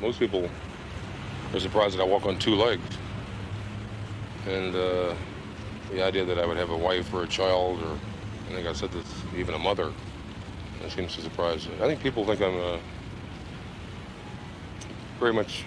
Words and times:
most 0.00 0.18
people 0.18 0.48
are 1.52 1.60
surprised 1.60 1.96
that 1.96 2.02
I 2.02 2.06
walk 2.06 2.26
on 2.26 2.38
two 2.38 2.54
legs. 2.54 2.82
And 4.46 4.74
uh, 4.74 5.14
the 5.90 6.04
idea 6.04 6.24
that 6.24 6.38
I 6.38 6.46
would 6.46 6.56
have 6.56 6.70
a 6.70 6.76
wife 6.76 7.12
or 7.12 7.24
a 7.24 7.26
child, 7.26 7.82
or 7.82 7.98
I 8.48 8.54
think 8.54 8.66
I 8.66 8.72
said 8.72 8.92
this, 8.92 9.06
even 9.36 9.54
a 9.54 9.58
mother, 9.58 9.92
that 10.82 10.92
seems 10.92 11.14
to 11.16 11.22
surprise. 11.22 11.66
I 11.80 11.86
think 11.86 12.00
people 12.00 12.24
think 12.24 12.40
I'm 12.40 12.54
a 12.54 12.78
very 15.18 15.32
much 15.32 15.64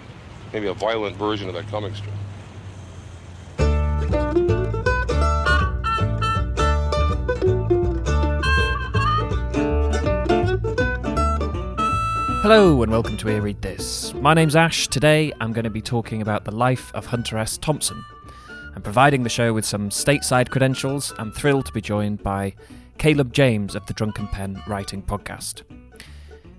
maybe 0.53 0.67
a 0.67 0.73
violent 0.73 1.15
version 1.17 1.47
of 1.47 1.55
that 1.55 1.67
comic 1.67 1.95
strip. 1.95 2.13
Hello 12.49 12.81
and 12.81 12.91
welcome 12.91 13.15
to 13.17 13.29
Ear 13.29 13.43
Read 13.43 13.61
This. 13.61 14.11
My 14.15 14.33
name's 14.33 14.55
Ash. 14.55 14.87
Today 14.87 15.31
I'm 15.39 15.53
going 15.53 15.65
to 15.65 15.69
be 15.69 15.83
talking 15.83 16.23
about 16.23 16.45
the 16.45 16.51
life 16.51 16.91
of 16.95 17.05
Hunter 17.05 17.37
S. 17.37 17.59
Thompson. 17.59 18.03
And 18.73 18.83
providing 18.83 19.21
the 19.21 19.29
show 19.29 19.53
with 19.53 19.65
some 19.65 19.91
stateside 19.91 20.49
credentials, 20.49 21.13
I'm 21.19 21.31
thrilled 21.31 21.67
to 21.67 21.71
be 21.71 21.79
joined 21.79 22.23
by 22.23 22.55
Caleb 22.97 23.33
James 23.33 23.75
of 23.75 23.85
the 23.85 23.93
Drunken 23.93 24.27
Pen 24.29 24.63
Writing 24.67 25.03
Podcast. 25.03 25.61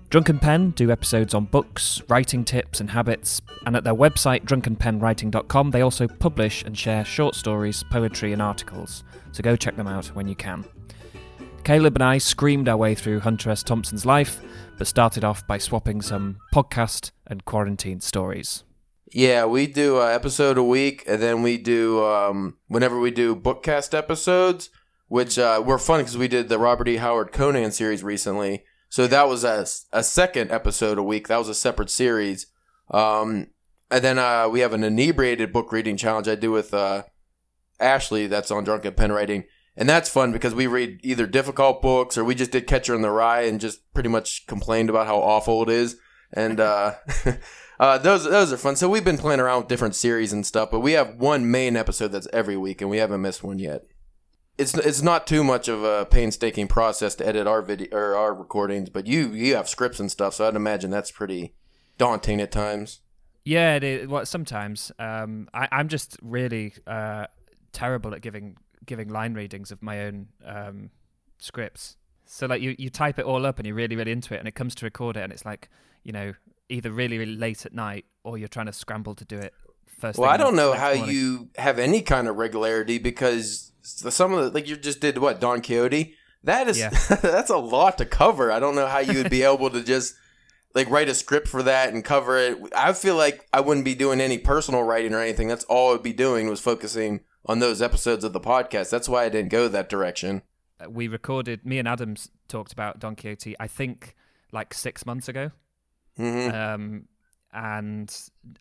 Drunken 0.09 0.39
Pen 0.39 0.69
do 0.69 0.91
episodes 0.91 1.33
on 1.33 1.43
books, 1.43 2.01
writing 2.07 2.45
tips, 2.45 2.79
and 2.79 2.91
habits, 2.91 3.41
and 3.65 3.75
at 3.75 3.83
their 3.83 3.93
website, 3.93 4.45
drunkenpenwriting.com, 4.45 5.71
they 5.71 5.81
also 5.81 6.07
publish 6.07 6.63
and 6.63 6.77
share 6.77 7.03
short 7.03 7.35
stories, 7.35 7.83
poetry, 7.91 8.31
and 8.31 8.41
articles. 8.41 9.03
So 9.33 9.43
go 9.43 9.57
check 9.57 9.75
them 9.75 9.87
out 9.87 10.05
when 10.15 10.29
you 10.29 10.35
can. 10.35 10.63
Caleb 11.65 11.95
and 11.95 12.03
I 12.03 12.17
screamed 12.17 12.67
our 12.69 12.77
way 12.77 12.95
through 12.95 13.19
Hunter 13.19 13.51
S. 13.51 13.61
Thompson's 13.61 14.05
life, 14.05 14.41
but 14.81 14.87
started 14.87 15.23
off 15.23 15.45
by 15.45 15.59
swapping 15.59 16.01
some 16.01 16.39
podcast 16.51 17.11
and 17.27 17.45
quarantine 17.45 17.99
stories. 17.99 18.63
Yeah, 19.11 19.45
we 19.45 19.67
do 19.67 20.01
an 20.01 20.11
episode 20.11 20.57
a 20.57 20.63
week, 20.63 21.03
and 21.05 21.21
then 21.21 21.43
we 21.43 21.59
do 21.59 22.03
um, 22.03 22.57
whenever 22.67 22.99
we 22.99 23.11
do 23.11 23.35
bookcast 23.35 23.95
episodes, 23.95 24.71
which 25.07 25.37
uh, 25.37 25.61
were 25.63 25.77
fun 25.77 25.99
because 25.99 26.17
we 26.17 26.27
did 26.27 26.49
the 26.49 26.57
Robert 26.57 26.87
E. 26.87 26.95
Howard 26.95 27.31
Conan 27.31 27.71
series 27.71 28.03
recently. 28.03 28.63
So 28.89 29.05
that 29.05 29.27
was 29.27 29.43
a, 29.43 29.67
a 29.93 30.01
second 30.01 30.49
episode 30.49 30.97
a 30.97 31.03
week. 31.03 31.27
That 31.27 31.37
was 31.37 31.49
a 31.49 31.53
separate 31.53 31.91
series. 31.91 32.47
Um, 32.89 33.49
and 33.91 34.03
then 34.03 34.17
uh, 34.17 34.49
we 34.49 34.61
have 34.61 34.73
an 34.73 34.83
inebriated 34.83 35.53
book 35.53 35.71
reading 35.71 35.95
challenge 35.95 36.27
I 36.27 36.33
do 36.33 36.49
with 36.49 36.73
uh, 36.73 37.03
Ashley. 37.79 38.25
That's 38.25 38.49
on 38.49 38.63
Drunken 38.63 38.95
Pen 38.95 39.11
Writing. 39.11 39.43
And 39.77 39.87
that's 39.87 40.09
fun 40.09 40.31
because 40.31 40.53
we 40.53 40.67
read 40.67 40.99
either 41.01 41.25
difficult 41.25 41.81
books 41.81 42.17
or 42.17 42.25
we 42.25 42.35
just 42.35 42.51
did 42.51 42.67
Catcher 42.67 42.93
in 42.93 43.01
the 43.01 43.09
Rye 43.09 43.43
and 43.43 43.59
just 43.59 43.93
pretty 43.93 44.09
much 44.09 44.45
complained 44.45 44.89
about 44.89 45.07
how 45.07 45.17
awful 45.17 45.63
it 45.63 45.69
is. 45.69 45.97
And 46.33 46.59
uh, 46.59 46.95
uh, 47.79 47.97
those 47.97 48.25
those 48.25 48.51
are 48.51 48.57
fun. 48.57 48.75
So 48.75 48.89
we've 48.89 49.03
been 49.03 49.17
playing 49.17 49.39
around 49.39 49.59
with 49.59 49.67
different 49.67 49.95
series 49.95 50.33
and 50.33 50.45
stuff, 50.45 50.71
but 50.71 50.79
we 50.79 50.93
have 50.93 51.15
one 51.15 51.49
main 51.49 51.75
episode 51.75 52.09
that's 52.09 52.27
every 52.33 52.57
week, 52.57 52.81
and 52.81 52.89
we 52.89 52.97
haven't 52.97 53.21
missed 53.21 53.43
one 53.43 53.59
yet. 53.59 53.85
It's 54.57 54.73
it's 54.73 55.01
not 55.01 55.27
too 55.27 55.43
much 55.43 55.67
of 55.67 55.83
a 55.83 56.05
painstaking 56.05 56.67
process 56.67 57.15
to 57.15 57.27
edit 57.27 57.47
our 57.47 57.61
video 57.61 57.89
or 57.91 58.15
our 58.15 58.33
recordings, 58.33 58.89
but 58.89 59.07
you 59.07 59.29
you 59.29 59.55
have 59.55 59.67
scripts 59.67 59.99
and 59.99 60.11
stuff, 60.11 60.35
so 60.35 60.47
I'd 60.47 60.55
imagine 60.55 60.91
that's 60.91 61.11
pretty 61.11 61.55
daunting 61.97 62.39
at 62.39 62.51
times. 62.51 63.01
Yeah, 63.43 63.75
it 63.75 63.83
is. 63.83 64.07
Well, 64.07 64.25
sometimes 64.25 64.91
um, 64.99 65.49
I, 65.53 65.67
I'm 65.71 65.87
just 65.87 66.17
really 66.21 66.73
uh, 66.85 67.25
terrible 67.71 68.13
at 68.13 68.21
giving 68.21 68.57
giving 68.85 69.09
line 69.09 69.33
readings 69.33 69.71
of 69.71 69.81
my 69.81 70.01
own 70.01 70.27
um, 70.45 70.89
scripts. 71.39 71.97
So 72.25 72.47
like 72.47 72.61
you, 72.61 72.75
you 72.77 72.89
type 72.89 73.19
it 73.19 73.25
all 73.25 73.45
up 73.45 73.59
and 73.59 73.65
you're 73.65 73.75
really 73.75 73.95
really 73.95 74.11
into 74.11 74.33
it, 74.33 74.39
and 74.39 74.47
it 74.47 74.55
comes 74.55 74.75
to 74.75 74.85
record 74.85 75.17
it, 75.17 75.23
and 75.23 75.33
it's 75.33 75.45
like 75.45 75.69
you 76.03 76.11
know 76.11 76.33
either 76.69 76.91
really 76.91 77.17
really 77.17 77.35
late 77.35 77.65
at 77.65 77.73
night 77.73 78.05
or 78.23 78.37
you're 78.37 78.47
trying 78.47 78.67
to 78.67 78.73
scramble 78.73 79.15
to 79.15 79.25
do 79.25 79.37
it 79.37 79.53
first. 79.99 80.17
Well, 80.17 80.29
I 80.29 80.37
don't 80.37 80.55
know 80.55 80.73
how 80.73 80.93
morning. 80.93 81.13
you 81.13 81.49
have 81.57 81.79
any 81.79 82.01
kind 82.01 82.27
of 82.27 82.37
regularity 82.37 82.97
because 82.97 83.71
some 83.81 84.33
of 84.33 84.43
the 84.45 84.51
like 84.51 84.67
you 84.67 84.77
just 84.77 84.99
did 84.99 85.17
what 85.17 85.39
Don 85.39 85.61
Quixote. 85.61 86.15
That 86.43 86.67
is 86.67 86.79
Yeah. 86.79 86.89
that's 87.21 87.51
a 87.51 87.57
lot 87.57 87.97
to 87.99 88.05
cover. 88.05 88.51
I 88.51 88.59
don't 88.59 88.75
know 88.75 88.87
how 88.87 88.99
you 88.99 89.21
would 89.21 89.29
be 89.29 89.43
able 89.43 89.69
to 89.69 89.83
just 89.83 90.15
like 90.73 90.89
write 90.89 91.09
a 91.09 91.13
script 91.13 91.47
for 91.47 91.61
that 91.63 91.93
and 91.93 92.03
cover 92.03 92.37
it. 92.37 92.57
I 92.75 92.93
feel 92.93 93.15
like 93.15 93.47
I 93.53 93.61
wouldn't 93.61 93.85
be 93.85 93.95
doing 93.95 94.21
any 94.21 94.37
personal 94.37 94.83
writing 94.83 95.13
or 95.13 95.19
anything. 95.19 95.47
That's 95.47 95.65
all 95.65 95.89
I 95.89 95.93
would 95.93 96.03
be 96.03 96.13
doing 96.13 96.49
was 96.49 96.59
focusing 96.61 97.21
on 97.45 97.59
those 97.59 97.81
episodes 97.81 98.23
of 98.23 98.33
the 98.33 98.39
podcast. 98.39 98.89
That's 98.89 99.09
why 99.09 99.23
I 99.25 99.29
didn't 99.29 99.49
go 99.49 99.67
that 99.67 99.89
direction. 99.89 100.41
Uh, 100.79 100.89
we 100.89 101.07
recorded. 101.07 101.65
Me 101.65 101.79
and 101.79 101.87
Adams 101.87 102.29
talked 102.47 102.71
about 102.73 102.99
Don 102.99 103.15
Quixote. 103.15 103.55
I 103.59 103.67
think 103.67 104.15
like 104.51 104.73
six 104.73 105.05
months 105.05 105.27
ago. 105.29 105.51
hmm 106.17 106.49
um, 106.49 107.05
and 107.53 108.15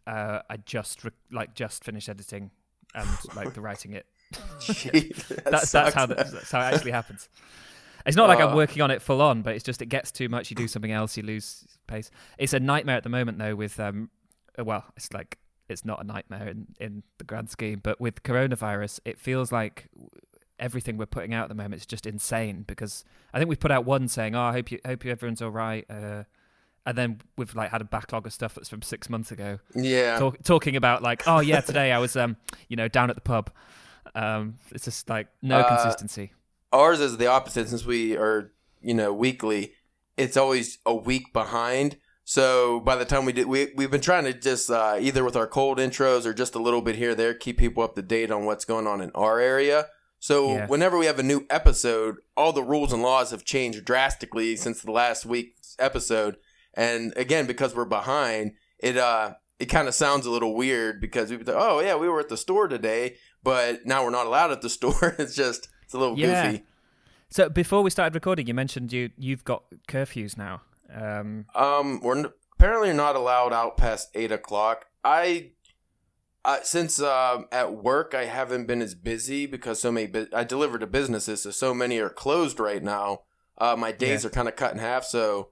uh, 0.07 0.41
I 0.51 0.57
just 0.59 1.05
re- 1.05 1.11
like 1.31 1.55
just 1.55 1.85
finished 1.85 2.09
editing 2.09 2.51
and 2.95 3.09
like 3.37 3.55
the 3.55 3.61
writing 3.61 3.93
it. 3.93 4.07
that 4.67 5.43
That's 5.51 5.71
that's 5.73 5.95
how 5.95 6.07
that, 6.07 6.17
that's 6.33 6.51
how 6.51 6.61
it 6.61 6.75
actually 6.75 6.91
happens. 6.93 7.29
It's 8.07 8.17
not 8.17 8.29
like 8.29 8.41
I'm 8.41 8.49
Uh. 8.53 8.57
working 8.57 8.83
on 8.83 8.91
it 8.91 9.03
full 9.03 9.21
on, 9.23 9.43
but 9.43 9.55
it's 9.55 9.65
just 9.65 9.81
it 9.83 9.87
gets 9.87 10.11
too 10.11 10.29
much. 10.29 10.51
You 10.51 10.57
do 10.57 10.67
something 10.67 10.91
else, 10.91 11.17
you 11.17 11.23
lose 11.23 11.67
pace. 11.87 12.11
It's 12.39 12.53
a 12.55 12.61
nightmare 12.61 12.97
at 12.97 13.03
the 13.05 13.11
moment 13.11 13.39
though. 13.39 13.55
With 13.55 13.79
um, 13.79 14.11
uh, 14.59 14.65
well, 14.65 14.85
it's 14.97 15.13
like 15.13 15.39
it's 15.71 15.85
not 15.85 16.01
a 16.01 16.05
nightmare 16.05 16.49
in 16.49 16.67
in 16.79 17.03
the 17.19 17.25
grand 17.25 17.51
scheme, 17.51 17.81
but 17.83 18.01
with 18.01 18.23
coronavirus, 18.23 19.01
it 19.05 19.19
feels 19.19 19.51
like 19.53 19.89
everything 20.59 20.99
we're 20.99 21.07
putting 21.07 21.33
out 21.33 21.45
at 21.45 21.49
the 21.49 21.55
moment 21.55 21.81
is 21.81 21.87
just 21.87 22.05
insane 22.07 22.65
because 22.67 23.05
I 23.33 23.39
think 23.39 23.49
we've 23.49 23.59
put 23.61 23.71
out 23.71 23.85
one 23.85 24.09
saying, 24.09 24.35
"Oh, 24.35 24.43
I 24.43 24.53
hope 24.53 24.71
you 24.71 24.79
hope 24.85 25.05
you 25.05 25.11
everyone's 25.11 25.41
all 25.41 25.51
right," 25.51 25.87
uh, 25.89 26.25
and 26.85 26.99
then 26.99 27.21
we've 27.39 27.55
like 27.55 27.71
had 27.71 27.81
a 27.81 27.85
backlog 27.85 28.27
of 28.27 28.33
stuff 28.33 28.55
that's 28.55 28.69
from 28.69 28.83
six 28.83 29.09
months 29.09 29.31
ago, 29.33 29.59
yeah. 29.75 30.19
talk, 30.19 30.43
talking 30.43 30.77
about 30.77 31.03
like, 31.03 31.23
"Oh 31.27 31.41
yeah, 31.41 31.61
today 31.61 31.93
I 31.93 31.99
was 31.99 32.17
um, 32.17 32.37
you 32.69 32.77
know, 32.77 32.89
down 32.89 33.09
at 33.11 33.17
the 33.17 33.23
pub." 33.23 33.51
Um, 34.15 34.57
it's 34.73 34.85
just 34.85 35.09
like 35.09 35.29
no 35.41 35.61
Uh, 35.61 35.69
consistency. 35.69 36.33
ours 36.73 37.01
is 37.01 37.17
the 37.17 37.27
opposite 37.27 37.69
since 37.69 37.85
we 37.87 38.17
are 38.17 38.53
you 38.83 38.95
know 38.95 39.13
weekly 39.13 39.73
it's 40.17 40.37
always 40.37 40.79
a 40.85 40.95
week 40.95 41.33
behind 41.33 41.97
so 42.35 42.79
by 42.79 42.95
the 42.95 43.05
time 43.05 43.25
we 43.25 43.33
did 43.33 43.49
we, 43.49 43.73
we've 43.75 43.91
been 43.91 44.01
trying 44.01 44.23
to 44.23 44.33
just 44.33 44.71
uh, 44.71 44.97
either 45.01 45.25
with 45.25 45.35
our 45.35 45.49
cold 45.49 45.79
intros 45.79 46.25
or 46.25 46.33
just 46.33 46.55
a 46.55 46.61
little 46.61 46.81
bit 46.81 46.95
here 46.95 47.13
there 47.13 47.35
keep 47.35 47.59
people 47.59 47.83
up 47.83 47.97
to 47.97 48.03
date 48.03 48.31
on 48.31 48.45
what's 48.45 48.65
going 48.65 48.87
on 48.87 49.01
in 49.01 49.11
our 49.17 49.41
area 49.41 49.87
so 50.21 50.55
Yeah. 50.55 50.67
whenever 50.69 50.97
we 50.97 51.07
have 51.07 51.19
a 51.19 51.25
new 51.25 51.45
episode 51.51 52.19
all 52.37 52.53
the 52.53 52.63
rules 52.63 52.93
and 52.93 53.03
laws 53.03 53.33
have 53.33 53.45
changed 53.45 53.85
drastically 53.85 54.55
since 54.55 54.81
the 54.81 54.93
last 54.93 55.27
week's 55.27 55.75
episode 55.81 56.37
and 56.75 57.13
again 57.17 57.47
because 57.47 57.75
we're 57.75 57.85
behind 57.85 58.53
it 58.79 58.97
uh 58.97 59.35
it 59.59 59.67
kind 59.67 59.89
of 59.89 59.95
sounds 59.95 60.25
a 60.25 60.31
little 60.31 60.55
weird 60.55 61.01
because 61.01 61.31
we've 61.31 61.45
been 61.45 61.57
oh 61.59 61.81
yeah 61.81 61.97
we 61.97 62.09
were 62.09 62.21
at 62.21 62.29
the 62.29 62.37
store 62.37 62.69
today 62.69 63.17
but 63.43 63.85
now 63.85 64.05
we're 64.05 64.11
not 64.11 64.27
allowed 64.27 64.53
at 64.53 64.63
the 64.63 64.71
store 64.79 65.17
it's 65.19 65.35
just 65.35 65.69
it's 65.85 65.95
a 65.95 65.99
little 65.99 66.17
Yeah. 66.17 66.53
goofy 66.53 66.65
So 67.31 67.49
before 67.49 67.83
we 67.83 67.91
started 67.91 68.15
recording, 68.15 68.47
you 68.47 68.55
mentioned 68.55 68.93
you 68.93 69.11
you've 69.17 69.45
got 69.45 69.63
curfews 69.89 70.37
now. 70.37 70.63
Um, 70.95 71.47
Um, 71.55 72.01
we're 72.03 72.19
n- 72.19 72.33
apparently 72.59 72.93
not 72.93 73.17
allowed 73.17 73.53
out 73.53 73.77
past 73.77 74.09
eight 74.15 74.33
o'clock. 74.33 74.87
I, 75.05 75.53
uh, 76.45 76.59
since 76.63 77.01
um 77.01 77.47
at 77.53 77.75
work 77.75 78.15
I 78.15 78.25
haven't 78.25 78.67
been 78.67 78.81
as 78.83 78.95
busy 78.95 79.47
because 79.47 79.81
so 79.81 79.93
many. 79.93 80.07
Bu- 80.07 80.29
I 80.33 80.45
deliver 80.45 80.79
to 80.79 80.87
businesses, 80.87 81.43
so 81.43 81.51
so 81.51 81.75
many 81.75 81.99
are 81.99 82.09
closed 82.11 82.59
right 82.61 82.83
now. 82.83 83.23
Uh, 83.59 83.77
my 83.77 83.93
days 83.93 84.23
Yeah. 84.25 84.29
are 84.29 84.33
kind 84.33 84.49
of 84.49 84.57
cut 84.57 84.73
in 84.73 84.79
half. 84.79 85.05
So 85.05 85.51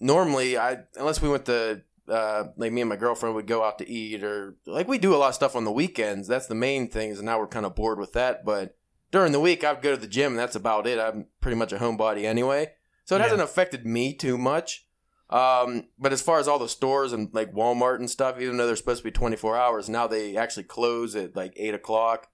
normally, 0.00 0.56
I 0.58 0.78
unless 0.96 1.22
we 1.22 1.28
went 1.28 1.46
to 1.46 1.82
uh, 2.08 2.44
like 2.56 2.72
me 2.72 2.82
and 2.82 2.88
my 2.90 2.96
girlfriend 2.96 3.34
would 3.34 3.46
go 3.46 3.64
out 3.64 3.78
to 3.78 3.88
eat 3.88 4.22
or 4.22 4.56
like 4.66 4.86
we 4.88 4.98
do 4.98 5.14
a 5.14 5.16
lot 5.16 5.28
of 5.30 5.34
stuff 5.34 5.56
on 5.56 5.64
the 5.64 5.72
weekends. 5.72 6.28
That's 6.28 6.46
the 6.46 6.54
main 6.54 6.88
thing. 6.88 7.10
Is 7.10 7.22
now 7.22 7.38
we're 7.38 7.46
kind 7.48 7.66
of 7.66 7.74
bored 7.74 7.98
with 7.98 8.12
that, 8.14 8.44
but. 8.44 8.76
During 9.12 9.30
the 9.30 9.40
week, 9.40 9.62
I'd 9.62 9.82
go 9.82 9.94
to 9.94 10.00
the 10.00 10.08
gym, 10.08 10.32
and 10.32 10.38
that's 10.38 10.56
about 10.56 10.84
it. 10.88 10.98
I'm 10.98 11.26
pretty 11.40 11.56
much 11.56 11.72
a 11.72 11.76
homebody 11.78 12.24
anyway, 12.24 12.72
so 13.06 13.16
it 13.16 13.20
Yeah. 13.20 13.22
hasn't 13.24 13.40
affected 13.40 13.86
me 13.86 14.12
too 14.12 14.36
much. 14.36 14.82
Um, 15.30 15.88
but 15.98 16.12
as 16.12 16.20
far 16.22 16.38
as 16.38 16.46
all 16.46 16.58
the 16.58 16.68
stores 16.68 17.12
and 17.14 17.30
like 17.32 17.52
Walmart 17.52 17.96
and 17.96 18.08
stuff, 18.10 18.38
even 18.40 18.58
though 18.58 18.66
they're 18.66 18.76
supposed 18.76 19.00
to 19.00 19.04
be 19.04 19.10
24 19.10 19.56
hours, 19.56 19.88
now 19.88 20.06
they 20.06 20.36
actually 20.36 20.64
close 20.64 21.16
at 21.16 21.34
like 21.34 21.54
eight 21.56 21.74
o'clock. 21.74 22.28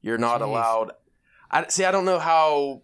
You're 0.00 0.16
not 0.16 0.40
Jeez. 0.40 0.44
allowed. 0.44 0.92
I 1.50 1.66
see. 1.68 1.84
I 1.84 1.90
don't 1.90 2.04
know 2.06 2.18
how 2.20 2.82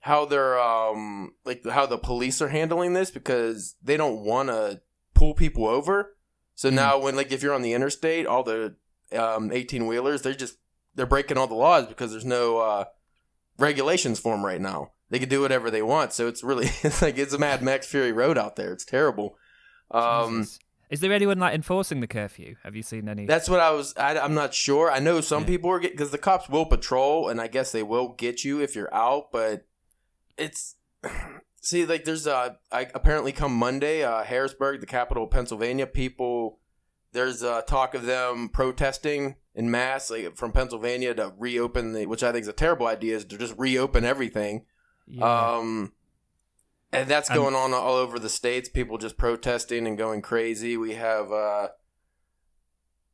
how 0.00 0.24
they're 0.26 0.58
um 0.60 1.34
like 1.46 1.64
how 1.66 1.86
the 1.86 1.96
police 1.98 2.42
are 2.42 2.48
handling 2.48 2.92
this 2.94 3.10
because 3.10 3.76
they 3.82 3.96
don't 3.96 4.20
want 4.24 4.48
to 4.50 4.80
pull 5.14 5.32
people 5.34 5.66
over. 5.66 6.16
So 6.54 6.68
Hmm. 6.68 6.74
now 6.76 6.98
when 6.98 7.16
like 7.16 7.32
if 7.32 7.42
you're 7.42 7.54
on 7.54 7.62
the 7.62 7.72
interstate, 7.72 8.26
all 8.26 8.42
the 8.42 8.74
um 9.16 9.50
18 9.50 9.86
wheelers, 9.86 10.20
they're 10.20 10.34
just 10.34 10.56
they're 10.94 11.06
breaking 11.06 11.38
all 11.38 11.46
the 11.46 11.54
laws 11.54 11.86
because 11.86 12.10
there's 12.10 12.26
no 12.26 12.58
uh 12.58 12.84
regulations 13.58 14.20
for 14.20 14.34
them 14.34 14.44
right 14.44 14.60
now. 14.60 14.92
They 15.10 15.18
can 15.18 15.28
do 15.28 15.40
whatever 15.40 15.70
they 15.70 15.82
want. 15.82 16.12
So 16.12 16.28
it's 16.28 16.42
really 16.42 16.66
it's 16.82 17.02
like 17.02 17.18
it's 17.18 17.32
a 17.34 17.38
Mad 17.38 17.62
Max 17.62 17.86
Fury 17.86 18.12
Road 18.12 18.38
out 18.38 18.56
there. 18.56 18.72
It's 18.72 18.84
terrible. 18.84 19.36
Um, 19.90 20.46
Is 20.88 21.00
there 21.00 21.12
anyone 21.12 21.38
like 21.38 21.54
enforcing 21.54 22.00
the 22.00 22.06
curfew? 22.06 22.56
Have 22.62 22.76
you 22.76 22.82
seen 22.82 23.08
any? 23.08 23.26
That's 23.26 23.48
what 23.48 23.60
I 23.60 23.70
was. 23.72 23.94
I, 23.96 24.18
I'm 24.18 24.34
not 24.34 24.54
sure. 24.54 24.90
I 24.90 24.98
know 25.00 25.20
some 25.20 25.42
Yeah. 25.42 25.48
people 25.48 25.70
are 25.70 25.78
getting 25.80 25.96
because 25.96 26.10
the 26.12 26.18
cops 26.18 26.48
will 26.48 26.66
patrol, 26.66 27.28
and 27.28 27.40
I 27.40 27.48
guess 27.48 27.72
they 27.72 27.82
will 27.82 28.08
get 28.08 28.44
you 28.44 28.60
if 28.60 28.74
you're 28.76 28.92
out. 28.94 29.32
But 29.32 29.66
it's 30.38 30.76
see, 31.60 31.84
like 31.86 32.04
there's 32.04 32.26
uh, 32.26 32.54
I, 32.70 32.88
apparently 32.94 33.32
come 33.32 33.54
Monday, 33.54 34.02
uh, 34.04 34.22
Harrisburg, 34.22 34.80
the 34.80 34.86
capital 34.86 35.24
of 35.24 35.30
Pennsylvania, 35.30 35.86
people 35.86 36.58
there's 37.12 37.42
uh, 37.42 37.60
talk 37.62 37.94
of 37.94 38.06
them 38.06 38.48
protesting 38.48 39.34
in 39.54 39.68
mass, 39.68 40.10
like 40.10 40.36
from 40.36 40.52
Pennsylvania, 40.52 41.12
to 41.14 41.32
reopen 41.38 41.92
the, 41.92 42.06
which 42.06 42.22
I 42.22 42.30
think 42.30 42.42
is 42.42 42.48
a 42.48 42.52
terrible 42.52 42.86
idea, 42.86 43.16
is 43.16 43.24
to 43.24 43.36
just 43.38 43.54
reopen 43.58 44.04
everything. 44.04 44.64
Yeah. 45.10 45.56
Um, 45.56 45.92
and 46.92 47.08
that's 47.08 47.28
going 47.28 47.54
on 47.54 47.72
all 47.72 47.94
over 47.94 48.18
the 48.18 48.28
states. 48.28 48.68
People 48.68 48.98
just 48.98 49.16
protesting 49.16 49.86
and 49.86 49.96
going 49.96 50.22
crazy. 50.22 50.76
We 50.76 50.94
have 50.94 51.30
uh, 51.30 51.68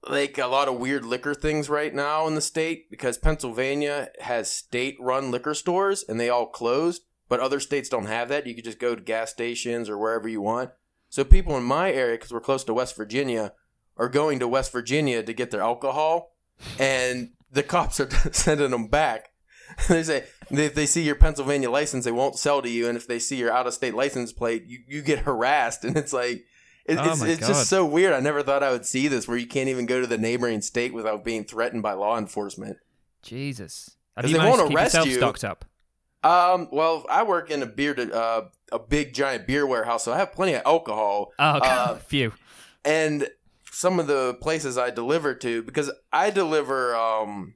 like 0.08 0.38
a 0.38 0.46
lot 0.46 0.68
of 0.68 0.78
weird 0.78 1.04
liquor 1.04 1.34
things 1.34 1.68
right 1.68 1.94
now 1.94 2.26
in 2.26 2.34
the 2.34 2.40
state 2.40 2.90
because 2.90 3.18
Pennsylvania 3.18 4.08
has 4.20 4.50
state-run 4.50 5.30
liquor 5.30 5.54
stores 5.54 6.04
and 6.08 6.18
they 6.18 6.30
all 6.30 6.46
closed, 6.46 7.02
but 7.28 7.40
other 7.40 7.60
states 7.60 7.88
don't 7.88 8.06
have 8.06 8.28
that. 8.30 8.46
You 8.46 8.54
could 8.54 8.64
just 8.64 8.78
go 8.78 8.94
to 8.94 9.02
gas 9.02 9.30
stations 9.30 9.90
or 9.90 9.98
wherever 9.98 10.28
you 10.28 10.40
want. 10.40 10.70
So 11.08 11.24
people 11.24 11.56
in 11.56 11.64
my 11.64 11.92
area, 11.92 12.16
because 12.16 12.32
we're 12.32 12.40
close 12.40 12.64
to 12.64 12.74
West 12.74 12.96
Virginia, 12.96 13.52
are 13.96 14.08
going 14.08 14.38
to 14.38 14.48
West 14.48 14.72
Virginia 14.72 15.22
to 15.22 15.32
get 15.32 15.50
their 15.50 15.62
alcohol, 15.62 16.34
and 16.78 17.30
the 17.50 17.62
cops 17.62 18.00
are 18.00 18.10
sending 18.32 18.70
them 18.70 18.88
back. 18.88 19.30
they 19.88 20.02
say 20.02 20.24
if 20.50 20.74
they 20.74 20.86
see 20.86 21.02
your 21.02 21.14
Pennsylvania 21.16 21.70
license, 21.70 22.04
they 22.04 22.12
won't 22.12 22.36
sell 22.38 22.62
to 22.62 22.68
you, 22.68 22.88
and 22.88 22.96
if 22.96 23.06
they 23.06 23.18
see 23.18 23.36
your 23.36 23.52
out 23.52 23.66
of 23.66 23.74
state 23.74 23.94
license 23.94 24.32
plate, 24.32 24.64
you, 24.66 24.78
you 24.86 25.02
get 25.02 25.18
harassed, 25.28 25.84
and 25.84 25.96
it's 25.96 26.12
like 26.12 26.44
it, 26.84 26.98
Oh 26.98 27.10
it's 27.12 27.22
it's 27.22 27.46
just 27.46 27.68
so 27.68 27.84
weird. 27.84 28.12
I 28.14 28.20
never 28.20 28.42
thought 28.42 28.62
I 28.62 28.70
would 28.70 28.86
see 28.86 29.08
this 29.08 29.26
where 29.26 29.36
you 29.36 29.46
can't 29.46 29.68
even 29.68 29.86
go 29.86 30.00
to 30.00 30.06
the 30.06 30.18
neighboring 30.18 30.60
state 30.62 30.94
without 30.94 31.24
being 31.24 31.44
threatened 31.44 31.82
by 31.82 31.92
law 31.94 32.16
enforcement. 32.18 32.78
Jesus. 33.22 33.96
Have 34.16 34.22
'Cause 34.24 34.30
you 34.32 34.38
they 34.38 34.44
won't 34.48 34.72
arrest 34.72 34.94
you. 35.06 35.12
stocked 35.16 35.44
up? 35.44 35.64
Um, 36.22 36.68
well, 36.72 37.04
I 37.10 37.22
work 37.22 37.50
in 37.50 37.62
a 37.62 37.66
beer 37.66 37.94
uh, 38.12 38.42
a 38.72 38.78
big 38.78 39.14
giant 39.14 39.46
beer 39.46 39.66
warehouse, 39.66 40.04
so 40.04 40.12
I 40.12 40.18
have 40.18 40.32
plenty 40.32 40.54
of 40.54 40.62
alcohol. 40.64 41.32
Oh, 41.38 41.56
okay. 41.58 41.68
Uh, 41.68 41.94
Phew. 42.08 42.32
and 42.84 43.28
some 43.70 44.00
of 44.00 44.06
the 44.06 44.34
places 44.40 44.78
I 44.78 44.90
deliver 44.90 45.34
to 45.34 45.62
because 45.62 45.90
I 46.12 46.30
deliver 46.30 46.96
um 46.96 47.54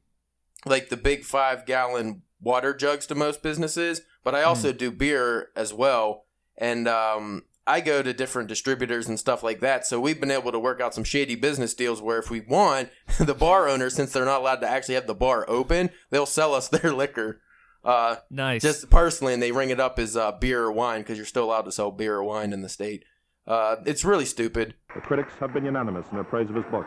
like 0.67 0.89
the 0.91 0.97
big 0.99 1.25
five 1.25 1.65
gallon 1.67 2.23
water 2.41 2.75
jugs 2.75 3.07
to 3.07 3.15
most 3.15 3.43
businesses, 3.43 4.03
but 4.25 4.35
I 4.35 4.43
also 4.43 4.73
do 4.73 4.91
beer 4.91 5.49
as 5.57 5.73
well, 5.73 6.25
and 6.57 6.89
um. 6.89 7.45
I 7.67 7.81
go 7.81 8.03
to 8.03 8.13
different 8.13 8.49
distributors 8.49 9.07
and 9.07 9.17
stuff 9.21 9.45
like 9.45 9.61
that. 9.61 9.87
So 9.87 10.01
we've 10.01 10.19
been 10.19 10.31
able 10.33 10.51
to 10.51 10.59
work 10.59 10.81
out 10.81 10.93
some 10.93 11.05
shady 11.05 11.37
business 11.37 11.73
deals 11.73 12.03
where 12.03 12.19
if 12.19 12.29
we 12.29 12.41
want, 12.41 12.89
the 13.21 13.35
bar 13.35 13.69
owners, 13.69 13.95
since 13.95 14.13
they're 14.13 14.25
not 14.25 14.41
allowed 14.41 14.63
to 14.63 14.69
actually 14.69 14.97
have 14.97 15.07
the 15.07 15.15
bar 15.15 15.45
open, 15.47 15.91
they'll 16.09 16.27
sell 16.27 16.53
us 16.55 16.67
their 16.71 16.93
liquor. 16.93 17.43
Uh, 17.85 18.17
Nice. 18.29 18.63
just 18.63 18.91
personally, 18.91 19.35
and 19.35 19.43
they 19.43 19.53
ring 19.53 19.71
it 19.71 19.79
up 19.79 20.01
as 20.01 20.17
uh, 20.17 20.33
beer 20.33 20.65
or 20.65 20.73
wine 20.73 21.03
because 21.03 21.17
you're 21.17 21.27
still 21.27 21.45
allowed 21.45 21.63
to 21.63 21.71
sell 21.71 21.93
beer 21.93 22.17
or 22.17 22.25
wine 22.25 22.53
in 22.53 22.63
the 22.63 22.69
state. 22.69 23.05
Uh, 23.47 23.77
it's 23.87 24.05
really 24.05 24.25
stupid. 24.25 24.75
The 24.95 25.01
critics 25.03 25.35
have 25.39 25.53
been 25.53 25.65
unanimous 25.65 26.07
in 26.11 26.17
their 26.17 26.25
praise 26.25 26.49
of 26.49 26.57
his 26.57 26.65
book, 26.73 26.87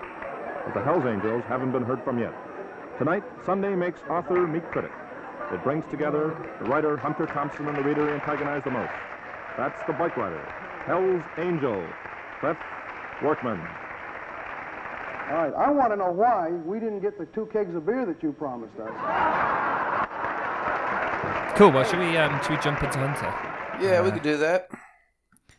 but 0.65 0.73
the 0.73 0.83
Hells 0.83 1.05
Angels 1.05 1.43
haven't 1.47 1.71
been 1.71 1.83
heard 1.83 2.03
from 2.03 2.19
yet. 2.19 2.33
Tonight, 2.97 3.23
Sunday 3.45 3.73
makes 3.75 4.01
author 4.09 4.45
meet 4.47 4.69
critic. 4.71 4.91
It 5.51 5.63
brings 5.63 5.85
together 5.91 6.35
the 6.59 6.65
writer 6.65 6.97
Hunter 6.97 7.25
Thompson 7.25 7.67
and 7.67 7.77
the 7.77 7.83
reader 7.83 8.07
he 8.07 8.13
antagonized 8.13 8.65
the 8.65 8.71
most. 8.71 8.91
That's 9.57 9.81
the 9.85 9.93
bike 9.93 10.17
rider, 10.17 10.41
Hell's 10.85 11.21
Angel, 11.37 11.83
Cliff 12.39 12.57
Workman. 13.21 13.59
All 15.29 15.37
right, 15.37 15.53
I 15.55 15.69
want 15.71 15.91
to 15.91 15.95
know 15.95 16.11
why 16.11 16.49
we 16.49 16.79
didn't 16.79 16.99
get 17.01 17.17
the 17.17 17.25
two 17.27 17.45
kegs 17.53 17.75
of 17.75 17.85
beer 17.85 18.05
that 18.05 18.21
you 18.23 18.33
promised 18.33 18.73
us. 18.79 18.89
cool. 21.57 21.71
Well, 21.71 21.83
should 21.83 21.99
we 21.99 22.17
um, 22.17 22.39
should 22.41 22.51
we 22.51 22.57
jump 22.57 22.83
into 22.83 22.97
Hunter? 22.99 23.33
Yeah, 23.83 24.01
we 24.01 24.09
Uh, 24.09 24.13
could 24.13 24.23
do 24.23 24.37
that. 24.37 24.69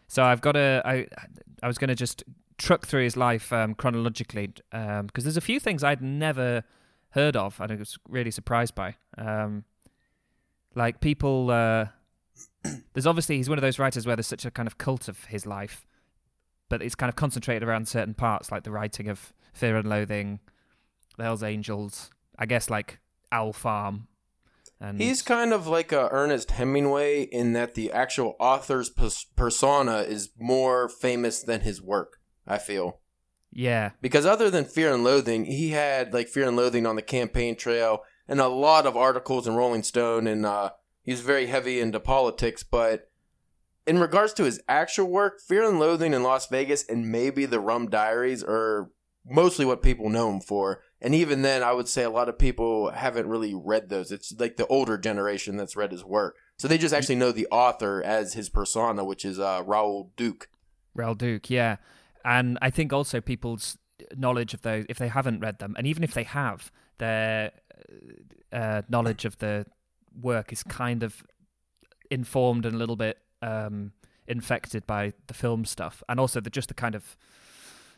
So 0.08 0.22
I've 0.22 0.40
got 0.40 0.56
a. 0.56 0.82
I 0.84 1.06
I 1.62 1.66
was 1.66 1.78
going 1.78 1.88
to 1.88 1.94
just 1.94 2.24
truck 2.58 2.86
through 2.86 3.02
his 3.04 3.16
life 3.16 3.52
um, 3.52 3.74
chronologically 3.74 4.48
because 4.70 5.24
there's 5.24 5.36
a 5.36 5.40
few 5.40 5.58
things 5.58 5.82
I'd 5.82 6.02
never 6.02 6.62
heard 7.10 7.36
of 7.36 7.60
and 7.60 7.72
I 7.72 7.76
was 7.76 7.98
really 8.08 8.30
surprised 8.30 8.74
by. 8.74 8.96
Um, 9.16 9.64
like 10.74 11.00
people, 11.00 11.50
uh, 11.50 11.86
there's 12.92 13.06
obviously 13.06 13.36
he's 13.36 13.48
one 13.48 13.58
of 13.58 13.62
those 13.62 13.78
writers 13.78 14.06
where 14.06 14.16
there's 14.16 14.26
such 14.26 14.44
a 14.44 14.50
kind 14.50 14.66
of 14.66 14.78
cult 14.78 15.08
of 15.08 15.24
his 15.24 15.46
life, 15.46 15.86
but 16.68 16.82
it's 16.82 16.94
kind 16.94 17.08
of 17.08 17.16
concentrated 17.16 17.62
around 17.62 17.88
certain 17.88 18.14
parts, 18.14 18.50
like 18.50 18.64
the 18.64 18.70
writing 18.70 19.08
of 19.08 19.32
Fear 19.52 19.76
and 19.76 19.88
Loathing, 19.88 20.40
The 21.16 21.24
Hell's 21.24 21.42
Angels, 21.42 22.10
I 22.38 22.46
guess 22.46 22.70
like 22.70 23.00
Owl 23.32 23.52
Farm. 23.52 24.08
And 24.80 25.00
He's 25.00 25.22
kind 25.22 25.52
of 25.52 25.66
like 25.66 25.92
a 25.92 26.08
Ernest 26.10 26.50
Hemingway 26.52 27.22
in 27.22 27.52
that 27.52 27.74
the 27.74 27.92
actual 27.92 28.34
author's 28.40 28.90
pers- 28.90 29.26
persona 29.36 29.98
is 29.98 30.30
more 30.38 30.88
famous 30.88 31.42
than 31.42 31.60
his 31.60 31.80
work. 31.80 32.18
I 32.46 32.58
feel 32.58 33.00
yeah, 33.56 33.90
because 34.02 34.26
other 34.26 34.50
than 34.50 34.64
Fear 34.64 34.94
and 34.94 35.04
Loathing, 35.04 35.44
he 35.44 35.70
had 35.70 36.12
like 36.12 36.26
Fear 36.26 36.48
and 36.48 36.56
Loathing 36.56 36.86
on 36.86 36.96
the 36.96 37.02
campaign 37.02 37.54
trail 37.54 38.00
and 38.28 38.40
a 38.40 38.48
lot 38.48 38.86
of 38.86 38.96
articles 38.96 39.46
in 39.46 39.54
Rolling 39.54 39.82
Stone, 39.82 40.26
and 40.26 40.46
uh, 40.46 40.70
he's 41.02 41.20
very 41.20 41.46
heavy 41.46 41.80
into 41.80 42.00
politics. 42.00 42.62
But 42.62 43.10
in 43.86 43.98
regards 43.98 44.32
to 44.34 44.44
his 44.44 44.60
actual 44.68 45.08
work, 45.08 45.40
Fear 45.40 45.68
and 45.68 45.78
Loathing 45.78 46.14
in 46.14 46.22
Las 46.22 46.48
Vegas 46.48 46.84
and 46.84 47.10
maybe 47.10 47.46
the 47.46 47.60
Rum 47.60 47.88
Diaries 47.88 48.42
are 48.42 48.90
mostly 49.26 49.64
what 49.64 49.82
people 49.82 50.08
know 50.08 50.30
him 50.30 50.40
for. 50.40 50.82
And 51.00 51.14
even 51.14 51.42
then, 51.42 51.62
I 51.62 51.72
would 51.72 51.88
say 51.88 52.02
a 52.02 52.10
lot 52.10 52.28
of 52.30 52.38
people 52.38 52.90
haven't 52.90 53.28
really 53.28 53.54
read 53.54 53.90
those. 53.90 54.10
It's 54.10 54.32
like 54.38 54.56
the 54.56 54.66
older 54.68 54.96
generation 54.96 55.56
that's 55.56 55.76
read 55.76 55.92
his 55.92 56.04
work. 56.04 56.36
So 56.56 56.66
they 56.66 56.78
just 56.78 56.94
actually 56.94 57.16
know 57.16 57.32
the 57.32 57.48
author 57.50 58.02
as 58.02 58.32
his 58.32 58.48
persona, 58.48 59.04
which 59.04 59.24
is 59.24 59.38
uh, 59.38 59.62
Raoul 59.66 60.12
Duke. 60.16 60.48
Raoul 60.94 61.14
Duke, 61.14 61.50
yeah. 61.50 61.76
And 62.24 62.58
I 62.62 62.70
think 62.70 62.92
also 62.92 63.20
people's 63.20 63.76
knowledge 64.16 64.54
of 64.54 64.62
those, 64.62 64.86
if 64.88 64.98
they 64.98 65.08
haven't 65.08 65.40
read 65.40 65.58
them, 65.58 65.74
and 65.76 65.86
even 65.86 66.02
if 66.02 66.14
they 66.14 66.22
have, 66.22 66.70
their 66.98 67.52
uh, 68.52 68.82
knowledge 68.88 69.24
of 69.24 69.38
the 69.38 69.66
work 70.20 70.52
is 70.52 70.62
kind 70.62 71.02
of 71.02 71.24
informed 72.10 72.66
and 72.66 72.74
a 72.74 72.78
little 72.78 72.96
bit 72.96 73.18
um, 73.42 73.92
infected 74.26 74.86
by 74.86 75.12
the 75.26 75.34
film 75.34 75.64
stuff, 75.64 76.02
and 76.08 76.20
also 76.20 76.40
the 76.40 76.50
just 76.50 76.68
the 76.68 76.74
kind 76.74 76.94
of 76.94 77.16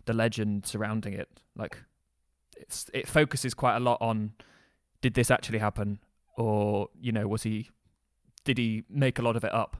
the 0.07 0.13
legend 0.13 0.67
surrounding 0.67 1.13
it. 1.13 1.29
Like, 1.57 1.79
it 2.93 3.09
focuses 3.09 3.55
quite 3.55 3.77
a 3.77 3.81
lot 3.81 3.99
on 4.01 4.33
did 5.03 5.15
this 5.15 5.31
actually 5.31 5.59
happen, 5.59 6.01
or 6.37 6.89
you 7.01 7.13
know, 7.13 7.29
was 7.29 7.43
he 7.43 7.71
did 8.45 8.59
he 8.59 8.85
make 8.89 9.19
a 9.19 9.23
lot 9.23 9.37
of 9.37 9.45
it 9.45 9.53
up? 9.53 9.77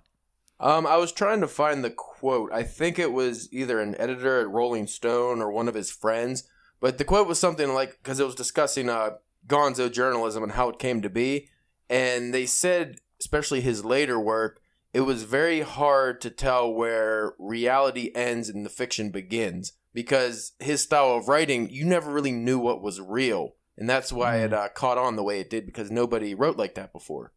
Um, 0.59 0.87
I 0.87 0.97
was 0.97 1.13
trying 1.13 1.41
to 1.43 1.49
find 1.49 1.85
the 1.85 1.91
quote. 1.91 2.51
I 2.53 2.63
think 2.63 2.99
it 2.99 3.13
was 3.13 3.53
either 3.53 3.81
an 3.81 3.95
editor 3.99 4.41
at 4.41 4.49
Rolling 4.49 4.87
Stone 4.87 5.43
or 5.43 5.51
one 5.51 5.69
of 5.69 5.75
his 5.75 5.91
friends, 5.91 6.49
but 6.81 6.99
the 6.99 7.05
quote 7.05 7.29
was 7.29 7.39
something 7.39 7.75
like 7.75 7.99
because 8.03 8.21
it 8.21 8.27
was 8.27 8.35
discussing 8.35 8.89
uh, 8.89 9.11
Gonzo 9.47 9.91
journalism 9.91 10.43
and 10.43 10.53
how 10.53 10.69
it 10.69 10.79
came 10.79 11.03
to 11.03 11.11
be, 11.11 11.49
and 11.89 12.35
they 12.35 12.47
said, 12.47 12.99
especially 13.21 13.61
his 13.61 13.85
later 13.85 14.19
work, 14.19 14.61
it 14.93 15.01
was 15.01 15.25
very 15.25 15.61
hard 15.61 16.21
to 16.23 16.31
tell 16.31 16.73
where 16.73 17.35
reality 17.39 18.11
ends 18.15 18.49
and 18.49 18.65
the 18.65 18.71
fiction 18.71 19.11
begins 19.11 19.75
because 19.93 20.53
his 20.59 20.83
style 20.83 21.15
of 21.15 21.29
writing, 21.29 21.69
you 21.71 21.85
never 21.85 22.13
really 22.13 22.33
knew 22.33 22.59
what 22.59 22.83
was 22.83 23.01
real, 23.01 23.55
and 23.77 23.89
that's 23.89 24.13
why 24.13 24.39
it 24.39 24.53
uh, 24.53 24.69
caught 24.69 24.99
on 24.99 25.17
the 25.17 25.23
way 25.23 25.41
it 25.41 25.51
did 25.51 25.67
because 25.67 25.91
nobody 25.91 26.35
wrote 26.35 26.57
like 26.57 26.75
that 26.75 26.93
before. 26.93 27.33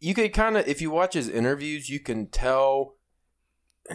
You 0.00 0.14
could 0.14 0.32
kind 0.32 0.56
of 0.56 0.68
if 0.68 0.80
you 0.80 0.90
watch 0.90 1.14
his 1.14 1.28
interviews 1.28 1.90
you 1.90 1.98
can 1.98 2.28
tell 2.28 2.94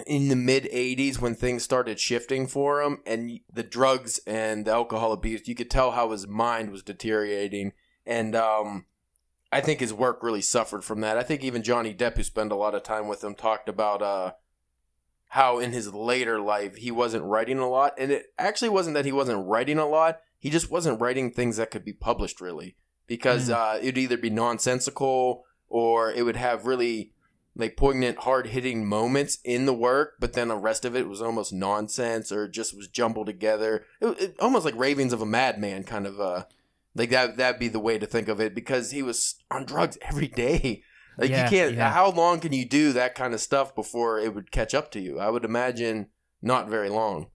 in 0.07 0.29
the 0.29 0.35
mid 0.35 0.65
80s 0.65 1.19
when 1.19 1.35
things 1.35 1.63
started 1.63 1.99
shifting 1.99 2.47
for 2.47 2.81
him 2.81 2.99
and 3.05 3.39
the 3.51 3.63
drugs 3.63 4.19
and 4.25 4.65
the 4.65 4.71
alcohol 4.71 5.11
abuse 5.13 5.47
you 5.47 5.55
could 5.55 5.69
tell 5.69 5.91
how 5.91 6.11
his 6.11 6.27
mind 6.27 6.71
was 6.71 6.83
deteriorating. 6.83 7.73
And 8.05 8.35
um 8.35 8.85
i 9.51 9.61
think 9.61 9.79
his 9.79 9.93
work 9.93 10.23
really 10.23 10.41
suffered 10.41 10.83
from 10.83 11.01
that. 11.01 11.17
I 11.17 11.23
think 11.23 11.43
even 11.43 11.63
johnny 11.63 11.93
depp 11.93 12.17
who 12.17 12.23
spent 12.23 12.51
a 12.51 12.55
lot 12.55 12.75
of 12.75 12.83
time 12.83 13.07
with 13.07 13.23
him 13.23 13.35
talked 13.35 13.69
about 13.69 14.01
uh 14.01 14.33
how 15.29 15.57
in 15.59 15.71
his 15.71 15.93
later 15.93 16.39
life 16.39 16.75
he 16.75 16.91
wasn't 16.91 17.23
writing 17.23 17.59
a 17.59 17.69
lot. 17.69 17.93
And 17.97 18.11
it 18.11 18.27
actually 18.37 18.69
wasn't 18.69 18.93
that 18.95 19.05
he 19.05 19.11
wasn't 19.11 19.47
writing 19.47 19.79
a 19.79 19.87
lot. 19.87 20.19
He 20.37 20.49
just 20.49 20.69
wasn't 20.69 21.01
writing 21.01 21.31
things 21.31 21.57
that 21.57 21.71
could 21.71 21.85
be 21.85 21.93
published 21.93 22.41
really 22.41 22.75
because 23.07 23.49
uh, 23.49 23.79
it'd 23.81 23.97
either 23.97 24.17
be 24.17 24.29
nonsensical 24.29 25.43
or 25.67 26.11
it 26.11 26.23
would 26.23 26.35
have 26.35 26.67
really 26.67 27.12
like 27.55 27.77
poignant, 27.77 28.19
hard 28.19 28.47
hitting 28.47 28.85
moments 28.85 29.37
in 29.43 29.65
the 29.65 29.73
work, 29.73 30.15
but 30.19 30.33
then 30.33 30.47
the 30.47 30.57
rest 30.57 30.85
of 30.85 30.95
it 30.95 31.07
was 31.07 31.21
almost 31.21 31.53
nonsense 31.53 32.31
or 32.31 32.47
just 32.47 32.75
was 32.75 32.87
jumbled 32.87 33.27
together. 33.27 33.85
It, 34.01 34.21
it, 34.21 34.35
almost 34.39 34.65
like 34.65 34.75
ravings 34.75 35.13
of 35.13 35.21
a 35.21 35.25
madman, 35.25 35.83
kind 35.83 36.07
of. 36.07 36.19
Uh, 36.19 36.45
like 36.95 37.09
that. 37.09 37.37
That'd 37.37 37.59
be 37.59 37.67
the 37.67 37.79
way 37.79 37.97
to 37.97 38.05
think 38.05 38.27
of 38.27 38.39
it 38.39 38.53
because 38.53 38.91
he 38.91 39.01
was 39.01 39.35
on 39.51 39.65
drugs 39.65 39.97
every 40.01 40.27
day. 40.27 40.83
Like 41.15 41.29
Yeah, 41.29 41.43
you 41.43 41.49
can't. 41.51 41.75
yeah. 41.75 41.91
How 41.91 42.09
long 42.09 42.39
can 42.39 42.53
you 42.53 42.67
do 42.67 42.91
that 42.93 43.13
kind 43.13 43.35
of 43.35 43.39
stuff 43.39 43.75
before 43.75 44.17
it 44.17 44.33
would 44.33 44.49
catch 44.49 44.73
up 44.73 44.89
to 44.93 44.99
you? 44.99 45.19
I 45.19 45.29
would 45.29 45.45
imagine 45.45 46.07
not 46.41 46.69
very 46.69 46.89
long. 46.89 47.27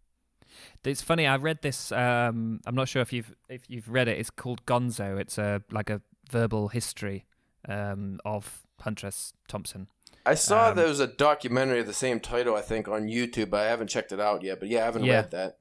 It's 0.85 1.01
funny. 1.01 1.29
I 1.29 1.37
read 1.37 1.63
this. 1.63 1.93
Um, 1.93 2.59
I'm 2.67 2.75
not 2.75 2.89
sure 2.89 3.03
if 3.03 3.13
you've 3.13 3.33
if 3.49 3.63
you've 3.69 3.89
read 3.89 4.09
it. 4.09 4.19
It's 4.19 4.31
called 4.31 4.67
Gonzo. 4.67 5.21
It's 5.21 5.39
a 5.39 5.63
like 5.71 5.91
a 5.91 6.03
verbal 6.29 6.67
history 6.67 7.25
um, 7.69 8.19
of 8.25 8.67
Hunter 8.81 9.07
S. 9.07 9.33
Thompson. 9.47 9.87
I 10.31 10.35
saw 10.35 10.71
Um, 10.71 10.77
there 10.77 10.87
was 10.89 11.01
a 11.01 11.07
documentary 11.07 11.81
of 11.81 11.87
the 11.87 11.93
same 11.95 12.21
title, 12.21 12.55
I 12.55 12.61
think, 12.61 12.89
on 12.89 13.09
YouTube, 13.09 13.51
but 13.51 13.61
I 13.61 13.69
haven't 13.71 13.89
checked 13.89 14.13
it 14.13 14.21
out 14.21 14.43
yet. 14.43 14.61
But 14.61 14.69
yeah, 14.69 14.83
I 14.83 14.85
haven't 14.85 15.05
Yeah. 15.05 15.21
read 15.23 15.31
that. 15.31 15.59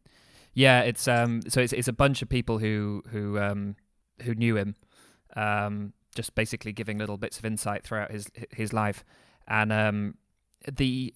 Yeah, 0.54 0.82
it's 0.82 1.08
um 1.08 1.42
so 1.48 1.62
it's 1.62 1.74
it's 1.74 1.88
a 1.88 1.94
bunch 1.94 2.22
of 2.22 2.30
people 2.30 2.58
who 2.60 3.04
who 3.12 3.40
um 3.40 3.76
who 4.24 4.34
knew 4.36 4.58
him, 4.58 4.76
um 5.36 5.94
just 6.16 6.34
basically 6.36 6.74
giving 6.74 6.98
little 6.98 7.18
bits 7.18 7.38
of 7.40 7.46
insight 7.46 7.84
throughout 7.84 8.12
his 8.12 8.28
his 8.52 8.74
life, 8.74 9.06
and 9.48 9.72
um 9.72 10.16
the 10.80 11.14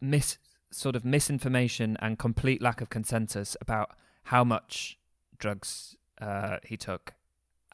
mis 0.00 0.38
sort 0.70 0.96
of 0.96 1.04
misinformation 1.04 1.96
and 2.00 2.18
complete 2.18 2.60
lack 2.62 2.80
of 2.80 2.88
consensus 2.90 3.56
about 3.60 3.90
how 4.24 4.44
much 4.44 4.98
drugs 5.38 5.96
uh 6.20 6.56
he 6.64 6.76
took, 6.76 7.14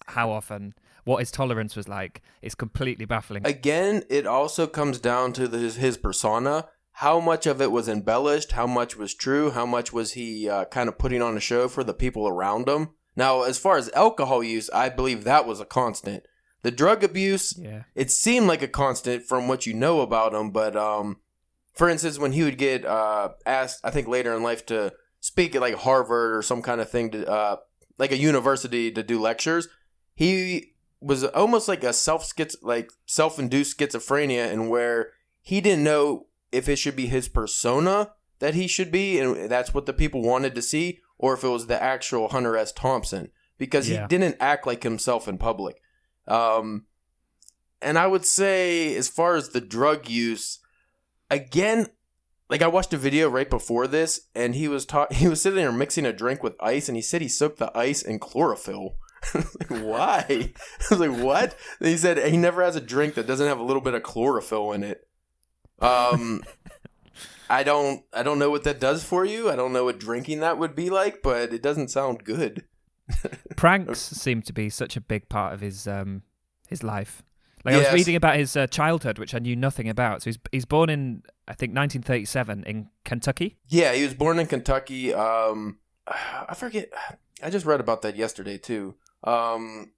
how 0.07 0.31
often, 0.31 0.75
what 1.05 1.21
his 1.21 1.31
tolerance 1.31 1.77
was 1.77 1.89
like 1.89 2.23
is 2.43 2.55
completely 2.55 3.05
baffling. 3.05 3.47
Again, 3.47 4.03
it 4.11 4.27
also 4.27 4.67
comes 4.67 4.99
down 4.99 5.33
to 5.35 5.49
the, 5.49 5.59
his, 5.59 5.77
his 5.77 5.97
persona. 5.97 6.69
How 6.99 7.21
much 7.21 7.47
of 7.47 7.61
it 7.61 7.73
was 7.73 7.89
embellished? 7.89 8.53
How 8.53 8.67
much 8.67 8.97
was 8.97 9.15
true? 9.15 9.51
How 9.51 9.67
much 9.67 9.93
was 9.93 10.13
he 10.13 10.49
uh, 10.49 10.65
kind 10.67 10.89
of 10.89 10.99
putting 10.99 11.23
on 11.23 11.37
a 11.37 11.41
show 11.41 11.69
for 11.69 11.85
the 11.85 11.95
people 11.95 12.29
around 12.29 12.69
him? 12.69 12.91
Now, 13.17 13.43
as 13.43 13.59
far 13.59 13.77
as 13.77 13.91
alcohol 13.91 14.43
use, 14.43 14.71
I 14.71 14.89
believe 14.89 15.25
that 15.25 15.47
was 15.47 15.61
a 15.61 15.65
constant. 15.65 16.25
The 16.63 16.71
drug 16.71 17.05
abuse, 17.05 17.57
yeah. 17.59 17.83
it 17.95 18.11
seemed 18.11 18.47
like 18.47 18.63
a 18.63 18.69
constant 18.69 19.25
from 19.25 19.49
what 19.49 19.67
you 19.67 19.75
know 19.75 20.01
about 20.01 20.35
him. 20.35 20.51
But 20.51 20.75
um, 20.77 21.19
for 21.75 21.89
instance, 21.89 22.19
when 22.19 22.33
he 22.33 22.43
would 22.43 22.59
get 22.59 22.85
uh, 22.85 23.31
asked, 23.45 23.81
I 23.85 23.91
think 23.91 24.09
later 24.09 24.35
in 24.35 24.43
life 24.43 24.65
to 24.67 24.93
speak 25.21 25.55
at 25.55 25.61
like 25.61 25.75
Harvard 25.75 26.35
or 26.35 26.43
some 26.43 26.63
kind 26.63 26.81
of 26.81 26.91
thing 26.91 27.11
to 27.11 27.27
uh, 27.29 27.57
like 27.99 28.13
a 28.13 28.17
university 28.17 28.91
to 28.93 29.03
do 29.03 29.21
lectures, 29.21 29.69
he 30.15 30.74
was 31.05 31.23
almost 31.25 31.69
like 31.69 31.85
a 31.85 31.93
self 31.93 32.25
schiz- 32.25 32.57
like 32.63 32.91
self 33.05 33.39
induced 33.39 33.79
schizophrenia, 33.79 34.51
and 34.51 34.71
where 34.71 35.11
he 35.43 35.61
didn't 35.61 35.85
know 35.85 36.27
if 36.51 36.69
it 36.69 36.77
should 36.77 36.97
be 36.97 37.07
his 37.07 37.29
persona 37.29 38.13
that 38.39 38.55
he 38.55 38.67
should 38.67 38.91
be, 38.91 39.19
and 39.21 39.51
that's 39.51 39.75
what 39.75 39.87
the 39.87 39.93
people 39.93 40.23
wanted 40.23 40.55
to 40.55 40.63
see, 40.63 41.01
or 41.19 41.35
if 41.35 41.45
it 41.45 41.49
was 41.49 41.67
the 41.67 41.81
actual 41.83 42.29
Hunter 42.29 42.57
S. 42.57 42.73
Thompson, 42.73 43.31
because 43.59 43.89
Yeah. 43.89 44.03
he 44.03 44.07
didn't 44.09 44.37
act 44.41 44.67
like 44.67 44.83
himself 44.83 45.29
in 45.29 45.37
public. 45.39 45.81
Um, 46.27 46.87
and 47.83 47.99
I 47.99 48.07
would 48.07 48.25
say, 48.25 48.97
as 48.97 49.09
far 49.09 49.37
as 49.37 49.51
the 49.51 49.61
drug 49.61 50.09
use, 50.09 50.59
again, 51.31 51.89
like 52.49 52.63
I 52.63 52.67
watched 52.67 52.93
a 52.95 52.99
video 52.99 53.29
right 53.29 53.49
before 53.49 53.87
this, 53.87 54.23
and 54.35 54.55
he 54.55 54.69
was 54.69 54.87
ta- 54.87 55.09
he 55.11 55.29
was 55.29 55.43
sitting 55.43 55.59
there 55.59 55.73
mixing 55.73 56.07
a 56.07 56.13
drink 56.13 56.43
with 56.43 56.55
ice, 56.61 56.89
and 56.89 56.97
he 56.97 57.03
said 57.03 57.21
he 57.23 57.29
soaked 57.29 57.59
the 57.59 57.77
ice 57.77 58.01
in 58.03 58.19
chlorophyll. 58.19 58.97
like, 59.35 59.71
why? 59.83 60.25
I 60.29 60.55
was 60.91 61.01
like, 61.01 61.19
what? 61.19 61.57
And 61.81 61.89
he 61.89 61.97
said 61.97 62.19
he 62.31 62.37
never 62.37 62.63
has 62.63 62.77
a 62.77 62.81
drink 62.81 63.15
that 63.15 63.27
doesn't 63.27 63.47
have 63.47 63.59
a 63.59 63.65
little 63.65 63.83
bit 63.83 63.95
of 63.95 64.03
chlorophyll 64.03 64.73
in 64.73 64.83
it. 64.83 65.07
Um, 65.81 66.43
I 67.49 67.63
don't, 67.63 68.05
I 68.13 68.23
don't 68.23 68.39
know 68.39 68.51
what 68.51 68.65
that 68.65 68.81
does 68.81 69.05
for 69.05 69.25
you. 69.25 69.51
I 69.51 69.57
don't 69.57 69.73
know 69.73 69.85
what 69.85 69.99
drinking 69.99 70.41
that 70.41 70.59
would 70.59 70.75
be 70.75 70.91
like, 70.91 71.23
but 71.23 71.53
it 71.53 71.63
doesn't 71.63 71.89
sound 71.89 72.25
good. 72.25 72.65
pranks 73.57 74.01
seem 74.01 74.43
to 74.43 74.53
be 74.53 74.71
such 74.71 74.97
a 74.97 75.01
big 75.01 75.29
part 75.29 75.53
of 75.53 75.61
his 75.61 75.87
um 75.87 76.23
his 76.69 76.83
life. 76.83 77.23
Like 77.65 77.77
I 77.77 77.79
was 77.79 77.93
reading 77.93 78.17
about 78.17 78.37
his 78.37 78.57
uh, 78.57 78.67
childhood, 78.67 79.19
which 79.19 79.35
I 79.35 79.39
knew 79.39 79.57
nothing 79.57 79.89
about. 79.89 80.23
So 80.23 80.27
he's 80.27 80.39
he's 80.53 80.65
born 80.65 80.91
in 80.91 81.23
I 81.49 81.55
think 81.55 81.75
1937 81.75 82.65
in 82.65 82.89
Kentucky. 83.05 83.57
Yeah, 83.69 83.95
he 83.95 84.03
was 84.03 84.15
born 84.15 84.39
in 84.39 84.47
Kentucky. 84.47 85.15
Um, 85.15 85.79
I 86.07 86.55
forget. 86.55 86.91
I 87.43 87.51
just 87.51 87.67
read 87.67 87.81
about 87.81 88.03
that 88.03 88.17
yesterday 88.17 88.59
too. 88.59 88.97
Um, 89.25 89.91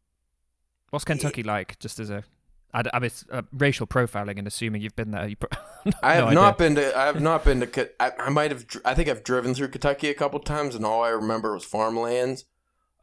What's 0.90 1.04
Kentucky 1.04 1.42
like? 1.42 1.78
Just 1.78 1.98
as 1.98 2.10
a 2.10 2.24
I, 2.72 2.82
I 2.92 2.98
mean, 2.98 3.10
uh, 3.30 3.42
racial 3.52 3.86
profiling 3.86 4.38
and 4.38 4.46
assuming 4.46 4.82
you've 4.82 4.96
been 4.96 5.10
there. 5.10 5.26
You 5.26 5.36
pro- 5.36 5.58
I 6.02 6.14
have 6.14 6.28
no 6.28 6.34
not 6.34 6.58
been 6.58 6.74
to. 6.74 6.96
I 6.96 7.06
have 7.06 7.20
not 7.20 7.44
been 7.44 7.60
to. 7.60 7.90
I, 8.02 8.12
I 8.26 8.28
might 8.28 8.50
have. 8.50 8.66
I 8.84 8.94
think 8.94 9.08
I've 9.08 9.24
driven 9.24 9.54
through 9.54 9.68
Kentucky 9.68 10.08
a 10.10 10.14
couple 10.14 10.38
times, 10.40 10.74
and 10.74 10.84
all 10.84 11.02
I 11.02 11.08
remember 11.10 11.54
was 11.54 11.64
farmlands. 11.64 12.44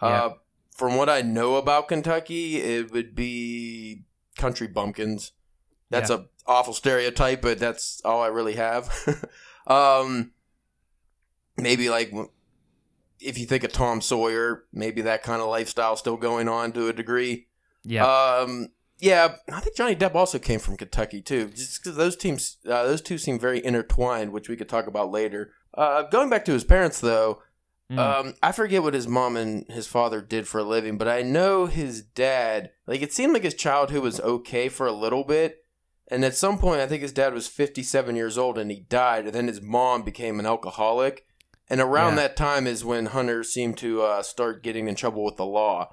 Uh, 0.02 0.32
from 0.76 0.96
what 0.98 1.10
I 1.10 1.22
know 1.22 1.56
about 1.56 1.88
Kentucky, 1.88 2.58
it 2.58 2.92
would 2.92 3.16
be 3.16 4.04
country 4.38 4.68
bumpkins. 4.68 5.32
That's 5.90 6.10
Yeah. 6.10 6.18
a 6.18 6.52
awful 6.52 6.74
stereotype, 6.74 7.42
but 7.42 7.58
that's 7.58 8.02
all 8.04 8.22
I 8.22 8.28
really 8.28 8.56
have. 8.56 8.92
um, 9.68 10.32
maybe 11.58 11.90
like 11.90 12.12
if 13.24 13.38
you 13.38 13.46
think 13.46 13.64
of 13.64 13.72
Tom 13.72 14.02
Sawyer, 14.02 14.66
maybe 14.74 15.02
that 15.02 15.24
kind 15.24 15.42
of 15.42 15.48
lifestyle 15.50 15.96
still 15.96 16.18
going 16.18 16.48
on 16.48 16.72
to 16.74 16.88
a 16.88 16.94
degree. 16.94 17.48
Yeah, 17.84 18.06
Um, 18.06 18.70
yeah, 19.00 19.36
I 19.52 19.60
think 19.60 19.76
Johnny 19.76 19.96
Depp 19.96 20.16
also 20.16 20.40
came 20.40 20.60
from 20.60 20.78
Kentucky 20.78 21.22
too. 21.22 21.50
Just 21.50 21.84
because 21.84 21.98
those 21.98 22.16
teams, 22.16 22.58
uh, 22.66 22.84
those 22.84 23.02
two 23.02 23.18
seem 23.18 23.40
very 23.40 23.64
intertwined, 23.64 24.32
which 24.32 24.48
we 24.50 24.56
could 24.56 24.70
talk 24.70 24.88
about 24.88 25.12
later. 25.12 25.52
Uh, 25.74 26.04
going 26.04 26.30
back 26.30 26.46
to 26.46 26.54
his 26.54 26.64
parents, 26.64 27.00
though, 27.02 27.42
Mm. 27.92 28.00
um, 28.00 28.34
I 28.42 28.54
forget 28.54 28.82
what 28.82 28.94
his 28.94 29.10
mom 29.10 29.36
and 29.36 29.66
his 29.70 29.88
father 29.88 30.22
did 30.22 30.48
for 30.48 30.60
a 30.60 30.64
living, 30.64 30.98
but 30.98 31.10
I 31.10 31.22
know 31.22 31.66
his 31.66 32.02
dad. 32.02 32.72
Like 32.88 33.02
it 33.02 33.12
seemed 33.12 33.34
like 33.34 33.44
his 33.44 33.54
childhood 33.56 34.02
was 34.02 34.22
okay 34.22 34.70
for 34.70 34.88
a 34.88 34.94
little 34.94 35.26
bit, 35.26 35.66
and 36.10 36.24
at 36.24 36.34
some 36.36 36.58
point, 36.58 36.80
I 36.80 36.88
think 36.88 37.02
his 37.02 37.12
dad 37.12 37.34
was 37.34 37.48
fifty-seven 37.50 38.16
years 38.16 38.38
old 38.38 38.58
and 38.58 38.72
he 38.72 38.80
died, 38.88 39.26
and 39.26 39.34
then 39.34 39.48
his 39.50 39.62
mom 39.62 40.04
became 40.04 40.40
an 40.40 40.46
alcoholic. 40.46 41.26
And 41.70 41.80
around 41.82 42.12
Yeah. 42.14 42.24
that 42.28 42.36
time 42.38 42.68
is 42.68 42.84
when 42.86 43.08
Hunter 43.08 43.44
seemed 43.44 43.78
to 43.80 44.02
uh, 44.02 44.22
start 44.22 44.64
getting 44.64 44.88
in 44.88 44.96
trouble 44.96 45.24
with 45.24 45.38
the 45.38 45.46
law. 45.46 45.90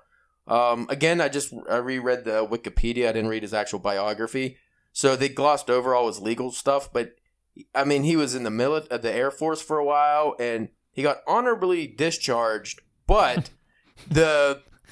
Um, 0.46 0.86
again, 0.90 1.20
I 1.20 1.28
just 1.28 1.52
I 1.68 1.76
reread 1.76 2.24
the 2.24 2.44
Wikipedia. 2.46 3.08
I 3.08 3.12
didn't 3.12 3.28
read 3.28 3.42
his 3.42 3.54
actual 3.54 3.78
biography, 3.78 4.56
so 4.92 5.14
they 5.14 5.28
glossed 5.28 5.70
over 5.70 5.94
all 5.94 6.08
his 6.08 6.18
legal 6.20 6.50
stuff. 6.50 6.92
But 6.92 7.12
I 7.74 7.84
mean, 7.84 8.02
he 8.02 8.16
was 8.16 8.34
in 8.34 8.42
the 8.42 8.50
mili- 8.50 8.86
uh, 8.90 8.98
the 8.98 9.12
Air 9.12 9.30
Force 9.30 9.62
for 9.62 9.78
a 9.78 9.84
while, 9.84 10.34
and 10.40 10.70
he 10.92 11.02
got 11.02 11.18
honorably 11.28 11.86
discharged. 11.86 12.80
But 13.06 13.50
the, 14.10 14.62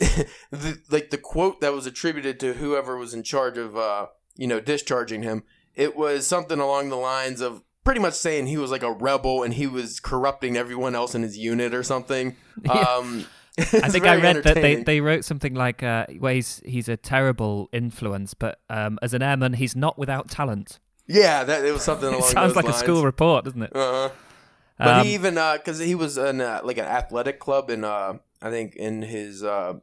the 0.50 0.80
like 0.90 1.10
the 1.10 1.18
quote 1.18 1.60
that 1.60 1.72
was 1.72 1.86
attributed 1.86 2.38
to 2.40 2.54
whoever 2.54 2.96
was 2.96 3.12
in 3.12 3.24
charge 3.24 3.58
of 3.58 3.76
uh, 3.76 4.06
you 4.36 4.46
know 4.46 4.60
discharging 4.60 5.22
him, 5.24 5.42
it 5.74 5.96
was 5.96 6.26
something 6.26 6.60
along 6.60 6.88
the 6.90 6.96
lines 6.96 7.40
of 7.40 7.64
pretty 7.88 8.00
much 8.02 8.12
saying 8.12 8.46
he 8.46 8.58
was 8.58 8.70
like 8.70 8.82
a 8.82 8.92
rebel 8.92 9.42
and 9.42 9.54
he 9.54 9.66
was 9.66 9.98
corrupting 9.98 10.58
everyone 10.58 10.94
else 10.94 11.14
in 11.14 11.22
his 11.22 11.38
unit 11.38 11.72
or 11.72 11.82
something. 11.82 12.36
Um, 12.68 13.24
I 13.58 13.88
think 13.88 14.04
I 14.04 14.16
read 14.16 14.42
that 14.42 14.56
they, 14.56 14.82
they 14.82 15.00
wrote 15.00 15.24
something 15.24 15.54
like, 15.54 15.82
uh, 15.82 16.04
well, 16.18 16.34
he's, 16.34 16.60
he's 16.66 16.88
a 16.88 16.98
terrible 16.98 17.70
influence, 17.72 18.34
but 18.34 18.60
um, 18.68 18.98
as 19.00 19.14
an 19.14 19.22
airman, 19.22 19.54
he's 19.54 19.74
not 19.74 19.96
without 19.96 20.28
talent. 20.28 20.80
Yeah, 21.06 21.44
that 21.44 21.64
it 21.64 21.72
was 21.72 21.82
something 21.82 22.08
It 22.12 22.16
along 22.16 22.30
sounds 22.30 22.50
those 22.50 22.56
like 22.56 22.64
lines. 22.66 22.76
a 22.76 22.80
school 22.80 23.04
report, 23.04 23.46
doesn't 23.46 23.62
it? 23.62 23.74
Uh-huh. 23.74 24.10
But 24.76 24.88
Um, 24.88 25.06
he 25.06 25.14
even 25.14 25.36
because 25.36 25.78
he 25.78 25.94
was 25.94 26.18
in 26.18 26.42
uh, 26.42 26.60
like 26.62 26.76
an 26.76 26.84
athletic 26.84 27.38
club 27.40 27.70
in 27.70 27.84
uh, 27.84 28.18
I 28.42 28.50
think 28.50 28.76
in 28.76 29.02
his 29.02 29.42
uh, 29.42 29.74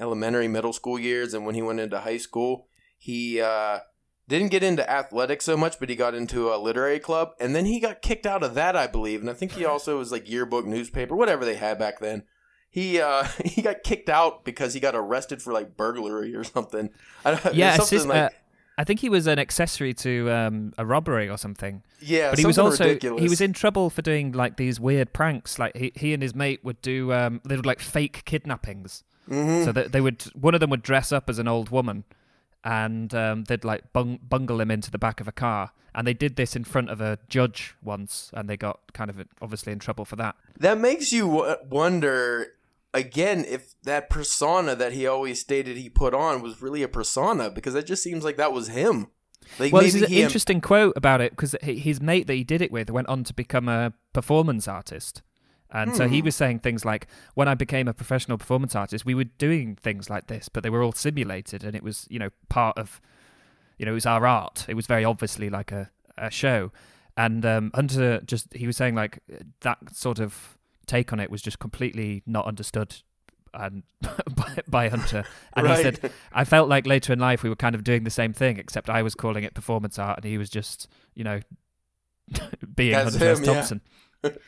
elementary 0.00 0.48
middle 0.48 0.72
school 0.72 0.98
years, 0.98 1.34
and 1.34 1.44
when 1.44 1.54
he 1.54 1.62
went 1.62 1.80
into 1.80 1.98
high 2.00 2.16
school, 2.16 2.68
he 2.96 3.40
uh, 3.40 3.80
didn't 4.28 4.50
get 4.50 4.62
into 4.62 4.88
athletics 4.88 5.44
so 5.44 5.56
much, 5.56 5.78
but 5.80 5.88
he 5.88 5.96
got 5.96 6.14
into 6.14 6.52
a 6.52 6.56
literary 6.58 6.98
club, 6.98 7.32
and 7.40 7.54
then 7.56 7.64
he 7.64 7.80
got 7.80 8.02
kicked 8.02 8.26
out 8.26 8.42
of 8.42 8.54
that, 8.54 8.76
I 8.76 8.86
believe, 8.86 9.20
and 9.20 9.30
I 9.30 9.32
think 9.34 9.52
he 9.52 9.64
also 9.64 9.98
was 9.98 10.12
like 10.12 10.28
yearbook 10.30 10.66
newspaper, 10.66 11.16
whatever 11.16 11.44
they 11.44 11.56
had 11.56 11.78
back 11.78 11.98
then. 12.00 12.24
He 12.70 13.00
uh, 13.00 13.24
he 13.44 13.62
got 13.62 13.82
kicked 13.82 14.08
out 14.10 14.44
because 14.44 14.74
he 14.74 14.80
got 14.80 14.94
arrested 14.94 15.40
for 15.42 15.52
like 15.52 15.76
burglary 15.76 16.34
or 16.34 16.44
something. 16.44 16.90
I 17.24 17.34
don't, 17.34 17.54
yeah, 17.54 17.76
something 17.76 17.98
assist- 17.98 18.08
like 18.08 18.16
uh, 18.16 18.28
I 18.76 18.84
think 18.84 19.00
he 19.00 19.08
was 19.08 19.26
an 19.26 19.40
accessory 19.40 19.92
to 19.94 20.30
um, 20.30 20.72
a 20.78 20.86
robbery 20.86 21.28
or 21.28 21.36
something. 21.36 21.82
yeah, 22.00 22.30
but 22.30 22.38
he 22.38 22.46
was 22.46 22.58
also 22.58 22.84
ridiculous. 22.84 23.22
he 23.22 23.28
was 23.28 23.40
in 23.40 23.52
trouble 23.52 23.90
for 23.90 24.02
doing 24.02 24.30
like 24.32 24.56
these 24.56 24.78
weird 24.78 25.12
pranks. 25.12 25.58
Like 25.58 25.76
he, 25.76 25.90
he 25.96 26.12
and 26.14 26.22
his 26.22 26.34
mate 26.34 26.60
would 26.62 26.80
do 26.82 27.12
um, 27.12 27.40
they 27.44 27.56
would 27.56 27.66
like 27.66 27.80
fake 27.80 28.22
kidnappings. 28.24 29.02
Mhm. 29.28 29.64
So 29.64 29.72
that 29.72 29.92
they 29.92 30.00
would 30.00 30.22
one 30.34 30.54
of 30.54 30.60
them 30.60 30.70
would 30.70 30.82
dress 30.82 31.10
up 31.10 31.28
as 31.28 31.38
an 31.38 31.48
old 31.48 31.70
woman, 31.70 32.04
and 32.64 33.14
um, 33.14 33.44
they'd 33.44 33.64
like 33.64 33.92
bung- 33.92 34.20
bungle 34.22 34.60
him 34.60 34.70
into 34.70 34.90
the 34.90 34.98
back 34.98 35.20
of 35.20 35.28
a 35.28 35.32
car. 35.32 35.72
And 35.94 36.06
they 36.06 36.14
did 36.14 36.36
this 36.36 36.54
in 36.54 36.64
front 36.64 36.90
of 36.90 37.00
a 37.00 37.18
judge 37.28 37.74
once, 37.82 38.30
and 38.34 38.48
they 38.48 38.56
got 38.56 38.92
kind 38.92 39.10
of 39.10 39.24
obviously 39.40 39.72
in 39.72 39.78
trouble 39.78 40.04
for 40.04 40.16
that. 40.16 40.36
That 40.58 40.78
makes 40.78 41.12
you 41.12 41.26
w- 41.26 41.56
wonder 41.68 42.48
again 42.94 43.44
if 43.44 43.74
that 43.82 44.08
persona 44.08 44.74
that 44.76 44.92
he 44.92 45.06
always 45.06 45.40
stated 45.40 45.76
he 45.76 45.88
put 45.88 46.14
on 46.14 46.42
was 46.42 46.62
really 46.62 46.82
a 46.82 46.88
persona 46.88 47.50
because 47.50 47.74
it 47.74 47.86
just 47.86 48.02
seems 48.02 48.22
like 48.24 48.36
that 48.36 48.52
was 48.52 48.68
him. 48.68 49.08
Like 49.58 49.72
Well, 49.72 49.82
maybe 49.82 49.98
there's 50.00 50.10
an 50.10 50.16
interesting 50.16 50.60
quote 50.60 50.96
about 50.96 51.20
it 51.20 51.32
because 51.32 51.56
his 51.62 52.00
mate 52.00 52.26
that 52.26 52.34
he 52.34 52.44
did 52.44 52.62
it 52.62 52.70
with 52.70 52.90
went 52.90 53.08
on 53.08 53.24
to 53.24 53.34
become 53.34 53.68
a 53.68 53.94
performance 54.12 54.68
artist. 54.68 55.22
And 55.70 55.94
so 55.94 56.08
he 56.08 56.20
Hmm. 56.20 56.24
was 56.24 56.34
saying 56.36 56.58
things 56.60 56.84
like, 56.84 57.06
when 57.34 57.46
I 57.48 57.54
became 57.54 57.88
a 57.88 57.92
professional 57.92 58.38
performance 58.38 58.74
artist, 58.74 59.04
we 59.04 59.14
were 59.14 59.24
doing 59.24 59.76
things 59.76 60.08
like 60.08 60.26
this, 60.28 60.48
but 60.48 60.62
they 60.62 60.70
were 60.70 60.82
all 60.82 60.92
simulated 60.92 61.62
and 61.62 61.76
it 61.76 61.82
was, 61.82 62.06
you 62.08 62.18
know, 62.18 62.30
part 62.48 62.78
of, 62.78 63.00
you 63.78 63.84
know, 63.84 63.92
it 63.92 63.94
was 63.94 64.06
our 64.06 64.26
art. 64.26 64.64
It 64.68 64.74
was 64.74 64.86
very 64.86 65.04
obviously 65.04 65.50
like 65.50 65.70
a, 65.70 65.90
a 66.16 66.30
show. 66.30 66.72
And 67.16 67.44
um, 67.44 67.70
Hunter 67.74 68.20
just, 68.24 68.52
he 68.54 68.66
was 68.66 68.76
saying 68.78 68.94
like 68.94 69.18
that 69.60 69.78
sort 69.94 70.20
of 70.20 70.56
take 70.86 71.12
on 71.12 71.20
it 71.20 71.30
was 71.30 71.42
just 71.42 71.58
completely 71.58 72.22
not 72.26 72.46
understood 72.46 72.96
and 73.52 73.82
by, 74.34 74.58
by 74.68 74.88
Hunter. 74.88 75.24
And 75.54 75.66
he 75.68 75.76
said, 75.76 76.12
I 76.32 76.44
felt 76.44 76.68
like 76.70 76.86
later 76.86 77.12
in 77.12 77.18
life 77.18 77.42
we 77.42 77.50
were 77.50 77.56
kind 77.56 77.74
of 77.74 77.84
doing 77.84 78.04
the 78.04 78.10
same 78.10 78.32
thing, 78.32 78.56
except 78.58 78.88
I 78.88 79.02
was 79.02 79.14
calling 79.14 79.44
it 79.44 79.52
performance 79.52 79.98
art 79.98 80.18
and 80.18 80.24
he 80.24 80.38
was 80.38 80.48
just, 80.48 80.88
you 81.14 81.24
know, 81.24 81.40
being 82.74 82.92
That's 82.92 83.10
Hunter 83.16 83.28
S. 83.32 83.40
Thompson. 83.40 83.80
yeah. 84.24 84.30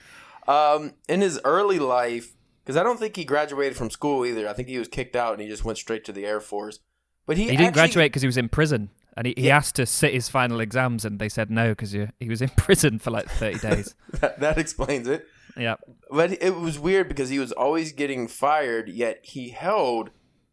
Um, 0.51 0.95
in 1.09 1.21
his 1.21 1.39
early 1.45 1.79
life, 1.79 2.35
because 2.65 2.77
I 2.77 2.83
don't 2.83 2.99
think 2.99 3.15
he 3.17 3.25
graduated 3.25 3.77
from 3.77 3.91
school 3.91 4.25
either. 4.27 4.49
I 4.49 4.53
think 4.53 4.69
he 4.69 4.79
was 4.79 4.89
kicked 4.89 5.15
out 5.15 5.33
and 5.35 5.43
he 5.43 5.49
just 5.49 5.65
went 5.65 5.79
straight 5.79 6.05
to 6.07 6.13
the 6.13 6.27
Air 6.27 6.41
Force. 6.41 6.81
But 7.27 7.37
he, 7.37 7.45
He 7.45 7.51
didn't 7.51 7.67
actually- 7.67 7.75
graduate 7.81 8.13
because 8.13 8.23
he 8.23 8.27
was 8.29 8.37
in 8.37 8.49
prison, 8.49 8.91
and 9.17 9.27
he, 9.27 9.35
he 9.37 9.51
asked 9.51 9.77
to 9.77 9.87
sit 9.87 10.13
his 10.13 10.29
final 10.29 10.59
exams, 10.59 11.05
and 11.05 11.19
they 11.21 11.29
said 11.29 11.51
no 11.51 11.69
because 11.71 11.93
he 11.93 12.29
was 12.29 12.43
in 12.43 12.49
prison 12.57 12.99
for 12.99 13.11
like 13.13 13.29
thirty 13.31 13.59
days. 13.69 13.95
That, 14.21 14.41
that 14.41 14.59
explains 14.59 15.07
it. 15.07 15.27
yeah, 15.57 15.77
But 16.11 16.43
it 16.43 16.57
was 16.57 16.79
weird 16.79 17.07
because 17.09 17.29
he 17.29 17.39
was 17.39 17.53
always 17.53 17.93
getting 17.93 18.27
fired, 18.27 18.89
yet 18.89 19.21
he 19.23 19.51
held 19.51 20.11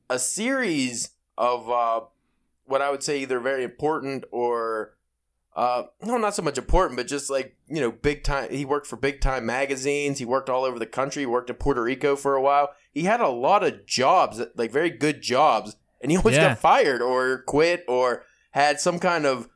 a 0.10 0.20
series 0.20 1.12
of 1.38 1.70
uh, 1.70 2.01
what 2.66 2.82
I 2.82 2.92
would 2.92 3.01
say 3.04 3.22
either 3.22 3.39
very 3.39 3.63
important 3.63 4.25
or 4.32 4.94
uh, 5.58 5.84
no, 6.04 6.18
not 6.18 6.36
so 6.36 6.44
much 6.44 6.58
important, 6.58 6.96
but 6.98 7.08
just 7.08 7.30
like 7.30 7.58
you 7.68 7.82
know, 7.82 7.92
big 7.92 8.24
time. 8.24 8.50
He 8.52 8.64
worked 8.64 8.86
for 8.88 8.96
big 8.96 9.20
time 9.22 9.46
magazines. 9.46 10.20
He 10.20 10.26
worked 10.26 10.50
all 10.50 10.64
over 10.64 10.78
the 10.80 10.86
country. 10.86 11.24
He 11.24 11.26
worked 11.26 11.50
in 11.50 11.56
Puerto 11.58 11.82
Rico 11.82 12.16
for 12.16 12.36
a 12.36 12.42
while. 12.42 12.70
He 12.94 13.04
had 13.04 13.20
a 13.22 13.28
lot 13.28 13.64
of 13.64 13.86
jobs, 13.88 14.40
like 14.56 14.72
very 14.72 14.92
good 14.92 15.22
jobs, 15.22 15.76
and 16.00 16.12
he 16.12 16.18
always 16.18 16.36
Yeah. 16.36 16.50
got 16.50 16.60
fired 16.60 17.02
or 17.02 17.42
quit 17.48 17.84
or 17.88 18.24
had 18.52 18.80
some 18.80 19.00
kind 19.00 19.26
of 19.26 19.50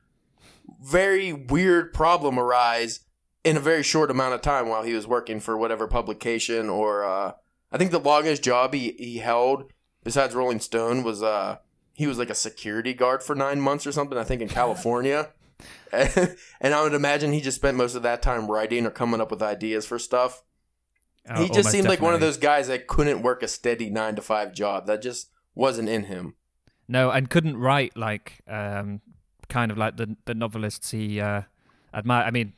very 0.83 1.31
weird 1.33 1.93
problem 1.93 2.39
arise 2.39 3.01
in 3.43 3.57
a 3.57 3.59
very 3.59 3.83
short 3.83 4.09
amount 4.11 4.33
of 4.33 4.41
time 4.41 4.67
while 4.69 4.83
he 4.83 4.93
was 4.93 5.07
working 5.07 5.39
for 5.39 5.57
whatever 5.57 5.87
publication 5.87 6.69
or 6.69 7.03
uh, 7.03 7.33
I 7.71 7.77
think 7.77 7.91
the 7.91 7.99
longest 7.99 8.43
job 8.43 8.73
he, 8.73 8.91
he 8.97 9.17
held 9.19 9.71
besides 10.03 10.33
Rolling 10.35 10.59
Stone 10.59 11.03
was 11.03 11.21
uh 11.23 11.57
he 11.93 12.07
was 12.07 12.17
like 12.17 12.29
a 12.29 12.35
security 12.35 12.93
guard 12.93 13.21
for 13.21 13.35
nine 13.35 13.59
months 13.61 13.85
or 13.85 13.91
something 13.91 14.17
I 14.17 14.23
think 14.23 14.41
in 14.41 14.47
California 14.47 15.29
and 15.91 16.73
I 16.73 16.81
would 16.83 16.93
imagine 16.93 17.33
he 17.33 17.41
just 17.41 17.57
spent 17.57 17.77
most 17.77 17.95
of 17.95 18.03
that 18.03 18.21
time 18.21 18.49
writing 18.49 18.85
or 18.85 18.91
coming 18.91 19.21
up 19.21 19.31
with 19.31 19.41
ideas 19.41 19.85
for 19.85 19.99
stuff 19.99 20.43
Uh, 21.27 21.43
he 21.43 21.49
just 21.49 21.69
seemed 21.69 21.87
like 21.87 22.01
one 22.01 22.13
of 22.13 22.19
those 22.19 22.37
guys 22.37 22.67
that 22.67 22.87
couldn't 22.87 23.21
work 23.21 23.43
a 23.43 23.47
steady 23.47 23.89
nine 23.89 24.15
to 24.15 24.21
five 24.21 24.53
job 24.53 24.87
that 24.87 25.01
just 25.01 25.29
wasn't 25.55 25.87
in 25.89 26.05
him 26.05 26.35
No, 26.87 27.11
and 27.11 27.29
couldn't 27.29 27.57
write 27.57 27.95
like 27.95 28.41
um, 28.47 29.01
kind 29.49 29.71
of 29.71 29.77
like 29.77 29.97
the 29.97 30.15
the 30.25 30.33
novelists 30.33 30.91
he 30.91 31.19
uh, 31.21 31.41
admired. 31.93 32.25
I 32.27 32.31
mean, 32.31 32.53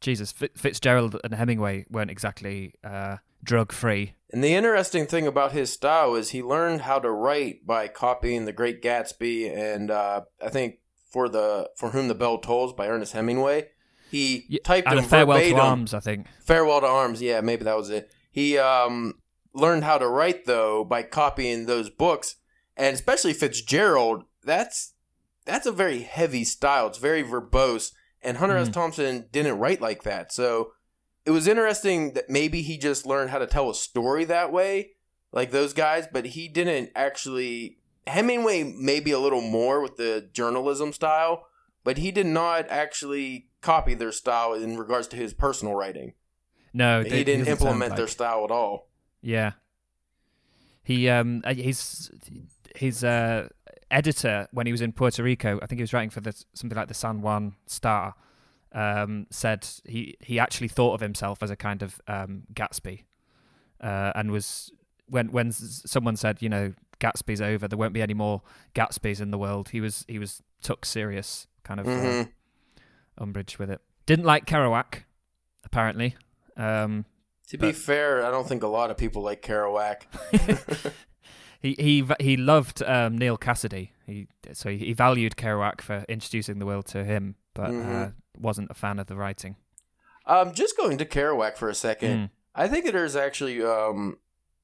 Jesus, 0.00 0.32
Fi- 0.32 0.50
Fitzgerald 0.56 1.20
and 1.24 1.34
Hemingway 1.34 1.84
weren't 1.90 2.10
exactly 2.10 2.74
uh, 2.84 3.16
drug 3.42 3.72
free. 3.72 4.14
And 4.32 4.42
the 4.44 4.54
interesting 4.54 5.06
thing 5.06 5.26
about 5.26 5.52
his 5.52 5.72
style 5.72 6.14
is 6.14 6.30
he 6.30 6.42
learned 6.42 6.82
how 6.82 6.98
to 7.00 7.10
write 7.10 7.66
by 7.66 7.88
copying 7.88 8.44
The 8.44 8.52
Great 8.52 8.82
Gatsby 8.82 9.50
and 9.56 9.90
uh, 9.90 10.22
I 10.44 10.48
think 10.48 10.78
for 11.08 11.28
the 11.28 11.70
for 11.76 11.90
whom 11.90 12.08
the 12.08 12.14
bell 12.14 12.38
tolls 12.38 12.72
by 12.72 12.86
Ernest 12.88 13.12
Hemingway. 13.12 13.68
He 14.10 14.58
typed 14.64 14.88
and 14.88 15.04
farewell 15.06 15.36
verbatim. 15.36 15.56
to 15.56 15.62
arms, 15.62 15.94
I 15.94 16.00
think. 16.00 16.26
Farewell 16.44 16.80
to 16.80 16.86
Arms. 16.86 17.20
Yeah, 17.20 17.40
maybe 17.42 17.64
that 17.64 17.76
was 17.76 17.90
it. 17.90 18.10
He 18.30 18.56
um, 18.56 19.14
learned 19.52 19.84
how 19.84 19.98
to 19.98 20.08
write 20.08 20.46
though 20.46 20.84
by 20.84 21.02
copying 21.02 21.66
those 21.66 21.90
books, 21.90 22.36
and 22.76 22.94
especially 22.94 23.32
Fitzgerald. 23.34 24.24
That's 24.44 24.94
that's 25.44 25.66
a 25.66 25.72
very 25.72 26.00
heavy 26.00 26.44
style. 26.44 26.86
It's 26.86 26.98
very 26.98 27.22
verbose, 27.22 27.92
and 28.22 28.38
Hunter 28.38 28.56
S. 28.56 28.68
Mhm. 28.68 28.72
Thompson 28.72 29.28
didn't 29.30 29.58
write 29.58 29.80
like 29.82 30.04
that. 30.04 30.32
So 30.32 30.72
it 31.26 31.30
was 31.30 31.46
interesting 31.46 32.14
that 32.14 32.30
maybe 32.30 32.62
he 32.62 32.78
just 32.78 33.04
learned 33.04 33.30
how 33.30 33.38
to 33.38 33.46
tell 33.46 33.68
a 33.68 33.74
story 33.74 34.24
that 34.24 34.50
way, 34.52 34.92
like 35.32 35.50
those 35.50 35.74
guys, 35.74 36.06
but 36.10 36.24
he 36.26 36.48
didn't 36.48 36.90
actually. 36.94 37.77
Hemingway 38.08 38.62
maybe 38.64 39.10
a 39.10 39.18
little 39.18 39.40
more 39.40 39.80
with 39.80 39.96
the 39.96 40.28
journalism 40.32 40.92
style, 40.92 41.46
but 41.84 41.98
he 41.98 42.10
did 42.10 42.26
not 42.26 42.66
actually 42.68 43.48
copy 43.60 43.94
their 43.94 44.12
style 44.12 44.54
in 44.54 44.76
regards 44.76 45.08
to 45.08 45.16
his 45.16 45.34
personal 45.34 45.74
writing. 45.74 46.14
No, 46.72 47.02
He 47.02 47.24
didn't 47.24 47.48
implement 47.48 47.96
their 47.96 48.06
style 48.06 48.44
at 48.44 48.50
all. 48.50 48.88
Yeah. 49.22 49.52
He 50.82 51.08
um 51.08 51.42
uh, 51.44 51.54
he's 51.54 52.10
his 52.74 53.04
uh 53.04 53.48
editor 53.90 54.48
when 54.52 54.66
he 54.66 54.72
was 54.72 54.80
in 54.80 54.92
Puerto 54.92 55.22
Rico, 55.22 55.58
I 55.62 55.66
think 55.66 55.78
he 55.78 55.82
was 55.82 55.92
writing 55.92 56.10
for 56.10 56.20
the 56.20 56.32
something 56.54 56.76
like 56.76 56.88
the 56.88 56.94
San 56.94 57.20
Juan 57.20 57.56
Star, 57.66 58.14
um, 58.72 59.26
said 59.30 59.66
he 59.84 60.16
he 60.20 60.38
actually 60.38 60.68
thought 60.68 60.94
of 60.94 61.00
himself 61.00 61.42
as 61.42 61.50
a 61.50 61.56
kind 61.56 61.82
of 61.82 62.00
um 62.06 62.44
Gatsby. 62.52 63.04
Uh, 63.80 64.12
and 64.14 64.30
was 64.30 64.72
when 65.08 65.30
when 65.30 65.52
someone 65.52 66.16
said, 66.16 66.42
you 66.42 66.48
know, 66.48 66.74
Gatsby's 67.00 67.40
over, 67.40 67.68
there 67.68 67.78
won't 67.78 67.92
be 67.94 68.02
any 68.02 68.14
more 68.14 68.42
Gatsbys 68.74 69.20
in 69.20 69.30
the 69.30 69.38
world. 69.38 69.70
He 69.70 69.80
was 69.80 70.04
he 70.08 70.18
was 70.18 70.42
took 70.62 70.84
serious 70.84 71.46
kind 71.64 71.80
of 71.80 71.86
uh, 71.86 71.90
Mhm. 71.90 72.28
umbrage 73.18 73.58
with 73.58 73.70
it. 73.70 73.80
Didn't 74.06 74.24
like 74.24 74.46
Kerouac, 74.46 75.04
apparently. 75.64 76.16
Um, 76.56 77.04
To 77.48 77.58
be 77.58 77.72
fair, 77.72 78.24
I 78.24 78.30
don't 78.30 78.48
think 78.48 78.62
a 78.62 78.66
lot 78.68 78.90
of 78.90 78.96
people 78.96 79.22
like 79.22 79.42
Kerouac. 79.42 80.02
he 81.60 81.74
he 81.78 82.08
he 82.20 82.36
loved 82.36 82.82
um, 82.82 83.16
Neal 83.18 83.38
Cassady. 83.38 83.90
He 84.06 84.26
so 84.52 84.70
he 84.70 84.92
valued 84.92 85.36
Kerouac 85.36 85.80
for 85.80 86.04
introducing 86.08 86.58
the 86.58 86.66
world 86.66 86.86
to 86.86 87.04
him, 87.04 87.36
but 87.54 87.70
uh, 87.70 87.72
Mhm. 87.72 88.14
wasn't 88.38 88.70
a 88.70 88.74
fan 88.74 88.98
of 88.98 89.06
the 89.06 89.16
writing. 89.16 89.56
Um, 90.26 90.52
just 90.52 90.76
going 90.76 90.98
to 90.98 91.04
Kerouac 91.06 91.56
for 91.56 91.68
a 91.70 91.74
second, 91.74 92.16
Mm. 92.18 92.30
I 92.54 92.68
think 92.68 92.84
there's 92.92 93.16
actually 93.16 93.62
um, 93.62 94.18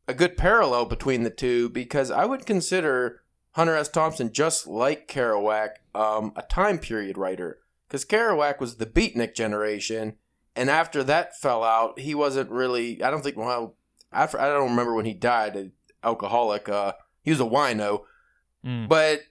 a 0.07 0.14
good 0.14 0.37
parallel 0.37 0.87
between 0.87 1.23
the 1.23 1.31
two 1.31 1.69
because 1.69 2.11
I 2.11 2.25
would 2.25 2.47
consider 2.47 3.23
Hunter 3.53 3.77
S. 3.77 3.88
Thompson 3.88 4.33
just 4.33 4.67
like 4.67 5.09
Kerouac 5.09 5.77
um, 5.95 6.33
a 6.37 6.43
time 6.43 6.79
period 6.79 7.17
writer 7.17 7.61
because 7.88 8.05
Kerouac 8.05 8.61
was 8.61 8.77
the 8.77 8.87
beatnik 8.87 9.35
generation, 9.35 10.17
and 10.57 10.69
after 10.69 11.05
that 11.05 11.37
fell 11.37 11.62
out, 11.62 11.99
he 11.99 12.14
wasn't 12.14 12.51
really. 12.51 13.03
I 13.03 13.11
don't 13.11 13.23
think. 13.23 13.37
Well, 13.37 13.77
after 14.12 14.40
I 14.40 14.49
don't 14.49 14.71
remember 14.71 14.95
when 14.95 15.05
he 15.05 15.14
died, 15.14 15.57
an 15.57 15.73
alcoholic. 16.03 16.69
Uh, 16.69 16.93
he 17.23 17.31
was 17.31 17.40
a 17.40 17.45
wino. 17.45 18.03
Mm. 18.64 18.88
But 18.88 19.23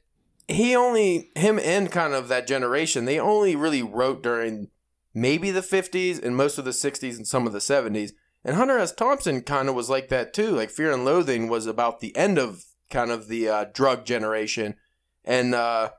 he 0.48 0.76
only 0.76 1.32
him 1.36 1.60
and 1.60 1.92
kind 1.92 2.14
of 2.14 2.28
that 2.28 2.48
generation, 2.48 3.06
they 3.06 3.20
only 3.20 3.56
really 3.56 3.84
wrote 3.84 4.22
during 4.24 4.70
maybe 5.14 5.52
the 5.52 5.62
50s 5.62 6.22
and 6.22 6.36
most 6.36 6.58
of 6.58 6.66
the 6.66 6.72
60s 6.72 7.18
and 7.18 7.28
some 7.28 7.48
of 7.48 7.54
the 7.54 7.60
70s. 7.60 8.12
And 8.46 8.56
Hunter 8.58 8.78
S. 8.78 8.92
Thompson 8.92 9.42
kind 9.42 9.70
of 9.70 9.76
was 9.76 9.90
like 9.90 10.10
that 10.10 10.34
too. 10.34 10.52
Like 10.52 10.70
Fear 10.70 10.92
and 10.92 11.06
Loathing 11.06 11.48
was 11.48 11.66
about 11.66 12.00
the 12.00 12.16
end 12.16 12.38
of 12.38 12.64
kind 12.90 13.10
of 13.10 13.28
the 13.28 13.48
uh, 13.48 13.66
drug 13.74 14.06
generation, 14.06 14.76
and 15.24 15.56
uh, 15.56 15.92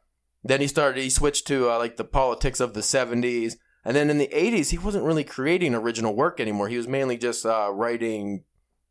then 0.42 0.61
he 0.61 0.66
started. 0.66 1.02
He 1.02 1.11
switched 1.11 1.46
to 1.46 1.70
uh, 1.70 1.78
like 1.78 1.96
the 1.96 2.04
politics 2.04 2.61
of 2.61 2.74
the 2.74 2.80
70s, 2.80 3.54
and 3.85 3.96
then 3.96 4.11
in 4.11 4.18
the 4.18 4.28
80s 4.28 4.70
he 4.70 4.78
wasn't 4.78 5.04
really 5.04 5.24
creating 5.24 5.74
original 5.74 6.14
work 6.14 6.38
anymore. 6.38 6.68
He 6.68 6.76
was 6.76 6.87
mainly 6.87 7.16
just 7.16 7.46
uh, 7.46 7.70
writing 7.72 8.44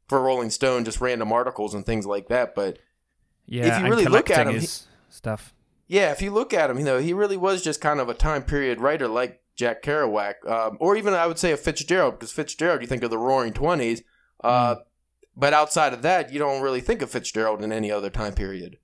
for 0.08 0.20
Rolling 0.22 0.50
Stone, 0.50 0.86
just 0.86 1.00
random 1.00 1.32
articles 1.32 1.74
and 1.76 1.86
things 1.86 2.06
like 2.08 2.28
that. 2.30 2.56
But 2.56 2.80
Yeah, 3.46 3.78
if 3.78 3.84
you 3.84 3.90
really 3.90 4.06
look 4.06 4.32
at 4.32 4.48
him, 4.48 4.56
his 4.56 4.88
stuff. 5.10 5.54
yeah, 5.88 6.12
if 6.12 6.24
you 6.24 6.32
look 6.32 6.54
at 6.56 6.72
him, 6.72 6.80
you 6.80 6.86
know, 6.86 6.98
he 6.98 7.14
really 7.14 7.38
was 7.38 7.62
just 7.62 7.82
kind 7.82 8.00
of 8.00 8.10
a 8.10 8.16
time 8.16 8.42
period 8.44 8.82
writer 8.82 9.08
like 9.08 9.42
Jack 9.56 9.84
Kerouac, 9.84 10.50
um, 10.50 10.78
or 10.80 10.96
even 10.96 11.14
I 11.14 11.28
would 11.28 11.40
say 11.40 11.52
a 11.52 11.58
Fitzgerald, 11.58 12.16
because 12.16 12.32
Fitzgerald, 12.32 12.82
you 12.82 12.88
think 12.88 13.04
of 13.04 13.10
the 13.10 13.18
Roaring 13.18 13.54
Twenties, 13.54 14.02
uh, 14.44 14.76
but 15.36 15.54
outside 15.54 15.94
of 15.94 16.02
that, 16.02 16.32
you 16.32 16.40
don't 16.40 16.62
really 16.62 16.82
think 16.82 17.02
of 17.02 17.10
Fitzgerald 17.10 17.64
in 17.64 17.72
any 17.72 17.92
other 17.92 18.10
time 18.10 18.34
period. 18.34 18.78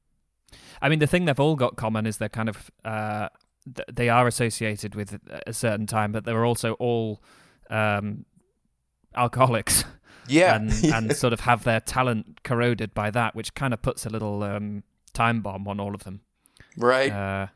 I 0.82 0.90
mean, 0.90 1.00
the 1.00 1.08
thing 1.08 1.26
they've 1.26 1.40
all 1.40 1.56
got 1.56 1.76
common 1.76 2.06
is 2.06 2.18
they're 2.18 2.30
kind 2.30 2.50
of 2.50 2.72
uh, 2.86 3.30
th- 3.66 3.88
they 3.92 4.10
are 4.10 4.28
associated 4.28 4.96
with 4.96 5.20
a 5.46 5.54
certain 5.54 5.88
time, 5.88 6.12
but 6.12 6.26
they're 6.26 6.46
also 6.46 6.74
all 6.74 7.22
um, 7.70 8.26
alcoholics 9.16 9.84
Yeah, 10.30 10.56
and 10.56 10.72
and 10.94 11.16
sort 11.16 11.34
of 11.34 11.42
have 11.42 11.64
their 11.64 11.80
talent 11.80 12.44
corroded 12.44 12.94
by 12.94 13.12
that, 13.12 13.36
which 13.36 13.54
kind 13.56 13.74
of 13.74 13.82
puts 13.82 14.06
a 14.06 14.10
little 14.10 14.44
um, 14.44 14.84
time 15.14 15.42
bomb 15.42 15.68
on 15.68 15.80
all 15.80 15.96
of 15.96 16.04
them. 16.04 16.22
right. 16.78 17.12
Uh, 17.12 17.48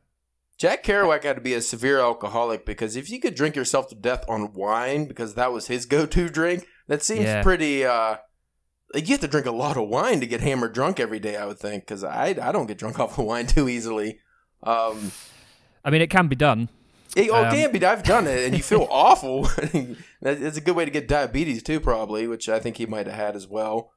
Jack 0.58 0.84
Kerouac 0.84 1.24
had 1.24 1.36
to 1.36 1.42
be 1.42 1.54
a 1.54 1.62
severe 1.62 2.00
alcoholic 2.00 2.66
because 2.66 2.96
if 2.96 3.10
you 3.10 3.20
could 3.20 3.36
drink 3.36 3.56
yourself 3.56 3.88
to 3.90 3.96
death 3.96 4.24
on 4.30 4.54
wine, 4.54 5.06
because 5.06 5.34
that 5.36 5.52
was 5.52 5.68
his 5.68 5.86
go-to 5.94 6.30
drink, 6.30 6.66
that 6.88 7.02
seems 7.04 7.24
Yeah. 7.26 7.44
pretty. 7.44 7.86
Uh, 7.86 8.18
like 8.94 9.08
you 9.08 9.14
have 9.14 9.22
to 9.22 9.28
drink 9.28 9.48
a 9.48 9.52
lot 9.52 9.76
of 9.78 9.90
wine 9.90 10.20
to 10.20 10.28
get 10.28 10.42
hammered 10.42 10.74
drunk 10.74 11.00
every 11.00 11.20
day. 11.20 11.36
I 11.36 11.46
would 11.48 11.58
think 11.60 11.84
because 11.84 12.04
I 12.04 12.28
I 12.42 12.52
don't 12.52 12.68
get 12.68 12.78
drunk 12.78 13.00
off 13.02 13.18
of 13.18 13.26
wine 13.26 13.48
too 13.48 13.68
easily. 13.68 14.20
Um, 14.62 15.12
I 15.84 15.90
mean, 15.90 16.02
it 16.02 16.10
can 16.10 16.28
be 16.28 16.36
done. 16.36 16.70
It, 17.16 17.30
oh, 17.32 17.44
Um, 17.46 17.52
can 17.54 17.72
be. 17.72 17.84
I've 17.86 18.04
done 18.04 18.26
it, 18.28 18.46
and 18.46 18.56
you 18.56 18.64
feel 18.64 18.88
awful. 18.92 19.48
It's 20.22 20.58
a 20.58 20.62
good 20.62 20.76
way 20.76 20.86
to 20.86 20.92
get 20.92 21.08
diabetes 21.08 21.62
too, 21.64 21.80
probably, 21.80 22.28
which 22.28 22.48
I 22.50 22.60
think 22.60 22.78
he 22.78 22.86
might 22.86 23.06
have 23.08 23.16
had 23.16 23.36
as 23.36 23.48
well. 23.48 23.92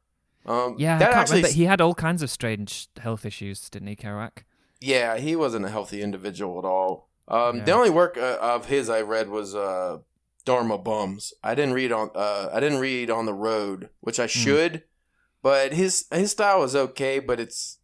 Um, 0.45 0.77
Yeah, 0.79 0.99
that 0.99 1.13
actually. 1.13 1.37
remember. 1.39 1.55
He 1.55 1.65
had 1.65 1.81
all 1.81 1.95
kinds 1.95 2.23
of 2.23 2.31
strange 2.31 2.89
health 2.99 3.25
issues, 3.25 3.69
didn't 3.71 3.89
he, 3.89 3.97
Kerouac? 3.97 4.39
Yeah, 4.81 5.17
he 5.19 5.37
wasn't 5.37 5.65
a 5.65 5.71
healthy 5.71 6.03
individual 6.03 6.59
at 6.59 6.65
all. 6.65 7.09
Um, 7.29 7.65
The 7.65 7.73
only 7.73 7.91
work 7.91 8.17
uh, 8.17 8.39
of 8.41 8.67
his 8.67 8.89
I 8.89 9.01
read 9.03 9.29
was 9.29 9.55
uh, 9.55 9.99
Dharma 10.45 10.79
Bums. 10.79 11.35
I 11.43 11.55
didn't 11.55 11.75
read 11.75 11.93
on. 11.93 12.11
Uh, 12.15 12.51
I 12.53 12.61
didn't 12.61 12.79
read 12.81 13.11
on 13.11 13.27
the 13.27 13.35
road, 13.35 13.91
which 14.01 14.17
Hmm. 14.17 14.23
I 14.23 14.27
should. 14.27 14.83
But 15.43 15.73
his 15.73 16.07
his 16.13 16.31
style 16.33 16.63
is 16.65 16.75
okay, 16.77 17.19
but 17.19 17.39
it's 17.41 17.79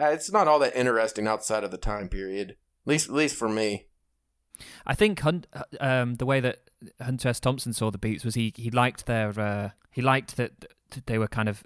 uh, 0.00 0.06
it's 0.06 0.30
not 0.32 0.48
all 0.48 0.58
that 0.60 0.74
interesting 0.76 1.26
outside 1.26 1.64
of 1.64 1.70
the 1.70 1.78
time 1.78 2.08
period. 2.08 2.50
At 2.50 2.56
least, 2.86 3.08
at 3.08 3.14
least 3.14 3.36
for 3.36 3.48
me. 3.48 3.86
I 4.86 4.94
think 4.94 5.20
Hunt, 5.20 5.46
um, 5.80 6.16
the 6.16 6.26
way 6.26 6.40
that 6.40 6.58
Hunter 7.00 7.28
S. 7.28 7.40
Thompson 7.40 7.72
saw 7.72 7.90
the 7.90 7.98
Beats 7.98 8.24
was 8.24 8.34
he 8.34 8.52
he 8.56 8.70
liked 8.70 9.06
their 9.06 9.30
uh, 9.38 9.70
he 9.90 10.02
liked 10.02 10.36
that 10.36 10.52
they 11.06 11.18
were 11.18 11.28
kind 11.28 11.48
of 11.48 11.64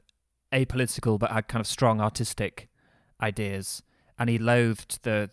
apolitical 0.53 1.19
but 1.19 1.31
had 1.33 1.49
kind 1.49 1.61
of 1.61 1.67
strong 1.67 2.01
artistic 2.01 2.69
ideas, 3.21 3.83
and 4.19 4.29
he 4.31 4.39
loathed 4.39 5.03
the 5.03 5.31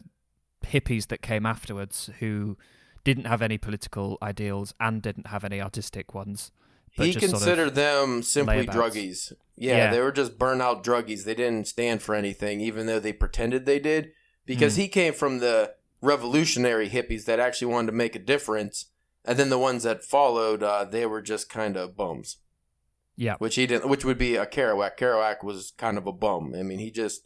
hippies 0.63 1.08
that 1.08 1.22
came 1.22 1.46
afterwards 1.46 2.10
who 2.20 2.58
didn't 3.04 3.26
have 3.26 3.41
any 3.41 3.58
political 3.58 4.17
ideals 4.22 4.74
and 4.80 5.02
didn't 5.02 5.28
have 5.28 5.44
any 5.44 5.60
artistic 5.62 6.13
ones. 6.13 6.52
He 6.91 7.12
just 7.13 7.20
sort 7.22 7.34
of- 7.34 7.39
considered 7.39 7.76
them 7.76 8.22
simply 8.22 8.65
layabouts. 8.67 8.74
druggies. 8.74 9.34
Yeah, 9.56 9.78
Yeah. 9.78 9.91
they 9.91 10.00
were 10.02 10.12
just 10.12 10.38
burnout 10.38 10.84
druggies. 10.84 11.24
They 11.24 11.34
didn't 11.36 11.67
stand 11.67 12.02
for 12.02 12.13
anything, 12.15 12.62
even 12.62 12.86
though 12.86 13.00
they 13.00 13.13
pretended 13.13 13.65
they 13.65 13.80
did. 13.80 14.12
Because 14.46 14.76
Hmm. 14.76 14.82
he 14.82 14.88
came 14.88 15.13
from 15.13 15.39
the 15.39 15.74
revolutionary 16.02 16.89
hippies 16.89 17.26
that 17.26 17.39
actually 17.39 17.72
wanted 17.72 17.88
to 17.88 17.98
make 17.98 18.15
a 18.15 18.20
difference, 18.20 18.88
and 19.24 19.38
then 19.39 19.50
the 19.50 19.58
ones 19.60 19.84
that 19.84 20.04
followed, 20.04 20.62
uh, 20.63 20.84
they 20.84 21.06
were 21.06 21.22
just 21.22 21.50
kind 21.50 21.78
of 21.78 21.96
bums. 21.96 22.38
yeah, 23.15 23.36
Which 23.38 23.56
he 23.56 23.67
didn't. 23.67 23.88
Which 23.88 24.04
would 24.04 24.17
be 24.17 24.36
a 24.36 24.46
Kerouac. 24.48 24.98
Kerouac 24.98 25.44
was 25.44 25.72
kind 25.78 25.98
of 25.98 26.08
a 26.08 26.12
bum. 26.12 26.56
I 26.58 26.63
mean, 26.63 26.80
he 26.80 26.89
just 26.89 27.24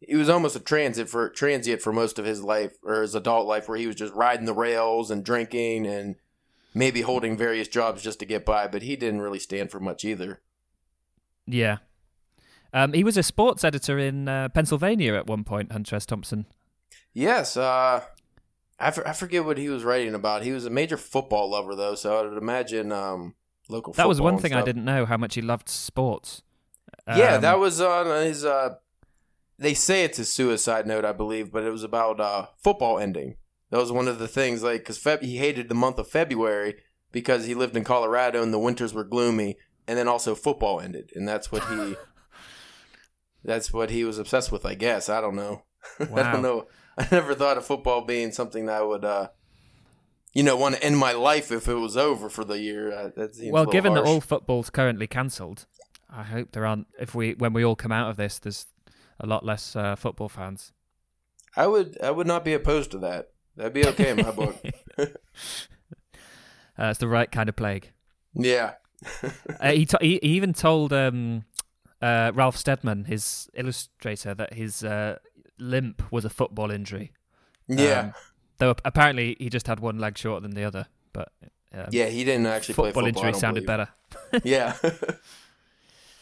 he 0.00 0.16
was 0.16 0.28
almost 0.28 0.56
a 0.56 0.60
transit 0.60 1.08
for 1.08 1.28
transient 1.28 1.82
for 1.82 1.92
most 1.92 2.18
of 2.18 2.24
his 2.24 2.42
life 2.42 2.76
or 2.82 3.02
his 3.02 3.14
adult 3.14 3.46
life, 3.46 3.68
where 3.68 3.78
he 3.78 3.86
was 3.86 3.96
just 3.96 4.14
riding 4.14 4.46
the 4.46 4.54
rails 4.54 5.10
and 5.10 5.24
drinking 5.24 5.86
and 5.86 6.16
maybe 6.74 7.00
holding 7.00 7.36
various 7.36 7.68
jobs 7.68 8.02
just 8.02 8.18
to 8.20 8.26
get 8.26 8.44
by. 8.44 8.68
But 8.68 8.82
he 8.82 8.96
didn't 8.96 9.20
really 9.20 9.38
stand 9.40 9.70
for 9.70 9.80
much 9.80 10.04
either. 10.04 10.40
yeah. 11.46 11.78
Um, 12.70 12.92
he 12.92 13.02
was 13.02 13.16
a 13.16 13.22
sports 13.22 13.64
editor 13.64 13.98
in 13.98 14.28
uh, 14.28 14.50
Pennsylvania 14.50 15.14
at 15.14 15.26
one 15.26 15.42
point. 15.42 15.72
Hunter 15.72 15.96
S. 15.96 16.04
Thompson. 16.04 16.44
Yes, 17.14 17.56
uh, 17.56 18.02
I, 18.78 18.90
for, 18.90 19.08
I 19.08 19.14
forget 19.14 19.46
what 19.46 19.56
he 19.56 19.70
was 19.70 19.84
writing 19.84 20.14
about. 20.14 20.42
He 20.42 20.52
was 20.52 20.66
a 20.66 20.70
major 20.70 20.98
football 20.98 21.50
lover, 21.50 21.74
though, 21.74 21.94
so 21.94 22.18
I 22.18 22.28
would 22.28 22.36
imagine 22.36 22.92
um, 22.92 23.34
local. 23.70 23.94
That 23.94 24.06
was 24.06 24.20
one 24.20 24.36
thing 24.36 24.52
I 24.52 24.62
didn't 24.62 24.84
know 24.84 25.06
how 25.06 25.16
much 25.16 25.34
he 25.34 25.40
loved 25.40 25.70
sports. 25.70 26.42
yeah, 27.06 27.36
Um, 27.36 27.40
that 27.40 27.58
was 27.58 27.80
on 27.80 28.06
his. 28.26 28.44
Uh, 28.44 28.74
they 29.58 29.74
say 29.74 30.04
it's 30.04 30.18
a 30.18 30.24
suicide 30.24 30.86
note, 30.86 31.04
I 31.04 31.12
believe, 31.12 31.50
but 31.50 31.64
it 31.64 31.70
was 31.70 31.82
about 31.82 32.20
uh, 32.20 32.46
football 32.62 32.98
ending. 32.98 33.36
That 33.70 33.78
was 33.78 33.92
one 33.92 34.08
of 34.08 34.18
the 34.18 34.28
things, 34.28 34.62
like, 34.62 34.80
because 34.80 34.98
Feb- 34.98 35.22
he 35.22 35.36
hated 35.36 35.68
the 35.68 35.74
month 35.74 35.98
of 35.98 36.08
February 36.08 36.76
because 37.12 37.46
he 37.46 37.54
lived 37.54 37.76
in 37.76 37.84
Colorado 37.84 38.42
and 38.42 38.52
the 38.52 38.58
winters 38.58 38.94
were 38.94 39.04
gloomy, 39.04 39.56
and 39.86 39.98
then 39.98 40.08
also 40.08 40.34
football 40.34 40.80
ended, 40.80 41.10
and 41.14 41.26
that's 41.26 41.50
what 41.50 41.64
he. 41.64 41.96
that's 43.44 43.72
what 43.72 43.90
he 43.90 44.04
was 44.04 44.18
obsessed 44.18 44.52
with, 44.52 44.66
I 44.66 44.74
guess. 44.74 45.08
I 45.08 45.20
don't 45.20 45.36
know. 45.36 45.64
I 46.00 46.32
don't 46.32 46.42
know. 46.42 46.66
I 46.96 47.06
never 47.10 47.34
thought 47.34 47.56
of 47.56 47.64
football 47.64 48.02
being 48.02 48.32
something 48.32 48.66
that 48.66 48.80
I 48.80 48.82
would, 48.82 49.04
uh, 49.04 49.28
you 50.34 50.42
know, 50.42 50.56
want 50.56 50.74
to 50.74 50.82
end 50.82 50.98
my 50.98 51.12
life 51.12 51.52
if 51.52 51.68
it 51.68 51.74
was 51.74 51.96
over 51.96 52.28
for 52.28 52.44
the 52.44 52.60
year. 52.60 52.92
Uh, 52.92 53.10
that 53.16 53.34
seems 53.34 53.52
well, 53.52 53.66
given 53.66 53.94
that 53.94 54.04
all 54.04 54.20
football's 54.20 54.70
currently 54.70 55.06
cancelled, 55.06 55.66
I 56.10 56.24
hope 56.24 56.52
there 56.52 56.66
aren't. 56.66 56.86
If 56.98 57.14
we 57.14 57.34
when 57.34 57.52
we 57.52 57.64
all 57.64 57.76
come 57.76 57.92
out 57.92 58.10
of 58.10 58.16
this, 58.16 58.38
there's 58.38 58.66
a 59.20 59.26
lot 59.26 59.44
less 59.44 59.74
uh, 59.76 59.96
football 59.96 60.28
fans. 60.28 60.72
I 61.56 61.66
would, 61.66 61.98
I 62.02 62.10
would 62.10 62.26
not 62.26 62.44
be 62.44 62.52
opposed 62.54 62.90
to 62.92 62.98
that. 62.98 63.30
That'd 63.56 63.72
be 63.72 63.86
okay 63.86 64.10
in 64.10 64.16
my 64.18 64.30
book. 64.30 64.56
Uh, 66.80 66.90
it's 66.90 67.00
the 67.00 67.08
right 67.08 67.32
kind 67.32 67.48
of 67.48 67.56
plague. 67.56 67.90
Yeah. 68.34 68.74
Uh, 69.60 69.72
he, 69.72 69.84
to- 69.86 69.98
he 70.00 70.20
he 70.22 70.28
even 70.30 70.52
told 70.52 70.92
um, 70.92 71.44
uh, 72.00 72.30
Ralph 72.34 72.56
Steadman, 72.56 73.04
his 73.06 73.48
illustrator, 73.54 74.34
that 74.34 74.52
his 74.54 74.84
uh, 74.84 75.18
limp 75.58 76.02
was 76.12 76.24
a 76.24 76.30
football 76.30 76.70
injury. 76.70 77.10
Yeah. 77.66 78.00
Um, 78.00 78.12
though 78.58 78.74
apparently 78.84 79.36
he 79.40 79.48
just 79.50 79.66
had 79.66 79.80
one 79.80 79.98
leg 79.98 80.16
shorter 80.18 80.40
than 80.42 80.52
the 80.54 80.62
other. 80.64 80.86
But 81.12 81.32
um, 81.74 81.86
yeah, 81.90 82.06
he 82.06 82.22
didn't 82.24 82.46
actually 82.46 82.74
play 82.74 82.88
football 82.92 83.04
football. 83.06 83.24
Injury 83.24 83.40
sounded 83.40 83.66
believe. 83.66 83.88
better. 84.32 84.42
Yeah. 84.44 84.76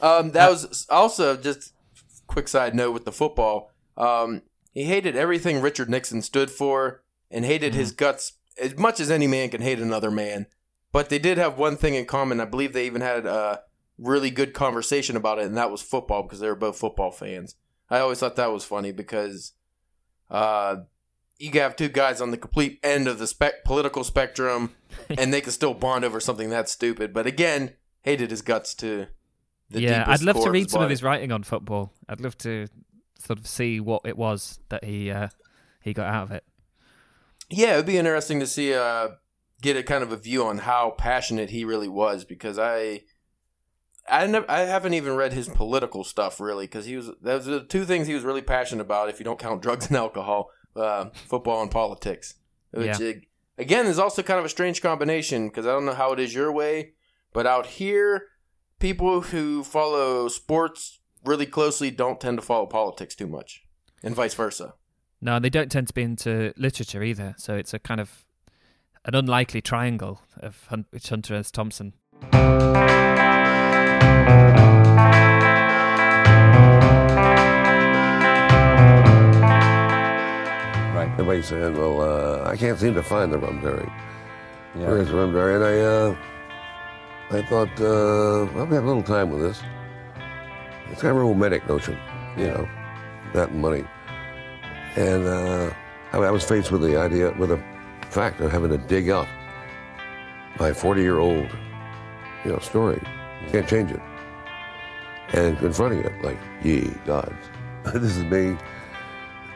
um, 0.01 0.31
that 0.33 0.51
was 0.51 0.87
also 0.89 1.37
just 1.37 1.73
quick 2.27 2.49
side 2.49 2.75
note 2.75 2.93
with 2.93 3.05
the 3.05 3.13
football. 3.13 3.71
Um, 3.97 4.43
he 4.73 4.85
hated 4.85 5.17
everything 5.17 5.61
Richard 5.61 5.89
Nixon 5.89 6.23
stood 6.23 6.51
for 6.51 7.03
and 7.31 7.45
hated 7.45 7.75
his 7.75 7.91
Mm-hmm. 7.93 7.97
guts 8.05 8.33
as 8.61 8.77
much 8.79 9.01
as 9.01 9.11
any 9.11 9.27
man 9.27 9.51
can 9.51 9.61
hate 9.63 9.79
another 9.79 10.11
man. 10.11 10.47
But 10.93 11.09
they 11.09 11.19
did 11.19 11.37
have 11.39 11.59
one 11.59 11.77
thing 11.77 11.95
in 11.95 12.07
common. 12.07 12.41
I 12.41 12.45
believe 12.47 12.73
they 12.73 12.87
even 12.87 13.03
had 13.03 13.27
a 13.27 13.63
really 13.99 14.31
good 14.31 14.55
conversation 14.55 15.17
about 15.17 15.39
it, 15.39 15.47
and 15.47 15.57
that 15.57 15.71
was 15.71 15.83
football 15.83 16.23
because 16.23 16.41
they 16.41 16.49
were 16.49 16.55
both 16.55 16.79
football 16.79 17.11
fans. 17.11 17.55
I 17.91 17.99
always 17.99 18.19
thought 18.21 18.37
that 18.37 18.53
was 18.53 18.65
funny 18.65 18.93
because 18.93 19.53
uh, 20.31 20.77
you 21.39 21.51
have 21.53 21.77
two 21.77 21.89
guys 21.89 22.21
on 22.21 22.31
the 22.31 22.37
complete 22.39 22.79
end 22.83 23.09
of 23.09 23.19
the 23.19 23.27
spec- 23.27 23.65
political 23.65 24.05
spectrum, 24.05 24.73
and 25.19 25.33
they 25.33 25.41
can 25.41 25.53
still 25.53 25.75
bond 25.75 26.05
over 26.05 26.21
something 26.21 26.51
that 26.51 26.69
stupid. 26.69 27.13
But 27.13 27.27
again, 27.27 27.75
hated 28.03 28.31
his 28.31 28.43
guts 28.43 28.75
to 28.77 28.87
the 28.97 29.09
yeah, 29.71 30.05
I'd 30.07 30.23
love 30.23 30.41
to 30.43 30.51
read 30.51 30.71
some 30.71 30.83
of 30.83 30.91
his 30.91 31.03
writing 31.03 31.33
on 31.33 31.43
football. 31.43 31.93
I'd 32.09 32.21
love 32.21 32.37
to 32.39 32.67
sort 33.19 33.39
of 33.39 33.47
see 33.47 33.81
what 33.81 34.03
it 34.05 34.17
was 34.17 34.59
that 34.69 34.85
he 34.85 35.11
uh, 35.11 35.29
he 35.83 35.93
got 35.93 36.07
out 36.13 36.25
of 36.25 36.31
it. 36.33 36.45
Yeah, 37.51 37.75
it'd 37.75 37.87
be 37.87 37.99
interesting 37.99 38.41
to 38.41 38.47
see 38.47 38.75
uh 38.75 39.09
get 39.63 39.77
a 39.77 39.83
kind 39.83 40.03
of 40.03 40.13
a 40.13 40.17
view 40.17 40.45
on 40.45 40.59
how 40.59 40.91
passionate 40.91 41.51
he 41.51 41.65
really 41.65 41.89
was 41.89 42.25
because 42.25 42.59
I 42.59 43.03
I 44.09 44.27
never 44.27 44.49
I 44.51 44.61
haven't 44.61 44.95
even 44.95 45.17
read 45.17 45.33
his 45.33 45.49
political 45.49 46.05
stuff 46.05 46.41
really 46.41 46.65
because 46.67 46.85
he 46.87 46.97
was 46.97 47.11
those 47.21 47.49
are 47.49 47.53
the 47.53 47.65
two 47.65 47.85
things 47.85 48.07
he 48.07 48.15
was 48.15 48.25
really 48.25 48.43
passionate 48.43 48.83
about 48.83 49.09
if 49.09 49.19
you 49.19 49.25
don't 49.25 49.39
count 49.39 49.63
drugs 49.63 49.87
and 49.89 49.97
alcohol, 49.97 50.51
uh, 50.75 51.07
football 51.27 51.63
and 51.63 51.71
politics. 51.71 52.35
Which 52.73 53.01
Yeah. 53.01 53.13
again 53.59 53.87
is 53.87 53.99
also 53.99 54.23
kind 54.23 54.39
of 54.39 54.45
a 54.45 54.51
strange 54.51 54.83
combination 54.83 55.49
because 55.49 55.67
I 55.67 55.71
don't 55.71 55.87
know 55.87 55.95
how 55.95 56.13
it 56.13 56.21
is 56.21 56.35
your 56.35 56.53
way, 56.53 56.93
but 57.33 57.47
out 57.47 57.67
here 57.67 58.27
people 58.79 59.23
who 59.23 59.65
follow 59.65 60.29
sports 60.29 60.99
really 61.25 61.47
closely 61.47 61.91
don't 61.91 62.21
tend 62.21 62.39
to 62.39 62.43
follow 62.43 62.67
politics 62.67 63.15
too 63.15 63.27
much 63.27 63.65
and 64.03 64.15
vice 64.15 64.35
versa. 64.35 64.75
No, 65.21 65.39
they 65.39 65.51
don't 65.51 65.71
tend 65.71 65.89
to 65.89 65.95
be 65.95 66.03
into 66.03 66.53
literature 66.57 67.03
either. 67.03 67.35
So 67.39 67.55
it's 67.57 67.73
a 67.75 67.79
kind 67.79 68.01
of 68.01 68.25
an 69.05 69.15
unlikely 69.15 69.63
triangle 69.63 70.21
of 70.37 70.67
Hun- 70.69 70.87
which 70.91 71.09
Hunter 71.09 71.35
S. 71.35 71.51
Thompson. 71.51 71.95
Right. 80.95 81.09
Everybody 81.13 81.43
said, 81.43 81.77
well, 81.77 82.01
uh, 82.01 82.51
I 82.51 82.57
can't 82.57 82.79
seem 82.79 82.95
to 82.95 83.03
find 83.03 83.33
the 83.33 83.39
rum 83.39 83.61
diary. 83.61 83.91
Yeah. 84.75 84.89
Where's 84.89 85.09
the 85.09 85.15
rum 85.17 85.33
diary? 85.33 85.55
And 85.57 85.65
I, 85.65 85.79
uh, 85.81 86.17
I 87.31 87.43
thought, 87.43 87.71
uh, 87.81 88.47
well, 88.55 88.67
we 88.67 88.75
have 88.77 88.85
a 88.85 88.87
little 88.87 89.03
time 89.03 89.31
with 89.31 89.41
this. 89.41 89.61
It's 90.91 91.03
kind 91.03 91.11
of 91.11 91.23
a 91.23 91.27
romantic 91.27 91.69
notion, 91.69 91.99
you 92.37 92.47
know, 92.47 92.69
that 93.35 93.53
money. 93.53 93.85
And 94.95 95.27
uh, 95.27 95.73
I, 96.13 96.19
I 96.19 96.31
was 96.31 96.45
faced 96.45 96.71
with 96.71 96.83
the 96.83 96.97
idea, 96.97 97.33
with 97.33 97.49
the 97.49 97.63
fact 98.11 98.41
of 98.41 98.53
having 98.53 98.71
to 98.71 98.79
dig 98.79 99.11
up 99.11 99.27
my 100.61 100.71
40-year-old, 100.71 101.49
you 102.45 102.53
know, 102.53 102.59
story. 102.61 103.03
Can't 103.51 103.69
change 103.69 103.91
it. 103.91 104.01
And 105.33 105.59
confronting 105.59 106.05
it, 106.05 106.23
like, 106.23 106.39
ye 106.63 106.95
gods, 107.05 107.35
this 107.93 108.17
is 108.17 108.25
me. 108.25 108.57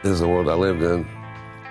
This 0.03 0.11
is 0.11 0.19
the 0.19 0.27
world 0.27 0.49
I 0.49 0.55
lived 0.55 0.83
in. 0.83 1.07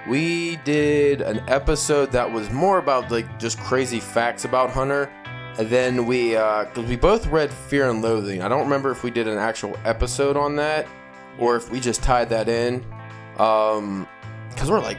We 0.09 0.57
did 0.65 1.21
an 1.21 1.43
episode 1.47 2.11
that 2.13 2.33
was 2.33 2.51
more 2.51 2.79
about 2.79 3.11
like 3.11 3.39
just 3.39 3.59
crazy 3.59 4.01
facts 4.01 4.47
about 4.47 4.71
Hunter, 4.71 5.13
then 5.69 6.07
we 6.07 6.31
because 6.31 6.87
we 6.87 6.97
both 6.97 7.27
read 7.27 7.53
Fear 7.53 7.91
and 7.91 8.03
Loathing. 8.03 8.43
I 8.43 8.49
don't 8.49 8.63
remember 8.63 8.91
if 8.91 9.03
we 9.03 9.11
did 9.11 9.29
an 9.29 9.39
actual 9.39 9.77
episode 9.85 10.37
on 10.37 10.57
that 10.57 10.87
or 11.39 11.57
if 11.57 11.71
we 11.71 11.81
just 11.81 12.03
tied 12.03 12.29
that 12.31 12.49
in. 12.49 12.85
Um, 13.39 14.07
because 14.51 14.71
we're 14.71 14.81
like 14.81 14.99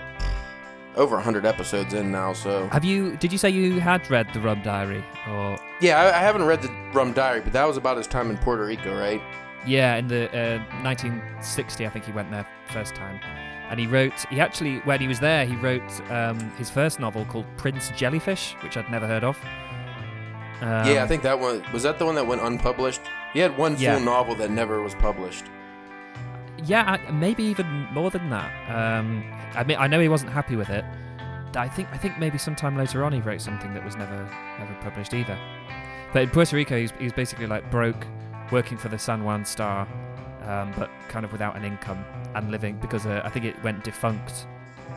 over 0.95 1.19
hundred 1.19 1.45
episodes 1.45 1.93
in 1.93 2.11
now, 2.11 2.33
so 2.33 2.67
Have 2.67 2.83
you? 2.83 3.15
Did 3.17 3.31
you 3.31 3.37
say 3.37 3.49
you 3.49 3.79
had 3.79 4.09
read 4.09 4.27
the 4.33 4.41
Rum 4.41 4.61
Diary? 4.61 5.03
Or 5.29 5.57
yeah, 5.79 5.99
I, 6.01 6.17
I 6.17 6.19
haven't 6.19 6.43
read 6.43 6.61
the 6.61 6.69
Rum 6.93 7.13
Diary, 7.13 7.41
but 7.41 7.53
that 7.53 7.65
was 7.65 7.77
about 7.77 7.97
his 7.97 8.07
time 8.07 8.29
in 8.29 8.37
Puerto 8.37 8.65
Rico, 8.65 8.97
right? 8.97 9.21
yeah, 9.67 9.97
in 9.97 10.07
the 10.07 10.27
uh, 10.31 10.57
1960, 10.81 11.85
I 11.85 11.89
think 11.89 12.03
he 12.05 12.11
went 12.11 12.31
there 12.31 12.47
first 12.73 12.95
time, 12.95 13.19
and 13.69 13.79
he 13.79 13.85
wrote. 13.85 14.13
He 14.31 14.39
actually, 14.41 14.79
when 14.79 14.99
he 14.99 15.07
was 15.07 15.19
there, 15.19 15.45
he 15.45 15.55
wrote 15.55 16.11
um, 16.11 16.39
his 16.57 16.69
first 16.69 16.99
novel 16.99 17.25
called 17.25 17.45
Prince 17.57 17.89
Jellyfish, 17.91 18.55
which 18.63 18.75
I'd 18.75 18.89
never 18.89 19.05
heard 19.05 19.23
of. 19.23 19.37
Um, 20.61 20.87
yeah, 20.87 21.03
I 21.03 21.07
think 21.07 21.23
that 21.23 21.39
one 21.39 21.63
was 21.73 21.83
that 21.83 21.97
the 21.97 22.05
one 22.05 22.15
that 22.15 22.25
went 22.25 22.41
unpublished. 22.41 23.01
He 23.33 23.39
had 23.39 23.57
one 23.57 23.75
full 23.75 23.99
novel 23.99 24.35
that 24.35 24.51
never 24.51 24.81
was 24.81 24.93
published. 24.95 25.45
Yeah, 26.63 26.97
maybe 27.11 27.43
even 27.43 27.87
more 27.91 28.11
than 28.11 28.29
that. 28.29 28.51
Um, 28.69 29.23
I 29.55 29.63
mean, 29.63 29.77
I 29.79 29.87
know 29.87 29.99
he 29.99 30.07
wasn't 30.09 30.31
happy 30.31 30.55
with 30.55 30.69
it. 30.69 30.85
I 31.55 31.67
think 31.67 31.89
I 31.91 31.97
think 31.97 32.17
maybe 32.19 32.37
sometime 32.37 32.77
later 32.77 33.03
on 33.03 33.11
he 33.11 33.19
wrote 33.19 33.41
something 33.41 33.73
that 33.73 33.83
was 33.83 33.95
never 33.95 34.29
never 34.59 34.73
published 34.81 35.13
either. 35.13 35.37
But 36.13 36.23
in 36.23 36.29
Puerto 36.29 36.55
Rico, 36.55 36.77
he's, 36.77 36.91
he's 36.99 37.13
basically 37.13 37.47
like 37.47 37.69
broke, 37.71 38.05
working 38.51 38.77
for 38.77 38.89
the 38.89 38.99
San 38.99 39.23
Juan 39.23 39.45
Star, 39.45 39.87
um, 40.43 40.73
but 40.77 40.89
kind 41.07 41.25
of 41.25 41.31
without 41.31 41.55
an 41.55 41.63
income 41.63 42.03
and 42.35 42.51
living 42.51 42.77
because 42.81 43.05
uh, 43.05 43.21
I 43.23 43.29
think 43.29 43.45
it 43.45 43.61
went 43.63 43.83
defunct 43.83 44.45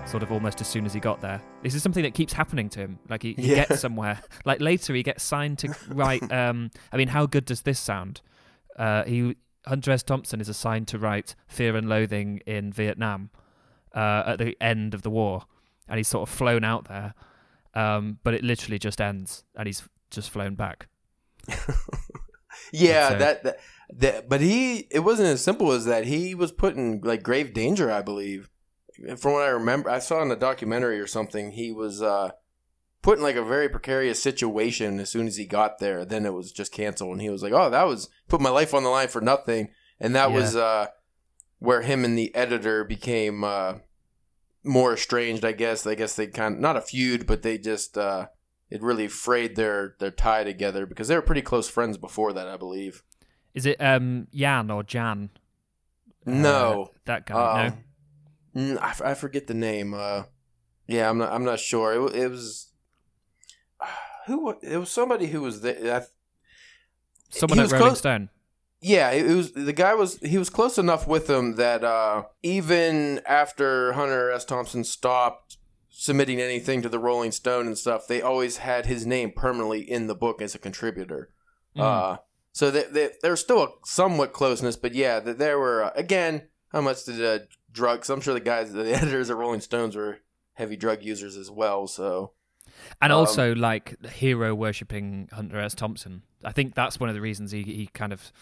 sort 0.06 0.22
of 0.22 0.30
almost 0.30 0.60
as 0.60 0.68
soon 0.68 0.84
as 0.86 0.92
he 0.92 1.00
got 1.00 1.20
there. 1.20 1.40
This 1.62 1.74
is 1.74 1.82
something 1.82 2.02
that 2.02 2.14
keeps 2.14 2.32
happening 2.32 2.68
to 2.70 2.80
him. 2.80 2.98
Like 3.08 3.22
he, 3.22 3.32
he 3.34 3.50
Yeah. 3.50 3.64
gets 3.66 3.80
somewhere. 3.80 4.20
Like 4.44 4.60
later, 4.60 4.94
he 4.94 5.02
gets 5.02 5.22
signed 5.24 5.58
to 5.60 5.74
write. 5.88 6.30
Um, 6.30 6.70
I 6.92 6.96
mean, 6.96 7.08
how 7.08 7.26
good 7.26 7.44
does 7.46 7.62
this 7.62 7.80
sound? 7.80 8.20
Uh, 8.78 9.04
he 9.04 9.36
Hunter 9.66 9.92
S. 9.92 10.02
Thompson 10.02 10.40
is 10.40 10.48
assigned 10.48 10.88
to 10.88 10.98
write 10.98 11.34
Fear 11.46 11.76
and 11.76 11.88
Loathing 11.88 12.40
in 12.46 12.70
Vietnam 12.72 13.30
uh, 13.94 14.22
at 14.26 14.38
the 14.38 14.56
end 14.60 14.92
of 14.92 15.00
the 15.02 15.08
war, 15.10 15.44
and 15.88 15.96
he's 15.96 16.08
sort 16.08 16.28
of 16.28 16.34
flown 16.34 16.64
out 16.64 16.86
there. 16.88 17.14
Um, 17.74 18.18
but 18.22 18.34
it 18.34 18.44
literally 18.44 18.78
just 18.78 19.00
ends, 19.00 19.42
and 19.56 19.66
he's 19.66 19.82
just 20.10 20.28
flown 20.30 20.54
back. 20.54 20.88
Yeah, 22.72 23.08
So- 23.10 23.18
that, 23.18 23.42
that 23.44 23.56
that 23.96 24.28
but 24.28 24.40
he 24.40 24.86
it 24.90 25.00
wasn't 25.00 25.28
as 25.28 25.42
simple 25.42 25.72
as 25.72 25.84
that. 25.86 26.04
He 26.04 26.34
was 26.34 26.52
put 26.52 26.74
in 26.76 27.00
like 27.02 27.22
grave 27.22 27.52
danger, 27.54 27.90
I 27.90 28.02
believe. 28.02 28.48
From 29.16 29.32
what 29.32 29.42
I 29.42 29.48
remember, 29.48 29.90
I 29.90 29.98
saw 29.98 30.22
in 30.22 30.30
a 30.30 30.36
documentary 30.36 31.00
or 31.00 31.06
something, 31.06 31.52
he 31.52 31.72
was 31.72 32.00
uh 32.02 32.30
put 33.02 33.18
in 33.18 33.24
like 33.24 33.36
a 33.36 33.44
very 33.44 33.68
precarious 33.68 34.22
situation 34.22 34.98
as 35.00 35.10
soon 35.10 35.26
as 35.26 35.36
he 35.36 35.46
got 35.46 35.78
there. 35.78 36.04
Then 36.04 36.24
it 36.24 36.32
was 36.32 36.52
just 36.52 36.72
canceled 36.72 37.12
and 37.12 37.20
he 37.20 37.28
was 37.30 37.42
like, 37.42 37.52
"Oh, 37.52 37.70
that 37.70 37.86
was 37.86 38.08
put 38.28 38.40
my 38.40 38.50
life 38.50 38.72
on 38.74 38.82
the 38.82 38.88
line 38.88 39.08
for 39.08 39.20
nothing." 39.20 39.68
And 40.00 40.14
that 40.14 40.30
Yeah. 40.30 40.36
was 40.36 40.56
uh 40.56 40.86
where 41.58 41.82
him 41.82 42.04
and 42.04 42.16
the 42.18 42.34
editor 42.34 42.84
became 42.84 43.42
uh 43.44 43.74
more 44.62 44.94
estranged, 44.94 45.44
I 45.44 45.52
guess. 45.52 45.86
I 45.86 45.94
guess 45.94 46.14
they 46.16 46.26
kind 46.28 46.54
of 46.54 46.60
not 46.60 46.76
a 46.76 46.80
feud, 46.80 47.26
but 47.26 47.42
they 47.42 47.58
just 47.58 47.98
uh 47.98 48.28
it 48.70 48.82
really 48.82 49.08
frayed 49.08 49.56
their 49.56 49.94
their 49.98 50.10
tie 50.10 50.44
together 50.44 50.86
because 50.86 51.08
they 51.08 51.16
were 51.16 51.22
pretty 51.22 51.42
close 51.42 51.68
friends 51.68 51.98
before 51.98 52.32
that, 52.32 52.48
I 52.48 52.56
believe. 52.56 53.02
Is 53.54 53.66
it 53.66 53.76
um, 53.80 54.26
Jan 54.34 54.70
or 54.70 54.82
Jan? 54.82 55.30
Uh, 56.26 56.30
No, 56.30 56.90
that 57.04 57.26
guy. 57.26 57.66
Um, 57.66 57.84
mm, 58.54 58.78
I, 58.80 58.90
f- 58.90 59.02
I 59.02 59.14
forget 59.14 59.46
the 59.46 59.54
name. 59.54 59.94
Uh, 59.94 60.24
yeah, 60.86 61.08
I'm 61.08 61.18
not. 61.18 61.32
I'm 61.32 61.44
not 61.44 61.60
sure. 61.60 61.92
It, 62.08 62.14
it 62.16 62.28
was 62.30 62.72
who? 64.26 64.54
It 64.62 64.76
was 64.78 64.90
somebody 64.90 65.26
who 65.26 65.42
was 65.42 65.60
there. 65.60 65.96
I, 65.96 66.02
someone 67.30 67.58
at 67.60 67.70
Rolling 67.70 67.86
close- 67.88 67.98
Stone. 67.98 68.30
yeah, 68.80 69.10
it 69.10 69.34
was 69.34 69.52
the 69.52 69.72
guy 69.72 69.94
was 69.94 70.18
he 70.18 70.38
was 70.38 70.50
close 70.50 70.78
enough 70.78 71.06
with 71.06 71.28
him 71.28 71.56
that 71.56 71.84
uh, 71.84 72.24
even 72.42 73.20
after 73.26 73.92
Hunter 73.94 74.30
S. 74.30 74.44
Thompson 74.44 74.84
stopped 74.84 75.56
submitting 75.88 76.40
anything 76.40 76.82
to 76.82 76.88
the 76.88 76.98
Rolling 76.98 77.32
Stone 77.32 77.66
and 77.66 77.78
stuff, 77.78 78.06
they 78.08 78.20
always 78.20 78.58
had 78.58 78.86
his 78.86 79.06
name 79.06 79.30
permanently 79.34 79.80
in 79.80 80.06
the 80.08 80.14
book 80.14 80.42
as 80.42 80.54
a 80.54 80.58
contributor. 80.58 81.30
Mm. 81.76 81.82
Uh, 81.82 82.16
so 82.52 82.70
they, 82.70 82.82
they, 82.84 83.10
there's 83.22 83.40
still 83.40 83.62
a 83.62 83.68
somewhat 83.84 84.32
closeness, 84.32 84.76
but 84.76 84.94
yeah, 84.94 85.20
th- 85.20 85.36
there 85.38 85.58
were 85.58 85.84
uh, 85.84 85.90
again. 85.94 86.48
How 86.72 86.80
much 86.80 87.04
did 87.04 87.24
uh, 87.24 87.38
drugs? 87.74 88.08
I'm 88.08 88.22
sure 88.22 88.32
the 88.32 88.40
guys, 88.40 88.72
the 88.72 88.94
editors 88.94 89.28
at 89.28 89.36
Rolling 89.36 89.60
Stones 89.60 89.94
were 89.94 90.20
heavy 90.54 90.76
drug 90.76 91.02
users 91.02 91.36
as 91.36 91.50
well. 91.50 91.86
So 91.86 92.32
and 93.02 93.12
um, 93.12 93.18
also 93.18 93.54
like 93.54 94.02
hero 94.06 94.54
worshipping 94.54 95.28
Hunter 95.32 95.58
S. 95.58 95.74
Thompson. 95.74 96.22
I 96.42 96.52
think 96.52 96.74
that's 96.74 96.98
one 96.98 97.08
of 97.08 97.14
the 97.14 97.20
reasons 97.20 97.52
he 97.52 97.62
he 97.62 97.88
kind 97.92 98.12
of 98.12 98.32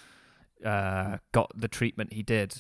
uh, 0.65 1.19
got 1.33 1.51
the 1.55 1.69
treatment 1.69 2.13
he 2.13 2.23
did, 2.23 2.55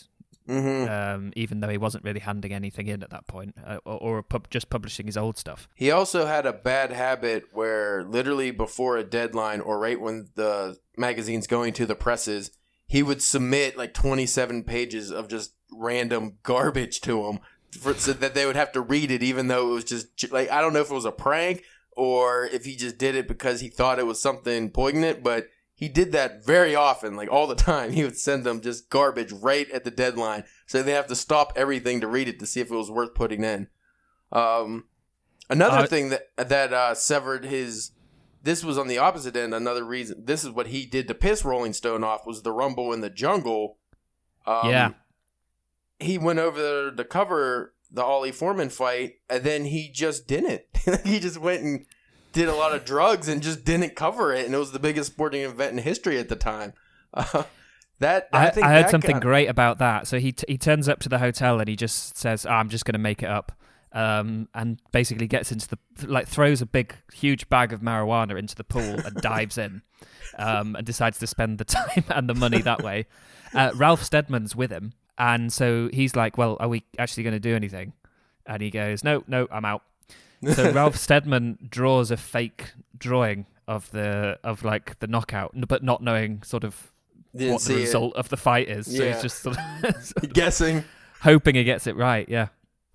mhm. 0.49 0.89
um, 0.91 1.33
even 1.37 1.61
though 1.61 1.69
he 1.69 1.79
wasn't 1.79 2.05
really 2.05 2.21
handing 2.21 2.53
anything 2.53 2.89
in 2.89 3.03
at 3.03 3.11
that 3.11 3.27
point, 3.27 3.55
uh, 3.65 3.79
or, 3.85 4.19
or 4.19 4.23
pub- 4.23 4.51
just 4.51 4.71
publishing 4.71 5.07
his 5.07 5.17
old 5.17 5.39
stuff. 5.39 5.69
he 5.75 5.91
also 5.91 6.27
had 6.27 6.47
a 6.47 6.53
bad 6.53 6.91
habit 6.91 7.45
where 7.53 8.03
literally 8.05 8.51
before 8.51 8.97
a 8.97 9.05
deadline 9.05 9.61
or 9.61 9.79
right 9.79 10.01
when 10.01 10.29
the 10.35 10.77
magazine's 10.97 11.47
going 11.47 11.73
to 11.73 11.87
the 11.87 11.95
presses, 11.95 12.51
he 12.92 13.02
would 13.02 13.22
submit 13.22 13.78
like 13.78 13.94
27 13.94 14.64
pages 14.64 15.11
of 15.11 15.26
just 15.26 15.55
random 15.72 16.37
garbage 16.42 17.00
to 17.00 17.22
them 17.22 17.38
for, 17.81 17.94
so 17.94 18.12
that 18.12 18.35
they 18.35 18.44
would 18.44 18.55
have 18.55 18.70
to 18.72 18.83
read 18.83 19.11
it, 19.11 19.22
even 19.22 19.48
though 19.48 19.70
it 19.70 19.74
was 19.74 19.85
just 19.85 20.31
like 20.31 20.50
I 20.50 20.61
don't 20.61 20.74
know 20.74 20.83
if 20.83 20.90
it 20.90 20.94
was 20.94 21.07
a 21.07 21.11
prank 21.12 21.64
or 21.92 22.44
if 22.44 22.66
he 22.66 22.76
just 22.76 22.98
did 22.98 23.14
it 23.14 23.26
because 23.26 23.61
he 23.61 23.68
thought 23.68 23.98
it 23.98 24.07
was 24.07 24.20
something 24.20 24.70
poignant, 24.70 25.22
but 25.22 25.46
he 25.74 25.88
did 25.88 26.12
that 26.12 26.44
very 26.44 26.74
often, 26.74 27.16
like 27.16 27.31
all 27.33 27.46
the 27.46 27.55
time. 27.55 27.92
He 27.92 28.05
would 28.05 28.18
send 28.18 28.44
them 28.44 28.61
just 28.61 28.90
garbage 28.90 29.33
right 29.33 29.70
at 29.70 29.85
the 29.85 29.90
deadline, 29.90 30.44
so 30.66 30.83
they 30.83 30.92
have 30.92 31.07
to 31.07 31.16
stop 31.16 31.52
everything 31.57 32.00
to 32.02 32.07
read 32.07 32.28
it 32.28 32.38
to 32.40 32.46
see 32.46 32.61
if 32.61 32.70
it 32.70 32.76
was 32.76 32.90
worth 32.90 33.14
putting 33.14 33.42
in. 33.42 33.68
Um, 34.31 34.85
another 35.48 35.78
Uh, 35.78 35.87
thing 35.87 36.11
that 36.11 36.28
that 36.37 36.74
uh, 36.74 36.94
severed 36.94 37.46
his. 37.46 37.92
This 38.42 38.64
was 38.64 38.76
on 38.76 38.88
the 38.88 38.98
opposite 38.98 39.37
end. 39.37 39.55
Another 39.55 39.85
reason. 39.85 40.24
This 40.24 40.42
is 40.42 40.50
what 40.50 40.68
he 40.68 40.85
did 40.85 41.07
to 41.09 41.14
piss 41.14 41.44
Rolling 41.44 41.72
Stone 41.72 42.02
off 42.02 42.26
was 42.26 42.42
the 42.42 42.52
Rumble 42.52 42.92
in 42.92 43.00
the 43.00 43.11
Jungle. 43.11 43.78
Um, 44.46 44.70
Yeah. 44.70 44.90
he 46.00 46.18
went 46.18 46.40
over 46.40 46.61
there 46.61 46.90
to 46.90 47.05
cover 47.05 47.74
the 47.90 48.02
Ali 48.02 48.33
Foreman 48.33 48.70
fight, 48.70 49.16
and 49.31 49.44
then 49.44 49.66
he 49.66 49.88
just 49.88 50.26
didn't. 50.26 50.62
he 51.05 51.20
just 51.20 51.38
went 51.38 51.62
and 51.62 51.87
did 52.33 52.48
a 52.48 52.55
lot 52.55 52.74
of 52.74 52.85
drugs 52.85 53.28
and 53.28 53.42
just 53.42 53.64
didn't 53.64 53.94
cover 53.94 54.33
it, 54.33 54.46
and 54.46 54.55
it 54.55 54.59
was 54.59 54.72
the 54.72 54.78
biggest 54.78 55.12
sporting 55.12 55.42
event 55.42 55.72
in 55.72 55.78
history 55.78 56.18
at 56.18 56.28
the 56.28 56.37
time. 56.37 56.72
Uh, 57.14 57.44
that 58.00 58.28
I, 58.33 58.46
I, 58.46 58.50
think 58.50 58.66
I 58.66 58.72
heard 58.72 58.90
something 58.90 59.20
great 59.20 59.48
about 59.48 59.78
that. 59.78 60.09
So 60.09 60.18
he 60.18 60.33
t- 60.33 60.46
he 60.48 60.59
turns 60.59 60.88
up 60.88 60.98
to 61.00 61.09
the 61.09 61.18
hotel 61.18 61.61
and 61.61 61.68
he 61.68 61.76
just 61.76 62.16
says, 62.16 62.44
"I'm 62.46 62.68
just 62.68 62.85
going 62.85 62.94
to 62.94 62.98
make 62.98 63.22
it 63.22 63.28
up," 63.28 63.52
um, 63.92 64.48
and 64.55 64.81
basically 64.92 65.26
gets 65.26 65.52
into 65.52 65.68
the 65.68 65.78
like 66.07 66.26
throws 66.28 66.61
a 66.62 66.66
big 66.66 66.94
huge 67.12 67.48
bag 67.48 67.72
of 67.72 67.81
marijuana 67.81 68.38
into 68.38 68.55
the 68.55 68.64
pool 68.64 68.83
and 68.83 69.14
dives 69.22 69.59
in, 69.59 69.83
um, 70.38 70.74
and 70.76 70.87
decides 70.87 71.18
to 71.18 71.26
spend 71.26 71.59
the 71.59 71.64
time 71.78 72.05
and 72.09 72.28
the 72.28 72.35
money 72.35 72.62
that 72.62 72.83
way. 72.83 73.07
Uh, 73.55 73.70
Ralph 73.74 74.02
Steadman's 74.02 74.57
with 74.57 74.70
him, 74.70 74.92
and 75.18 75.52
so 75.52 75.90
he's 75.92 76.16
like, 76.16 76.38
"Well, 76.38 76.57
are 76.61 76.68
we 76.68 76.85
actually 76.98 77.22
going 77.24 77.35
to 77.35 77.40
do 77.40 77.55
anything?" 77.55 77.92
And 78.46 78.62
he 78.62 78.70
goes, 78.70 79.05
"No, 79.05 79.22
no, 79.26 79.46
I'm 79.50 79.64
out." 79.64 79.83
So 80.55 80.70
Ralph 80.72 80.96
Steadman 80.96 81.59
draws 81.70 82.11
a 82.11 82.16
fake 82.16 82.72
drawing 82.98 83.46
of 83.68 83.90
the 83.92 84.38
of 84.42 84.64
like 84.64 84.98
the 85.00 85.07
knockout, 85.07 85.52
but 85.68 85.83
not 85.85 86.02
knowing 86.02 86.42
sort 86.42 86.64
of 86.64 86.92
Didn't 87.37 87.52
what 87.52 87.61
the 87.61 87.66
see 87.66 87.74
it. 87.74 87.81
result 87.81 88.16
of 88.16 88.28
the 88.31 88.37
fight 88.37 88.68
is. 88.68 88.87
So 88.87 89.05
Yeah. 89.05 89.12
he's 89.12 89.22
just 89.22 89.40
sort 89.42 89.57
of 89.59 90.33
guessing. 90.33 90.83
hoping 91.20 91.55
he 91.55 91.62
gets 91.64 91.87
it 91.87 91.94
right. 91.94 92.28
Yeah. 92.28 92.48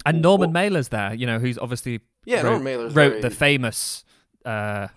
And 0.06 0.22
Norman 0.22 0.52
Mailer's 0.54 0.90
there, 0.90 1.14
you 1.14 1.26
know, 1.26 1.40
who's 1.40 1.58
obviously 1.58 2.02
Yeah, 2.26 2.38
wrote, 2.38 2.44
Norman 2.44 2.64
Mailer's 2.64 2.96
wrote 2.96 3.10
very- 3.10 3.22
the 3.22 3.30
famous 3.30 4.06
uh, 4.46 4.88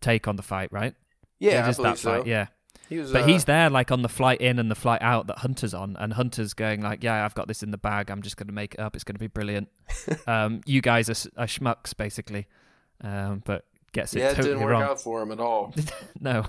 take 0.00 0.26
on 0.26 0.36
the 0.36 0.42
fight, 0.42 0.72
right? 0.72 0.94
Yeah, 1.38 1.64
I 1.64 1.66
just 1.68 1.82
that 1.82 1.98
so. 1.98 2.18
fight. 2.18 2.26
Yeah. 2.26 2.46
He 2.88 2.98
was, 2.98 3.12
But 3.12 3.22
uh, 3.22 3.26
he's 3.26 3.44
there, 3.44 3.70
like 3.70 3.92
on 3.92 4.02
the 4.02 4.08
flight 4.08 4.40
in 4.40 4.58
and 4.58 4.68
the 4.68 4.74
flight 4.74 5.00
out 5.00 5.28
that 5.28 5.38
Hunter's 5.38 5.72
on, 5.74 5.96
and 5.96 6.12
Hunter's 6.12 6.54
going 6.54 6.80
like, 6.80 7.04
"Yeah, 7.04 7.24
I've 7.24 7.34
got 7.34 7.46
this 7.46 7.62
in 7.62 7.70
the 7.70 7.78
bag. 7.78 8.10
I'm 8.10 8.20
just 8.20 8.36
going 8.36 8.48
to 8.48 8.52
make 8.52 8.74
it 8.74 8.80
up. 8.80 8.96
It's 8.96 9.04
going 9.04 9.14
to 9.14 9.20
be 9.20 9.28
brilliant." 9.28 9.68
um, 10.26 10.60
you 10.66 10.80
guys 10.82 11.08
are, 11.08 11.30
are 11.40 11.46
schmucks, 11.46 11.96
basically, 11.96 12.48
um, 13.00 13.42
but 13.46 13.64
gets 13.92 14.12
it 14.14 14.18
yeah, 14.18 14.26
it 14.30 14.34
totally 14.34 14.48
didn't 14.54 14.64
work 14.64 14.72
wrong. 14.72 14.82
out 14.82 15.00
for 15.00 15.22
him 15.22 15.30
at 15.30 15.38
all. 15.38 15.72
no, 16.20 16.46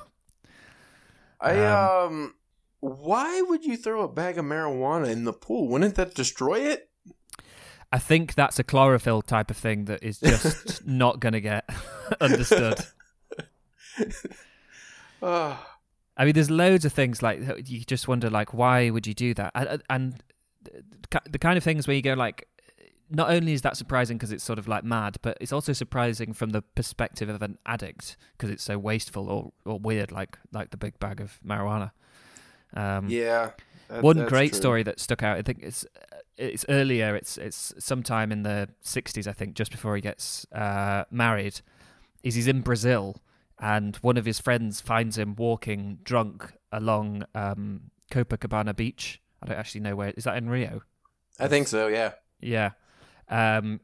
I 1.40 1.60
Um, 1.60 2.08
um, 2.08 2.36
why 2.80 3.42
would 3.44 3.64
you 3.64 3.78
throw 3.78 4.02
a 4.02 4.08
bag 4.08 4.40
of 4.40 4.46
marijuana 4.46 5.10
in 5.12 5.26
the 5.26 5.34
pool? 5.34 5.68
Wouldn't 5.68 5.94
that 5.96 6.16
destroy 6.16 6.60
it? 6.62 6.90
I 7.92 8.00
think 8.00 8.36
that's 8.36 8.58
a 8.58 8.64
chlorophyll 8.64 9.22
type 9.22 9.52
of 9.52 9.58
thing 9.58 9.86
that 9.86 10.04
is 10.04 10.20
just 10.20 10.86
not 10.88 11.20
going 11.20 11.34
to 11.34 11.42
get 11.42 11.70
understood. 12.22 12.80
Uh, 15.22 15.58
I 16.18 16.26
mean, 16.26 16.34
there's 16.34 16.52
loads 16.52 16.86
of 16.86 16.94
things 16.94 17.22
like 17.22 17.42
you 17.66 17.82
just 17.82 18.08
wonder, 18.08 18.30
like, 18.30 18.54
why 18.54 18.90
would 18.90 19.08
you 19.08 19.14
do 19.14 19.34
that? 19.34 19.52
And, 19.56 19.82
and 19.90 20.24
the 21.30 21.40
kind 21.40 21.58
of 21.58 21.64
things 21.64 21.88
where 21.88 21.96
you 21.96 22.02
go, 22.02 22.14
like, 22.14 22.48
not 23.10 23.30
only 23.30 23.54
is 23.54 23.62
that 23.64 23.76
surprising 23.76 24.18
because 24.18 24.32
it's 24.32 24.44
sort 24.44 24.58
of 24.58 24.68
like 24.68 24.84
mad, 24.84 25.18
but 25.22 25.38
it's 25.42 25.52
also 25.52 25.74
surprising 25.74 26.32
from 26.34 26.52
the 26.52 26.62
perspective 26.62 27.28
of 27.28 27.42
an 27.42 27.58
addict 27.66 28.16
because 28.34 28.50
it's 28.50 28.64
so 28.64 28.78
wasteful 28.78 29.30
or, 29.30 29.52
or 29.66 29.80
weird, 29.80 30.12
like 30.12 30.38
like 30.54 30.70
the 30.72 30.78
big 30.78 30.98
bag 31.00 31.20
of 31.20 31.38
marijuana. 31.46 31.92
Um, 32.74 33.10
yeah. 33.10 33.52
that- 33.90 34.02
one 34.02 34.26
great 34.28 34.52
true. 34.52 34.60
story 34.60 34.84
that 34.84 35.00
stuck 35.00 35.24
out. 35.24 35.38
I 35.38 35.42
think 35.42 35.60
it's 35.62 35.86
it's 36.38 36.66
earlier. 36.70 37.16
It's 37.16 37.38
it's 37.38 37.74
sometime 37.80 38.32
in 38.32 38.44
the 38.44 38.70
'60s, 38.84 39.28
I 39.28 39.34
think, 39.34 39.56
just 39.56 39.72
before 39.72 39.96
he 39.96 40.02
gets 40.02 40.46
uh, 40.52 41.06
married. 41.12 41.62
Is 42.24 42.36
he's 42.36 42.48
in 42.48 42.62
Brazil, 42.62 43.18
and 43.60 43.96
one 43.98 44.18
of 44.18 44.26
his 44.26 44.40
friends 44.40 44.82
finds 44.82 45.18
him 45.18 45.36
walking 45.36 46.00
drunk 46.04 46.54
along 46.72 47.24
um, 47.34 47.92
Copacabana 48.12 48.76
Beach. 48.76 49.22
I 49.42 49.48
don't 49.48 49.58
actually 49.58 49.82
know 49.82 49.96
where. 49.96 50.14
Is 50.16 50.26
that 50.26 50.38
in 50.38 50.50
Rio? 50.50 50.82
I 51.40 51.48
think 51.48 51.68
so. 51.68 51.88
Yeah. 51.88 52.14
Yeah. 52.40 52.72
Um, 53.30 53.80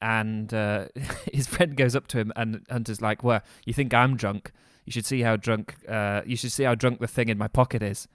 and 0.00 0.52
uh, 0.52 0.86
his 1.32 1.46
friend 1.46 1.76
goes 1.76 1.94
up 1.94 2.06
to 2.08 2.18
him, 2.18 2.32
and 2.36 2.64
Hunter's 2.70 3.00
like, 3.00 3.22
"Well, 3.22 3.42
you 3.64 3.72
think 3.72 3.94
I'm 3.94 4.16
drunk? 4.16 4.52
You 4.84 4.92
should 4.92 5.06
see 5.06 5.22
how 5.22 5.36
drunk. 5.36 5.76
Uh, 5.88 6.22
you 6.26 6.36
should 6.36 6.52
see 6.52 6.64
how 6.64 6.74
drunk 6.74 7.00
the 7.00 7.06
thing 7.06 7.28
in 7.28 7.38
my 7.38 7.48
pocket 7.48 7.82
is." 7.82 8.08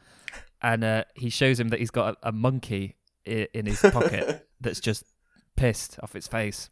And 0.61 0.83
uh, 0.83 1.03
he 1.15 1.29
shows 1.29 1.59
him 1.59 1.69
that 1.69 1.79
he's 1.79 1.89
got 1.89 2.15
a, 2.21 2.29
a 2.29 2.31
monkey 2.31 2.95
in 3.25 3.65
his 3.65 3.79
pocket 3.79 4.47
that's 4.61 4.79
just 4.79 5.03
pissed 5.55 5.99
off 6.01 6.15
its 6.15 6.27
face. 6.27 6.69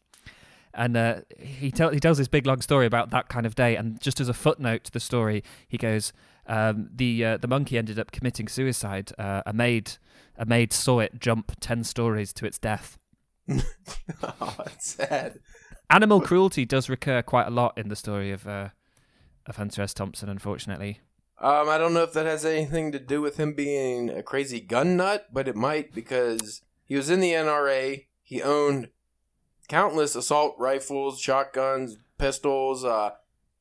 And 0.73 0.95
uh, 0.95 1.21
he 1.39 1.71
tell 1.71 1.89
he 1.89 1.99
tells 1.99 2.17
this 2.17 2.27
big 2.27 2.45
long 2.45 2.61
story 2.61 2.85
about 2.85 3.09
that 3.09 3.27
kind 3.27 3.45
of 3.45 3.55
day. 3.55 3.75
And 3.75 3.99
just 3.99 4.19
as 4.19 4.29
a 4.29 4.33
footnote 4.33 4.83
to 4.85 4.91
the 4.91 4.99
story, 4.99 5.43
he 5.67 5.77
goes, 5.77 6.13
um, 6.45 6.89
"the 6.93 7.25
uh, 7.25 7.37
the 7.37 7.47
monkey 7.47 7.77
ended 7.77 7.97
up 7.97 8.11
committing 8.11 8.47
suicide. 8.47 9.11
Uh, 9.17 9.41
a 9.45 9.53
maid 9.53 9.93
a 10.37 10.45
maid 10.45 10.71
saw 10.71 10.99
it 10.99 11.19
jump 11.19 11.53
ten 11.59 11.83
stories 11.83 12.33
to 12.33 12.45
its 12.45 12.59
death." 12.59 12.99
oh, 13.49 14.57
it's 14.67 14.95
sad. 14.95 15.39
Animal 15.89 16.21
cruelty 16.21 16.65
does 16.65 16.87
recur 16.87 17.23
quite 17.23 17.47
a 17.47 17.51
lot 17.51 17.75
in 17.75 17.89
the 17.89 17.95
story 17.95 18.31
of 18.31 18.47
uh, 18.47 18.69
of 19.47 19.55
Hunter 19.55 19.81
S. 19.81 19.93
Thompson, 19.95 20.29
unfortunately. 20.29 20.99
Um, 21.41 21.69
I 21.69 21.77
don't 21.77 21.93
know 21.93 22.03
if 22.03 22.13
that 22.13 22.25
has 22.25 22.43
anything 22.43 22.91
to 22.91 22.99
do 22.99 23.21
with 23.21 23.37
him 23.37 23.53
being 23.53 24.09
a 24.09 24.21
crazy 24.21 24.59
gun 24.59 24.97
nut, 24.97 25.27
but 25.31 25.47
it 25.47 25.55
might 25.55 25.93
because 25.93 26.61
he 26.83 26.95
was 26.95 27.09
in 27.09 27.21
the 27.21 27.31
NRA. 27.31 28.05
He 28.21 28.41
owned 28.41 28.89
countless 29.69 30.15
assault 30.15 30.55
rifles, 30.59 31.19
shotguns, 31.19 31.97
pistols, 32.17 32.83
uh, 32.83 33.11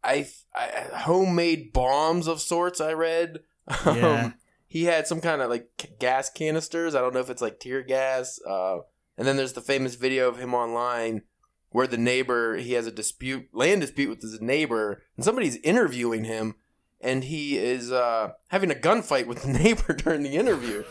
I, 0.02 0.28
I 0.54 0.86
homemade 0.98 1.72
bombs 1.72 2.26
of 2.26 2.40
sorts. 2.40 2.80
I 2.80 2.92
read. 2.92 3.40
Yeah. 3.84 4.22
Um, 4.24 4.34
he 4.66 4.84
had 4.84 5.06
some 5.06 5.20
kind 5.20 5.40
of 5.40 5.48
like 5.48 5.96
gas 5.98 6.30
canisters. 6.30 6.94
I 6.94 7.00
don't 7.00 7.14
know 7.14 7.20
if 7.20 7.30
it's 7.30 7.42
like 7.42 7.58
tear 7.58 7.82
gas. 7.82 8.38
Uh, 8.46 8.78
and 9.16 9.26
then 9.26 9.36
there's 9.36 9.54
the 9.54 9.60
famous 9.60 9.94
video 9.94 10.28
of 10.28 10.38
him 10.38 10.54
online 10.54 11.22
where 11.70 11.86
the 11.86 11.98
neighbor 11.98 12.56
he 12.56 12.74
has 12.74 12.86
a 12.86 12.90
dispute, 12.90 13.48
land 13.52 13.80
dispute 13.82 14.08
with 14.08 14.22
his 14.22 14.40
neighbor, 14.40 15.02
and 15.16 15.24
somebody's 15.24 15.56
interviewing 15.56 16.24
him, 16.24 16.54
and 17.00 17.24
he 17.24 17.56
is 17.58 17.92
uh, 17.92 18.32
having 18.48 18.70
a 18.70 18.74
gunfight 18.74 19.26
with 19.26 19.42
the 19.42 19.48
neighbor 19.52 19.92
during 19.94 20.22
the 20.22 20.36
interview. 20.36 20.84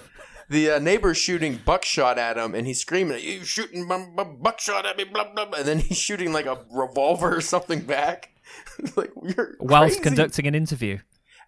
The 0.50 0.72
uh, 0.72 0.80
neighbor's 0.80 1.18
shooting 1.18 1.60
buckshot 1.66 2.18
at 2.18 2.38
him, 2.38 2.56
and 2.56 2.66
he's 2.66 2.80
screaming, 2.80 3.20
"You 3.22 3.44
shooting 3.44 3.86
bu- 3.88 4.16
bu- 4.16 4.38
buckshot 4.42 4.86
at 4.86 4.96
me?" 4.98 5.04
Blah 5.04 5.34
blah. 5.34 5.50
And 5.58 5.66
then 5.68 5.80
he's 5.80 5.98
shooting 5.98 6.32
like 6.32 6.46
a 6.46 6.66
revolver 6.72 7.36
or 7.36 7.42
something 7.42 7.82
back. 7.82 8.30
like 8.96 9.12
you're 9.24 9.56
Whilst 9.60 9.96
crazy. 9.98 10.04
conducting 10.04 10.48
an 10.48 10.56
interview. 10.56 11.00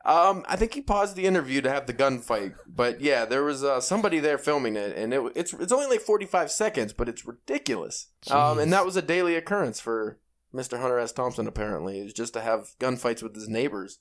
Um, 0.06 0.44
I 0.48 0.56
think 0.56 0.74
he 0.74 0.82
paused 0.82 1.16
the 1.16 1.26
interview 1.26 1.62
to 1.62 1.70
have 1.70 1.86
the 1.86 1.94
gunfight, 1.94 2.56
but 2.68 3.00
yeah, 3.02 3.26
there 3.26 3.44
was 3.44 3.64
uh, 3.64 3.80
somebody 3.82 4.20
there 4.20 4.38
filming 4.38 4.76
it, 4.76 4.98
and 4.98 5.14
it, 5.14 5.22
it's 5.36 5.54
it's 5.54 5.72
only 5.72 5.88
like 5.88 6.02
forty 6.02 6.26
five 6.26 6.52
seconds, 6.52 6.92
but 6.94 7.08
it's 7.08 7.26
ridiculous. 7.26 8.08
Um, 8.32 8.60
and 8.60 8.72
that 8.74 8.86
was 8.86 8.96
a 8.98 9.02
daily 9.02 9.36
occurrence 9.36 9.80
for 9.80 10.20
Mister 10.52 10.78
Hunter 10.78 11.00
S. 11.00 11.12
Thompson. 11.14 11.48
Apparently, 11.48 12.00
is 12.00 12.14
just 12.14 12.34
to 12.34 12.42
have 12.42 12.72
gunfights 12.80 13.22
with 13.24 13.36
his 13.36 13.48
neighbors. 13.48 14.00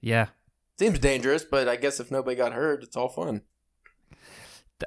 Yeah. 0.00 0.28
Seems 0.78 0.98
dangerous, 0.98 1.44
but 1.44 1.68
I 1.68 1.76
guess 1.76 2.00
if 2.00 2.10
nobody 2.10 2.36
got 2.36 2.52
hurt, 2.52 2.82
it's 2.82 2.96
all 2.96 3.08
fun. 3.08 3.42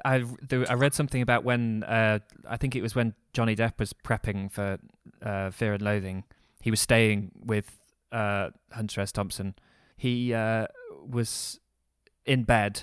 I, 0.04 0.24
I 0.68 0.74
read 0.74 0.92
something 0.92 1.22
about 1.22 1.44
when 1.44 1.84
uh, 1.84 2.18
I 2.48 2.56
think 2.56 2.74
it 2.74 2.82
was 2.82 2.94
when 2.96 3.14
Johnny 3.32 3.54
Depp 3.54 3.78
was 3.78 3.92
prepping 3.92 4.50
for 4.50 4.78
uh, 5.22 5.50
Fear 5.50 5.74
and 5.74 5.82
Loathing. 5.82 6.24
He 6.62 6.70
was 6.70 6.80
staying 6.80 7.30
with 7.44 7.78
uh, 8.10 8.50
Hunter 8.72 9.02
S. 9.02 9.12
Thompson. 9.12 9.54
He 9.96 10.34
uh, 10.34 10.66
was 11.06 11.60
in 12.26 12.42
bed 12.42 12.82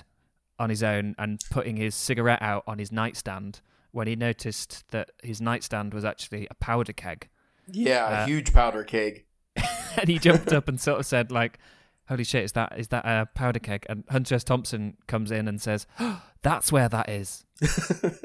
on 0.58 0.70
his 0.70 0.82
own 0.82 1.14
and 1.18 1.40
putting 1.50 1.76
his 1.76 1.94
cigarette 1.94 2.40
out 2.40 2.64
on 2.66 2.78
his 2.78 2.92
nightstand 2.92 3.60
when 3.90 4.06
he 4.06 4.16
noticed 4.16 4.84
that 4.90 5.10
his 5.22 5.40
nightstand 5.40 5.92
was 5.92 6.04
actually 6.04 6.46
a 6.50 6.54
powder 6.54 6.92
keg. 6.92 7.28
Yeah, 7.70 8.06
Uh, 8.06 8.22
a 8.22 8.26
huge 8.26 8.52
powder 8.52 8.84
keg. 8.84 9.26
and 9.98 10.08
he 10.08 10.18
jumped 10.18 10.52
up 10.52 10.68
and 10.68 10.80
sort 10.80 10.98
of 11.00 11.06
said 11.06 11.30
like 11.30 11.58
holy 12.08 12.24
shit 12.24 12.44
is 12.44 12.52
that 12.52 12.72
is 12.78 12.88
that 12.88 13.04
a 13.04 13.26
powder 13.34 13.58
keg 13.58 13.86
and 13.88 14.04
hunter 14.10 14.34
s 14.34 14.44
thompson 14.44 14.96
comes 15.06 15.30
in 15.30 15.48
and 15.48 15.60
says 15.60 15.86
that's 16.42 16.72
where 16.72 16.88
that 16.88 17.08
is 17.08 17.44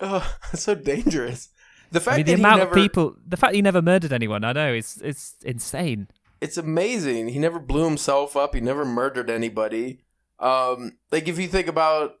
Oh, 0.00 0.36
that's 0.52 0.62
so 0.62 0.76
dangerous. 0.76 1.48
The 1.90 1.98
fact 1.98 2.14
i 2.14 2.16
mean 2.18 2.26
the 2.26 2.32
that 2.34 2.38
amount 2.38 2.54
he 2.54 2.58
never, 2.60 2.70
of 2.70 2.74
people 2.76 3.16
the 3.26 3.36
fact 3.36 3.54
he 3.56 3.62
never 3.62 3.82
murdered 3.82 4.12
anyone 4.12 4.44
i 4.44 4.52
know 4.52 4.72
it's 4.72 5.00
it's 5.00 5.34
insane 5.42 6.06
it's 6.40 6.56
amazing. 6.56 7.28
He 7.28 7.38
never 7.38 7.58
blew 7.58 7.84
himself 7.84 8.36
up. 8.36 8.54
He 8.54 8.60
never 8.60 8.84
murdered 8.84 9.30
anybody. 9.30 10.00
Um, 10.38 10.98
like 11.10 11.28
if 11.28 11.38
you 11.38 11.48
think 11.48 11.66
about 11.66 12.14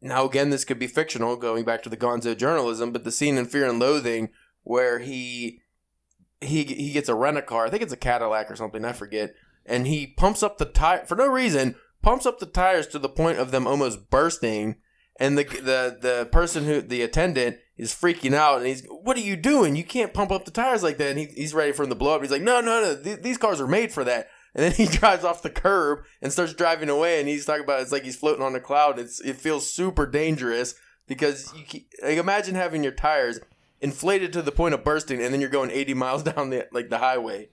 now, 0.00 0.24
again, 0.24 0.50
this 0.50 0.64
could 0.64 0.78
be 0.78 0.86
fictional, 0.86 1.36
going 1.36 1.64
back 1.64 1.82
to 1.82 1.88
the 1.88 1.96
Gonzo 1.96 2.36
journalism, 2.36 2.90
but 2.90 3.04
the 3.04 3.12
scene 3.12 3.38
in 3.38 3.46
Fear 3.46 3.68
and 3.68 3.78
Loathing 3.78 4.30
where 4.62 4.98
he 4.98 5.60
he 6.40 6.64
he 6.64 6.92
gets 6.92 7.08
a 7.08 7.14
rent 7.14 7.38
a 7.38 7.42
car. 7.42 7.66
I 7.66 7.70
think 7.70 7.82
it's 7.82 7.92
a 7.92 7.98
Cadillac 7.98 8.50
or 8.50 8.56
something. 8.56 8.84
I 8.84 8.92
forget. 8.92 9.34
And 9.66 9.86
he 9.86 10.06
pumps 10.06 10.42
up 10.42 10.58
the 10.58 10.64
tire 10.64 11.04
for 11.04 11.16
no 11.16 11.26
reason. 11.26 11.76
Pumps 12.02 12.26
up 12.26 12.38
the 12.38 12.46
tires 12.46 12.86
to 12.88 12.98
the 12.98 13.08
point 13.08 13.38
of 13.38 13.50
them 13.50 13.66
almost 13.66 14.10
bursting. 14.10 14.76
And 15.18 15.36
the 15.36 15.44
the 15.44 15.98
the 16.00 16.28
person 16.32 16.64
who 16.64 16.80
the 16.80 17.02
attendant 17.02 17.58
is 17.76 17.92
freaking 17.94 18.34
out, 18.34 18.58
and 18.58 18.66
he's, 18.66 18.86
"What 18.86 19.18
are 19.18 19.20
you 19.20 19.36
doing? 19.36 19.76
You 19.76 19.84
can't 19.84 20.14
pump 20.14 20.30
up 20.30 20.46
the 20.46 20.50
tires 20.50 20.82
like 20.82 20.96
that." 20.96 21.10
And 21.10 21.18
he, 21.18 21.26
he's 21.26 21.52
ready 21.52 21.72
for 21.72 21.82
him 21.82 21.90
to 21.90 21.94
blow 21.94 22.14
up. 22.14 22.22
He's 22.22 22.30
like, 22.30 22.40
"No, 22.40 22.62
no, 22.62 22.80
no! 22.80 23.02
Th- 23.02 23.20
these 23.20 23.36
cars 23.36 23.60
are 23.60 23.66
made 23.66 23.92
for 23.92 24.02
that." 24.04 24.28
And 24.54 24.64
then 24.64 24.72
he 24.72 24.86
drives 24.98 25.24
off 25.24 25.42
the 25.42 25.50
curb 25.50 26.00
and 26.22 26.32
starts 26.32 26.54
driving 26.54 26.88
away. 26.88 27.20
And 27.20 27.28
he's 27.28 27.44
talking 27.44 27.64
about 27.64 27.82
it's 27.82 27.92
like 27.92 28.04
he's 28.04 28.16
floating 28.16 28.42
on 28.42 28.54
a 28.54 28.60
cloud. 28.60 28.98
It's 28.98 29.20
it 29.20 29.36
feels 29.36 29.70
super 29.70 30.06
dangerous 30.06 30.74
because 31.06 31.52
you 31.54 31.82
like 32.02 32.16
imagine 32.16 32.54
having 32.54 32.82
your 32.82 32.92
tires 32.92 33.40
inflated 33.80 34.32
to 34.34 34.42
the 34.42 34.52
point 34.52 34.74
of 34.74 34.84
bursting, 34.84 35.22
and 35.22 35.32
then 35.32 35.40
you're 35.40 35.50
going 35.50 35.70
80 35.70 35.94
miles 35.94 36.22
down 36.30 36.50
the 36.50 36.66
like 36.72 36.88
the 36.90 36.98
highway. 36.98 37.48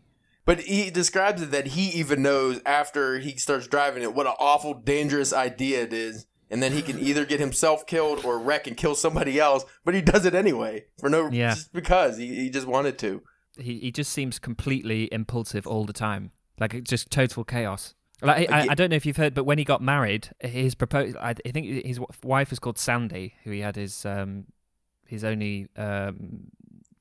But 0.45 0.61
he 0.61 0.89
describes 0.89 1.41
it 1.41 1.51
that 1.51 1.67
he 1.67 1.89
even 1.99 2.21
knows 2.21 2.61
after 2.65 3.19
he 3.19 3.35
starts 3.37 3.67
driving 3.67 4.01
it 4.03 4.13
what 4.13 4.27
an 4.27 4.33
awful 4.39 4.73
dangerous 4.73 5.33
idea 5.33 5.83
it 5.83 5.91
is. 5.93 6.25
And 6.49 6.63
then 6.63 6.71
he 6.71 6.81
can 6.81 6.97
either 6.99 7.25
get 7.25 7.41
himself 7.41 7.85
killed 7.85 8.23
or 8.23 8.39
wreck 8.39 8.67
and 8.67 8.77
kill 8.77 8.95
somebody 8.95 9.37
else, 9.37 9.65
but 9.83 9.93
he 9.93 10.01
does 10.01 10.25
it 10.25 10.33
anyway 10.33 10.85
for 10.97 11.09
no 11.09 11.29
Yeah. 11.29 11.53
just 11.53 11.73
because 11.73 12.15
he, 12.17 12.33
he 12.35 12.49
just 12.49 12.65
wanted 12.65 12.97
to. 12.99 13.21
he, 13.59 13.79
he 13.79 13.91
just 13.91 14.13
seems 14.13 14.39
completely 14.39 15.09
impulsive 15.11 15.67
all 15.67 15.83
the 15.83 15.91
time 15.91 16.31
like 16.59 16.81
just 16.83 17.09
total 17.11 17.43
chaos 17.43 17.93
like 18.21 18.49
I, 18.49 18.67
I 18.69 18.75
don't 18.75 18.89
know 18.91 18.95
if 18.95 19.05
you've 19.05 19.17
heard 19.17 19.33
but 19.33 19.43
when 19.43 19.57
he 19.57 19.63
got 19.65 19.81
married 19.81 20.29
his 20.39 20.73
proposal 20.75 21.19
I, 21.19 21.31
I 21.45 21.51
think 21.51 21.85
his 21.85 21.99
wife 22.23 22.49
was 22.51 22.59
called 22.59 22.77
sandy 22.77 23.33
who 23.43 23.51
he 23.51 23.59
had 23.59 23.75
his 23.75 24.05
um 24.05 24.45
his 25.07 25.23
only 25.23 25.67
um 25.77 26.47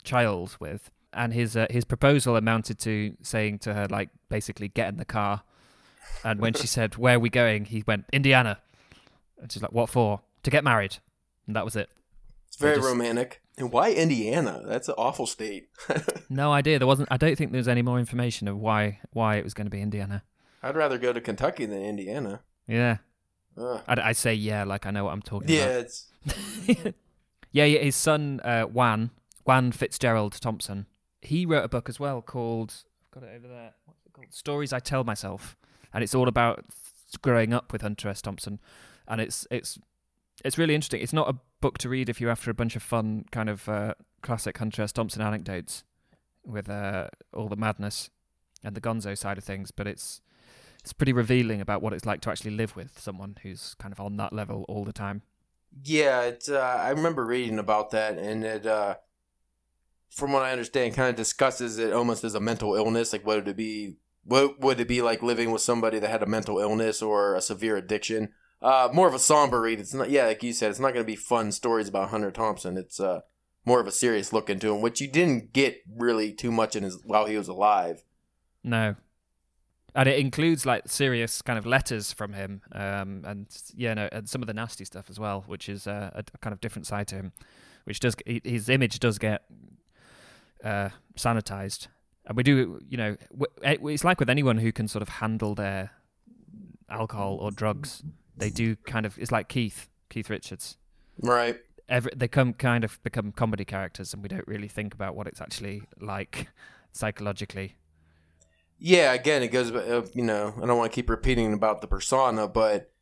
child 0.04 0.56
with 0.60 0.90
and 1.12 1.32
his 1.32 1.56
uh, 1.56 1.66
his 1.70 1.84
proposal 1.84 2.36
amounted 2.36 2.78
to 2.78 3.16
saying 3.22 3.58
to 3.58 3.74
her 3.74 3.86
like 3.88 4.08
basically 4.28 4.68
get 4.68 4.88
in 4.88 4.96
the 4.96 5.04
car 5.04 5.42
and 6.24 6.40
when 6.40 6.52
she 6.54 6.66
said 6.66 6.96
where 6.96 7.16
are 7.16 7.20
we 7.20 7.28
going 7.30 7.64
he 7.64 7.82
went 7.86 8.04
indiana 8.12 8.58
and 9.40 9.50
she's 9.50 9.62
like 9.62 9.72
what 9.72 9.88
for 9.88 10.20
to 10.42 10.50
get 10.50 10.62
married 10.62 10.96
and 11.46 11.56
that 11.56 11.64
was 11.64 11.74
it 11.76 11.88
It's 12.48 12.56
very 12.56 12.76
just- 12.76 12.86
romantic. 12.88 13.40
And 13.58 13.72
why 13.72 13.90
Indiana? 13.94 14.60
That's 14.66 14.86
an 14.90 14.96
awful 14.98 15.26
state. 15.26 15.68
no 16.28 16.52
idea 16.52 16.78
there 16.78 16.86
wasn't 16.86 17.08
i 17.10 17.16
don't 17.16 17.36
think 17.36 17.52
there 17.52 17.58
was 17.58 17.68
any 17.68 17.80
more 17.80 17.98
information 17.98 18.48
of 18.48 18.58
why 18.58 19.00
why 19.12 19.36
it 19.36 19.44
was 19.44 19.54
going 19.54 19.64
to 19.66 19.70
be 19.70 19.80
indiana 19.80 20.22
I'd 20.62 20.76
rather 20.76 20.98
go 20.98 21.12
to 21.14 21.20
Kentucky 21.22 21.64
than 21.64 21.80
Indiana. 21.82 22.40
yeah. 22.66 22.98
I'd, 23.88 23.98
I'd 23.98 24.16
say 24.16 24.34
yeah, 24.34 24.64
like 24.64 24.84
I 24.84 24.90
know 24.90 25.04
what 25.04 25.12
I'm 25.14 25.22
talking 25.22 25.48
Yeah, 25.48 25.78
it's 25.78 26.06
about. 26.24 26.84
yeah, 26.84 26.90
yeah. 27.64 27.80
His 27.80 27.96
son 27.96 28.40
uh, 28.44 28.64
Juan 28.64 29.10
Juan 29.44 29.72
Fitzgerald 29.72 30.40
Thompson. 30.40 30.86
He 31.22 31.46
wrote 31.46 31.64
a 31.64 31.68
book 31.68 31.88
as 31.88 31.98
well 31.98 32.22
called 32.22 32.74
I've 33.04 33.22
got 33.22 33.28
it 33.28 33.34
over 33.36 33.48
there. 33.48 33.72
What's 33.84 34.04
it 34.04 34.12
called? 34.12 34.32
Stories 34.32 34.72
I 34.72 34.80
Tell 34.80 35.04
Myself, 35.04 35.56
and 35.92 36.04
it's 36.04 36.14
all 36.14 36.28
about 36.28 36.64
growing 37.22 37.52
up 37.52 37.72
with 37.72 37.82
Hunter 37.82 38.08
S. 38.08 38.22
Thompson, 38.22 38.60
and 39.08 39.20
it's 39.20 39.46
it's 39.50 39.78
it's 40.44 40.58
really 40.58 40.74
interesting. 40.74 41.00
It's 41.00 41.12
not 41.12 41.28
a 41.28 41.36
book 41.60 41.78
to 41.78 41.88
read 41.88 42.08
if 42.08 42.20
you're 42.20 42.30
after 42.30 42.50
a 42.50 42.54
bunch 42.54 42.76
of 42.76 42.82
fun 42.82 43.24
kind 43.30 43.48
of 43.48 43.68
uh, 43.68 43.94
classic 44.22 44.58
Hunter 44.58 44.82
S. 44.82 44.92
Thompson 44.92 45.22
anecdotes 45.22 45.84
with 46.44 46.68
uh, 46.68 47.08
all 47.32 47.48
the 47.48 47.56
madness 47.56 48.10
and 48.62 48.74
the 48.74 48.80
Gonzo 48.80 49.16
side 49.16 49.38
of 49.38 49.44
things, 49.44 49.70
but 49.70 49.86
it's 49.86 50.20
it's 50.80 50.92
pretty 50.92 51.12
revealing 51.12 51.60
about 51.60 51.82
what 51.82 51.92
it's 51.92 52.06
like 52.06 52.20
to 52.22 52.30
actually 52.30 52.52
live 52.52 52.76
with 52.76 52.98
someone 52.98 53.36
who's 53.42 53.74
kind 53.78 53.92
of 53.92 54.00
on 54.00 54.16
that 54.18 54.32
level 54.32 54.64
all 54.68 54.84
the 54.84 54.92
time. 54.92 55.22
Yeah. 55.84 56.22
It's 56.22 56.48
uh, 56.48 56.58
I 56.58 56.90
remember 56.90 57.24
reading 57.24 57.58
about 57.58 57.90
that, 57.90 58.18
and 58.18 58.44
it, 58.44 58.66
uh, 58.66 58.96
from 60.10 60.32
what 60.32 60.42
I 60.42 60.52
understand, 60.52 60.94
kind 60.94 61.10
of 61.10 61.16
discusses 61.16 61.78
it 61.78 61.92
almost 61.92 62.24
as 62.24 62.34
a 62.34 62.40
mental 62.40 62.74
illness. 62.74 63.12
Like, 63.12 63.26
what 63.26 63.36
would 63.36 63.48
it 63.48 63.56
be? 63.56 63.96
What 64.24 64.60
would 64.60 64.80
it 64.80 64.88
be 64.88 65.02
like 65.02 65.22
living 65.22 65.52
with 65.52 65.62
somebody 65.62 65.98
that 65.98 66.10
had 66.10 66.22
a 66.22 66.26
mental 66.26 66.58
illness 66.58 67.00
or 67.00 67.34
a 67.34 67.40
severe 67.40 67.76
addiction? 67.76 68.32
Uh, 68.60 68.88
more 68.92 69.06
of 69.06 69.14
a 69.14 69.18
somber 69.18 69.60
read. 69.60 69.78
It's 69.78 69.94
not, 69.94 70.10
yeah, 70.10 70.26
like 70.26 70.42
you 70.42 70.52
said, 70.52 70.70
it's 70.70 70.80
not 70.80 70.94
going 70.94 71.04
to 71.04 71.12
be 71.12 71.14
fun 71.14 71.52
stories 71.52 71.88
about 71.88 72.08
Hunter 72.08 72.30
Thompson. 72.30 72.76
It's 72.76 72.98
uh, 72.98 73.20
more 73.64 73.80
of 73.80 73.86
a 73.86 73.92
serious 73.92 74.32
look 74.32 74.48
into 74.48 74.74
him, 74.74 74.80
which 74.80 75.00
you 75.00 75.08
didn't 75.08 75.52
get 75.52 75.82
really 75.94 76.32
too 76.32 76.50
much 76.50 76.74
in 76.74 76.82
his 76.82 76.98
while 77.04 77.26
he 77.26 77.36
was 77.36 77.48
alive. 77.48 78.02
No. 78.64 78.96
And 79.96 80.08
it 80.08 80.18
includes 80.18 80.66
like 80.66 80.88
serious 80.88 81.40
kind 81.40 81.58
of 81.58 81.64
letters 81.64 82.12
from 82.12 82.34
him, 82.34 82.60
um, 82.72 83.22
and 83.24 83.46
yeah, 83.74 83.94
no, 83.94 84.08
and 84.12 84.28
some 84.28 84.42
of 84.42 84.46
the 84.46 84.52
nasty 84.52 84.84
stuff 84.84 85.08
as 85.08 85.18
well, 85.18 85.42
which 85.46 85.70
is 85.70 85.86
uh, 85.86 86.10
a, 86.14 86.22
a 86.34 86.38
kind 86.38 86.52
of 86.52 86.60
different 86.60 86.86
side 86.86 87.08
to 87.08 87.14
him, 87.14 87.32
which 87.84 87.98
does 87.98 88.14
his 88.26 88.68
image 88.68 88.98
does 88.98 89.16
get 89.18 89.44
uh, 90.62 90.90
sanitized, 91.16 91.88
and 92.26 92.36
we 92.36 92.42
do, 92.42 92.78
you 92.88 92.98
know, 92.98 93.16
it's 93.72 94.04
like 94.04 94.20
with 94.20 94.28
anyone 94.28 94.58
who 94.58 94.70
can 94.70 94.86
sort 94.86 95.00
of 95.00 95.08
handle 95.08 95.54
their 95.54 95.92
alcohol 96.90 97.38
or 97.40 97.50
drugs, 97.50 98.02
they 98.36 98.50
do 98.50 98.76
kind 98.76 99.06
of. 99.06 99.18
It's 99.18 99.32
like 99.32 99.48
Keith, 99.48 99.88
Keith 100.10 100.28
Richards. 100.28 100.76
Right. 101.22 101.58
Every, 101.88 102.10
they 102.14 102.28
come 102.28 102.52
kind 102.52 102.84
of 102.84 103.02
become 103.02 103.32
comedy 103.32 103.64
characters, 103.64 104.12
and 104.12 104.22
we 104.22 104.28
don't 104.28 104.46
really 104.46 104.68
think 104.68 104.92
about 104.92 105.14
what 105.14 105.26
it's 105.26 105.40
actually 105.40 105.84
like 106.00 106.48
psychologically. 106.92 107.76
Yeah, 108.78 109.12
again, 109.12 109.42
it 109.42 109.48
goes. 109.48 109.70
Uh, 109.72 110.06
you 110.12 110.22
know, 110.22 110.54
I 110.56 110.66
don't 110.66 110.78
want 110.78 110.92
to 110.92 110.94
keep 110.94 111.08
repeating 111.08 111.52
about 111.52 111.80
the 111.80 111.86
persona, 111.86 112.46
but 112.46 112.92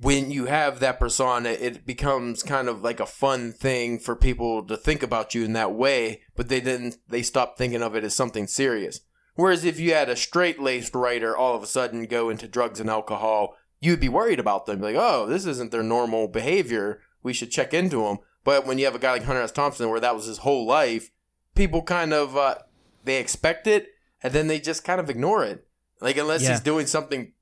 when 0.00 0.30
you 0.30 0.46
have 0.46 0.80
that 0.80 0.98
persona, 0.98 1.50
it 1.50 1.86
becomes 1.86 2.42
kind 2.42 2.68
of 2.68 2.82
like 2.82 3.00
a 3.00 3.06
fun 3.06 3.52
thing 3.52 3.98
for 3.98 4.16
people 4.16 4.64
to 4.64 4.76
think 4.76 5.02
about 5.02 5.34
you 5.34 5.44
in 5.44 5.52
that 5.52 5.74
way, 5.74 6.22
but 6.34 6.48
they 6.48 6.60
didn't, 6.60 6.96
they 7.08 7.22
stopped 7.22 7.58
thinking 7.58 7.82
of 7.82 7.94
it 7.94 8.04
as 8.04 8.14
something 8.14 8.46
serious. 8.46 9.00
Whereas 9.34 9.64
if 9.64 9.80
you 9.80 9.94
had 9.94 10.08
a 10.08 10.16
straight 10.16 10.60
laced 10.60 10.94
writer 10.94 11.36
all 11.36 11.54
of 11.54 11.62
a 11.62 11.66
sudden 11.66 12.04
go 12.04 12.30
into 12.30 12.48
drugs 12.48 12.80
and 12.80 12.90
alcohol, 12.90 13.56
you'd 13.80 14.00
be 14.00 14.08
worried 14.08 14.40
about 14.40 14.66
them. 14.66 14.80
Like, 14.80 14.96
oh, 14.98 15.26
this 15.26 15.46
isn't 15.46 15.72
their 15.72 15.82
normal 15.82 16.28
behavior. 16.28 17.00
We 17.22 17.32
should 17.32 17.50
check 17.50 17.72
into 17.72 18.02
them. 18.02 18.18
But 18.44 18.66
when 18.66 18.78
you 18.78 18.84
have 18.86 18.94
a 18.94 18.98
guy 18.98 19.12
like 19.12 19.24
Hunter 19.24 19.42
S. 19.42 19.52
Thompson, 19.52 19.88
where 19.88 20.00
that 20.00 20.14
was 20.14 20.26
his 20.26 20.38
whole 20.38 20.66
life, 20.66 21.10
people 21.54 21.82
kind 21.82 22.12
of 22.12 22.36
uh, 22.36 22.56
they 23.04 23.18
expect 23.18 23.66
it, 23.66 23.88
and 24.22 24.32
then 24.32 24.46
they 24.46 24.58
just 24.60 24.84
kind 24.84 25.00
of 25.00 25.10
ignore 25.10 25.44
it. 25.44 25.66
Like 26.00 26.16
unless 26.16 26.42
Yeah. 26.42 26.50
he's 26.50 26.60
doing 26.60 26.86
something 26.86 27.32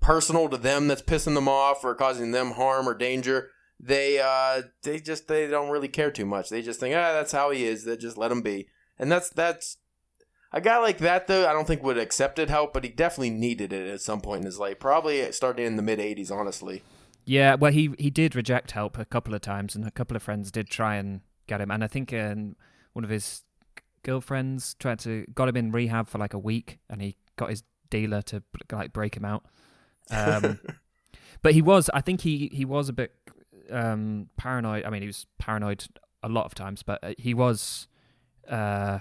personal 0.00 0.48
to 0.48 0.56
them 0.56 0.88
that's 0.88 1.02
pissing 1.02 1.34
them 1.34 1.48
off 1.48 1.84
or 1.84 1.94
causing 1.94 2.30
them 2.30 2.52
harm 2.52 2.88
or 2.88 2.94
danger, 2.94 3.50
they 3.80 4.18
uh 4.20 4.62
they 4.82 4.98
just 5.00 5.28
they 5.28 5.46
don't 5.46 5.70
really 5.70 5.88
care 5.88 6.10
too 6.10 6.26
much. 6.26 6.48
They 6.50 6.62
just 6.62 6.80
think, 6.80 6.94
ah, 6.94 7.12
that's 7.12 7.32
how 7.32 7.50
he 7.50 7.64
is. 7.64 7.84
They 7.84 7.96
just 7.96 8.16
let 8.18 8.32
him 8.32 8.42
be, 8.42 8.68
and 8.98 9.10
that's 9.10 9.30
that's 9.30 9.76
a 10.52 10.60
guy 10.60 10.78
like 10.78 10.98
that 10.98 11.26
though. 11.26 11.46
I 11.48 11.52
don't 11.52 11.66
think 11.66 11.82
would 11.82 11.98
accepted 11.98 12.48
help, 12.50 12.72
but 12.72 12.82
he 12.84 12.90
definitely 12.90 13.30
needed 13.30 13.72
it 13.72 13.86
at 13.88 14.00
some 14.00 14.20
point 14.20 14.40
in 14.40 14.46
his 14.46 14.58
life. 14.58 14.78
Probably 14.80 15.30
starting 15.32 15.66
in 15.66 15.76
the 15.76 15.82
mid 15.82 15.98
'80s, 15.98 16.32
honestly. 16.32 16.82
Yeah, 17.24 17.54
well, 17.56 17.70
he 17.70 17.94
he 17.98 18.08
did 18.10 18.34
reject 18.34 18.70
help 18.72 18.96
a 18.98 19.04
couple 19.04 19.34
of 19.34 19.42
times, 19.42 19.76
and 19.76 19.86
a 19.86 19.90
couple 19.90 20.16
of 20.16 20.22
friends 20.22 20.50
did 20.50 20.68
try 20.70 20.96
and 20.96 21.20
get 21.46 21.60
him. 21.60 21.70
And 21.70 21.84
I 21.84 21.86
think 21.86 22.12
um, 22.14 22.56
one 22.94 23.04
of 23.04 23.10
his 23.10 23.42
girlfriends 24.08 24.74
tried 24.74 24.98
to 25.00 25.26
got 25.34 25.48
him 25.50 25.56
in 25.56 25.70
rehab 25.70 26.08
for 26.08 26.16
like 26.16 26.32
a 26.32 26.38
week, 26.38 26.78
and 26.88 27.02
he 27.02 27.16
got 27.36 27.50
his 27.50 27.62
dealer 27.90 28.22
to 28.22 28.42
like 28.72 28.92
break 28.92 29.14
him 29.14 29.24
out. 29.24 29.44
Um, 30.10 30.58
but 31.42 31.52
he 31.52 31.60
was, 31.60 31.90
I 31.92 32.00
think 32.00 32.22
he 32.22 32.50
he 32.52 32.64
was 32.64 32.88
a 32.88 32.94
bit 32.94 33.12
um, 33.70 34.28
paranoid. 34.38 34.84
I 34.84 34.90
mean, 34.90 35.02
he 35.02 35.06
was 35.06 35.26
paranoid 35.38 35.84
a 36.22 36.28
lot 36.28 36.46
of 36.46 36.54
times, 36.54 36.82
but 36.82 36.98
uh, 37.04 37.12
he 37.18 37.34
was 37.34 37.86
uh, 38.48 39.00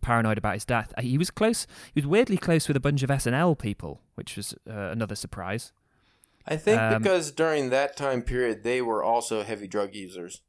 paranoid 0.00 0.38
about 0.38 0.54
his 0.54 0.64
death. 0.64 0.94
Uh, 0.96 1.02
He 1.02 1.18
was 1.18 1.30
close. 1.30 1.66
He 1.92 2.00
was 2.00 2.06
weirdly 2.06 2.38
close 2.38 2.66
with 2.66 2.76
a 2.78 2.80
bunch 2.80 3.02
of 3.02 3.10
SNL 3.10 3.58
people, 3.58 4.00
which 4.14 4.36
was 4.36 4.54
uh, 4.68 4.72
another 4.72 5.14
surprise. 5.14 5.72
I 6.46 6.56
think 6.56 6.80
Um, 6.80 7.02
because 7.02 7.30
during 7.30 7.70
that 7.70 7.96
time 7.96 8.22
period 8.22 8.62
they 8.62 8.80
were 8.80 9.02
also 9.02 9.42
heavy 9.42 9.66
drug 9.66 9.94
users. 9.94 10.40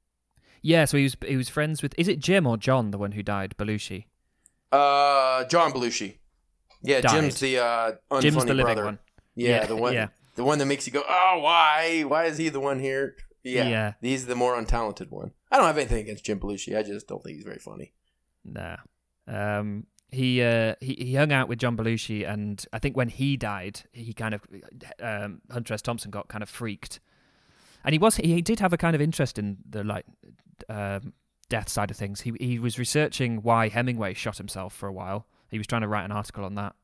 Yeah, 0.61 0.85
so 0.85 0.97
he 0.97 1.03
was 1.03 1.17
he 1.25 1.37
was 1.37 1.49
friends 1.49 1.81
with 1.81 1.93
is 1.97 2.07
it 2.07 2.19
Jim 2.19 2.45
or 2.47 2.57
John 2.57 2.91
the 2.91 2.97
one 2.97 3.11
who 3.13 3.23
died 3.23 3.55
Belushi? 3.57 4.05
Uh, 4.71 5.45
John 5.45 5.71
Belushi. 5.71 6.17
Yeah, 6.83 7.01
Died. 7.01 7.11
Jim's 7.11 7.39
the 7.39 7.57
uh, 7.59 7.91
unfunny 8.11 8.21
Jim's 8.21 8.45
the 8.45 8.53
living 8.53 8.65
brother. 8.75 8.85
one. 8.85 8.99
Yeah, 9.35 9.49
Yeah, 9.61 9.65
the 9.65 9.75
one, 9.75 9.93
yeah. 9.93 10.07
the 10.35 10.43
one 10.43 10.59
that 10.59 10.65
makes 10.65 10.85
you 10.87 10.93
go, 10.93 11.03
oh, 11.07 11.39
why? 11.41 12.03
Why 12.07 12.25
is 12.25 12.37
he 12.37 12.49
the 12.49 12.59
one 12.59 12.79
here? 12.79 13.15
Yeah, 13.43 13.67
Yeah. 13.67 13.93
he's 14.01 14.25
the 14.25 14.35
more 14.35 14.55
untalented 14.61 15.09
one. 15.09 15.31
I 15.51 15.57
don't 15.57 15.65
have 15.67 15.77
anything 15.77 15.99
against 15.99 16.25
Jim 16.25 16.39
Belushi. 16.39 16.77
I 16.77 16.83
just 16.83 17.07
don't 17.07 17.23
think 17.23 17.35
he's 17.37 17.45
very 17.45 17.59
funny. 17.59 17.93
Nah. 18.43 18.77
Um 19.27 19.87
he 20.09 20.41
uh 20.41 20.75
he, 20.79 20.93
he 20.99 21.15
hung 21.15 21.31
out 21.33 21.49
with 21.49 21.59
John 21.59 21.75
Belushi 21.75 22.27
and 22.27 22.63
I 22.71 22.79
think 22.79 22.95
when 22.95 23.09
he 23.09 23.35
died 23.37 23.81
he 23.91 24.13
kind 24.13 24.33
of 24.35 24.41
um 25.01 25.41
Hunter 25.51 25.73
S. 25.73 25.81
Thompson 25.81 26.11
got 26.11 26.27
kind 26.29 26.43
of 26.43 26.49
freaked. 26.49 26.99
And 27.83 27.93
he 27.93 27.99
was 27.99 28.17
he 28.17 28.41
did 28.41 28.59
have 28.59 28.73
a 28.73 28.77
kind 28.77 28.95
of 28.95 29.01
interest 29.01 29.37
in 29.39 29.57
the 29.69 29.83
like 29.83 30.05
um 30.69 31.13
death 31.49 31.69
side 31.69 31.91
of 31.91 31.97
things. 31.97 32.21
He 32.21 32.33
he 32.39 32.59
was 32.59 32.77
researching 32.77 33.41
why 33.41 33.69
Hemingway 33.69 34.13
shot 34.13 34.37
himself 34.37 34.73
for 34.73 34.87
a 34.87 34.93
while. 34.93 35.27
He 35.49 35.57
was 35.57 35.67
trying 35.67 35.81
to 35.81 35.87
write 35.87 36.05
an 36.05 36.11
article 36.11 36.43
on 36.43 36.55
that. 36.55 36.75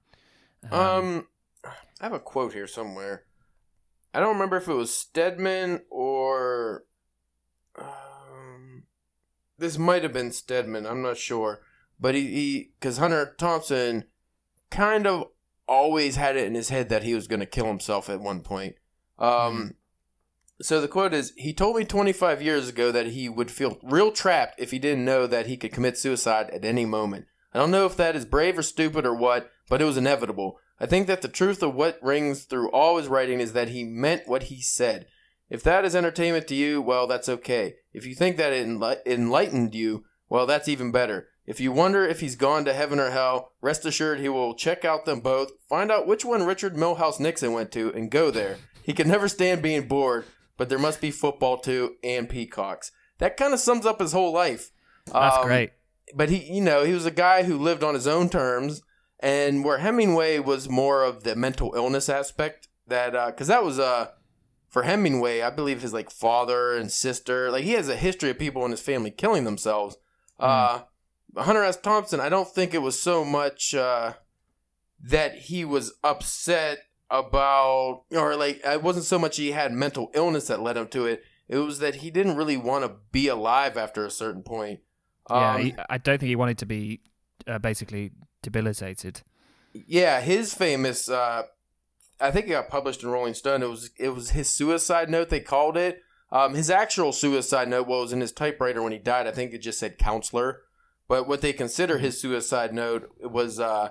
Um, 0.72 1.28
I 1.66 2.06
have 2.06 2.14
a 2.14 2.20
quote 2.20 2.54
here 2.54 2.68
somewhere. 2.68 3.26
I 4.14 4.20
don't 4.20 4.34
remember 4.34 4.58
if 4.58 4.68
it 4.68 4.74
was 4.74 4.96
Steadman 4.96 5.82
or 5.90 6.86
um, 7.78 8.84
this 9.58 9.78
might 9.78 10.04
have 10.04 10.14
been 10.14 10.32
Steadman. 10.32 10.86
I'm 10.86 11.02
not 11.02 11.18
sure, 11.18 11.62
but 12.00 12.16
he 12.16 12.72
because 12.80 12.98
Hunter 12.98 13.36
Thompson 13.38 14.06
kind 14.70 15.06
of 15.06 15.28
always 15.68 16.16
had 16.16 16.38
it 16.38 16.46
in 16.46 16.56
his 16.56 16.70
head 16.70 16.90
that 16.90 17.04
he 17.04 17.14
was 17.14 17.28
going 17.28 17.40
to 17.40 17.46
kill 17.46 17.66
himself 17.66 18.10
at 18.10 18.20
one 18.20 18.42
point. 18.42 18.76
Um, 19.18 19.76
so 20.62 20.80
the 20.80 20.88
quote 20.88 21.14
is: 21.14 21.34
He 21.38 21.54
told 21.54 21.76
me 21.76 21.84
25 21.84 22.42
years 22.42 22.70
ago 22.70 22.92
that 22.92 23.08
he 23.08 23.28
would 23.30 23.52
feel 23.52 23.80
real 23.84 24.12
trapped 24.12 24.60
if 24.60 24.72
he 24.72 24.80
didn't 24.80 25.06
know 25.06 25.28
that 25.28 25.48
he 25.48 25.58
could 25.58 25.72
commit 25.72 25.98
suicide 25.98 26.50
at 26.52 26.66
any 26.66 26.86
moment. 26.86 27.26
I 27.54 27.60
don't 27.60 27.72
know 27.72 27.86
if 27.86 27.98
that 27.98 28.16
is 28.16 28.26
brave 28.26 28.58
or 28.58 28.64
stupid 28.64 29.06
or 29.06 29.16
what, 29.16 29.52
but 29.70 29.82
it 29.82 29.86
was 29.86 29.98
inevitable. 29.98 30.60
I 30.80 30.86
think 30.86 31.08
that 31.08 31.22
the 31.22 31.28
truth 31.28 31.62
of 31.62 31.76
what 31.76 32.00
rings 32.02 32.44
through 32.46 32.70
all 32.72 32.98
his 32.98 33.08
writing 33.08 33.40
is 33.40 33.54
that 33.54 33.70
he 33.70 33.84
meant 33.84 34.28
what 34.28 34.44
he 34.44 34.62
said. 34.62 35.06
If 35.50 35.62
that 35.64 35.86
is 35.86 35.96
entertainment 35.96 36.48
to 36.48 36.56
you, 36.56 36.82
well, 36.82 37.06
that's 37.06 37.30
okay. 37.30 37.76
If 37.94 38.06
you 38.06 38.16
think 38.16 38.38
that 38.38 38.54
it 38.54 38.68
enli- 38.68 39.06
enlightened 39.06 39.76
you, 39.76 40.04
well, 40.30 40.48
that's 40.48 40.68
even 40.68 40.92
better. 40.92 41.28
If 41.46 41.60
you 41.60 41.72
wonder 41.72 42.08
if 42.08 42.22
he's 42.22 42.36
gone 42.36 42.66
to 42.66 42.74
heaven 42.74 43.00
or 43.00 43.12
hell, 43.12 43.52
rest 43.62 43.86
assured 43.86 44.20
he 44.20 44.30
will 44.30 44.56
check 44.56 44.84
out 44.84 45.06
them 45.06 45.20
both, 45.20 45.52
find 45.70 45.92
out 45.92 46.08
which 46.08 46.26
one 46.26 46.44
Richard 46.44 46.76
Milhous 46.76 47.20
Nixon 47.20 47.54
went 47.54 47.72
to, 47.74 47.94
and 47.94 48.10
go 48.10 48.32
there. 48.32 48.58
He 48.82 48.94
can 48.94 49.08
never 49.08 49.28
stand 49.28 49.62
being 49.62 49.88
bored, 49.88 50.26
but 50.58 50.70
there 50.70 50.80
must 50.80 51.02
be 51.02 51.12
football 51.12 51.58
too, 51.58 51.96
and 52.04 52.30
peacocks. 52.30 52.92
That 53.20 53.38
kind 53.38 53.54
of 53.54 53.60
sums 53.60 53.86
up 53.86 54.00
his 54.00 54.12
whole 54.14 54.32
life. 54.34 54.72
That's 55.06 55.38
Um, 55.38 55.44
great. 55.46 55.72
but 56.16 56.30
he 56.30 56.54
you 56.54 56.62
know 56.62 56.84
he 56.84 56.94
was 56.94 57.06
a 57.06 57.12
guy 57.12 57.44
who 57.44 57.58
lived 57.58 57.84
on 57.84 57.94
his 57.94 58.08
own 58.08 58.30
terms 58.30 58.82
and 59.20 59.64
where 59.66 59.78
hemingway 59.80 60.40
was 60.40 60.68
more 60.70 61.04
of 61.04 61.24
the 61.24 61.36
mental 61.36 61.74
illness 61.76 62.10
aspect 62.10 62.68
that 62.88 63.12
because 63.28 63.48
that 63.48 63.64
was 63.64 63.80
uh 63.80 64.08
for 64.70 64.84
hemingway 64.84 65.42
i 65.42 65.50
believe 65.50 65.82
his 65.82 65.94
like 65.94 66.10
father 66.12 66.76
and 66.76 66.92
sister 66.92 67.50
like 67.52 67.64
he 67.64 67.72
has 67.72 67.88
a 67.90 67.96
history 67.96 68.30
of 68.30 68.38
people 68.40 68.66
in 68.66 68.72
his 68.72 68.82
family 68.82 69.12
killing 69.12 69.44
themselves 69.46 69.96
uh 70.40 70.82
hunter 71.38 71.64
s 71.64 71.78
thompson 71.78 72.20
i 72.20 72.28
don't 72.30 72.50
think 72.50 72.74
it 72.74 72.82
was 72.82 73.02
so 73.02 73.24
much 73.24 73.74
uh 73.74 74.14
that 75.02 75.36
he 75.36 75.64
was 75.66 75.94
upset 76.04 76.80
about 77.14 78.04
or 78.12 78.36
like 78.36 78.60
it 78.66 78.82
wasn't 78.82 79.06
so 79.06 79.20
much 79.20 79.38
he 79.38 79.52
had 79.52 79.72
mental 79.72 80.10
illness 80.14 80.48
that 80.48 80.62
led 80.62 80.76
him 80.76 80.88
to 80.88 81.06
it 81.06 81.24
it 81.48 81.58
was 81.58 81.78
that 81.80 81.96
he 81.96 82.10
didn't 82.10 82.36
really 82.36 82.58
want 82.58 82.84
to 82.84 82.92
be 83.12 83.28
alive 83.28 83.78
after 83.78 84.04
a 84.04 84.10
certain 84.10 84.42
point 84.42 84.80
yeah, 85.30 85.54
Um, 85.56 85.62
he, 85.62 85.76
I 85.90 85.98
don't 85.98 86.20
think 86.20 86.28
he 86.28 86.36
wanted 86.36 86.58
to 86.60 86.66
be 86.66 87.02
uh, 87.48 87.60
basically 87.60 88.12
debilitated. 88.42 89.22
Yeah, 89.74 90.22
his 90.22 90.54
famous. 90.54 91.10
Uh, 91.10 91.44
I 92.20 92.32
think 92.32 92.48
it 92.48 92.52
got 92.52 92.70
published 92.70 93.04
in 93.04 93.10
Rolling 93.10 93.34
Stone. 93.34 93.64
It 93.64 93.70
was 93.70 93.92
it 93.98 94.10
was 94.10 94.32
his 94.32 94.50
suicide 94.50 95.10
note. 95.10 95.30
They 95.30 95.40
called 95.40 95.78
it. 95.78 96.02
Um, 96.32 96.56
his 96.56 96.70
actual 96.70 97.12
suicide 97.12 97.68
note 97.68 97.88
what 97.88 98.02
was 98.02 98.14
in 98.14 98.22
his 98.22 98.32
typewriter 98.32 98.82
when 98.82 98.92
he 98.92 98.98
died. 98.98 99.28
I 99.28 99.32
think 99.32 99.54
it 99.54 99.60
just 99.60 99.80
said 99.80 99.98
counselor. 99.98 100.62
But 101.08 101.28
what 101.28 101.42
they 101.42 101.54
consider 101.54 101.98
his 101.98 102.20
suicide 102.20 102.74
note 102.74 103.12
was 103.22 103.60
uh, 103.60 103.90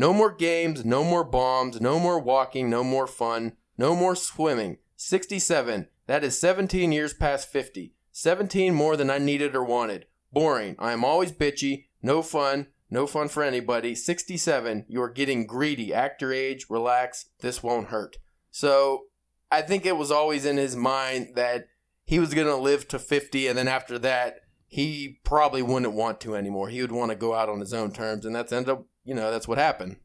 no 0.00 0.14
more 0.14 0.34
games, 0.34 0.84
no 0.84 1.04
more 1.04 1.24
bombs, 1.24 1.80
no 1.80 2.00
more 2.00 2.18
walking, 2.18 2.70
no 2.70 2.82
more 2.82 3.06
fun, 3.06 3.52
no 3.76 3.94
more 3.94 4.16
swimming. 4.16 4.78
Sixty-seven. 4.96 5.88
That 6.06 6.24
is 6.24 6.40
seventeen 6.40 6.90
years 6.90 7.12
past 7.12 7.48
fifty. 7.48 7.94
Seventeen 8.10 8.74
more 8.74 8.96
than 8.96 9.10
I 9.10 9.18
needed 9.18 9.54
or 9.54 9.62
wanted. 9.62 10.06
Boring. 10.32 10.76
I 10.78 10.92
am 10.92 11.04
always 11.04 11.32
bitchy. 11.32 11.86
No 12.02 12.22
fun. 12.22 12.68
No 12.90 13.06
fun 13.06 13.28
for 13.28 13.42
anybody. 13.42 13.94
67. 13.94 14.86
You 14.88 15.00
are 15.02 15.10
getting 15.10 15.46
greedy. 15.46 15.94
Act 15.94 16.22
your 16.22 16.32
age. 16.32 16.66
Relax. 16.68 17.26
This 17.40 17.62
won't 17.62 17.88
hurt. 17.88 18.16
So 18.50 19.04
I 19.50 19.62
think 19.62 19.86
it 19.86 19.96
was 19.96 20.10
always 20.10 20.44
in 20.44 20.56
his 20.56 20.74
mind 20.74 21.34
that 21.36 21.68
he 22.04 22.18
was 22.18 22.34
going 22.34 22.48
to 22.48 22.56
live 22.56 22.88
to 22.88 22.98
50. 22.98 23.46
And 23.46 23.56
then 23.56 23.68
after 23.68 23.98
that, 24.00 24.40
he 24.66 25.20
probably 25.24 25.62
wouldn't 25.62 25.92
want 25.92 26.20
to 26.22 26.34
anymore. 26.34 26.68
He 26.68 26.80
would 26.80 26.92
want 26.92 27.10
to 27.10 27.16
go 27.16 27.34
out 27.34 27.48
on 27.48 27.60
his 27.60 27.72
own 27.72 27.92
terms. 27.92 28.24
And 28.24 28.34
that's 28.34 28.52
ended 28.52 28.70
up, 28.70 28.86
you 29.04 29.14
know, 29.14 29.30
that's 29.30 29.48
what 29.48 29.58
happened. 29.58 29.96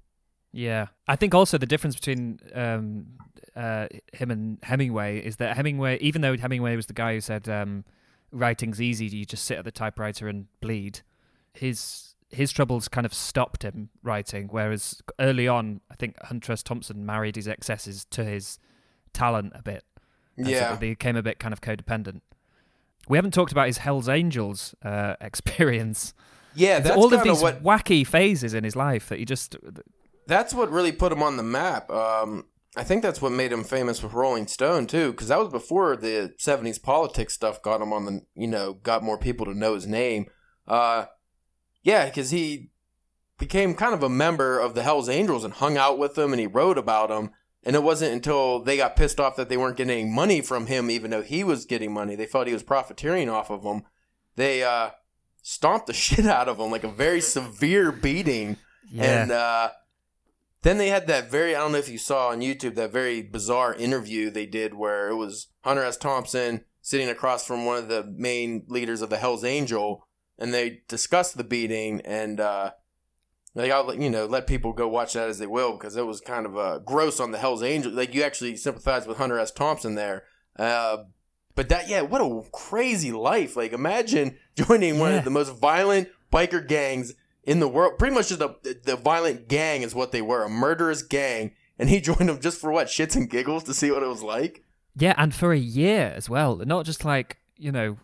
Yeah, 0.52 0.88
I 1.08 1.16
think 1.18 1.34
also 1.36 1.58
the 1.58 1.66
difference 1.66 1.96
between 1.96 2.40
um, 2.54 3.08
uh, 3.56 3.88
him 4.14 4.32
and 4.32 4.58
Hemingway 4.64 5.20
is 5.20 5.36
that 5.38 5.56
Hemingway, 5.58 5.98
even 6.00 6.22
though 6.22 6.38
Hemingway 6.38 6.76
was 6.78 6.86
the 6.86 6.94
guy 6.94 7.14
who 7.16 7.22
said 7.22 7.50
um, 7.50 7.84
writing's 8.32 8.82
easy, 8.82 9.08
you 9.08 9.26
just 9.26 9.44
sit 9.44 9.58
at 9.58 9.66
the 9.66 9.72
typewriter 9.72 10.28
and 10.30 10.48
bleed. 10.62 11.02
His 11.54 12.16
his 12.30 12.52
troubles 12.52 12.88
kind 12.88 13.06
of 13.06 13.14
stopped 13.14 13.64
him 13.64 13.90
writing, 14.02 14.48
whereas 14.50 15.02
early 15.20 15.48
on, 15.48 15.82
I 15.92 15.96
think 15.96 16.16
Hunter 16.24 16.54
S. 16.54 16.64
Thompson 16.64 17.06
married 17.06 17.36
his 17.36 17.48
excesses 17.48 18.06
to 18.12 18.24
his 18.26 18.58
talent 19.14 19.54
a 19.56 19.62
bit. 19.62 19.84
And 20.36 20.46
so 20.48 20.52
Yeah. 20.52 20.76
they 20.76 20.90
became 20.90 21.16
a 21.16 21.24
bit 21.24 21.40
kind 21.40 21.54
of 21.54 21.62
codependent. 21.62 22.22
We 23.08 23.18
haven't 23.18 23.34
talked 23.34 23.52
about 23.52 23.68
his 23.68 23.78
Hell's 23.78 24.10
Angels 24.10 24.74
uh, 24.84 25.16
experience. 25.22 26.14
Yeah, 26.56 26.80
that's 26.80 26.96
all 26.96 27.14
of 27.14 27.24
these 27.24 27.42
what 27.42 27.64
wacky 27.64 28.06
phases 28.06 28.54
in 28.54 28.64
his 28.64 28.76
life 28.76 29.10
that 29.10 29.20
he 29.20 29.26
just 29.26 29.56
that's 30.28 30.54
what 30.54 30.72
really 30.72 30.92
put 30.92 31.12
him 31.12 31.24
on 31.24 31.38
the 31.38 31.44
map. 31.44 31.90
Um, 31.90 32.46
I 32.76 32.84
think 32.84 33.02
that's 33.02 33.22
what 33.22 33.32
made 33.32 33.52
him 33.52 33.64
famous 33.64 34.04
with 34.04 34.14
Rolling 34.14 34.48
Stone 34.48 34.88
too, 34.88 35.12
because 35.12 35.30
that 35.30 35.40
was 35.40 35.50
before 35.50 35.96
the 35.96 36.34
'70s 36.40 36.82
politics 36.82 37.34
stuff 37.34 37.62
got 37.62 37.82
him 37.82 37.94
on 37.94 38.06
the, 38.06 38.22
you 38.36 38.48
know, 38.48 38.74
got 38.74 39.04
more 39.04 39.18
people 39.18 39.46
to 39.46 39.54
know 39.54 39.76
his 39.76 39.88
name. 39.88 40.28
Uh, 40.68 41.06
yeah, 41.84 42.06
because 42.06 42.32
he 42.32 42.72
became 43.38 43.76
kind 43.76 43.94
of 43.94 44.04
a 44.04 44.10
member 44.10 44.60
of 44.60 44.76
the 44.76 44.84
Hell's 44.84 45.10
Angels 45.10 45.44
and 45.44 45.54
hung 45.54 45.78
out 45.78 45.98
with 45.98 46.16
them, 46.16 46.34
and 46.34 46.40
he 46.40 46.48
wrote 46.48 46.78
about 46.78 47.10
them. 47.10 47.32
And 47.64 47.76
it 47.76 47.84
wasn't 47.84 48.14
until 48.14 48.62
they 48.62 48.78
got 48.78 48.96
pissed 48.96 49.20
off 49.20 49.36
that 49.38 49.50
they 49.50 49.58
weren't 49.58 49.78
getting 49.78 50.02
any 50.02 50.10
money 50.10 50.42
from 50.42 50.68
him, 50.68 50.92
even 50.92 51.10
though 51.10 51.24
he 51.24 51.44
was 51.44 51.66
getting 51.66 51.92
money. 51.92 52.16
They 52.16 52.28
felt 52.28 52.48
he 52.48 52.54
was 52.54 52.62
profiteering 52.62 53.28
off 53.28 53.50
of 53.50 53.64
them. 53.64 53.84
They 54.36 54.64
uh, 54.64 54.92
stomped 55.48 55.86
the 55.86 55.94
shit 56.06 56.26
out 56.26 56.50
of 56.50 56.60
him, 56.60 56.72
like 56.72 56.84
a 56.84 56.92
very 56.92 57.22
severe 57.22 57.92
beating. 57.92 58.58
Yeah. 58.92 59.22
And 59.22 59.32
uh, 59.32 59.70
then 60.64 60.80
they 60.80 60.90
had 60.90 61.06
that 61.06 61.30
very, 61.30 61.56
I 61.56 61.60
don't 61.60 61.72
know 61.72 61.78
if 61.78 61.88
you 61.88 62.00
saw 62.00 62.30
on 62.30 62.42
YouTube, 62.42 62.74
that 62.76 62.92
very 62.92 63.22
bizarre 63.22 63.74
interview 63.76 64.32
they 64.32 64.48
did 64.48 64.74
where 64.74 65.08
it 65.10 65.16
was 65.16 65.48
Hunter 65.64 65.84
S. 65.84 65.98
Thompson 65.98 66.66
sitting 66.82 67.10
across 67.10 67.46
from 67.46 67.66
one 67.66 67.78
of 67.78 67.90
the 67.90 68.04
main 68.18 68.66
leaders 68.68 69.04
of 69.04 69.12
the 69.12 69.18
Hells 69.18 69.44
Angel, 69.44 70.08
and 70.40 70.52
they 70.52 70.82
discussed 70.88 71.38
the 71.38 71.44
beating. 71.44 72.02
And 72.02 72.40
uh, 72.40 72.72
like, 73.54 73.72
I'll 73.72 73.86
let- 73.86 74.02
you 74.02 74.10
know, 74.10 74.26
let 74.26 74.48
people 74.48 74.74
go 74.74 74.88
watch 74.88 75.14
that 75.14 75.30
as 75.30 75.38
they 75.38 75.48
will 75.48 75.74
because 75.74 75.96
it 75.96 76.08
was 76.08 76.22
kind 76.22 76.48
of 76.48 76.58
uh, 76.58 76.80
gross 76.80 77.20
on 77.20 77.32
the 77.32 77.38
Hells 77.38 77.62
Angel. 77.62 77.92
Like, 77.92 78.16
you 78.16 78.24
actually 78.24 78.58
sympathize 78.58 79.06
with 79.06 79.18
Hunter 79.18 79.38
S. 79.38 79.52
Thompson 79.52 79.94
there. 79.94 80.24
Uh, 80.58 81.04
but 81.56 81.70
that, 81.70 81.88
yeah, 81.90 82.02
what 82.02 82.22
a 82.22 82.42
crazy 82.52 83.12
life. 83.12 83.56
Like, 83.56 83.74
imagine 83.74 84.38
joining 84.56 85.00
one 85.00 85.12
Yeah. 85.12 85.18
of 85.20 85.24
the 85.26 85.30
most 85.32 85.56
violent 85.58 86.10
biker 86.32 86.66
gangs 86.68 87.14
in 87.44 87.60
the 87.60 87.68
world. 87.68 87.98
Pretty 87.98 88.14
much 88.14 88.30
just 88.30 88.42
a 88.42 88.56
the 88.84 88.96
violent 88.96 89.48
gang 89.48 89.82
is 89.82 89.96
what 89.96 90.12
they 90.12 90.22
were, 90.22 90.44
a 90.44 90.50
murderous 90.50 91.02
gang. 91.02 91.52
And 91.80 91.90
he 91.90 92.00
joined 92.10 92.30
them 92.30 92.40
just 92.40 92.60
for 92.60 92.72
what 92.72 92.88
shits 92.88 93.16
and 93.16 93.30
giggles 93.30 93.64
to 93.66 93.74
see 93.74 93.92
what 93.92 94.04
it 94.04 94.08
was 94.08 94.24
like. 94.24 94.64
Yeah, 94.98 95.14
and 95.18 95.34
for 95.34 95.52
a 95.52 95.58
year 95.58 96.14
as 96.16 96.30
well. 96.30 96.56
Not 96.58 96.86
just 96.86 97.04
like, 97.04 97.38
you 97.58 97.72
know, 97.72 97.98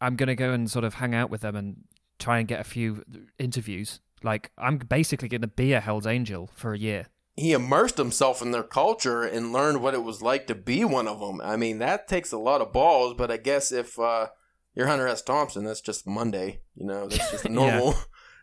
I'm 0.00 0.16
going 0.16 0.26
to 0.28 0.34
go 0.34 0.52
and 0.52 0.68
sort 0.70 0.84
of 0.84 0.94
hang 0.94 1.14
out 1.14 1.30
with 1.30 1.42
them 1.42 1.54
and 1.54 1.84
try 2.18 2.38
and 2.38 2.48
get 2.48 2.58
a 2.60 2.64
few 2.64 3.04
interviews. 3.38 4.00
Like, 4.24 4.50
I'm 4.58 4.78
basically 4.78 5.28
going 5.28 5.40
to 5.42 5.46
be 5.48 5.72
a 5.72 5.80
Hell's 5.80 6.06
Angel 6.06 6.48
for 6.54 6.74
a 6.74 6.78
year. 6.78 7.06
He 7.34 7.52
immersed 7.52 7.96
himself 7.96 8.42
in 8.42 8.50
their 8.50 8.62
culture 8.62 9.22
and 9.22 9.52
learned 9.52 9.80
what 9.82 9.94
it 9.94 10.04
was 10.04 10.20
like 10.22 10.46
to 10.48 10.54
be 10.54 10.84
one 10.84 11.08
of 11.08 11.18
them. 11.20 11.40
I 11.42 11.56
mean, 11.56 11.78
that 11.78 12.06
takes 12.06 12.30
a 12.32 12.38
lot 12.38 12.60
of 12.60 12.72
balls. 12.72 13.14
But 13.16 13.30
I 13.30 13.38
guess 13.38 13.72
if 13.72 13.98
uh, 13.98 14.28
you're 14.74 14.86
Hunter 14.88 15.08
S. 15.08 15.22
Thompson, 15.22 15.64
that's 15.64 15.80
just 15.80 16.06
Monday. 16.06 16.60
You 16.76 16.86
know, 16.86 17.08
that's 17.08 17.30
just 17.30 17.44
a 17.46 17.48
Yeah. 17.48 17.54
normal, 17.54 17.94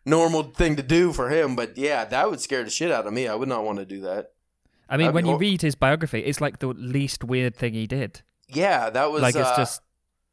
normal 0.06 0.44
thing 0.44 0.76
to 0.76 0.84
do 0.84 1.14
for 1.14 1.30
him. 1.30 1.56
But 1.56 1.78
yeah, 1.78 2.04
that 2.06 2.30
would 2.32 2.42
scare 2.42 2.64
the 2.64 2.70
shit 2.72 2.92
out 2.92 3.06
of 3.06 3.14
me. 3.14 3.28
I 3.28 3.36
would 3.36 3.50
not 3.50 3.64
want 3.64 3.78
to 3.78 3.86
do 3.86 4.02
that. 4.02 4.32
I 4.90 4.98
mean, 4.98 5.06
That'd 5.06 5.14
when 5.16 5.24
be 5.26 5.30
you 5.30 5.38
read 5.38 5.62
his 5.62 5.76
biography, 5.76 6.22
it's 6.22 6.42
like 6.42 6.58
the 6.58 6.70
least 6.70 7.24
weird 7.24 7.56
thing 7.56 7.74
he 7.76 7.86
did. 7.86 8.24
Yeah, 8.48 8.90
that 8.90 9.12
was 9.12 9.22
like, 9.22 9.36
it's 9.36 9.48
uh, 9.50 9.56
just, 9.56 9.82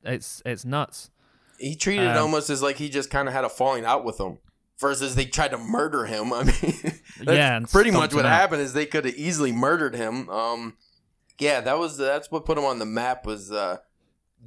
it's 0.02 0.40
it's 0.46 0.64
nuts. 0.64 1.10
He 1.58 1.76
treated 1.76 2.04
it 2.06 2.16
Um, 2.16 2.22
almost 2.22 2.48
as 2.48 2.62
like 2.62 2.76
he 2.76 2.88
just 2.88 3.10
kind 3.10 3.28
of 3.28 3.34
had 3.34 3.44
a 3.44 3.50
falling 3.50 3.84
out 3.84 4.02
with 4.04 4.16
them. 4.16 4.38
Versus 4.78 5.14
they 5.14 5.24
tried 5.24 5.52
to 5.52 5.58
murder 5.58 6.04
him. 6.04 6.32
I 6.34 6.44
mean, 6.44 6.92
Yeah, 7.22 7.60
pretty 7.60 7.90
much 7.90 8.14
what 8.14 8.26
out. 8.26 8.32
happened 8.32 8.60
is 8.62 8.72
they 8.74 8.86
could 8.86 9.06
have 9.06 9.14
easily 9.14 9.52
murdered 9.52 9.94
him. 9.94 10.28
Um, 10.28 10.76
yeah, 11.38 11.60
that 11.62 11.78
was 11.78 11.96
that's 11.96 12.30
what 12.30 12.44
put 12.44 12.58
him 12.58 12.64
on 12.64 12.78
the 12.78 12.84
map 12.86 13.24
was 13.24 13.50
uh, 13.50 13.78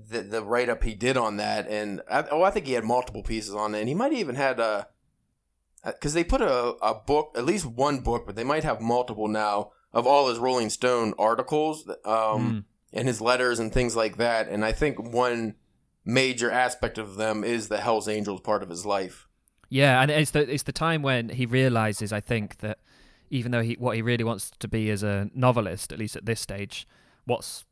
the 0.09 0.21
the 0.21 0.43
write 0.43 0.69
up 0.69 0.83
he 0.83 0.93
did 0.93 1.17
on 1.17 1.37
that, 1.37 1.67
and 1.67 2.01
I, 2.09 2.25
oh, 2.31 2.43
I 2.43 2.51
think 2.51 2.67
he 2.67 2.73
had 2.73 2.83
multiple 2.83 3.23
pieces 3.23 3.53
on 3.55 3.73
it, 3.75 3.79
and 3.79 3.89
he 3.89 3.95
might 3.95 4.13
even 4.13 4.35
had 4.35 4.59
a 4.59 4.87
because 5.83 6.13
they 6.13 6.23
put 6.23 6.41
a 6.41 6.75
a 6.81 6.93
book, 6.93 7.31
at 7.35 7.45
least 7.45 7.65
one 7.65 7.99
book, 7.99 8.25
but 8.25 8.35
they 8.35 8.43
might 8.43 8.63
have 8.63 8.81
multiple 8.81 9.27
now 9.27 9.71
of 9.93 10.05
all 10.05 10.29
his 10.29 10.37
Rolling 10.37 10.69
Stone 10.69 11.13
articles, 11.17 11.89
um, 12.05 12.65
and 12.93 13.07
his 13.07 13.21
letters 13.21 13.59
and 13.59 13.73
things 13.73 13.95
like 13.95 14.17
that, 14.17 14.47
and 14.47 14.63
I 14.63 14.71
think 14.71 14.99
one 15.01 15.55
major 16.05 16.51
aspect 16.51 16.97
of 16.97 17.15
them 17.15 17.43
is 17.43 17.67
the 17.67 17.79
Hell's 17.79 18.07
Angels 18.07 18.41
part 18.41 18.61
of 18.63 18.69
his 18.69 18.85
life. 18.85 19.27
Yeah, 19.69 20.01
and 20.01 20.09
it's 20.09 20.31
the 20.31 20.51
it's 20.51 20.63
the 20.63 20.71
time 20.71 21.01
when 21.01 21.29
he 21.29 21.45
realizes, 21.45 22.11
I 22.11 22.19
think, 22.19 22.57
that 22.57 22.79
even 23.29 23.51
though 23.51 23.61
he 23.61 23.75
what 23.79 23.95
he 23.95 24.01
really 24.01 24.23
wants 24.23 24.51
to 24.59 24.67
be 24.67 24.89
as 24.89 25.03
a 25.03 25.29
novelist, 25.33 25.91
at 25.91 25.99
least 25.99 26.15
at 26.15 26.25
this 26.25 26.41
stage, 26.41 26.87
what's 27.25 27.65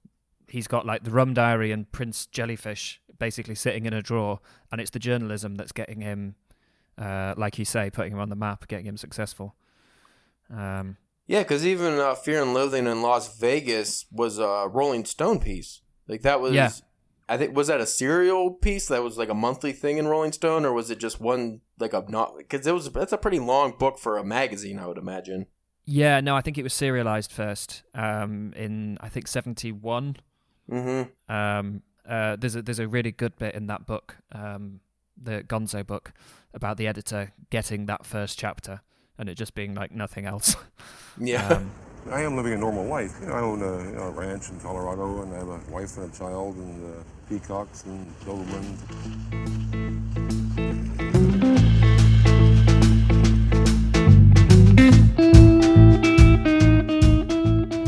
he's 0.48 0.68
got 0.68 0.86
like 0.86 1.04
the 1.04 1.12
Rum 1.12 1.34
Diary 1.34 1.72
and 1.72 1.92
Prince 1.92 2.26
Jellyfish 2.28 3.02
basically 3.20 3.56
sitting 3.56 3.86
in 3.86 3.94
a 3.94 4.02
drawer, 4.02 4.40
and 4.72 4.80
it's 4.80 4.92
the 4.92 5.00
journalism 5.00 5.56
that's 5.56 5.72
getting 5.72 6.02
him, 6.02 6.36
uh, 6.98 7.34
like 7.36 7.58
you 7.58 7.66
say, 7.66 7.90
putting 7.90 8.14
him 8.14 8.20
on 8.20 8.30
the 8.30 8.36
map, 8.36 8.68
getting 8.68 8.86
him 8.86 8.98
successful. 8.98 9.56
Um, 10.54 10.98
Yeah, 11.26 11.42
because 11.42 11.66
even 11.66 12.00
uh, 12.00 12.16
Fear 12.16 12.44
and 12.44 12.54
Loathing 12.54 12.88
in 12.88 13.02
Las 13.02 13.38
Vegas 13.38 14.06
was 14.12 14.38
a 14.40 14.70
Rolling 14.72 15.04
Stone 15.06 15.40
piece. 15.40 15.82
Like 16.08 16.22
that 16.22 16.40
was, 16.40 16.54
Yeah. 16.54 16.70
I 17.30 17.38
think, 17.38 17.56
was 17.56 17.68
that 17.68 17.82
a 17.82 17.86
serial 17.86 18.52
piece 18.52 18.88
that 18.88 19.04
was 19.04 19.18
like 19.18 19.30
a 19.30 19.34
monthly 19.34 19.74
thing 19.74 19.98
in 19.98 20.08
Rolling 20.08 20.32
Stone, 20.32 20.66
or 20.66 20.74
was 20.74 20.90
it 20.90 21.00
just 21.00 21.20
one 21.20 21.62
like 21.80 21.94
a 21.94 22.06
not? 22.08 22.38
Because 22.38 22.66
it 22.66 22.74
was 22.74 22.90
that's 22.92 23.14
a 23.14 23.18
pretty 23.18 23.40
long 23.40 23.74
book 23.78 23.98
for 23.98 24.18
a 24.18 24.24
magazine, 24.24 24.80
I 24.80 24.88
would 24.88 24.98
imagine. 24.98 25.48
yeah, 25.86 26.20
no, 26.20 26.36
I 26.36 26.42
think 26.42 26.58
it 26.58 26.64
was 26.64 26.74
serialized 26.74 27.32
first 27.32 27.84
um, 27.94 28.54
in 28.56 28.98
I 29.02 29.10
think 29.10 29.28
seventy 29.28 29.72
one. 29.72 30.18
Mm-hmm. 30.72 31.34
Um, 31.34 31.82
uh, 32.08 32.36
there's 32.38 32.56
a 32.56 32.62
there's 32.62 32.80
a 32.80 32.88
really 32.88 33.12
good 33.12 33.38
bit 33.38 33.56
in 33.56 33.68
that 33.68 33.86
book, 33.86 34.18
um, 34.32 34.80
the 35.22 35.44
Gonzo 35.44 35.86
book, 35.86 36.14
about 36.54 36.78
the 36.78 36.88
editor 36.88 37.34
getting 37.50 37.88
that 37.88 38.06
first 38.06 38.40
chapter 38.40 38.82
and 39.18 39.30
it 39.30 39.36
just 39.36 39.56
being 39.56 39.74
like 39.74 39.92
nothing 39.92 40.26
else. 40.26 40.56
Yeah. 41.20 41.48
Um, 41.48 41.72
I 42.12 42.22
am 42.22 42.38
living 42.38 42.54
a 42.54 42.58
normal 42.58 42.86
life. 42.86 43.12
You 43.20 43.28
know, 43.28 43.34
I 43.34 43.40
own 43.40 43.62
a, 43.62 43.84
you 43.84 43.96
know, 43.96 44.04
a 44.04 44.12
ranch 44.12 44.50
in 44.50 44.60
Colorado, 44.60 45.24
and 45.24 45.34
I 45.34 45.40
have 45.40 45.48
a 45.48 45.60
wife 45.72 45.98
and 45.98 46.14
a 46.14 46.18
child, 46.18 46.56
and 46.56 46.86
uh, 46.86 47.04
peacocks 47.30 47.84
and 47.84 48.08
Dobermans. 48.22 48.78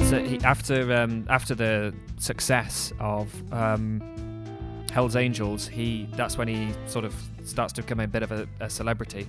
so 0.09 0.23
he, 0.23 0.39
after 0.43 0.93
um, 0.93 1.25
after 1.29 1.55
the 1.55 1.93
success 2.17 2.91
of 2.99 3.31
um, 3.53 4.01
Hell's 4.91 5.15
Angels, 5.15 5.67
he 5.67 6.09
that's 6.13 6.37
when 6.37 6.47
he 6.47 6.71
sort 6.87 7.05
of 7.05 7.13
starts 7.43 7.73
to 7.73 7.81
become 7.81 7.99
a 7.99 8.07
bit 8.07 8.23
of 8.23 8.31
a, 8.31 8.47
a 8.59 8.69
celebrity. 8.69 9.27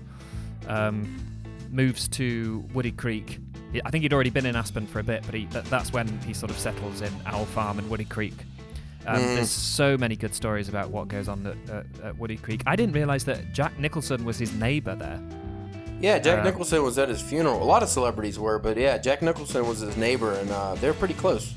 Um, 0.66 1.26
moves 1.70 2.08
to 2.08 2.64
Woody 2.74 2.92
Creek. 2.92 3.38
I 3.84 3.90
think 3.90 4.02
he'd 4.02 4.12
already 4.12 4.30
been 4.30 4.46
in 4.46 4.56
Aspen 4.56 4.86
for 4.86 4.98
a 4.98 5.04
bit, 5.04 5.22
but 5.24 5.34
he, 5.34 5.46
that, 5.46 5.64
that's 5.66 5.92
when 5.92 6.08
he 6.22 6.34
sort 6.34 6.50
of 6.50 6.58
settles 6.58 7.00
in 7.00 7.12
Owl 7.26 7.44
Farm 7.46 7.78
and 7.78 7.88
Woody 7.88 8.04
Creek. 8.04 8.34
Um, 9.06 9.16
Mm. 9.20 9.34
There's 9.36 9.50
so 9.50 9.96
many 9.96 10.14
good 10.16 10.34
stories 10.34 10.68
about 10.68 10.90
what 10.90 11.08
goes 11.08 11.28
on 11.28 11.46
at, 11.46 11.70
at, 11.74 11.86
at 12.04 12.18
Woody 12.18 12.36
Creek. 12.36 12.62
I 12.66 12.76
didn't 12.76 12.94
realize 12.94 13.24
that 13.24 13.52
Jack 13.52 13.78
Nicholson 13.78 14.24
was 14.24 14.38
his 14.38 14.52
neighbor 14.52 14.94
there. 14.94 15.20
Yeah, 16.00 16.18
Jack 16.18 16.40
Uh, 16.40 16.44
Nicholson 16.44 16.82
was 16.82 16.98
at 16.98 17.08
his 17.08 17.20
funeral. 17.20 17.62
A 17.62 17.64
lot 17.64 17.82
of 17.82 17.88
celebrities 17.88 18.38
were, 18.38 18.58
but 18.58 18.76
yeah, 18.76 18.98
Jack 18.98 19.22
Nicholson 19.22 19.66
was 19.66 19.80
his 19.80 19.96
neighbor, 19.96 20.32
and 20.32 20.50
uh, 20.50 20.74
they're 20.76 20.94
pretty 20.94 21.14
close. 21.14 21.54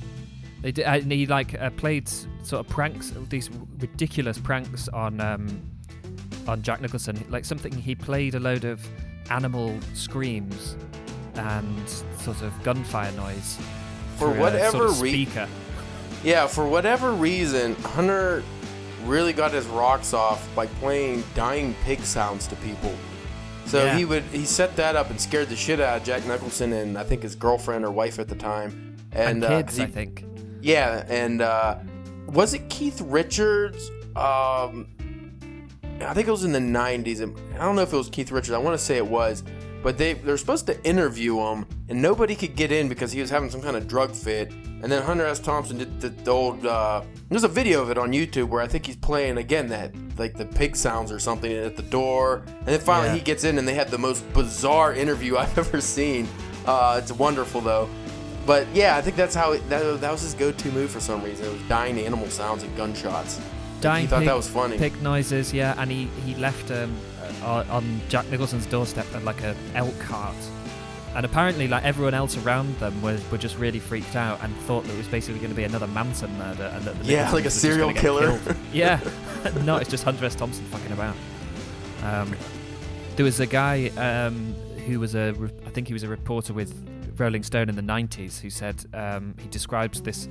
They 0.62 0.72
did, 0.72 0.86
and 0.86 1.12
he 1.12 1.26
like 1.26 1.60
uh, 1.60 1.70
played 1.72 2.08
sort 2.10 2.66
of 2.66 2.68
pranks, 2.70 3.14
these 3.30 3.50
ridiculous 3.80 4.38
pranks 4.38 4.88
on 4.90 5.20
um, 5.22 5.62
on 6.48 6.62
Jack 6.62 6.82
Nicholson. 6.82 7.24
Like 7.30 7.44
something 7.46 7.72
he 7.74 7.96
played 7.96 8.36
a 8.36 8.40
load 8.40 8.64
of 8.66 8.86
animal 9.30 9.78
screams 9.94 10.76
and 11.36 11.90
sort 12.20 12.42
of 12.42 12.54
gunfire 12.64 13.12
noise 13.14 13.58
For 14.18 14.30
whatever 14.32 14.90
sort 14.90 14.92
of. 14.92 15.02
Yeah, 16.24 16.48
for 16.48 16.66
whatever 16.68 17.12
reason, 17.12 17.76
Hunter 17.76 18.44
really 19.06 19.34
got 19.34 19.52
his 19.52 19.66
rocks 19.68 20.14
off 20.14 20.48
by 20.56 20.68
playing 20.68 21.24
dying 21.36 21.76
pig 21.84 22.00
sounds 22.02 22.48
to 22.48 22.56
people. 22.58 22.94
So 23.66 23.84
Yeah. 23.84 23.98
he 23.98 24.06
would 24.06 24.24
he 24.24 24.46
set 24.46 24.76
that 24.78 24.96
up 24.96 25.10
and 25.10 25.20
scared 25.20 25.50
the 25.50 25.56
shit 25.56 25.80
out 25.82 25.98
of 25.98 26.04
Jack 26.04 26.26
Nicholson 26.26 26.72
and 26.74 26.98
I 26.98 27.04
think 27.04 27.24
his 27.24 27.36
girlfriend 27.36 27.84
or 27.86 27.92
wife 27.92 28.20
at 28.20 28.28
the 28.30 28.36
time. 28.36 28.96
and, 29.16 29.44
uh, 29.44 29.62
he- 29.72 29.84
I 29.84 29.86
think. 29.86 30.26
Yeah, 30.62 31.04
and 31.08 31.40
uh, 31.42 31.76
was 32.28 32.54
it 32.56 32.68
Keith 32.70 33.00
Richards? 33.02 33.92
Um, 34.16 34.88
I 36.02 36.14
think 36.16 36.28
it 36.28 36.32
was 36.32 36.44
in 36.46 36.52
the 36.52 36.60
'90s. 36.60 37.22
I 37.22 37.58
don't 37.64 37.76
know 37.76 37.84
if 37.84 37.94
it 37.94 37.98
was 37.98 38.10
Keith 38.10 38.32
Richards. 38.32 38.52
I 38.54 38.58
want 38.58 38.78
to 38.78 38.84
say 38.84 38.98
it 38.98 39.06
was, 39.06 39.44
but 39.84 39.98
they 40.00 40.14
they're 40.14 40.38
supposed 40.38 40.66
to 40.68 40.84
interview 40.84 41.38
him, 41.40 41.66
and 41.90 42.02
nobody 42.02 42.34
could 42.36 42.56
get 42.56 42.72
in 42.72 42.90
because 42.90 43.12
he 43.12 43.22
was 43.22 43.30
having 43.30 43.50
some 43.52 43.62
kind 43.62 43.76
of 43.78 43.88
drug 43.88 44.16
fit. 44.16 44.52
And 44.84 44.92
then 44.92 45.02
Hunter 45.02 45.26
S. 45.26 45.40
Thompson 45.40 45.78
did 45.78 46.02
the, 46.02 46.10
the 46.10 46.30
old. 46.30 46.66
Uh, 46.66 47.02
there's 47.30 47.46
a 47.46 47.48
video 47.48 47.82
of 47.82 47.90
it 47.90 47.98
on 47.98 48.12
YouTube 48.12 48.50
where 48.50 48.62
I 48.62 48.68
think 48.68 48.86
he's 48.86 48.98
playing 48.98 49.38
again 49.38 49.70
that 49.70 49.94
like 50.18 50.36
the 50.36 50.46
pig 50.46 50.76
sounds 50.76 51.10
or 51.10 51.20
something 51.20 51.52
at 51.52 51.78
the 51.78 51.84
door, 51.84 52.44
and 52.46 52.66
then 52.68 52.80
finally 52.82 53.08
Yeah. 53.08 53.16
he 53.16 53.22
gets 53.22 53.46
in, 53.46 53.58
and 53.58 53.66
they 53.66 53.76
have 53.76 53.90
the 53.90 53.98
most 53.98 54.22
bizarre 54.34 54.94
interview 55.04 55.38
I've 55.38 55.58
ever 55.58 55.80
seen. 55.80 56.28
Uh, 56.66 57.00
it's 57.02 57.14
wonderful 57.14 57.62
though. 57.62 57.90
But 58.46 58.68
yeah, 58.74 58.98
I 58.98 59.02
think 59.02 59.16
that's 59.16 59.34
how 59.34 59.54
it, 59.54 59.68
that, 59.70 60.02
that 60.02 60.12
was 60.12 60.22
his 60.22 60.34
go-to 60.34 60.70
move 60.74 60.92
for 60.92 61.00
some 61.00 61.24
reason. 61.24 61.46
It 61.46 61.54
was 61.54 61.62
dying 61.70 61.98
animal 62.00 62.28
sounds 62.30 62.64
and 62.64 62.76
gunshots. 62.76 63.40
Dying 63.80 64.02
he 64.02 64.08
thought 64.08 64.20
pig, 64.20 64.28
that 64.28 64.36
was 64.36 64.50
funny. 64.50 64.78
Pig 64.78 65.02
noises, 65.02 65.54
yeah, 65.54 65.76
and 65.78 65.90
he 65.90 66.08
he 66.26 66.36
left 66.36 66.70
um, 66.72 66.94
uh, 67.42 67.64
on 67.70 68.02
Jack 68.10 68.30
Nicholson's 68.30 68.66
doorstep 68.66 69.06
uh, 69.16 69.22
like 69.22 69.42
a 69.44 69.56
elk 69.76 69.98
cart, 70.00 70.36
and 71.16 71.26
apparently 71.26 71.68
like 71.68 71.84
everyone 71.84 72.14
else 72.14 72.38
around 72.38 72.78
them 72.80 73.00
were, 73.02 73.20
were 73.32 73.38
just 73.38 73.58
really 73.58 73.80
freaked 73.80 74.16
out 74.16 74.44
and 74.44 74.56
thought 74.62 74.84
that 74.86 74.94
it 74.94 74.98
was 74.98 75.08
basically 75.08 75.40
going 75.40 75.52
to 75.52 75.56
be 75.56 75.64
another 75.64 75.88
Manson 75.88 76.36
murder 76.38 76.72
and 76.74 76.84
that 76.86 76.98
the 77.00 77.06
Yeah, 77.06 77.32
like 77.32 77.46
a 77.46 77.50
serial 77.50 77.94
killer. 77.94 78.40
yeah, 78.74 79.00
no, 79.64 79.78
it's 79.78 79.90
just 79.90 80.04
Hunter 80.04 80.26
S. 80.26 80.36
Thompson 80.36 80.66
fucking 80.66 80.92
about. 80.92 81.16
Um, 82.04 82.36
there 83.16 83.24
was 83.24 83.40
a 83.40 83.46
guy 83.46 83.90
um, 83.98 84.54
who 84.86 85.00
was 85.00 85.16
a, 85.16 85.34
re- 85.34 85.52
I 85.66 85.70
think 85.70 85.88
he 85.88 85.94
was 85.94 86.04
a 86.04 86.08
reporter 86.08 86.54
with 86.54 86.74
Rolling 87.18 87.44
Stone 87.44 87.70
in 87.70 87.76
the 87.76 87.82
'90s, 87.82 88.40
who 88.40 88.50
said 88.50 88.84
um, 88.94 89.36
he 89.40 89.48
describes 89.50 90.02
this 90.02 90.28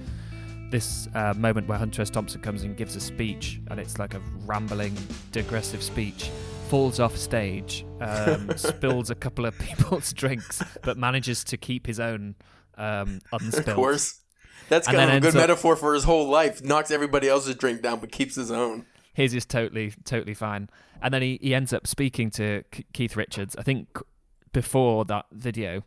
this 0.71 1.07
uh, 1.15 1.35
moment 1.37 1.69
where 1.69 1.79
Hunter 1.79 2.03
S. 2.03 2.11
Thompson 2.11 2.41
comes 2.41 2.65
and 2.65 2.77
gives 2.77 2.97
a 2.97 3.01
speech, 3.01 3.61
and 3.71 3.79
it's 3.79 3.99
like 3.99 4.15
a 4.15 4.21
rambling, 4.47 4.97
digressive 5.31 5.83
speech. 5.83 6.31
Falls 6.73 6.99
off 7.01 7.19
stage, 7.19 7.85
um, 8.01 8.51
spills 8.57 9.11
a 9.11 9.15
couple 9.15 9.45
of 9.45 9.59
people's 9.59 10.11
drinks, 10.15 10.63
but 10.81 10.97
manages 10.97 11.45
to 11.45 11.59
keep 11.59 11.87
his 11.87 12.01
own 12.01 12.35
um, 12.79 13.21
unspilled. 13.31 13.69
Of 13.69 13.75
course. 13.75 14.21
That's 14.71 14.87
kind 14.89 15.11
of 15.11 15.17
a 15.17 15.21
good 15.21 15.35
metaphor 15.35 15.77
for 15.77 15.93
his 15.93 16.05
whole 16.05 16.31
life. 16.31 16.65
Knocks 16.65 16.91
everybody 16.91 17.29
else's 17.29 17.57
drink 17.57 17.83
down, 17.83 18.01
but 18.01 18.11
keeps 18.11 18.37
his 18.37 18.51
own. 18.51 18.87
his 19.13 19.35
is 19.35 19.45
totally 19.45 19.93
totally 20.07 20.33
fine 20.33 20.71
and 21.03 21.13
then 21.13 21.21
he, 21.21 21.39
he 21.43 21.55
ends 21.55 21.75
up 21.75 21.87
speaking 21.87 22.31
to 22.31 22.63
K- 22.71 22.85
keith 22.95 23.17
richards 23.17 23.55
i 23.59 23.63
think 23.63 23.99
before 24.55 25.05
that 25.05 25.27
video 25.31 25.83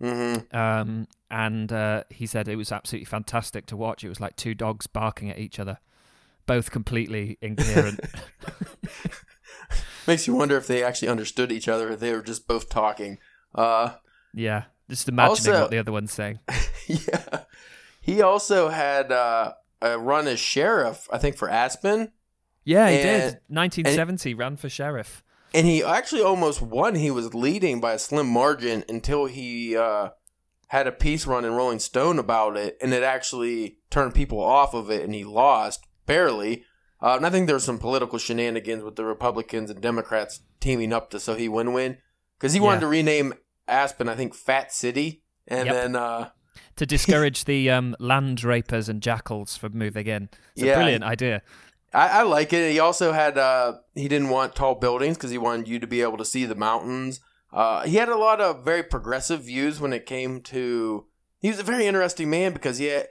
hmm 0.00 0.36
um, 0.52 1.08
and 1.32 1.72
uh, 1.72 2.04
he 2.10 2.26
said 2.26 2.46
it 2.46 2.54
was 2.54 2.70
absolutely 2.70 3.06
fantastic 3.06 3.66
to 3.66 3.76
watch 3.76 4.04
it 4.04 4.08
was 4.08 4.20
like 4.20 4.36
two 4.36 4.54
dogs 4.54 4.86
barking 4.86 5.28
at 5.30 5.38
each 5.38 5.58
other 5.58 5.78
both 6.46 6.70
completely 6.70 7.36
incoherent 7.42 7.98
Makes 10.08 10.26
you 10.26 10.34
wonder 10.34 10.56
if 10.56 10.66
they 10.66 10.82
actually 10.82 11.08
understood 11.08 11.52
each 11.52 11.68
other. 11.68 11.94
They 11.94 12.12
were 12.12 12.22
just 12.22 12.48
both 12.48 12.68
talking. 12.68 13.18
Uh, 13.54 13.92
yeah 14.34 14.64
just 14.90 15.08
imagining 15.08 15.30
Also- 15.52 15.60
what 15.62 15.70
the 15.70 15.78
other 15.78 15.92
one's 15.92 16.12
saying 16.12 16.38
yeah. 16.86 17.40
He 18.00 18.20
also 18.22 18.68
had 18.70 19.10
uh, 19.12 19.52
a 19.82 19.98
run 19.98 20.26
as 20.26 20.38
sheriff, 20.40 21.06
I 21.12 21.18
think, 21.18 21.36
for 21.36 21.48
Aspen. 21.48 22.12
yeah 22.64 22.88
he 22.90 22.96
And- 22.96 23.04
did 23.32 23.40
1970 23.48 24.34
ran 24.34 24.56
for 24.56 24.68
sheriff 24.70 25.22
And 25.54 25.66
he 25.66 25.82
actually 25.84 26.22
almost 26.22 26.60
won. 26.62 26.94
He 26.94 27.10
was 27.10 27.34
leading 27.34 27.80
by 27.80 27.92
a 27.94 27.98
slim 27.98 28.26
margin 28.28 28.84
until 28.88 29.26
he 29.26 29.76
uh, 29.76 30.10
had 30.68 30.86
a 30.86 30.92
piece 30.92 31.26
run 31.26 31.44
in 31.46 31.52
Rolling 31.52 31.78
Stone 31.80 32.18
about 32.18 32.56
it, 32.58 32.76
and 32.82 32.92
it 32.92 33.02
actually 33.02 33.78
turned 33.90 34.14
people 34.14 34.40
off 34.40 34.74
of 34.74 34.90
it, 34.90 35.02
and 35.04 35.14
he 35.14 35.24
lost 35.24 35.86
barely. 36.06 36.64
Uh, 37.00 37.14
and 37.16 37.24
I 37.26 37.30
think 37.30 37.46
there 37.46 37.54
was 37.56 37.64
some 37.64 37.78
political 37.78 38.18
shenanigans 38.18 38.82
with 38.82 38.96
the 38.96 39.04
Republicans 39.04 39.70
and 39.70 39.80
Democrats 39.80 40.40
teaming 40.60 40.92
up 40.92 41.10
to 41.10 41.20
so 41.20 41.34
he 41.34 41.48
win 41.48 41.72
win 41.72 41.98
because 42.38 42.52
he 42.52 42.60
wanted 42.60 42.76
Yeah. 42.78 42.80
to 42.80 42.86
rename 42.88 43.34
Aspen, 43.68 44.08
I 44.08 44.14
think, 44.16 44.34
Fat 44.34 44.72
City, 44.72 45.22
and 45.46 45.66
Yep. 45.66 45.74
then 45.74 45.96
uh, 45.96 46.30
to 46.76 46.86
discourage 46.86 47.44
the 47.44 47.70
um, 47.70 47.94
land 48.00 48.42
rapers 48.42 48.88
and 48.88 49.00
jackals 49.02 49.56
from 49.56 49.76
moving 49.78 50.06
in 50.06 50.28
it's 50.54 50.62
a 50.62 50.66
Yeah. 50.66 50.74
brilliant 50.74 51.04
idea 51.04 51.42
I, 51.94 52.20
I 52.20 52.22
like 52.24 52.52
it. 52.52 52.70
He 52.72 52.78
also 52.80 53.12
had 53.12 53.38
uh, 53.38 53.78
he 53.94 54.08
didn't 54.08 54.28
want 54.28 54.54
tall 54.54 54.74
buildings 54.74 55.16
because 55.16 55.30
he 55.30 55.38
wanted 55.38 55.68
you 55.68 55.78
to 55.78 55.86
be 55.86 56.02
able 56.02 56.18
to 56.18 56.24
see 56.24 56.44
the 56.44 56.54
mountains. 56.54 57.20
Uh, 57.50 57.84
he 57.86 57.96
had 57.96 58.10
a 58.10 58.16
lot 58.18 58.42
of 58.42 58.62
very 58.62 58.82
progressive 58.82 59.44
views 59.44 59.80
when 59.80 59.94
it 59.94 60.04
came 60.04 60.42
to. 60.42 61.06
He 61.40 61.48
was 61.48 61.58
a 61.58 61.62
very 61.62 61.86
interesting 61.86 62.28
man 62.28 62.52
because 62.52 62.76
he 62.76 62.86
had, 62.86 63.08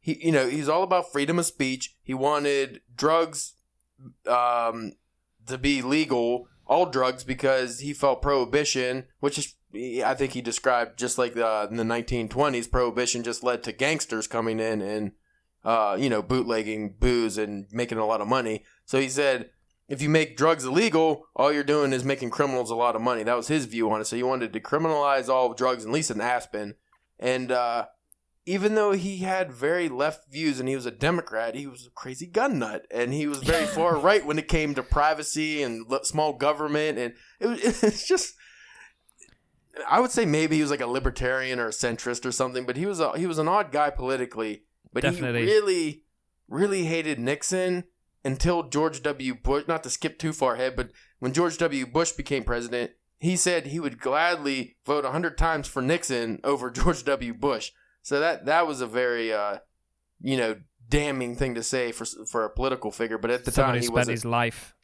he 0.00 0.24
you 0.24 0.32
know 0.32 0.48
he's 0.48 0.68
all 0.68 0.82
about 0.82 1.12
freedom 1.12 1.38
of 1.38 1.46
speech. 1.46 1.96
He 2.02 2.14
wanted 2.14 2.80
drugs 2.94 3.54
um, 4.26 4.92
to 5.46 5.58
be 5.58 5.82
legal, 5.82 6.48
all 6.66 6.86
drugs, 6.86 7.24
because 7.24 7.80
he 7.80 7.92
felt 7.92 8.22
prohibition, 8.22 9.04
which 9.20 9.38
is 9.38 9.54
I 10.04 10.14
think 10.14 10.32
he 10.32 10.40
described 10.40 10.98
just 10.98 11.18
like 11.18 11.34
the, 11.34 11.68
in 11.70 11.76
the 11.76 11.84
1920s, 11.84 12.70
prohibition 12.70 13.22
just 13.22 13.44
led 13.44 13.62
to 13.64 13.72
gangsters 13.72 14.26
coming 14.26 14.58
in 14.58 14.82
and 14.82 15.12
uh, 15.64 15.96
you 15.98 16.08
know, 16.08 16.22
bootlegging 16.22 16.94
booze 16.98 17.38
and 17.38 17.66
making 17.70 17.98
a 17.98 18.06
lot 18.06 18.20
of 18.20 18.28
money. 18.28 18.64
So 18.84 18.98
he 18.98 19.08
said, 19.08 19.50
if 19.88 20.00
you 20.00 20.08
make 20.08 20.36
drugs 20.36 20.64
illegal, 20.64 21.26
all 21.34 21.52
you're 21.52 21.64
doing 21.64 21.92
is 21.92 22.04
making 22.04 22.30
criminals 22.30 22.70
a 22.70 22.76
lot 22.76 22.96
of 22.96 23.02
money. 23.02 23.22
That 23.24 23.36
was 23.36 23.48
his 23.48 23.66
view 23.66 23.90
on 23.90 24.00
it. 24.00 24.06
So 24.06 24.16
he 24.16 24.22
wanted 24.22 24.52
to 24.52 24.60
decriminalize 24.60 25.28
all 25.28 25.52
drugs, 25.52 25.84
at 25.84 25.90
least 25.90 26.10
in 26.10 26.20
Aspen. 26.20 26.76
And 27.18 27.52
uh, 27.52 27.86
even 28.46 28.74
though 28.74 28.92
he 28.92 29.18
had 29.18 29.52
very 29.52 29.88
left 29.88 30.30
views 30.30 30.58
and 30.58 30.68
he 30.68 30.74
was 30.74 30.86
a 30.86 30.90
Democrat, 30.90 31.54
he 31.54 31.66
was 31.66 31.86
a 31.86 31.90
crazy 31.90 32.26
gun 32.26 32.58
nut. 32.58 32.86
And 32.90 33.12
he 33.12 33.26
was 33.26 33.38
very 33.38 33.66
far 33.76 33.96
right 33.98 34.24
when 34.24 34.38
it 34.38 34.48
came 34.48 34.74
to 34.74 34.82
privacy 34.82 35.62
and 35.62 35.86
small 36.02 36.32
government. 36.32 36.98
And 36.98 37.14
it 37.38 37.46
was, 37.46 37.60
it's 37.82 38.06
just. 38.06 38.34
I 39.88 40.00
would 40.00 40.10
say 40.10 40.26
maybe 40.26 40.56
he 40.56 40.62
was 40.62 40.70
like 40.70 40.80
a 40.80 40.86
libertarian 40.86 41.60
or 41.60 41.68
a 41.68 41.70
centrist 41.70 42.26
or 42.26 42.32
something, 42.32 42.66
but 42.66 42.76
he 42.76 42.86
was 42.86 42.98
a, 43.00 43.16
he 43.16 43.26
was 43.26 43.38
an 43.38 43.48
odd 43.48 43.70
guy 43.70 43.90
politically. 43.90 44.64
But 44.92 45.04
Definitely. 45.04 45.42
he 45.42 45.46
really, 45.46 46.02
really 46.48 46.84
hated 46.84 47.18
Nixon 47.18 47.84
until 48.24 48.64
George 48.64 49.02
W. 49.02 49.34
Bush. 49.34 49.64
Not 49.68 49.82
to 49.84 49.90
skip 49.90 50.18
too 50.18 50.32
far 50.32 50.54
ahead, 50.54 50.74
but 50.76 50.90
when 51.20 51.32
George 51.32 51.56
W. 51.58 51.86
Bush 51.86 52.12
became 52.12 52.42
president, 52.42 52.92
he 53.18 53.36
said 53.36 53.66
he 53.66 53.80
would 53.80 54.00
gladly 54.00 54.76
vote 54.84 55.04
hundred 55.04 55.38
times 55.38 55.68
for 55.68 55.82
Nixon 55.82 56.40
over 56.42 56.70
George 56.70 57.04
W. 57.04 57.32
Bush. 57.32 57.70
So 58.02 58.20
that 58.20 58.46
that 58.46 58.66
was 58.66 58.80
a 58.80 58.86
very, 58.86 59.32
uh, 59.32 59.58
you 60.20 60.36
know, 60.36 60.56
damning 60.88 61.36
thing 61.36 61.54
to 61.54 61.62
say 61.62 61.92
for 61.92 62.04
for 62.04 62.44
a 62.44 62.50
political 62.50 62.90
figure. 62.90 63.18
But 63.18 63.30
at 63.30 63.44
the 63.44 63.50
someone 63.52 63.74
time, 63.74 63.80
he 63.82 63.86
spent 63.86 64.08
his 64.08 64.24
life 64.24 64.74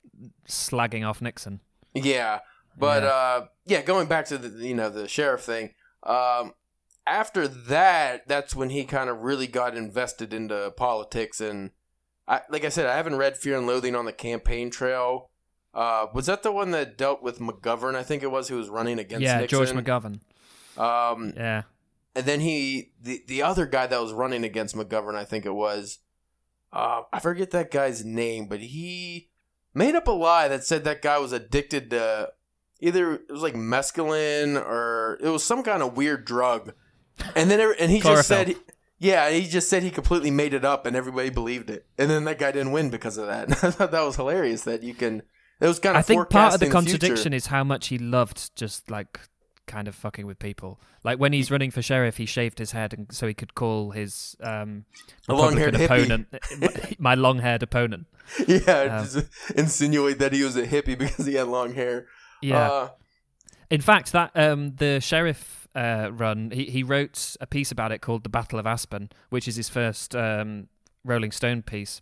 slagging 0.48 1.06
off 1.06 1.20
nixon 1.20 1.60
yeah, 1.94 2.40
but 2.78 3.02
Yeah. 3.02 3.08
uh, 3.08 3.46
yeah, 3.64 3.82
going 3.82 4.06
back 4.06 4.26
to 4.26 4.38
the 4.38 4.66
you 4.66 4.74
know 4.74 4.90
the 4.90 5.08
sheriff 5.08 5.42
thing. 5.42 5.74
Um, 6.02 6.52
after 7.06 7.46
that, 7.48 8.26
that's 8.28 8.54
when 8.54 8.70
he 8.70 8.84
kind 8.84 9.08
of 9.08 9.20
really 9.20 9.46
got 9.46 9.76
invested 9.76 10.34
into 10.34 10.72
politics, 10.76 11.40
and 11.40 11.70
I, 12.28 12.42
like 12.50 12.64
I 12.64 12.68
said, 12.68 12.86
I 12.86 12.96
haven't 12.96 13.16
read 13.16 13.36
Fear 13.36 13.58
and 13.58 13.66
Loathing 13.66 13.94
on 13.94 14.04
the 14.04 14.12
campaign 14.12 14.70
trail. 14.70 15.30
Uh, 15.72 16.06
was 16.12 16.26
that 16.26 16.42
the 16.42 16.52
one 16.52 16.70
that 16.72 16.96
dealt 16.98 17.22
with 17.22 17.38
McGovern? 17.38 17.94
I 17.94 18.02
think 18.02 18.22
it 18.22 18.30
was 18.30 18.48
who 18.48 18.56
was 18.56 18.68
running 18.68 18.98
against 18.98 19.22
yeah 19.22 19.40
Nixon. 19.40 19.58
george 19.58 19.72
mcgovern 19.72 20.20
Um, 20.78 21.32
yeah 21.36 21.62
and 22.16 22.26
then 22.26 22.40
he 22.40 22.92
the 23.00 23.22
the 23.28 23.42
other 23.42 23.66
guy 23.66 23.86
that 23.86 24.00
was 24.00 24.12
running 24.12 24.42
against 24.44 24.74
McGovern, 24.74 25.14
I 25.14 25.24
think 25.24 25.46
it 25.46 25.54
was. 25.54 25.98
Uh, 26.72 27.02
I 27.12 27.20
forget 27.20 27.52
that 27.52 27.70
guy's 27.70 28.04
name, 28.04 28.48
but 28.48 28.60
he 28.60 29.30
made 29.72 29.94
up 29.94 30.08
a 30.08 30.12
lie 30.12 30.48
that 30.48 30.64
said 30.64 30.84
that 30.84 31.00
guy 31.02 31.18
was 31.18 31.32
addicted 31.32 31.90
to 31.90 32.30
either 32.80 33.14
it 33.14 33.30
was 33.30 33.42
like 33.42 33.54
mescaline 33.54 34.56
or 34.56 35.18
it 35.22 35.28
was 35.28 35.44
some 35.44 35.62
kind 35.62 35.82
of 35.82 35.96
weird 35.96 36.24
drug, 36.24 36.72
and 37.34 37.50
then 37.50 37.60
every- 37.60 37.78
and 37.78 37.90
he 37.90 38.00
just 38.00 38.28
said. 38.28 38.54
Yeah, 38.98 39.28
he 39.28 39.46
just 39.46 39.68
said 39.68 39.82
he 39.82 39.90
completely 39.90 40.30
made 40.30 40.54
it 40.54 40.64
up 40.64 40.86
and 40.86 40.96
everybody 40.96 41.28
believed 41.28 41.68
it. 41.68 41.84
And 41.98 42.08
then 42.08 42.24
that 42.24 42.38
guy 42.38 42.50
didn't 42.50 42.72
win 42.72 42.88
because 42.88 43.18
of 43.18 43.26
that. 43.26 43.50
I 43.62 43.70
thought 43.70 43.90
that 43.90 44.00
was 44.00 44.16
hilarious 44.16 44.62
that 44.62 44.82
you 44.82 44.94
can 44.94 45.20
it 45.60 45.66
was 45.66 45.78
kind 45.78 45.96
of 45.96 46.00
I 46.00 46.02
think 46.02 46.30
part 46.30 46.54
of 46.54 46.60
the 46.60 46.70
contradiction 46.70 47.34
is 47.34 47.48
how 47.48 47.62
much 47.62 47.88
he 47.88 47.98
loved 47.98 48.56
just 48.56 48.90
like 48.90 49.20
kind 49.66 49.88
of 49.88 49.94
fucking 49.94 50.26
with 50.26 50.38
people. 50.38 50.80
Like 51.04 51.18
when 51.18 51.32
he's 51.32 51.50
running 51.50 51.70
for 51.70 51.82
sheriff, 51.82 52.16
he 52.16 52.26
shaved 52.26 52.58
his 52.58 52.72
head 52.72 52.92
and 52.94 53.06
so 53.10 53.26
he 53.26 53.34
could 53.34 53.54
call 53.54 53.90
his 53.90 54.36
um, 54.40 54.84
long-haired 55.28 55.78
Republican 55.78 56.26
opponent 56.32 56.98
my 57.00 57.14
long-haired 57.14 57.62
opponent. 57.62 58.06
Yeah, 58.46 59.04
Um, 59.14 59.22
insinuate 59.56 60.18
that 60.18 60.32
he 60.32 60.42
was 60.42 60.56
a 60.56 60.66
hippie 60.66 60.98
because 60.98 61.26
he 61.26 61.34
had 61.34 61.48
long 61.48 61.74
hair. 61.74 62.06
Yeah. 62.42 62.68
Uh, 62.70 62.88
In 63.70 63.80
fact, 63.80 64.12
that 64.12 64.30
um, 64.34 64.74
the 64.76 65.00
sheriff 65.00 65.66
uh, 65.74 66.10
run, 66.12 66.50
he, 66.52 66.64
he 66.66 66.82
wrote 66.82 67.36
a 67.40 67.46
piece 67.46 67.70
about 67.72 67.92
it 67.92 68.00
called 68.00 68.22
"The 68.22 68.28
Battle 68.30 68.58
of 68.58 68.66
Aspen," 68.66 69.10
which 69.30 69.46
is 69.48 69.56
his 69.56 69.68
first 69.68 70.14
um, 70.16 70.68
Rolling 71.04 71.32
Stone 71.32 71.62
piece. 71.62 72.00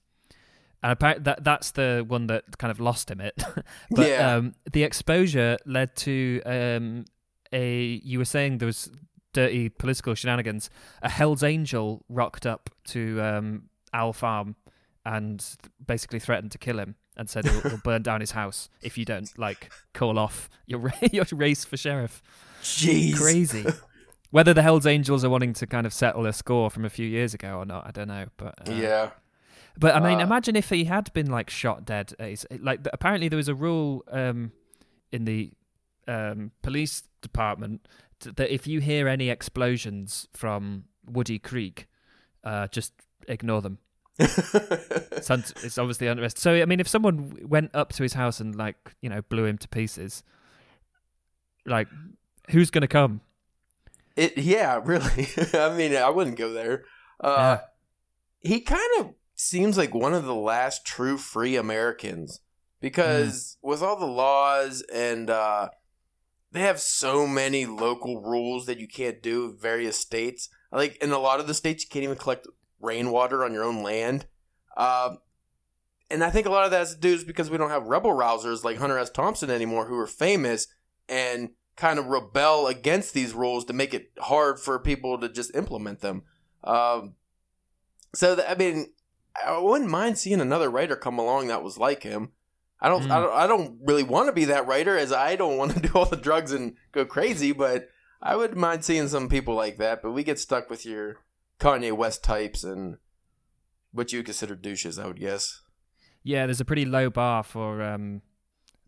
And 0.82 0.92
apparently 0.92 1.22
that 1.24 1.42
that's 1.44 1.70
the 1.70 2.04
one 2.06 2.26
that 2.26 2.58
kind 2.58 2.70
of 2.70 2.78
lost 2.78 3.10
him 3.10 3.20
it. 3.20 3.42
but 3.90 4.08
Yeah. 4.08 4.34
um, 4.36 4.54
the 4.70 4.82
exposure 4.82 5.56
led 5.64 5.96
to 5.96 6.42
um, 6.44 7.04
a. 7.55 8.00
You 8.05 8.18
were 8.18 8.24
saying 8.24 8.59
there 8.59 8.66
was 8.66 8.90
dirty 9.32 9.68
political 9.68 10.14
shenanigans. 10.14 10.68
A 11.02 11.09
Hell's 11.09 11.42
Angel 11.42 12.05
rocked 12.09 12.44
up 12.46 12.68
to 12.88 13.20
um, 13.22 13.64
Owl 13.92 14.12
Farm 14.12 14.57
and 15.07 15.44
basically 15.86 16.18
threatened 16.18 16.50
to 16.52 16.59
kill 16.59 16.78
him 16.78 16.94
and 17.16 17.28
said 17.30 17.44
he'll, 17.44 17.61
he'll 17.62 17.78
burn 17.84 18.02
down 18.02 18.20
his 18.20 18.30
house 18.32 18.68
if 18.82 18.96
you 18.98 19.05
don't 19.05 19.36
like 19.38 19.70
call 19.92 20.18
off 20.18 20.48
your 20.66 20.92
your 21.12 21.26
race 21.32 21.64
for 21.64 21.76
sheriff. 21.76 22.22
Jeez. 22.62 23.16
Crazy. 23.16 23.64
Whether 24.30 24.52
the 24.55 24.62
Hell's 24.62 24.86
Angels 24.86 25.24
are 25.24 25.30
wanting 25.30 25.52
to 25.55 25.66
kind 25.66 25.86
of 25.86 25.92
settle 25.92 26.26
a 26.26 26.32
score 26.32 26.70
from 26.70 26.84
a 26.84 26.90
few 26.90 27.07
years 27.07 27.34
ago 27.34 27.59
or 27.59 27.64
not, 27.64 27.86
I 27.86 27.90
don't 27.92 28.09
know. 28.09 28.26
But 28.36 28.68
uh, 28.68 28.72
Yeah. 28.72 29.11
but 29.78 29.94
I 29.94 30.00
mean, 30.00 30.18
Uh, 30.20 30.24
imagine 30.24 30.57
if 30.57 30.70
he 30.70 30.84
had 30.84 31.12
been 31.12 31.30
like 31.30 31.50
shot 31.50 31.84
dead. 31.84 32.14
Like 32.61 32.80
apparently 32.92 33.28
there 33.28 33.36
was 33.36 33.48
a 33.48 33.55
rule 33.55 34.02
um, 34.11 34.50
in 35.12 35.24
the 35.24 35.52
um, 36.09 36.50
police 36.62 37.02
department 37.20 37.86
t- 38.20 38.30
that 38.36 38.52
if 38.52 38.66
you 38.66 38.80
hear 38.80 39.09
any 39.09 39.30
explosions 39.30 40.28
from 40.32 40.84
Woody 41.07 41.38
Creek, 41.38 41.86
uh, 42.42 42.66
just 42.68 42.92
ignore 43.28 43.62
them. 43.62 43.78
Sounds, 45.20 45.52
it's 45.62 45.78
obviously 45.78 46.07
unrest. 46.07 46.38
So 46.38 46.55
I 46.55 46.64
mean, 46.66 46.80
if 46.80 46.86
someone 46.88 47.36
went 47.42 47.70
up 47.74 47.92
to 47.94 48.02
his 48.02 48.12
house 48.12 48.40
and 48.40 48.55
like 48.55 48.76
you 49.00 49.11
know 49.11 49.22
blew 49.22 49.44
him 49.44 49.59
to 49.59 49.68
pieces, 49.68 50.22
like 51.66 51.88
who's 52.50 52.70
gonna 52.70 52.86
come? 52.88 53.20
It 54.16 54.38
yeah, 54.38 54.80
really. 54.84 55.28
I 55.55 55.74
mean, 55.76 55.96
I 55.96 56.11
wouldn't 56.11 56.36
go 56.36 56.52
there. 56.52 56.84
Uh, 57.20 57.59
He 58.40 58.61
kind 58.61 58.82
of 59.00 59.14
seems 59.34 59.76
like 59.76 59.94
one 59.94 60.14
of 60.14 60.24
the 60.24 60.34
last 60.34 60.84
true 60.84 61.16
free 61.18 61.57
Americans 61.57 62.40
because 62.80 63.57
with 63.62 63.82
all 63.82 63.98
the 63.98 64.07
laws 64.07 64.82
and 64.92 65.30
uh, 65.30 65.70
they 66.55 66.61
have 66.61 66.80
so 66.80 67.26
many 67.26 67.66
local 67.66 68.22
rules 68.22 68.66
that 68.66 68.78
you 68.78 68.86
can't 68.86 69.20
do 69.20 69.46
in 69.46 69.57
various 69.59 69.98
states. 69.98 70.48
Like 70.70 70.96
in 71.02 71.11
a 71.11 71.18
lot 71.18 71.40
of 71.40 71.48
the 71.48 71.52
states, 71.52 71.82
you 71.82 71.90
can't 71.90 72.05
even 72.05 72.16
collect 72.16 72.46
rainwater 72.80 73.44
on 73.44 73.52
your 73.52 73.64
own 73.64 73.82
land. 73.82 74.26
Um, 74.76 75.18
and 76.09 76.22
I 76.22 76.30
think 76.30 76.46
a 76.46 76.50
lot 76.50 76.64
of 76.64 76.70
that 76.70 76.78
has 76.78 76.94
to 76.94 77.00
do 77.00 77.12
is 77.12 77.24
because 77.24 77.50
we 77.50 77.59
don't 77.59 77.70
have 77.70 77.88
rebel 77.88 78.12
rousers 78.12 78.62
like 78.62 78.78
Hunter 78.78 78.98
S. 78.98 79.11
Thompson 79.11 79.50
anymore, 79.50 79.86
who 79.86 79.98
are 79.98 80.07
famous 80.07 80.68
and 81.09 81.50
kind 81.76 81.98
of 81.98 82.07
rebel 82.07 82.68
against 82.68 83.14
these 83.14 83.34
rules 83.34 83.64
to 83.64 83.72
make 83.72 83.92
it 83.92 84.12
hard 84.20 84.61
for 84.61 84.78
people 84.78 85.18
to 85.18 85.28
just 85.28 85.57
implement 85.57 86.02
them. 86.02 86.22
Um, 86.62 87.14
so 88.14 88.40
I 88.48 88.55
mean, 88.55 88.92
I 89.44 89.59
wouldn't 89.59 89.90
mind 89.90 90.18
seeing 90.18 90.40
another 90.40 90.70
writer 90.70 90.94
come 90.94 91.18
along 91.18 91.48
that 91.48 91.64
was 91.64 91.78
like 91.78 92.05
him. 92.05 92.30
I 92.85 92.89
don't, 92.89 93.11
I 93.11 93.16
Mm. 93.16 93.22
don't, 93.22 93.32
I 93.32 93.47
don't 93.47 93.78
really 93.82 94.03
want 94.03 94.26
to 94.28 94.32
be 94.32 94.45
that 94.47 94.66
writer, 94.66 94.97
as 94.99 95.12
I 95.12 95.37
don't 95.37 95.57
want 95.57 95.72
to 95.72 95.80
do 95.89 95.93
all 95.95 96.05
the 96.07 96.16
drugs 96.16 96.53
and 96.53 96.76
go 96.93 97.05
crazy. 97.05 97.53
But 97.53 97.89
I 98.20 98.37
would 98.37 98.57
mind 98.57 98.85
seeing 98.85 99.09
some 99.09 99.28
people 99.28 99.55
like 99.55 99.78
that. 99.78 100.03
But 100.03 100.12
we 100.12 100.22
get 100.24 100.39
stuck 100.39 100.68
with 100.70 100.85
your 100.85 101.16
Kanye 101.61 101.93
West 101.97 102.22
types 102.22 102.62
and 102.64 102.99
what 103.93 104.12
you 104.12 104.22
consider 104.22 104.55
douches, 104.55 104.99
I 104.99 105.07
would 105.07 105.20
guess. 105.20 105.62
Yeah, 106.22 106.47
there's 106.47 106.61
a 106.61 106.64
pretty 106.64 106.85
low 106.85 107.11
bar 107.11 107.43
for 107.43 107.82
um, 107.82 108.22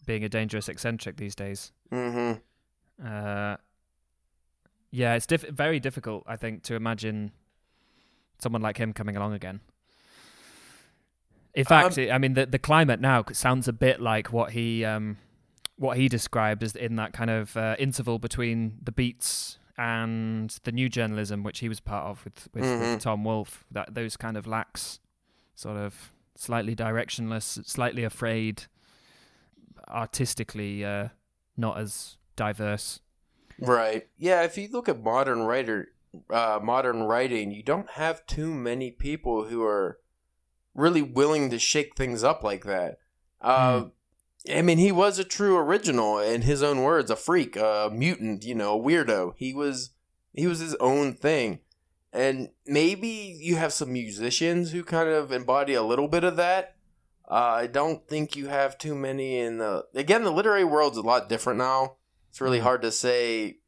being 0.07 0.25
a 0.25 0.29
dangerous 0.29 0.69
eccentric 0.69 1.17
these 1.17 1.35
days. 1.35 1.73
Mm-hmm. 1.93 2.41
Uh, 3.07 3.57
yeah, 4.91 5.15
it's 5.15 5.27
diff- 5.27 5.49
very 5.51 5.79
difficult, 5.81 6.25
I 6.27 6.37
think, 6.37 6.63
to 6.65 6.75
imagine 6.75 7.33
someone 8.39 8.63
like 8.63 8.79
him 8.79 8.93
coming 8.93 9.17
along 9.17 9.35
again. 9.35 9.61
In 11.57 11.65
fact, 11.65 11.99
Um, 11.99 12.05
it- 12.05 12.11
I 12.13 12.19
mean, 12.19 12.35
the 12.35 12.47
the 12.47 12.59
climate 12.59 13.01
now 13.01 13.25
sounds 13.33 13.67
a 13.67 13.73
bit 13.73 14.01
like 14.01 14.33
what 14.33 14.53
he 14.53 14.85
um, 14.85 15.17
what 15.77 15.97
he 15.97 16.09
described 16.09 16.63
as 16.63 16.77
in 16.77 16.97
that 16.97 17.13
kind 17.13 17.31
of 17.31 17.57
uh, 17.57 17.75
interval 17.79 18.19
between 18.19 18.79
the 18.83 18.93
Beats 18.93 19.59
and 19.79 20.51
the 20.65 20.73
new 20.73 20.89
journalism, 20.89 21.43
which 21.43 21.59
he 21.61 21.69
was 21.69 21.81
part 21.81 22.05
of 22.07 22.25
with 22.25 22.49
with, 22.55 22.65
Mhm. 22.65 22.81
with 22.95 23.03
Tom 23.03 23.25
Wolfe. 23.25 23.65
That 23.71 23.95
those 23.95 24.17
kind 24.17 24.37
of 24.37 24.47
lax, 24.47 25.01
sort 25.55 25.77
of 25.79 26.13
slightly 26.35 26.77
directionless, 26.77 27.65
slightly 27.67 28.05
afraid, 28.05 28.65
artistically 29.89 30.85
uh, 30.85 31.09
not 31.57 31.79
as 31.79 32.17
diverse. 32.37 33.01
Right. 33.59 34.09
Yeah. 34.19 34.43
If 34.43 34.59
you 34.59 34.69
look 34.69 34.89
at 34.89 35.03
modern 35.03 35.41
writer, 35.43 35.89
uh, 36.31 36.61
modern 36.63 37.03
writing, 37.05 37.51
you 37.51 37.63
don't 37.63 37.91
have 37.93 38.27
too 38.27 38.53
many 38.53 38.91
people 38.91 39.45
who 39.47 39.63
are 39.65 39.99
really 40.77 41.03
willing 41.03 41.51
to 41.51 41.59
shake 41.59 41.97
things 41.97 42.23
up 42.23 42.45
like 42.45 42.65
that. 42.65 42.99
Uh, 43.41 43.87
I 44.53 44.63
mean, 44.63 44.79
he 44.79 44.93
was 44.93 45.19
a 45.19 45.25
true 45.25 45.57
original 45.57 46.19
in 46.19 46.43
his 46.43 46.63
own 46.63 46.83
words, 46.83 47.11
a 47.11 47.17
freak, 47.17 47.57
a 47.57 47.91
mutant, 47.93 48.45
you 48.45 48.55
know, 48.55 48.79
a 48.79 48.83
weirdo. 48.83 49.35
He 49.37 49.53
was 49.53 49.91
he 50.33 50.47
was 50.47 50.61
his 50.61 50.75
own 50.77 51.15
thing. 51.15 51.61
And 52.13 52.51
maybe 52.67 53.37
you 53.41 53.57
have 53.57 53.73
some 53.73 53.93
musicians 53.93 54.71
who 54.71 54.85
kind 54.85 55.09
of 55.09 55.33
embody 55.33 55.75
a 55.75 55.83
little 55.83 56.09
bit 56.09 56.25
of 56.25 56.37
that. 56.37 56.77
Uh, 57.29 57.35
I 57.35 57.67
don't 57.67 58.07
think 58.07 58.37
you 58.37 58.47
have 58.47 58.79
too 58.79 58.95
many 58.95 59.39
in 59.39 59.59
the 59.59 59.87
again 59.95 60.23
the 60.23 60.31
literary 60.31 60.65
world's 60.65 60.99
a 60.99 61.03
lot 61.03 61.29
different 61.29 61.59
now. 61.59 61.97
It's 62.31 62.41
really 62.41 62.61
hard 62.61 62.83
to 62.83 62.93
say 62.93 63.59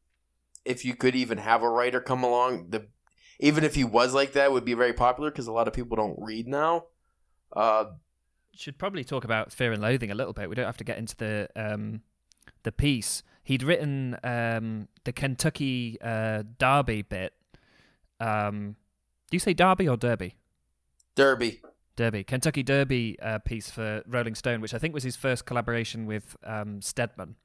if 0.63 0.85
you 0.85 0.95
could 0.95 1.15
even 1.15 1.39
have 1.39 1.61
a 1.61 1.69
writer 1.69 1.99
come 1.99 2.23
along. 2.23 2.69
The 2.69 2.87
even 3.39 3.63
if 3.63 3.75
he 3.75 3.83
was 3.83 4.13
like 4.13 4.33
that, 4.33 4.45
it 4.45 4.51
would 4.51 4.65
be 4.65 4.73
very 4.73 4.93
popular 4.93 5.31
because 5.31 5.47
a 5.47 5.51
lot 5.51 5.67
of 5.67 5.73
people 5.73 5.97
don't 5.97 6.19
read 6.19 6.47
now. 6.47 6.85
Uh, 7.55 7.85
should 8.55 8.77
probably 8.77 9.03
talk 9.03 9.23
about 9.23 9.51
Fear 9.53 9.71
and 9.73 9.81
Loathing 9.81 10.11
a 10.11 10.15
little 10.15 10.33
bit. 10.33 10.49
We 10.49 10.55
don't 10.55 10.65
have 10.65 10.77
to 10.77 10.83
get 10.83 10.97
into 10.97 11.15
the 11.15 11.47
um, 11.55 12.01
the 12.63 12.71
piece. 12.71 13.23
He'd 13.43 13.63
written 13.63 14.17
um, 14.23 14.87
the 15.05 15.13
Kentucky 15.13 15.97
uh, 16.01 16.43
Derby 16.57 17.01
bit. 17.01 17.33
Um, 18.19 18.75
do 19.31 19.35
you 19.35 19.39
say 19.39 19.53
Derby 19.53 19.87
or 19.87 19.97
Derby? 19.97 20.35
Derby. 21.15 21.61
Derby, 21.95 22.23
Kentucky 22.23 22.63
Derby 22.63 23.17
uh, 23.21 23.39
piece 23.39 23.69
for 23.71 24.03
Rolling 24.07 24.35
Stone, 24.35 24.61
which 24.61 24.73
I 24.73 24.77
think 24.77 24.93
was 24.93 25.03
his 25.03 25.15
first 25.17 25.45
collaboration 25.45 26.05
with 26.05 26.37
um, 26.45 26.81
Steadman. 26.81 27.35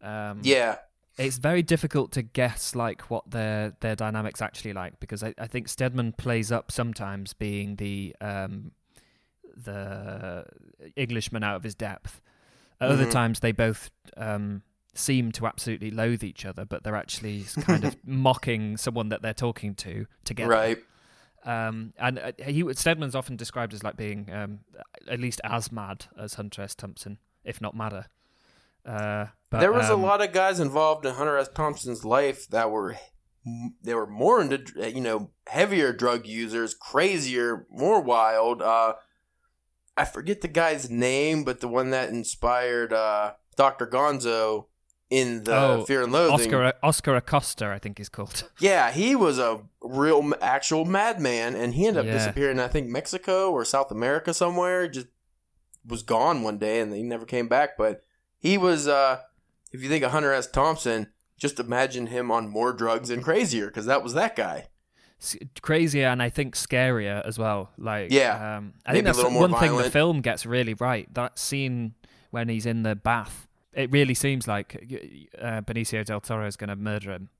Um, 0.00 0.40
Yeah. 0.42 0.76
it's 1.18 1.36
very 1.38 1.62
difficult 1.62 2.12
to 2.12 2.22
guess 2.22 2.74
like 2.74 3.02
what 3.10 3.30
their 3.30 3.74
their 3.80 3.94
dynamics 3.96 4.40
actually 4.40 4.72
like 4.72 4.98
because 5.00 5.22
I, 5.22 5.34
I 5.38 5.46
think 5.46 5.68
Steadman 5.68 6.12
plays 6.12 6.50
up 6.52 6.70
sometimes 6.70 7.32
being 7.34 7.76
the 7.76 8.14
um 8.20 8.72
the 9.56 10.44
Englishman 10.94 11.42
out 11.42 11.56
of 11.56 11.62
his 11.62 11.74
depth. 11.74 12.20
At 12.80 12.90
other 12.90 13.10
times 13.10 13.40
they 13.40 13.52
both 13.52 13.90
um 14.16 14.62
seem 14.94 15.32
to 15.32 15.46
absolutely 15.46 15.90
loathe 15.90 16.24
each 16.24 16.44
other, 16.44 16.64
but 16.64 16.82
they're 16.82 16.96
actually 16.96 17.44
kind 17.62 17.84
of 17.84 17.96
mocking 18.04 18.76
someone 18.76 19.08
that 19.10 19.22
they're 19.22 19.34
talking 19.34 19.74
to 19.74 20.06
together. 20.24 20.50
Right. 20.50 20.78
Um, 21.44 21.92
and 21.98 22.18
uh, 22.18 22.32
he 22.44 22.64
Steadman's 22.74 23.14
often 23.14 23.36
described 23.36 23.72
as 23.72 23.84
like 23.84 23.96
being 23.96 24.30
um, 24.32 24.60
at 25.08 25.20
least 25.20 25.40
as 25.44 25.70
mad 25.70 26.06
as 26.18 26.34
Hunter 26.34 26.62
S. 26.62 26.74
Thompson, 26.74 27.18
if 27.44 27.60
not 27.60 27.76
madder. 27.76 28.06
Uh, 28.84 29.26
but, 29.50 29.60
there 29.60 29.72
was 29.72 29.88
um, 29.90 30.00
a 30.00 30.06
lot 30.06 30.22
of 30.22 30.32
guys 30.32 30.60
involved 30.60 31.06
in 31.06 31.14
Hunter 31.14 31.36
S. 31.38 31.48
Thompson's 31.54 32.04
life 32.04 32.48
that 32.48 32.70
were 32.70 32.96
they 33.82 33.94
were 33.94 34.08
more 34.08 34.40
into 34.40 34.90
you 34.90 35.00
know 35.00 35.30
heavier 35.46 35.92
drug 35.92 36.26
users, 36.26 36.74
crazier, 36.74 37.66
more 37.70 38.00
wild. 38.00 38.60
Uh, 38.60 38.94
I 39.96 40.04
forget 40.04 40.40
the 40.42 40.48
guy's 40.48 40.90
name, 40.90 41.44
but 41.44 41.60
the 41.60 41.68
one 41.68 41.90
that 41.90 42.10
inspired 42.10 42.92
uh, 42.92 43.32
Doctor 43.56 43.86
Gonzo 43.86 44.66
in 45.08 45.44
the 45.44 45.56
Oh, 45.56 45.84
Fear 45.86 46.02
and 46.04 46.12
Loathing. 46.12 46.34
Oscar 46.52 46.72
Oscar 46.82 47.16
Acosta, 47.16 47.66
I 47.68 47.78
think 47.78 47.98
he's 47.98 48.08
called. 48.08 48.48
Yeah, 48.58 48.90
he 48.90 49.14
was 49.16 49.38
a 49.38 49.60
real 49.80 50.32
actual 50.42 50.84
madman, 50.84 51.54
and 51.54 51.74
he 51.74 51.86
ended 51.86 52.00
up 52.00 52.06
Yeah. 52.06 52.12
disappearing. 52.12 52.58
I 52.60 52.68
think 52.68 52.88
Mexico 52.88 53.50
or 53.50 53.64
South 53.64 53.90
America 53.90 54.34
somewhere. 54.34 54.88
Just 54.88 55.06
was 55.86 56.02
gone 56.02 56.42
one 56.42 56.58
day, 56.58 56.80
and 56.80 56.92
he 56.92 57.02
never 57.02 57.24
came 57.24 57.48
back. 57.48 57.78
But 57.78 58.04
he 58.38 58.58
was. 58.58 58.86
uh 58.88 59.20
If 59.72 59.82
you 59.82 59.88
think 59.88 60.04
of 60.04 60.10
Hunter 60.10 60.32
S. 60.32 60.50
Thompson, 60.50 61.12
just 61.38 61.60
imagine 61.60 62.08
him 62.08 62.30
on 62.30 62.48
more 62.48 62.72
drugs 62.72 63.08
and 63.10 63.22
crazier, 63.22 63.66
because 63.66 63.86
that 63.86 64.02
was 64.02 64.14
that 64.14 64.34
guy. 64.36 64.68
Crazier 65.62 66.06
and 66.06 66.22
I 66.22 66.28
think 66.28 66.54
scarier 66.54 67.24
as 67.26 67.38
well. 67.38 67.70
Like, 67.78 68.12
Yeah, 68.12 68.56
um, 68.58 68.74
I 68.84 68.92
maybe 68.92 69.04
think 69.04 69.16
that's 69.16 69.24
one 69.34 69.50
more 69.50 69.60
thing 69.60 69.76
the 69.76 69.90
film 69.90 70.20
gets 70.20 70.44
really 70.46 70.74
right. 70.74 71.12
That 71.14 71.38
scene 71.38 71.94
when 72.30 72.48
he's 72.48 72.66
in 72.66 72.82
the 72.82 72.94
bath, 72.94 73.48
it 73.72 73.90
really 73.90 74.14
seems 74.14 74.46
like 74.46 74.74
uh, 75.40 75.62
Benicio 75.62 76.04
del 76.04 76.20
Toro 76.20 76.46
is 76.46 76.56
going 76.56 76.68
to 76.68 76.76
murder 76.76 77.12
him. 77.12 77.30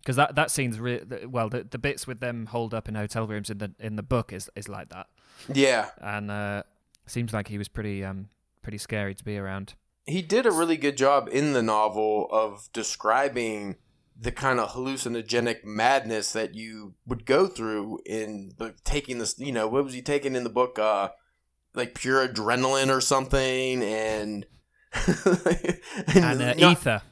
Because 0.00 0.16
that, 0.16 0.36
that 0.36 0.52
scene's 0.52 0.78
re- 0.78 1.02
well, 1.26 1.48
the, 1.48 1.64
the 1.68 1.78
bits 1.78 2.06
with 2.06 2.20
them 2.20 2.46
holed 2.46 2.72
up 2.72 2.88
in 2.88 2.94
hotel 2.94 3.26
rooms 3.26 3.50
in 3.50 3.58
the 3.58 3.72
in 3.80 3.96
the 3.96 4.04
book 4.04 4.32
is, 4.32 4.48
is 4.54 4.68
like 4.68 4.88
that, 4.90 5.08
Yeah, 5.52 5.90
and 6.00 6.30
uh, 6.30 6.62
seems 7.06 7.32
like 7.32 7.48
he 7.48 7.58
was 7.58 7.66
pretty 7.66 8.04
um 8.04 8.28
pretty 8.62 8.78
scary 8.78 9.16
to 9.16 9.24
be 9.24 9.36
around. 9.36 9.74
he 10.06 10.22
did 10.22 10.46
a 10.46 10.52
really 10.52 10.76
good 10.76 10.96
job 10.96 11.28
in 11.32 11.54
the 11.54 11.62
novel 11.62 12.28
of 12.30 12.68
describing 12.72 13.74
the 14.18 14.32
kind 14.32 14.58
of 14.58 14.70
hallucinogenic 14.70 15.64
madness 15.64 16.32
that 16.32 16.54
you 16.54 16.94
would 17.06 17.26
go 17.26 17.46
through 17.46 17.98
in 18.06 18.52
the, 18.58 18.74
taking 18.84 19.18
this 19.18 19.38
you 19.38 19.52
know 19.52 19.68
what 19.68 19.84
was 19.84 19.92
he 19.94 20.00
taking 20.02 20.34
in 20.34 20.42
the 20.44 20.50
book 20.50 20.78
uh 20.78 21.08
like 21.74 21.94
pure 21.94 22.26
adrenaline 22.26 22.88
or 22.94 23.00
something 23.00 23.82
and 23.82 24.46
And 26.14 26.42
uh, 26.42 26.54
not- 26.54 26.72
ether. 26.72 27.02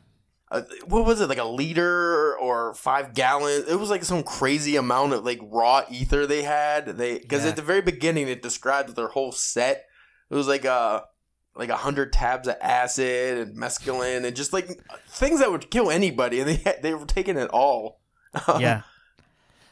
uh, 0.51 0.63
what 0.87 1.05
was 1.05 1.21
it 1.21 1.29
like 1.29 1.39
a 1.39 1.45
liter 1.45 2.35
or 2.37 2.75
five 2.75 3.15
gallons 3.15 3.69
it 3.69 3.79
was 3.79 3.91
like 3.91 4.05
some 4.05 4.23
crazy 4.23 4.77
amount 4.77 5.13
of 5.13 5.25
like 5.25 5.41
raw 5.43 5.83
ether 5.91 6.27
they 6.27 6.43
had 6.43 6.87
they 6.97 7.19
because 7.19 7.43
Yeah. 7.45 7.51
at 7.51 7.57
the 7.57 7.63
very 7.63 7.83
beginning 7.83 8.29
it 8.29 8.43
described 8.43 8.95
their 8.97 9.09
whole 9.09 9.33
set 9.33 9.85
it 10.31 10.35
was 10.35 10.49
like 10.49 10.65
a 10.65 11.05
like 11.57 11.69
a 11.69 11.77
hundred 11.77 12.13
tabs 12.13 12.49
of 12.49 12.57
acid 12.61 13.39
and 13.39 13.57
mescaline 13.57 14.25
and 14.25 14.35
just 14.37 14.53
like 14.53 14.81
things 15.09 15.41
that 15.41 15.51
would 15.51 15.71
kill 15.71 15.91
anybody 15.91 16.41
and 16.41 16.49
they 16.49 16.75
they 16.83 16.95
were 16.95 17.07
taking 17.07 17.37
it 17.37 17.49
all 17.51 18.01
yeah, 18.59 18.83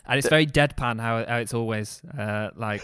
and 0.07 0.19
it's 0.19 0.29
very 0.29 0.47
deadpan 0.47 1.01
how 1.01 1.25
how 1.27 1.39
it's 1.39 1.55
always 1.55 2.01
uh, 2.17 2.51
like. 2.57 2.83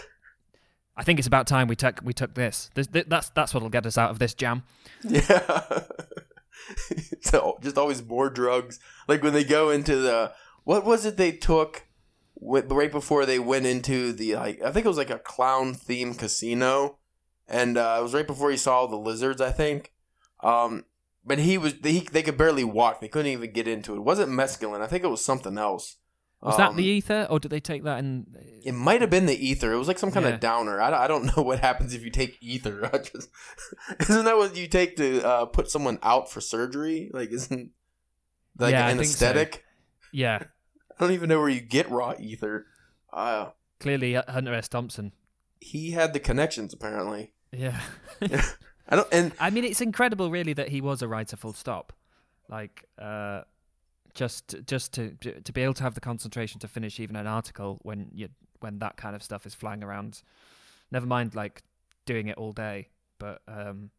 I 0.97 1.03
think 1.03 1.17
it's 1.17 1.27
about 1.29 1.47
time 1.47 1.69
we 1.69 1.77
took 1.77 2.01
we 2.03 2.11
took 2.11 2.33
this. 2.33 2.69
this. 2.73 2.87
th- 2.87 3.05
That's 3.07 3.29
that's 3.29 3.53
what'll 3.53 3.69
get 3.69 3.85
us 3.85 3.97
out 3.97 4.09
of 4.09 4.19
this 4.19 4.33
jam. 4.33 4.63
yeah 5.05 5.79
so 7.21 7.57
just 7.61 7.77
always 7.77 8.03
more 8.05 8.29
drugs 8.29 8.79
like 9.07 9.23
when 9.23 9.31
they 9.33 9.45
go 9.45 9.69
into 9.69 9.95
the 9.95 10.33
what 10.65 10.85
was 10.85 11.05
it 11.05 11.15
they 11.17 11.31
took 11.31 11.85
right 12.41 12.91
before 12.91 13.25
they 13.25 13.39
went 13.39 13.65
into 13.65 14.11
the 14.13 14.35
like 14.35 14.61
i 14.61 14.71
think 14.71 14.85
it 14.85 14.89
was 14.89 14.97
like 14.97 15.09
a 15.09 15.19
clown 15.19 15.73
themed 15.73 16.17
casino 16.19 16.97
and 17.49 17.77
uh, 17.77 17.97
it 17.99 18.03
was 18.03 18.13
right 18.13 18.27
before 18.27 18.51
he 18.51 18.57
saw 18.57 18.85
the 18.85 18.95
lizards 18.95 19.41
i 19.41 19.51
think 19.51 19.91
um 20.41 20.85
but 21.25 21.39
he 21.39 21.57
was 21.57 21.73
they, 21.79 21.99
they 21.99 22.23
could 22.23 22.37
barely 22.37 22.63
walk 22.63 23.01
they 23.01 23.07
couldn't 23.07 23.31
even 23.31 23.51
get 23.51 23.67
into 23.67 23.93
it 23.93 23.97
it 23.97 24.03
wasn't 24.03 24.29
mescaline 24.31 24.81
i 24.81 24.87
think 24.87 25.03
it 25.03 25.07
was 25.09 25.23
something 25.23 25.57
else 25.57 25.97
Was 26.41 26.55
that 26.57 26.69
Um, 26.69 26.77
the 26.77 26.85
ether, 26.85 27.27
or 27.29 27.37
did 27.39 27.51
they 27.51 27.59
take 27.59 27.83
that 27.83 27.99
in? 27.99 28.25
it 28.63 28.71
might 28.73 29.01
have 29.01 29.09
been 29.09 29.25
the 29.25 29.35
ether. 29.49 29.73
It 29.73 29.77
was 29.77 29.89
like 29.89 29.99
some 29.99 30.09
kind 30.11 30.25
Yeah. 30.25 30.35
of 30.35 30.39
downer. 30.39 30.79
I, 30.79 30.89
don't- 30.89 31.01
I 31.01 31.07
don't 31.11 31.25
know 31.35 31.43
what 31.43 31.59
happens 31.59 31.93
if 31.93 32.01
you 32.01 32.09
take 32.11 32.37
ether. 32.39 32.89
Just, 33.11 33.27
isn't 34.07 34.23
that 34.23 34.37
what 34.37 34.55
you 34.55 34.67
take 34.67 34.95
to 34.97 35.07
uh, 35.31 35.45
put 35.51 35.69
someone 35.69 35.99
out 36.01 36.31
for 36.31 36.39
surgery? 36.39 37.11
Like, 37.13 37.31
isn't 37.31 37.71
like 38.57 38.71
Yeah, 38.71 38.87
an 38.87 38.97
think 38.97 39.07
so. 39.09 39.25
aesthetic. 39.25 39.65
Yeah, 40.13 40.39
I 40.91 40.95
don't 41.03 41.11
even 41.11 41.27
know 41.27 41.39
where 41.41 41.49
you 41.49 41.59
get 41.59 41.89
raw 41.91 42.13
ether. 42.17 42.67
Uh, 43.11 43.49
clearly 43.81 44.13
Hunter 44.13 44.53
S. 44.53 44.69
Thompson. 44.69 45.11
he 45.59 45.91
had 45.91 46.13
the 46.13 46.21
connections 46.21 46.73
apparently. 46.73 47.33
Yeah. 47.51 47.79
I 48.89 48.95
don't 48.95 49.07
and 49.11 49.31
I 49.39 49.49
mean, 49.49 49.63
it's 49.63 49.81
incredible, 49.81 50.31
really, 50.31 50.53
that 50.53 50.69
he 50.69 50.81
was 50.81 51.01
a 51.01 51.07
writer. 51.07 51.35
Full 51.35 51.53
stop. 51.53 51.93
Like, 52.49 52.85
uh, 52.97 53.41
just 54.13 54.55
just 54.65 54.93
to 54.93 55.11
to 55.43 55.53
be 55.53 55.61
able 55.61 55.75
to 55.75 55.83
have 55.83 55.93
the 55.93 56.01
concentration 56.01 56.59
to 56.61 56.67
finish 56.67 56.99
even 56.99 57.15
an 57.15 57.27
article 57.27 57.79
when 57.83 58.09
you 58.13 58.29
when 58.59 58.79
that 58.79 58.97
kind 58.97 59.15
of 59.15 59.23
stuff 59.23 59.45
is 59.45 59.53
flying 59.53 59.83
around. 59.83 60.21
Never 60.91 61.05
mind, 61.05 61.35
like 61.35 61.63
doing 62.05 62.27
it 62.27 62.37
all 62.37 62.51
day. 62.51 62.89
But 63.19 63.41
um, 63.47 63.91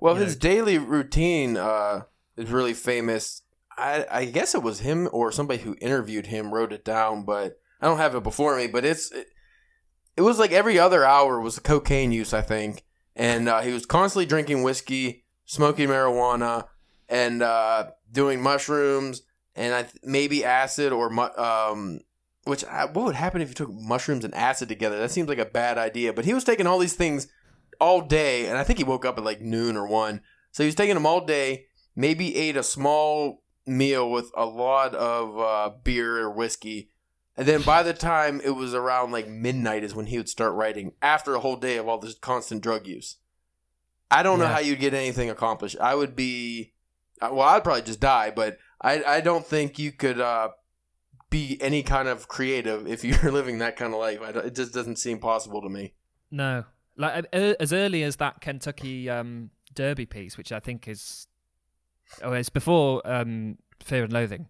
well, 0.00 0.14
his 0.14 0.34
know- 0.34 0.40
daily 0.40 0.78
routine 0.78 1.56
uh, 1.56 2.02
is 2.36 2.50
really 2.50 2.74
famous. 2.74 3.42
I, 3.76 4.06
I 4.10 4.24
guess 4.24 4.54
it 4.56 4.62
was 4.62 4.80
him 4.80 5.08
or 5.12 5.30
somebody 5.30 5.62
who 5.62 5.76
interviewed 5.80 6.26
him 6.26 6.52
wrote 6.52 6.72
it 6.72 6.84
down, 6.84 7.24
but 7.24 7.60
I 7.80 7.86
don't 7.86 7.98
have 7.98 8.14
it 8.14 8.24
before 8.24 8.56
me. 8.56 8.66
But 8.66 8.84
it's 8.84 9.12
it, 9.12 9.28
it 10.16 10.22
was 10.22 10.38
like 10.38 10.50
every 10.50 10.78
other 10.78 11.04
hour 11.04 11.40
was 11.40 11.58
cocaine 11.60 12.10
use, 12.10 12.32
I 12.32 12.42
think, 12.42 12.82
and 13.18 13.48
uh, 13.48 13.60
he 13.60 13.72
was 13.72 13.84
constantly 13.84 14.24
drinking 14.24 14.62
whiskey, 14.62 15.24
smoking 15.44 15.88
marijuana, 15.88 16.68
and 17.08 17.42
uh, 17.42 17.90
doing 18.10 18.40
mushrooms, 18.40 19.22
and 19.54 19.74
I 19.74 19.82
th- 19.82 19.96
maybe 20.02 20.44
acid 20.44 20.92
or 20.92 21.10
mu- 21.10 21.36
um. 21.36 22.00
Which 22.44 22.64
uh, 22.64 22.86
what 22.88 23.04
would 23.04 23.14
happen 23.14 23.42
if 23.42 23.48
you 23.48 23.54
took 23.54 23.70
mushrooms 23.70 24.24
and 24.24 24.34
acid 24.34 24.70
together? 24.70 24.98
That 24.98 25.10
seems 25.10 25.28
like 25.28 25.38
a 25.38 25.44
bad 25.44 25.76
idea. 25.76 26.14
But 26.14 26.24
he 26.24 26.32
was 26.32 26.44
taking 26.44 26.66
all 26.66 26.78
these 26.78 26.94
things 26.94 27.28
all 27.78 28.00
day, 28.00 28.46
and 28.46 28.56
I 28.56 28.64
think 28.64 28.78
he 28.78 28.84
woke 28.84 29.04
up 29.04 29.18
at 29.18 29.24
like 29.24 29.42
noon 29.42 29.76
or 29.76 29.86
one. 29.86 30.22
So 30.52 30.62
he 30.62 30.68
was 30.68 30.74
taking 30.74 30.94
them 30.94 31.04
all 31.04 31.26
day. 31.26 31.66
Maybe 31.94 32.36
ate 32.36 32.56
a 32.56 32.62
small 32.62 33.42
meal 33.66 34.10
with 34.10 34.30
a 34.34 34.46
lot 34.46 34.94
of 34.94 35.38
uh, 35.38 35.76
beer 35.82 36.18
or 36.18 36.30
whiskey, 36.30 36.90
and 37.38 37.46
then 37.46 37.62
by 37.62 37.84
the 37.84 37.94
time 37.94 38.40
it 38.44 38.50
was 38.50 38.74
around 38.74 39.12
like 39.12 39.28
midnight 39.28 39.84
is 39.84 39.94
when 39.94 40.06
he 40.06 40.16
would 40.16 40.28
start 40.28 40.54
writing. 40.54 40.94
After 41.00 41.36
a 41.36 41.38
whole 41.38 41.54
day 41.54 41.76
of 41.76 41.86
all 41.86 41.98
this 41.98 42.16
constant 42.16 42.64
drug 42.64 42.88
use, 42.88 43.18
I 44.10 44.24
don't 44.24 44.40
know 44.40 44.48
how 44.48 44.58
you'd 44.58 44.80
get 44.80 44.92
anything 44.92 45.30
accomplished. 45.30 45.76
I 45.80 45.94
would 45.94 46.16
be, 46.16 46.72
well, 47.22 47.42
I'd 47.42 47.62
probably 47.62 47.82
just 47.82 48.00
die. 48.00 48.32
But 48.34 48.58
I, 48.80 49.04
I 49.04 49.20
don't 49.20 49.46
think 49.46 49.78
you 49.78 49.92
could 49.92 50.20
uh, 50.20 50.48
be 51.30 51.58
any 51.60 51.84
kind 51.84 52.08
of 52.08 52.26
creative 52.26 52.88
if 52.88 53.04
you're 53.22 53.30
living 53.30 53.58
that 53.58 53.76
kind 53.76 53.94
of 53.94 54.00
life. 54.00 54.18
I 54.20 54.30
it 54.30 54.56
just 54.56 54.74
doesn't 54.74 54.96
seem 54.96 55.20
possible 55.20 55.62
to 55.62 55.68
me. 55.68 55.94
no, 56.32 56.64
like 56.96 57.24
as 57.32 57.72
early 57.72 58.02
as 58.02 58.16
that 58.16 58.40
Kentucky 58.40 59.08
um, 59.08 59.50
Derby 59.72 60.06
piece, 60.06 60.36
which 60.36 60.50
I 60.50 60.58
think 60.58 60.88
is, 60.88 61.28
oh, 62.20 62.32
it's 62.32 62.48
before 62.48 63.00
um, 63.08 63.58
Fear 63.80 64.04
and 64.04 64.12
Loathing. 64.12 64.48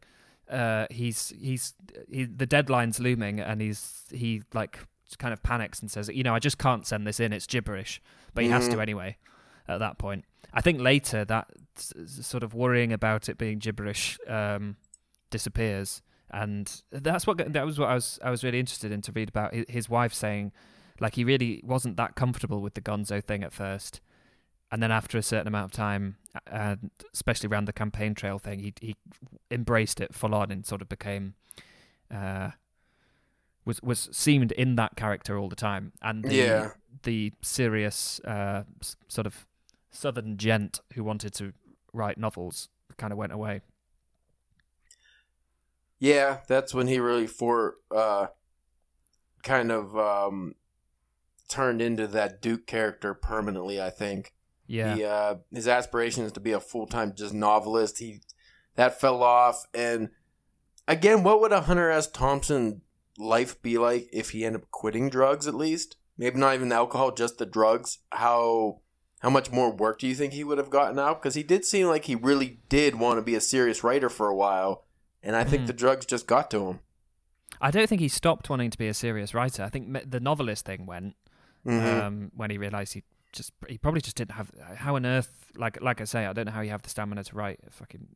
Uh, 0.50 0.86
he's 0.90 1.32
he's 1.40 1.74
he, 2.10 2.24
the 2.24 2.46
deadline's 2.46 2.98
looming, 3.00 3.40
and 3.40 3.60
he's 3.60 4.04
he 4.10 4.42
like 4.54 4.78
kind 5.18 5.32
of 5.32 5.42
panics 5.42 5.80
and 5.80 5.90
says, 5.90 6.08
you 6.12 6.22
know, 6.22 6.34
I 6.34 6.38
just 6.38 6.58
can't 6.58 6.86
send 6.86 7.06
this 7.06 7.18
in. 7.20 7.32
It's 7.32 7.46
gibberish, 7.46 8.00
but 8.34 8.44
he 8.44 8.50
has 8.50 8.68
to 8.68 8.76
Mhm. 8.76 8.82
anyway. 8.82 9.16
At 9.66 9.78
that 9.80 9.98
point, 9.98 10.24
I 10.54 10.62
think 10.62 10.80
later 10.80 11.24
that 11.26 11.48
sort 11.76 12.42
of 12.42 12.54
worrying 12.54 12.92
about 12.92 13.28
it 13.28 13.36
being 13.36 13.58
gibberish 13.58 14.18
um, 14.26 14.76
disappears, 15.30 16.02
and 16.30 16.82
that's 16.90 17.26
what 17.26 17.52
that 17.52 17.66
was 17.66 17.78
what 17.78 17.88
I 17.90 17.94
was 17.94 18.18
I 18.22 18.30
was 18.30 18.42
really 18.44 18.58
interested 18.60 18.90
in 18.92 19.02
to 19.02 19.12
read 19.12 19.28
about 19.28 19.52
his 19.54 19.88
wife 19.90 20.14
saying, 20.14 20.52
like 21.00 21.16
he 21.16 21.24
really 21.24 21.60
wasn't 21.64 21.96
that 21.98 22.14
comfortable 22.14 22.60
with 22.62 22.74
the 22.74 22.80
Gonzo 22.80 23.22
thing 23.22 23.42
at 23.44 23.52
first, 23.52 24.00
and 24.70 24.82
then 24.82 24.90
after 24.92 25.18
a 25.18 25.22
certain 25.22 25.48
amount 25.48 25.66
of 25.66 25.72
time, 25.72 26.16
and 26.46 26.90
especially 27.12 27.48
around 27.48 27.66
the 27.66 27.72
campaign 27.72 28.14
trail 28.14 28.38
thing, 28.38 28.60
he 28.60 28.74
he 28.80 28.96
embraced 29.50 30.00
it 30.00 30.14
full 30.14 30.34
on 30.34 30.50
and 30.50 30.66
sort 30.66 30.82
of 30.82 30.88
became. 30.88 31.34
Uh, 32.10 32.50
was 33.64 33.82
was 33.82 34.08
seemed 34.12 34.52
in 34.52 34.76
that 34.76 34.96
character 34.96 35.36
all 35.38 35.48
the 35.48 35.56
time, 35.56 35.92
and 36.00 36.24
the, 36.24 36.34
Yeah. 36.36 36.70
the 37.02 37.32
serious 37.42 38.18
uh, 38.20 38.64
sort 39.08 39.26
of 39.26 39.46
southern 39.90 40.36
gent 40.36 40.80
who 40.94 41.04
wanted 41.04 41.34
to 41.34 41.52
write 41.92 42.18
novels 42.18 42.68
kind 42.96 43.12
of 43.12 43.18
went 43.18 43.32
away. 43.32 43.60
Yeah, 45.98 46.38
that's 46.46 46.72
when 46.74 46.86
he 46.86 46.98
really 47.00 47.26
for 47.26 47.76
uh 47.94 48.28
kind 49.42 49.70
of 49.72 49.96
um 49.96 50.54
turned 51.48 51.80
into 51.80 52.06
that 52.08 52.40
Duke 52.42 52.66
character 52.66 53.14
permanently, 53.14 53.80
I 53.80 53.90
think. 53.90 54.34
Yeah, 54.68 54.94
He 54.94 55.04
uh 55.04 55.34
his 55.52 55.66
aspiration 55.66 56.24
is 56.24 56.32
to 56.32 56.40
be 56.40 56.52
a 56.52 56.60
full-time 56.60 57.14
just 57.16 57.34
novelist. 57.34 57.98
He 57.98 58.20
that 58.76 59.00
fell 59.00 59.22
off 59.24 59.64
and 59.74 60.10
again, 60.86 61.22
what 61.24 61.40
would 61.40 61.52
a 61.52 61.62
Hunter 61.62 61.90
S. 61.90 62.06
Thompson 62.06 62.82
life 63.18 63.60
be 63.62 63.78
like 63.78 64.08
if 64.12 64.30
he 64.30 64.44
ended 64.44 64.62
up 64.62 64.70
quitting 64.70 65.10
drugs 65.10 65.48
at 65.48 65.54
least? 65.54 65.96
Maybe 66.16 66.38
not 66.38 66.54
even 66.54 66.68
the 66.68 66.76
alcohol, 66.76 67.12
just 67.12 67.38
the 67.38 67.46
drugs. 67.46 67.98
How 68.12 68.80
how 69.20 69.30
much 69.30 69.50
more 69.50 69.72
work 69.74 69.98
do 69.98 70.06
you 70.06 70.14
think 70.14 70.32
he 70.32 70.44
would 70.44 70.58
have 70.58 70.70
gotten 70.70 70.98
out? 70.98 71.20
Because 71.20 71.34
he 71.34 71.42
did 71.42 71.64
seem 71.64 71.86
like 71.88 72.04
he 72.04 72.14
really 72.14 72.60
did 72.68 72.94
want 72.96 73.18
to 73.18 73.22
be 73.22 73.34
a 73.34 73.40
serious 73.40 73.82
writer 73.82 74.08
for 74.08 74.28
a 74.28 74.34
while, 74.36 74.84
and 75.22 75.34
I 75.34 75.42
think 75.44 75.62
Mhm. 75.64 75.66
the 75.68 75.72
drugs 75.72 76.06
just 76.06 76.26
got 76.28 76.50
to 76.52 76.66
him. 76.68 76.80
I 77.60 77.70
don't 77.72 77.88
think 77.88 78.00
he 78.00 78.08
stopped 78.08 78.48
wanting 78.48 78.70
to 78.70 78.78
be 78.78 78.86
a 78.86 78.94
serious 78.94 79.34
writer. 79.34 79.64
I 79.64 79.68
think 79.70 80.08
the 80.08 80.20
novelist 80.20 80.64
thing 80.66 80.86
went 80.86 81.16
Mhm. 81.66 82.02
um, 82.02 82.32
when 82.36 82.50
he 82.50 82.58
realised 82.58 82.92
he 82.94 83.02
just 83.32 83.52
he 83.68 83.78
probably 83.78 84.00
just 84.00 84.16
didn't 84.16 84.32
have 84.32 84.50
how 84.76 84.96
on 84.96 85.04
earth 85.04 85.50
like 85.56 85.80
like 85.82 86.00
I 86.00 86.04
say 86.04 86.26
I 86.26 86.32
don't 86.32 86.46
know 86.46 86.52
how 86.52 86.60
you 86.62 86.70
have 86.70 86.82
the 86.82 86.90
stamina 86.90 87.24
to 87.24 87.34
write 87.36 87.60
a 87.66 87.70
fucking 87.70 88.08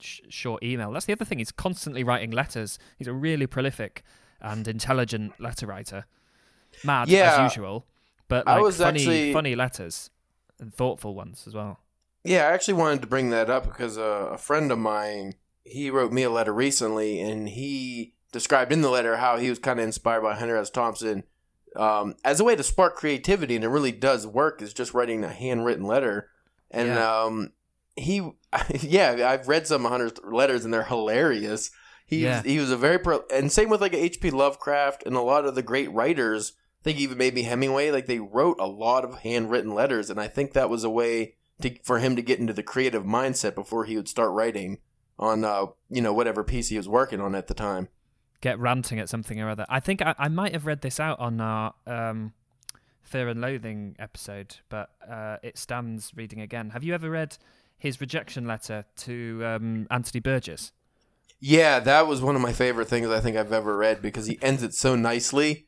sh- 0.00 0.20
short 0.28 0.62
email. 0.62 0.90
That's 0.92 1.06
the 1.06 1.12
other 1.12 1.24
thing. 1.24 1.38
He's 1.38 1.52
constantly 1.52 2.02
writing 2.04 2.30
letters. 2.30 2.78
He's 2.98 3.06
a 3.08 3.12
really 3.12 3.46
prolific 3.46 4.02
and 4.40 4.66
intelligent 4.66 5.38
letter 5.40 5.66
writer. 5.66 6.06
Mad 6.84 7.08
Yeah. 7.08 7.44
as 7.44 7.52
usual, 7.52 7.86
but 8.28 8.46
like 8.46 8.72
funny 8.74 9.00
actually- 9.00 9.32
funny 9.32 9.54
letters 9.54 10.10
and 10.58 10.72
thoughtful 10.74 11.14
ones 11.14 11.44
as 11.46 11.54
well. 11.54 11.80
Yeah, 12.24 12.48
I 12.48 12.52
actually 12.52 12.74
wanted 12.74 13.00
to 13.02 13.06
bring 13.06 13.30
that 13.30 13.48
up 13.48 13.64
because 13.64 13.96
uh, 13.98 14.28
a 14.32 14.38
friend 14.38 14.70
of 14.70 14.78
mine 14.78 15.34
he 15.64 15.90
wrote 15.90 16.12
me 16.12 16.22
a 16.22 16.30
letter 16.30 16.52
recently, 16.52 17.20
and 17.20 17.48
he 17.48 18.14
described 18.32 18.72
in 18.72 18.82
the 18.82 18.90
letter 18.90 19.16
how 19.16 19.36
he 19.38 19.48
was 19.48 19.58
kind 19.58 19.78
of 19.78 19.84
inspired 19.84 20.22
by 20.22 20.34
Hunter 20.34 20.56
S. 20.56 20.70
Thompson 20.70 21.24
um, 21.76 22.14
as 22.24 22.40
a 22.40 22.44
way 22.44 22.56
to 22.56 22.62
spark 22.62 22.96
creativity, 22.96 23.54
and 23.56 23.64
it 23.64 23.68
really 23.68 23.92
does 23.92 24.26
work. 24.26 24.60
Is 24.62 24.72
just 24.74 24.94
writing 24.94 25.24
a 25.24 25.28
handwritten 25.32 25.84
letter, 25.84 26.28
and 26.70 26.88
Yeah. 26.88 27.22
um, 27.24 27.52
he, 27.96 28.30
yeah, 28.80 29.28
I've 29.30 29.48
read 29.48 29.66
some 29.66 29.84
of 29.86 29.92
Hunter's 29.92 30.12
letters, 30.24 30.64
and 30.64 30.72
they're 30.74 30.84
hilarious. 30.84 31.70
He 32.06 32.24
Yeah. 32.24 32.38
was, 32.38 32.46
he 32.50 32.58
was 32.58 32.70
a 32.70 32.76
very 32.76 32.98
pro, 32.98 33.22
and 33.32 33.52
same 33.52 33.68
with 33.70 33.80
like 33.80 33.94
H.P. 33.94 34.30
Lovecraft 34.30 35.04
and 35.06 35.14
a 35.16 35.20
lot 35.20 35.44
of 35.44 35.54
the 35.54 35.62
great 35.62 35.92
writers. 35.92 36.52
I 36.80 36.82
think 36.84 36.98
even 36.98 37.18
maybe 37.18 37.42
Hemingway, 37.42 37.90
like 37.90 38.06
they 38.06 38.18
wrote 38.20 38.56
a 38.58 38.66
lot 38.66 39.04
of 39.04 39.18
handwritten 39.20 39.74
letters, 39.74 40.08
and 40.10 40.18
I 40.20 40.28
think 40.28 40.52
that 40.54 40.70
was 40.70 40.82
a 40.82 40.90
way 40.90 41.34
to, 41.60 41.74
for 41.84 41.98
him 41.98 42.16
to 42.16 42.22
get 42.22 42.38
into 42.40 42.54
the 42.54 42.62
creative 42.62 43.04
mindset 43.04 43.54
before 43.54 43.84
he 43.84 43.96
would 43.96 44.08
start 44.08 44.32
writing 44.32 44.78
on 45.18 45.44
uh, 45.44 45.66
you 45.90 46.00
know 46.00 46.14
whatever 46.14 46.42
piece 46.42 46.68
he 46.70 46.78
was 46.78 46.88
working 46.88 47.20
on 47.20 47.34
at 47.34 47.46
the 47.48 47.54
time. 47.54 47.88
Get 48.40 48.58
ranting 48.58 48.98
at 48.98 49.08
something 49.08 49.40
or 49.40 49.48
other. 49.50 49.66
I 49.68 49.80
think 49.80 50.02
I, 50.02 50.14
I 50.18 50.28
might 50.28 50.52
have 50.52 50.66
read 50.66 50.80
this 50.80 50.98
out 50.98 51.20
on 51.20 51.40
our 51.40 51.74
um, 51.86 52.32
Fear 53.02 53.28
and 53.28 53.40
Loathing 53.40 53.96
episode, 53.98 54.56
but 54.68 54.90
uh, 55.08 55.36
it 55.42 55.58
stands 55.58 56.12
reading 56.14 56.40
again. 56.40 56.70
Have 56.70 56.84
you 56.84 56.94
ever 56.94 57.10
read 57.10 57.36
his 57.76 58.00
rejection 58.00 58.46
letter 58.46 58.84
to 58.98 59.42
um, 59.44 59.86
Anthony 59.90 60.20
Burgess? 60.20 60.72
Yeah, 61.40 61.80
that 61.80 62.06
was 62.06 62.20
one 62.20 62.36
of 62.36 62.42
my 62.42 62.52
favorite 62.52 62.88
things 62.88 63.08
I 63.08 63.20
think 63.20 63.36
I've 63.36 63.52
ever 63.52 63.76
read 63.76 64.02
because 64.02 64.26
he 64.26 64.38
ends 64.42 64.62
it 64.62 64.74
so 64.74 64.94
nicely. 64.94 65.66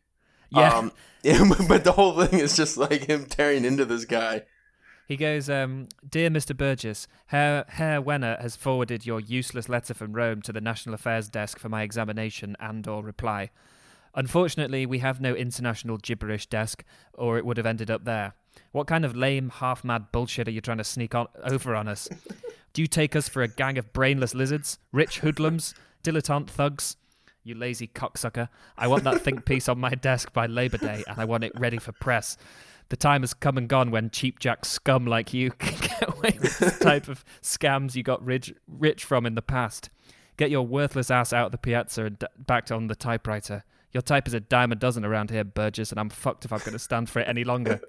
Yeah. 0.51 0.77
Um, 0.77 0.93
but 1.69 1.85
the 1.85 1.93
whole 1.93 2.25
thing 2.25 2.39
is 2.39 2.57
just 2.57 2.77
like 2.77 3.05
him 3.07 3.27
tearing 3.27 3.65
into 3.65 3.85
this 3.85 4.05
guy. 4.05 4.43
He 5.13 5.17
goes, 5.19 5.51
um, 5.51 5.89
Dear 6.09 6.31
Mr. 6.31 6.57
Burgess, 6.57 7.07
Herr, 7.27 7.67
Herr 7.69 8.01
Wenner 8.01 8.41
has 8.41 8.57
forwarded 8.57 9.05
your 9.05 9.21
useless 9.21 9.69
letter 9.69 9.93
from 9.93 10.15
Rome 10.15 10.41
to 10.41 10.55
the 10.55 10.61
National 10.63 10.95
Affairs 10.95 11.29
Desk 11.29 11.59
for 11.59 11.69
my 11.69 11.83
examination 11.83 12.57
and 12.59 12.89
or 12.89 13.03
reply. 13.03 13.51
Unfortunately, 14.15 14.87
we 14.87 15.01
have 15.01 15.21
no 15.21 15.35
international 15.35 15.99
gibberish 15.99 16.47
desk, 16.47 16.83
or 17.13 17.37
it 17.37 17.45
would 17.45 17.59
have 17.59 17.67
ended 17.67 17.91
up 17.91 18.07
there. 18.07 18.33
What 18.71 18.87
kind 18.87 19.05
of 19.05 19.15
lame, 19.15 19.51
half-mad 19.51 20.13
bullshit 20.13 20.49
are 20.49 20.51
you 20.51 20.63
trying 20.63 20.79
to 20.79 20.83
sneak 20.85 21.15
on, 21.15 21.27
over 21.45 21.75
on 21.75 21.89
us? 21.89 22.09
Do 22.73 22.81
you 22.81 22.89
take 22.89 23.15
us 23.15 23.29
for 23.29 23.43
a 23.43 23.49
gang 23.49 23.77
of 23.77 23.93
brainless 23.93 24.35
lizards, 24.35 24.79
rich 24.93 25.19
hoodlums, 25.19 25.75
dilettante 26.03 26.49
thugs? 26.49 26.97
You 27.45 27.55
lazy 27.55 27.89
cocksucker. 27.89 28.49
I 28.79 28.87
want 28.87 29.05
that 29.05 29.21
think 29.21 29.45
piece 29.45 29.69
on 29.69 29.79
my 29.79 29.91
desk 29.91 30.33
by 30.33 30.47
Labor 30.47 30.79
Day, 30.79 31.05
and 31.07 31.21
I 31.21 31.27
want 31.27 31.45
it 31.45 31.53
ready 31.59 31.77
for 31.77 31.93
press. 31.93 32.39
The 32.93 32.97
time 32.99 33.23
has 33.23 33.33
come 33.33 33.57
and 33.57 33.67
gone 33.71 33.91
when 33.91 34.11
cheap 34.11 34.39
cheapjack 34.39 34.67
scum 34.67 35.07
like 35.07 35.33
you 35.33 35.51
can 35.59 35.81
get 35.81 36.15
away 36.15 36.37
with 36.39 36.59
this 36.59 36.79
type 36.79 37.09
of 37.09 37.25
scams 37.41 37.95
you 37.95 38.03
got 38.03 38.23
rich, 38.23 38.53
rich 38.69 39.07
from 39.07 39.25
in 39.25 39.35
the 39.35 39.41
past. 39.41 39.89
Get 40.37 40.51
your 40.51 40.67
worthless 40.67 41.11
ass 41.11 41.33
out 41.33 41.47
of 41.47 41.53
the 41.53 41.57
piazza 41.57 42.05
and 42.05 42.19
d- 42.19 42.27
back 42.37 42.71
on 42.71 42.89
the 42.89 42.95
typewriter. 42.95 43.65
Your 43.93 44.03
type 44.03 44.29
is 44.29 44.35
a 44.35 44.41
dime 44.41 44.73
a 44.73 44.75
dozen 44.75 45.07
around 45.07 45.31
here, 45.31 45.43
Burgess, 45.43 45.91
and 45.91 45.99
I'm 45.99 46.11
fucked 46.11 46.45
if 46.45 46.53
I'm 46.53 46.59
going 46.59 46.75
to 46.75 46.79
stand 46.79 47.09
for 47.09 47.21
it 47.21 47.29
any 47.29 47.45
longer. 47.45 47.81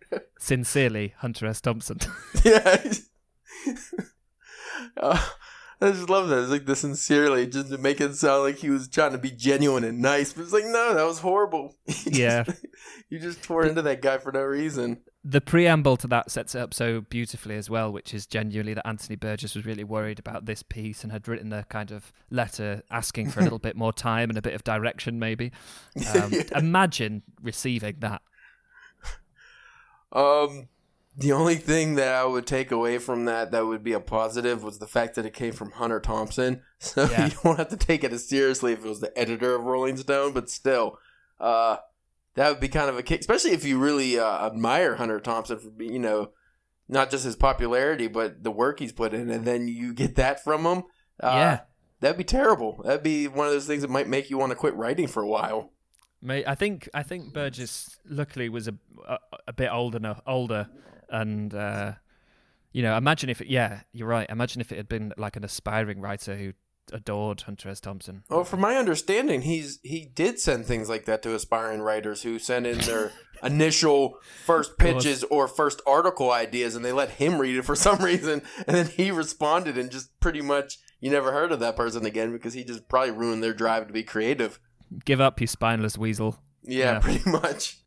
Sincerely, 0.38 1.12
Hunter 1.18 1.44
S. 1.44 1.60
Thompson. 1.60 1.98
yeah. 2.42 2.90
Uh, 4.96 5.28
I 5.80 5.90
just 5.92 6.10
love 6.10 6.28
that. 6.28 6.42
It's 6.42 6.50
like 6.50 6.66
the 6.66 6.74
sincerely, 6.74 7.46
just 7.46 7.70
to 7.70 7.78
make 7.78 8.00
it 8.00 8.14
sound 8.16 8.42
like 8.42 8.56
he 8.56 8.68
was 8.68 8.88
trying 8.88 9.12
to 9.12 9.18
be 9.18 9.30
genuine 9.30 9.84
and 9.84 10.00
nice. 10.00 10.32
But 10.32 10.42
it's 10.42 10.52
like, 10.52 10.64
no, 10.64 10.94
that 10.94 11.04
was 11.04 11.20
horrible. 11.20 11.76
Yeah. 12.04 12.44
you 13.10 13.18
just 13.20 13.42
tore 13.44 13.64
into 13.64 13.82
that 13.82 14.02
guy 14.02 14.18
for 14.18 14.32
no 14.32 14.42
reason. 14.42 15.02
the 15.24 15.40
preamble 15.40 15.96
to 15.98 16.08
that 16.08 16.30
sets 16.30 16.54
it 16.54 16.60
up 16.60 16.74
so 16.74 17.02
beautifully 17.02 17.54
as 17.56 17.70
well, 17.70 17.92
which 17.92 18.12
is 18.12 18.26
genuinely 18.26 18.74
that 18.74 18.86
Anthony 18.86 19.14
Burgess 19.16 19.54
was 19.54 19.64
really 19.66 19.84
worried 19.84 20.18
about 20.18 20.46
this 20.46 20.62
piece 20.64 21.04
and 21.04 21.12
had 21.12 21.28
written 21.28 21.52
a 21.52 21.62
kind 21.64 21.92
of 21.92 22.12
letter 22.30 22.82
asking 22.90 23.30
for 23.30 23.40
a 23.40 23.44
little 23.44 23.58
bit 23.68 23.76
more 23.76 23.92
time 23.92 24.30
and 24.30 24.38
a 24.38 24.42
bit 24.42 24.54
of 24.54 24.64
direction, 24.64 25.18
maybe. 25.20 25.52
Um, 26.14 26.32
Yeah. 26.32 26.42
Imagine 26.58 27.22
receiving 27.40 27.96
that. 28.00 28.22
Um, 30.12 30.68
the 31.18 31.32
only 31.32 31.56
thing 31.56 31.96
that 31.96 32.14
I 32.14 32.24
would 32.24 32.46
take 32.46 32.70
away 32.70 32.98
from 32.98 33.24
that 33.24 33.50
that 33.50 33.66
would 33.66 33.82
be 33.82 33.92
a 33.92 34.00
positive 34.00 34.62
was 34.62 34.78
the 34.78 34.86
fact 34.86 35.16
that 35.16 35.26
it 35.26 35.34
came 35.34 35.52
from 35.52 35.72
Hunter 35.72 36.00
Thompson. 36.00 36.62
So 36.80 37.06
Yeah. 37.10 37.26
you 37.26 37.32
don't 37.42 37.58
have 37.58 37.70
to 37.70 37.76
take 37.76 38.04
it 38.04 38.12
as 38.12 38.28
seriously 38.28 38.72
if 38.72 38.84
it 38.84 38.88
was 38.88 39.00
the 39.00 39.16
editor 39.18 39.56
of 39.56 39.64
Rolling 39.64 39.96
Stone, 39.96 40.32
but 40.32 40.48
still, 40.48 40.96
uh, 41.40 41.78
that 42.34 42.48
would 42.50 42.60
be 42.60 42.68
kind 42.68 42.88
of 42.88 42.96
a 42.96 43.02
kick, 43.02 43.18
especially 43.20 43.50
if 43.50 43.64
you 43.64 43.78
really 43.80 44.16
uh, 44.16 44.46
admire 44.46 44.94
Hunter 44.94 45.18
Thompson 45.18 45.58
for 45.58 45.70
being, 45.70 45.92
you 45.92 45.98
know, 45.98 46.30
not 46.88 47.10
just 47.10 47.24
his 47.24 47.34
popularity, 47.34 48.06
but 48.06 48.44
the 48.44 48.52
work 48.52 48.78
he's 48.78 48.92
put 48.92 49.12
in, 49.12 49.28
and 49.28 49.44
then 49.44 49.66
you 49.66 49.92
get 49.92 50.14
that 50.14 50.42
from 50.44 50.64
him. 50.64 50.78
Uh, 51.20 51.32
yeah. 51.34 51.60
That'd 52.00 52.16
be 52.16 52.22
terrible. 52.22 52.80
That'd 52.84 53.02
be 53.02 53.26
one 53.26 53.48
of 53.48 53.52
those 53.52 53.66
things 53.66 53.82
that 53.82 53.90
might 53.90 54.06
make 54.06 54.30
you 54.30 54.38
want 54.38 54.50
to 54.50 54.56
quit 54.56 54.76
writing 54.76 55.08
for 55.08 55.20
a 55.20 55.26
while. 55.28 55.72
May 56.22 56.44
I 56.46 56.54
think 56.54 56.88
I 56.94 57.02
think 57.02 57.32
Burgess 57.34 57.98
luckily 58.08 58.48
was 58.48 58.68
a 58.68 58.74
a, 59.08 59.18
a 59.48 59.52
bit 59.52 59.68
older 59.72 59.96
enough, 59.98 60.20
older, 60.26 60.68
and 61.10 61.54
uh, 61.54 61.92
you 62.72 62.82
know, 62.82 62.96
imagine 62.96 63.28
if 63.30 63.40
it. 63.40 63.48
Yeah, 63.48 63.80
you're 63.92 64.08
right. 64.08 64.28
Imagine 64.30 64.60
if 64.60 64.72
it 64.72 64.76
had 64.76 64.88
been 64.88 65.12
like 65.16 65.36
an 65.36 65.44
aspiring 65.44 66.00
writer 66.00 66.36
who 66.36 66.52
adored 66.92 67.42
Hunter 67.42 67.68
S. 67.68 67.80
Thompson. 67.80 68.24
Well, 68.30 68.44
from 68.44 68.60
my 68.60 68.76
understanding, 68.76 69.42
he's 69.42 69.78
he 69.82 70.06
did 70.06 70.38
send 70.40 70.66
things 70.66 70.88
like 70.88 71.04
that 71.04 71.22
to 71.22 71.34
aspiring 71.34 71.80
writers 71.80 72.22
who 72.22 72.38
sent 72.38 72.66
in 72.66 72.78
their 72.78 73.12
initial 73.42 74.14
first 74.46 74.78
pitches 74.78 75.22
or 75.24 75.48
first 75.48 75.80
article 75.86 76.30
ideas, 76.30 76.74
and 76.74 76.84
they 76.84 76.92
let 76.92 77.10
him 77.10 77.38
read 77.40 77.56
it 77.56 77.64
for 77.64 77.74
some 77.76 77.98
reason, 78.04 78.42
and 78.66 78.76
then 78.76 78.86
he 78.86 79.10
responded 79.10 79.76
and 79.76 79.90
just 79.90 80.18
pretty 80.20 80.40
much 80.40 80.78
you 81.00 81.10
never 81.10 81.30
heard 81.32 81.52
of 81.52 81.60
that 81.60 81.76
person 81.76 82.04
again 82.06 82.32
because 82.32 82.54
he 82.54 82.64
just 82.64 82.88
probably 82.88 83.10
ruined 83.12 83.42
their 83.42 83.54
drive 83.54 83.86
to 83.86 83.92
be 83.92 84.02
creative. 84.02 84.58
Give 85.04 85.20
up, 85.20 85.40
you 85.40 85.46
spineless 85.46 85.98
weasel. 85.98 86.38
Yeah, 86.64 86.92
Yeah. 86.94 86.98
pretty 87.00 87.30
much. 87.30 87.78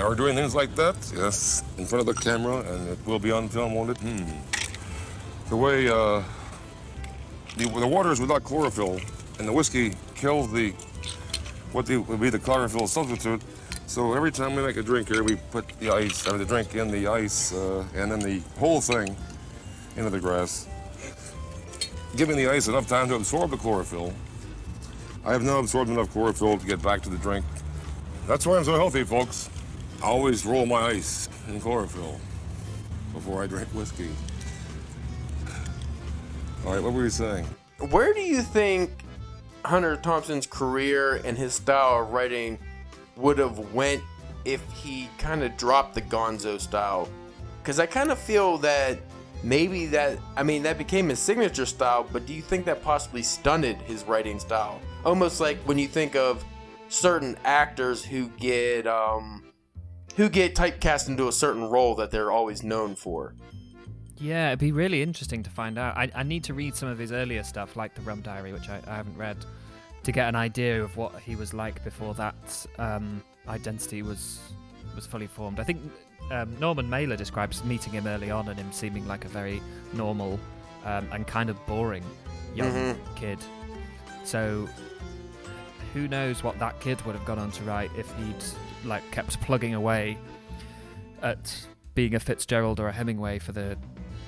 Are 0.00 0.14
doing 0.14 0.34
things 0.34 0.54
like 0.54 0.74
that? 0.76 0.96
Yes, 1.14 1.62
in 1.76 1.84
front 1.84 2.08
of 2.08 2.14
the 2.14 2.20
camera, 2.20 2.60
and 2.60 2.88
it 2.88 2.98
will 3.06 3.18
be 3.18 3.30
on 3.30 3.48
film, 3.48 3.74
won't 3.74 3.90
it? 3.90 3.98
Hmm. 3.98 5.50
The 5.50 5.56
way 5.56 5.88
uh, 5.88 6.22
the, 7.56 7.68
the 7.68 7.86
water 7.86 8.10
is 8.10 8.20
without 8.20 8.42
chlorophyll, 8.42 8.98
and 9.38 9.46
the 9.46 9.52
whiskey 9.52 9.94
kills 10.14 10.50
the 10.52 10.70
what 11.72 11.86
the, 11.86 11.98
would 11.98 12.20
be 12.20 12.30
the 12.30 12.38
chlorophyll 12.38 12.86
substitute. 12.86 13.42
So 13.86 14.14
every 14.14 14.32
time 14.32 14.54
we 14.54 14.62
make 14.62 14.76
a 14.78 14.82
drink 14.82 15.08
here, 15.08 15.22
we 15.22 15.36
put 15.50 15.68
the 15.80 15.90
ice, 15.90 16.26
I 16.26 16.30
mean, 16.30 16.38
the 16.38 16.46
drink 16.46 16.74
in 16.74 16.90
the 16.90 17.06
ice, 17.06 17.52
uh, 17.52 17.84
and 17.94 18.10
then 18.10 18.20
the 18.20 18.40
whole 18.58 18.80
thing 18.80 19.14
into 19.96 20.10
the 20.10 20.20
grass, 20.20 20.66
giving 22.16 22.36
the 22.36 22.48
ice 22.48 22.68
enough 22.68 22.88
time 22.88 23.08
to 23.08 23.16
absorb 23.16 23.50
the 23.50 23.56
chlorophyll. 23.56 24.12
I 25.24 25.32
have 25.32 25.42
now 25.42 25.58
absorbed 25.58 25.90
enough 25.90 26.10
chlorophyll 26.10 26.58
to 26.58 26.66
get 26.66 26.82
back 26.82 27.02
to 27.02 27.10
the 27.10 27.18
drink. 27.18 27.44
That's 28.26 28.46
why 28.46 28.56
I'm 28.56 28.64
so 28.64 28.74
healthy, 28.74 29.04
folks. 29.04 29.50
I 30.02 30.06
always 30.06 30.46
roll 30.46 30.64
my 30.64 30.80
ice 30.80 31.28
in 31.48 31.60
chlorophyll 31.60 32.18
before 33.12 33.42
I 33.42 33.46
drink 33.46 33.68
whiskey. 33.68 34.08
All 36.64 36.72
right, 36.72 36.82
what 36.82 36.94
were 36.94 37.04
you 37.04 37.10
saying? 37.10 37.46
Where 37.90 38.14
do 38.14 38.20
you 38.20 38.40
think 38.40 38.90
Hunter 39.62 39.96
Thompson's 39.96 40.46
career 40.46 41.16
and 41.16 41.36
his 41.36 41.54
style 41.54 42.02
of 42.02 42.12
writing 42.12 42.58
would 43.16 43.36
have 43.38 43.74
went 43.74 44.02
if 44.46 44.62
he 44.72 45.10
kind 45.18 45.42
of 45.42 45.54
dropped 45.58 45.94
the 45.94 46.02
Gonzo 46.02 46.58
style? 46.58 47.06
Because 47.62 47.78
I 47.78 47.84
kind 47.84 48.10
of 48.10 48.18
feel 48.18 48.56
that 48.58 48.98
maybe 49.42 49.84
that 49.86 50.18
I 50.34 50.42
mean 50.42 50.62
that 50.62 50.78
became 50.78 51.10
his 51.10 51.18
signature 51.18 51.66
style, 51.66 52.06
but 52.10 52.24
do 52.24 52.32
you 52.32 52.42
think 52.42 52.64
that 52.66 52.82
possibly 52.82 53.22
stunted 53.22 53.76
his 53.82 54.04
writing 54.04 54.38
style? 54.38 54.80
Almost 55.04 55.40
like 55.40 55.58
when 55.64 55.78
you 55.78 55.88
think 55.88 56.16
of 56.16 56.42
certain 56.88 57.36
actors 57.44 58.02
who 58.02 58.28
get 58.30 58.86
um 58.86 59.39
who 60.20 60.28
get 60.28 60.54
typecast 60.54 61.08
into 61.08 61.28
a 61.28 61.32
certain 61.32 61.64
role 61.64 61.94
that 61.94 62.10
they're 62.10 62.30
always 62.30 62.62
known 62.62 62.94
for. 62.94 63.34
Yeah, 64.18 64.48
it'd 64.48 64.58
be 64.58 64.70
really 64.70 65.00
interesting 65.00 65.42
to 65.44 65.48
find 65.48 65.78
out. 65.78 65.96
I, 65.96 66.10
I 66.14 66.24
need 66.24 66.44
to 66.44 66.52
read 66.52 66.76
some 66.76 66.90
of 66.90 66.98
his 66.98 67.10
earlier 67.10 67.42
stuff, 67.42 67.74
like 67.74 67.94
the 67.94 68.02
Rum 68.02 68.20
Diary, 68.20 68.52
which 68.52 68.68
I, 68.68 68.82
I 68.86 68.96
haven't 68.96 69.16
read, 69.16 69.38
to 70.02 70.12
get 70.12 70.28
an 70.28 70.36
idea 70.36 70.84
of 70.84 70.94
what 70.98 71.18
he 71.20 71.36
was 71.36 71.54
like 71.54 71.82
before 71.84 72.12
that 72.16 72.66
um, 72.78 73.22
identity 73.48 74.02
was 74.02 74.40
was 74.94 75.06
fully 75.06 75.26
formed. 75.26 75.58
I 75.58 75.64
think 75.64 75.80
um, 76.30 76.54
Norman 76.60 76.90
Mailer 76.90 77.16
describes 77.16 77.64
meeting 77.64 77.94
him 77.94 78.06
early 78.06 78.30
on 78.30 78.46
and 78.48 78.58
him 78.58 78.70
seeming 78.72 79.08
like 79.08 79.24
a 79.24 79.28
very 79.28 79.62
normal 79.94 80.38
um, 80.84 81.08
and 81.12 81.26
kind 81.26 81.48
of 81.48 81.56
boring 81.66 82.04
young 82.54 82.72
Mhm. 82.72 82.96
kid. 83.16 83.38
So 84.24 84.68
who 85.94 86.08
knows 86.08 86.42
what 86.42 86.58
that 86.58 86.78
kid 86.80 87.00
would 87.06 87.14
have 87.14 87.24
gone 87.24 87.38
on 87.38 87.50
to 87.52 87.62
write 87.64 87.90
if 87.96 88.12
he'd 88.16 88.44
like 88.84 89.08
kept 89.10 89.40
plugging 89.40 89.74
away 89.74 90.18
at 91.22 91.66
being 91.94 92.14
a 92.14 92.20
Fitzgerald 92.20 92.80
or 92.80 92.88
a 92.88 92.92
Hemingway 92.92 93.38
for 93.38 93.52
the 93.52 93.76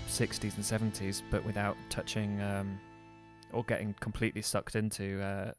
60s 0.08 0.54
and 0.56 0.92
70s, 0.92 1.22
but 1.30 1.44
without 1.44 1.76
touching 1.88 2.40
um, 2.42 2.78
or 3.52 3.64
getting 3.64 3.94
completely 4.00 4.42
sucked 4.42 4.76
into 4.76 5.22
uh, 5.22 5.52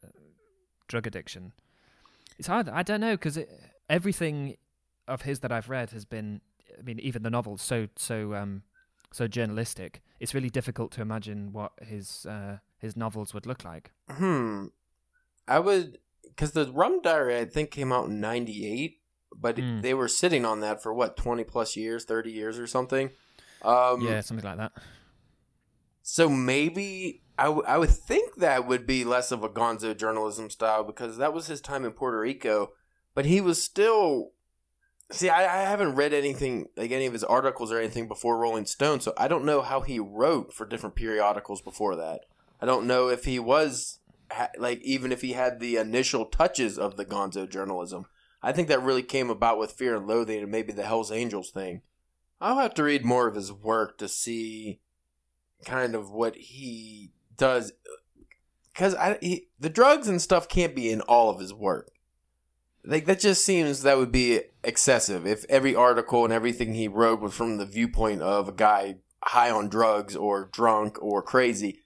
drug 0.88 1.06
addiction. 1.06 1.52
It's 2.38 2.48
hard. 2.48 2.68
I 2.68 2.82
don't 2.82 3.00
know 3.00 3.12
because 3.12 3.38
everything 3.88 4.56
of 5.06 5.22
his 5.22 5.40
that 5.40 5.52
I've 5.52 5.68
read 5.68 5.90
has 5.90 6.04
been. 6.04 6.40
I 6.76 6.82
mean, 6.82 6.98
even 6.98 7.22
the 7.22 7.30
novels 7.30 7.62
so 7.62 7.88
so 7.96 8.34
um, 8.34 8.62
so 9.12 9.28
journalistic. 9.28 10.02
It's 10.18 10.34
really 10.34 10.50
difficult 10.50 10.90
to 10.92 11.02
imagine 11.02 11.52
what 11.52 11.72
his 11.80 12.26
uh, 12.26 12.58
his 12.78 12.96
novels 12.96 13.32
would 13.32 13.46
look 13.46 13.64
like. 13.64 13.92
Hmm. 14.10 14.66
I 15.46 15.58
would, 15.58 15.98
because 16.34 16.52
the 16.52 16.70
Rum 16.72 17.00
Diary 17.02 17.38
I 17.38 17.44
think 17.44 17.70
came 17.70 17.92
out 17.92 18.06
in 18.08 18.20
'98, 18.20 19.00
but 19.34 19.56
Mm. 19.56 19.82
they 19.82 19.94
were 19.94 20.08
sitting 20.08 20.44
on 20.44 20.60
that 20.60 20.82
for 20.82 20.92
what 20.94 21.16
20 21.16 21.44
plus 21.44 21.76
years, 21.76 22.04
30 22.04 22.30
years 22.32 22.58
or 22.58 22.66
something. 22.66 23.10
Um, 23.62 24.00
yeah, 24.02 24.20
something 24.20 24.44
like 24.44 24.58
that. 24.58 24.72
So 26.02 26.28
maybe 26.28 27.22
I, 27.38 27.44
w- 27.44 27.64
I 27.66 27.78
would 27.78 27.90
think 27.90 28.36
that 28.36 28.66
would 28.66 28.86
be 28.86 29.04
less 29.04 29.32
of 29.32 29.42
a 29.42 29.48
Gonzo 29.48 29.96
journalism 29.96 30.50
style 30.50 30.84
because 30.84 31.16
that 31.16 31.32
was 31.32 31.46
his 31.46 31.60
time 31.60 31.84
in 31.84 31.92
Puerto 31.92 32.18
Rico, 32.20 32.72
but 33.14 33.24
he 33.26 33.40
was 33.40 33.62
still. 33.62 34.32
See, 35.12 35.28
I, 35.28 35.42
I 35.42 35.68
haven't 35.68 35.96
read 35.96 36.12
anything 36.14 36.68
like 36.76 36.90
any 36.90 37.04
of 37.06 37.12
his 37.12 37.24
articles 37.24 37.70
or 37.70 37.78
anything 37.78 38.08
before 38.08 38.38
Rolling 38.38 38.64
Stone, 38.66 39.00
so 39.00 39.12
I 39.18 39.28
don't 39.28 39.44
know 39.44 39.60
how 39.62 39.80
he 39.82 39.98
wrote 39.98 40.52
for 40.52 40.64
different 40.66 40.94
periodicals 40.96 41.60
before 41.60 41.94
that. 41.96 42.20
I 42.60 42.66
don't 42.66 42.86
know 42.86 43.08
if 43.08 43.24
he 43.26 43.38
was 43.38 43.98
like 44.58 44.80
even 44.82 45.12
if 45.12 45.22
he 45.22 45.32
had 45.32 45.60
the 45.60 45.76
initial 45.76 46.26
touches 46.26 46.78
of 46.78 46.96
the 46.96 47.04
Gonzo 47.04 47.48
journalism. 47.48 48.06
I 48.42 48.52
think 48.52 48.68
that 48.68 48.82
really 48.82 49.02
came 49.02 49.30
about 49.30 49.58
with 49.58 49.72
Fear 49.72 49.96
and 49.96 50.06
Loathing 50.06 50.42
and 50.42 50.50
maybe 50.50 50.72
the 50.72 50.82
Hell's 50.84 51.10
Angels 51.10 51.50
thing. 51.50 51.80
I'll 52.40 52.58
have 52.58 52.74
to 52.74 52.82
read 52.82 53.04
more 53.04 53.26
of 53.26 53.36
his 53.36 53.50
work 53.50 53.96
to 53.98 54.08
see 54.08 54.80
kind 55.64 55.94
of 55.94 56.10
what 56.10 56.36
he 56.36 57.12
does 57.36 57.72
because 58.72 58.94
I 58.94 59.18
he, 59.20 59.48
the 59.58 59.70
drugs 59.70 60.08
and 60.08 60.20
stuff 60.20 60.48
can't 60.48 60.74
be 60.74 60.90
in 60.90 61.00
all 61.02 61.30
of 61.30 61.40
his 61.40 61.54
work. 61.54 61.90
Like 62.84 63.06
that 63.06 63.20
just 63.20 63.46
seems 63.46 63.82
that 63.82 63.96
would 63.96 64.12
be 64.12 64.40
excessive 64.62 65.26
if 65.26 65.46
every 65.48 65.74
article 65.74 66.24
and 66.24 66.32
everything 66.32 66.74
he 66.74 66.88
wrote 66.88 67.20
was 67.20 67.32
from 67.32 67.56
the 67.56 67.66
viewpoint 67.66 68.20
of 68.20 68.48
a 68.48 68.52
guy 68.52 68.96
high 69.22 69.50
on 69.50 69.68
drugs 69.68 70.14
or 70.14 70.50
drunk 70.52 71.02
or 71.02 71.22
crazy. 71.22 71.83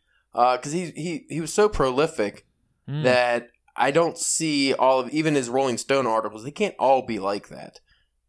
Because 0.57 0.73
he 0.73 0.93
he 0.93 1.27
he 1.29 1.41
was 1.41 1.53
so 1.53 1.69
prolific 1.69 2.45
Mm. 2.89 3.03
that 3.03 3.49
I 3.77 3.91
don't 3.91 4.17
see 4.17 4.73
all 4.73 5.01
of 5.01 5.11
even 5.11 5.35
his 5.35 5.51
Rolling 5.51 5.77
Stone 5.77 6.07
articles. 6.07 6.43
They 6.43 6.51
can't 6.51 6.75
all 6.79 7.03
be 7.03 7.19
like 7.19 7.49
that. 7.49 7.81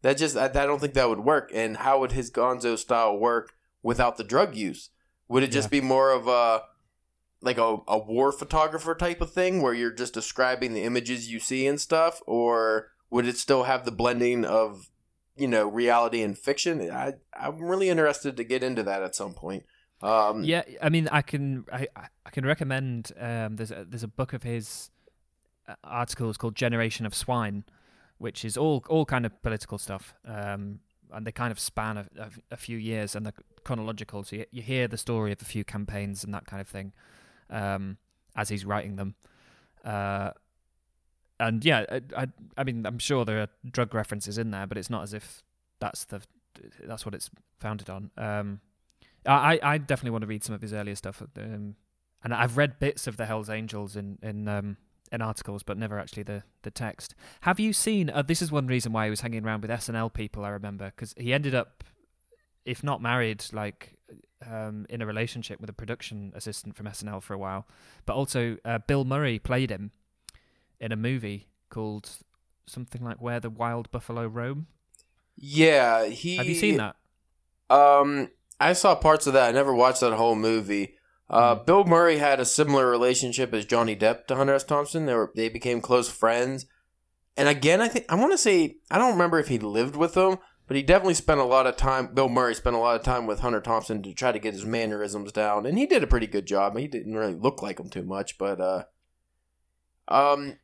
That 0.02 0.18
just 0.18 0.36
I, 0.36 0.44
I 0.44 0.48
don't 0.48 0.80
think 0.80 0.92
that 0.94 1.08
would 1.08 1.20
work. 1.20 1.50
And 1.54 1.78
how 1.78 2.00
would 2.00 2.12
his 2.12 2.30
Gonzo 2.30 2.76
style 2.76 3.16
work 3.16 3.54
without 3.82 4.18
the 4.18 4.24
drug 4.24 4.54
use? 4.54 4.90
Would 5.28 5.42
it 5.42 5.50
just 5.50 5.70
be 5.70 5.80
more 5.80 6.10
of 6.10 6.28
a 6.28 6.62
like 7.40 7.56
a, 7.56 7.78
a 7.88 7.98
war 7.98 8.32
photographer 8.32 8.94
type 8.94 9.22
of 9.22 9.32
thing 9.32 9.62
where 9.62 9.72
you're 9.72 9.90
just 9.94 10.12
describing 10.12 10.74
the 10.74 10.82
images 10.82 11.32
you 11.32 11.40
see 11.40 11.66
and 11.66 11.80
stuff, 11.80 12.20
or 12.26 12.88
would 13.08 13.26
it 13.26 13.38
still 13.38 13.62
have 13.62 13.84
the 13.86 13.92
blending 13.92 14.44
of 14.44 14.90
you 15.36 15.48
know 15.48 15.66
reality 15.66 16.20
and 16.20 16.36
fiction? 16.36 16.90
I 16.90 17.14
I'm 17.32 17.62
really 17.62 17.88
interested 17.88 18.36
to 18.36 18.44
get 18.44 18.62
into 18.62 18.82
that 18.82 19.02
at 19.02 19.14
some 19.16 19.32
point. 19.32 19.64
Um, 20.02 20.44
Yeah, 20.44 20.62
I 20.82 20.88
mean, 20.88 21.08
I 21.08 21.22
can 21.22 21.64
I 21.72 21.86
I- 21.96 22.30
can 22.30 22.44
recommend. 22.46 23.12
Um, 23.18 23.56
there's 23.56 23.70
a, 23.70 23.84
there's 23.88 24.02
a 24.04 24.08
book 24.08 24.32
of 24.32 24.42
his 24.42 24.90
articles 25.84 26.36
called 26.36 26.54
Generation 26.56 27.06
of 27.06 27.14
Swine, 27.14 27.64
which 28.18 28.44
is 28.44 28.56
all 28.56 28.84
all 28.88 29.04
kind 29.04 29.26
of 29.26 29.42
political 29.42 29.78
stuff. 29.78 30.14
Um, 30.24 30.80
and 31.12 31.26
they 31.26 31.32
kind 31.32 31.50
of 31.50 31.58
span 31.58 31.96
a, 31.96 32.06
a, 32.18 32.30
a 32.52 32.56
few 32.56 32.78
years 32.78 33.16
and 33.16 33.26
they're 33.26 33.34
chronological. 33.64 34.22
So 34.22 34.36
you, 34.36 34.44
you 34.52 34.62
hear 34.62 34.86
the 34.86 34.96
story 34.96 35.32
of 35.32 35.42
a 35.42 35.44
few 35.44 35.64
campaigns 35.64 36.22
and 36.22 36.32
that 36.32 36.46
kind 36.46 36.60
of 36.60 36.68
thing 36.68 36.92
um, 37.50 37.96
as 38.36 38.48
he's 38.48 38.64
writing 38.64 38.94
them. 38.94 39.16
Uh, 39.84 40.30
and 41.40 41.64
yeah, 41.64 41.84
I, 41.90 42.00
I, 42.16 42.26
I 42.56 42.62
mean, 42.64 42.86
I'm 42.86 43.00
sure 43.00 43.24
there 43.24 43.40
are 43.40 43.48
drug 43.68 43.92
references 43.92 44.38
in 44.38 44.52
there, 44.52 44.66
but 44.68 44.78
it's 44.78 44.88
not 44.90 45.02
as 45.02 45.12
if 45.12 45.42
that's 45.80 46.04
the 46.04 46.20
that's 46.84 47.04
what 47.04 47.14
it's 47.14 47.28
founded 47.58 47.90
on. 47.90 48.10
Um, 48.16 48.60
I, 49.26 49.58
I 49.62 49.78
definitely 49.78 50.12
want 50.12 50.22
to 50.22 50.28
read 50.28 50.44
some 50.44 50.54
of 50.54 50.62
his 50.62 50.72
earlier 50.72 50.94
stuff, 50.94 51.22
um, 51.36 51.76
and 52.22 52.34
I've 52.34 52.56
read 52.56 52.78
bits 52.78 53.06
of 53.06 53.16
the 53.16 53.26
Hell's 53.26 53.50
Angels 53.50 53.96
in 53.96 54.18
in 54.22 54.48
um, 54.48 54.76
in 55.12 55.22
articles, 55.22 55.62
but 55.62 55.76
never 55.76 55.98
actually 55.98 56.22
the 56.22 56.42
the 56.62 56.70
text. 56.70 57.14
Have 57.42 57.60
you 57.60 57.72
seen? 57.72 58.10
Uh, 58.10 58.22
this 58.22 58.40
is 58.42 58.50
one 58.50 58.66
reason 58.66 58.92
why 58.92 59.04
he 59.04 59.10
was 59.10 59.20
hanging 59.20 59.44
around 59.44 59.62
with 59.62 59.70
SNL 59.70 60.12
people. 60.12 60.44
I 60.44 60.50
remember 60.50 60.86
because 60.86 61.14
he 61.16 61.34
ended 61.34 61.54
up, 61.54 61.84
if 62.64 62.82
not 62.82 63.02
married, 63.02 63.44
like 63.52 63.96
um, 64.48 64.86
in 64.88 65.02
a 65.02 65.06
relationship 65.06 65.60
with 65.60 65.70
a 65.70 65.74
production 65.74 66.32
assistant 66.34 66.76
from 66.76 66.86
SNL 66.86 67.22
for 67.22 67.34
a 67.34 67.38
while. 67.38 67.66
But 68.06 68.14
also, 68.14 68.56
uh, 68.64 68.78
Bill 68.78 69.04
Murray 69.04 69.38
played 69.38 69.70
him 69.70 69.90
in 70.80 70.92
a 70.92 70.96
movie 70.96 71.48
called 71.68 72.10
something 72.66 73.02
like 73.02 73.20
Where 73.20 73.40
the 73.40 73.50
Wild 73.50 73.90
Buffalo 73.90 74.26
Roam. 74.26 74.66
Yeah, 75.36 76.06
he. 76.06 76.36
Have 76.36 76.46
you 76.46 76.54
seen 76.54 76.76
that? 76.78 76.96
Um, 77.68 78.30
I 78.60 78.74
saw 78.74 78.94
parts 78.94 79.26
of 79.26 79.32
that. 79.32 79.48
I 79.48 79.52
never 79.52 79.74
watched 79.74 80.00
that 80.02 80.12
whole 80.12 80.36
movie. 80.36 80.94
Uh, 81.28 81.56
Mm. 81.56 81.66
Bill 81.66 81.84
Murray 81.84 82.18
had 82.18 82.40
a 82.40 82.44
similar 82.44 82.90
relationship 82.90 83.54
as 83.54 83.64
Johnny 83.64 83.96
Depp 83.96 84.26
to 84.26 84.36
Hunter 84.36 84.54
S. 84.54 84.64
Thompson. 84.64 85.06
They 85.06 85.14
were 85.14 85.32
they 85.34 85.48
became 85.48 85.80
close 85.80 86.10
friends. 86.10 86.66
And 87.36 87.48
again, 87.48 87.80
I 87.80 87.88
think 87.88 88.04
I 88.08 88.16
want 88.16 88.32
to 88.32 88.38
say 88.38 88.76
I 88.90 88.98
don't 88.98 89.12
remember 89.12 89.38
if 89.38 89.48
he 89.48 89.58
lived 89.58 89.96
with 89.96 90.14
them, 90.14 90.38
but 90.66 90.76
he 90.76 90.82
definitely 90.82 91.14
spent 91.14 91.40
a 91.40 91.44
lot 91.44 91.66
of 91.66 91.76
time. 91.76 92.14
Bill 92.14 92.28
Murray 92.28 92.54
spent 92.54 92.76
a 92.76 92.80
lot 92.80 92.96
of 92.96 93.02
time 93.02 93.26
with 93.26 93.40
Hunter 93.40 93.60
Thompson 93.60 94.02
to 94.02 94.12
try 94.12 94.32
to 94.32 94.38
get 94.38 94.54
his 94.54 94.66
mannerisms 94.66 95.32
down, 95.32 95.66
and 95.66 95.78
he 95.78 95.86
did 95.86 96.02
a 96.02 96.08
pretty 96.08 96.26
good 96.26 96.46
job. 96.46 96.76
He 96.76 96.88
didn't 96.88 97.14
really 97.14 97.34
look 97.34 97.62
like 97.62 97.78
him 97.80 97.88
too 97.88 98.02
much, 98.02 98.36
but 98.36 98.60
uh, 98.60 98.84
um, 100.08 100.58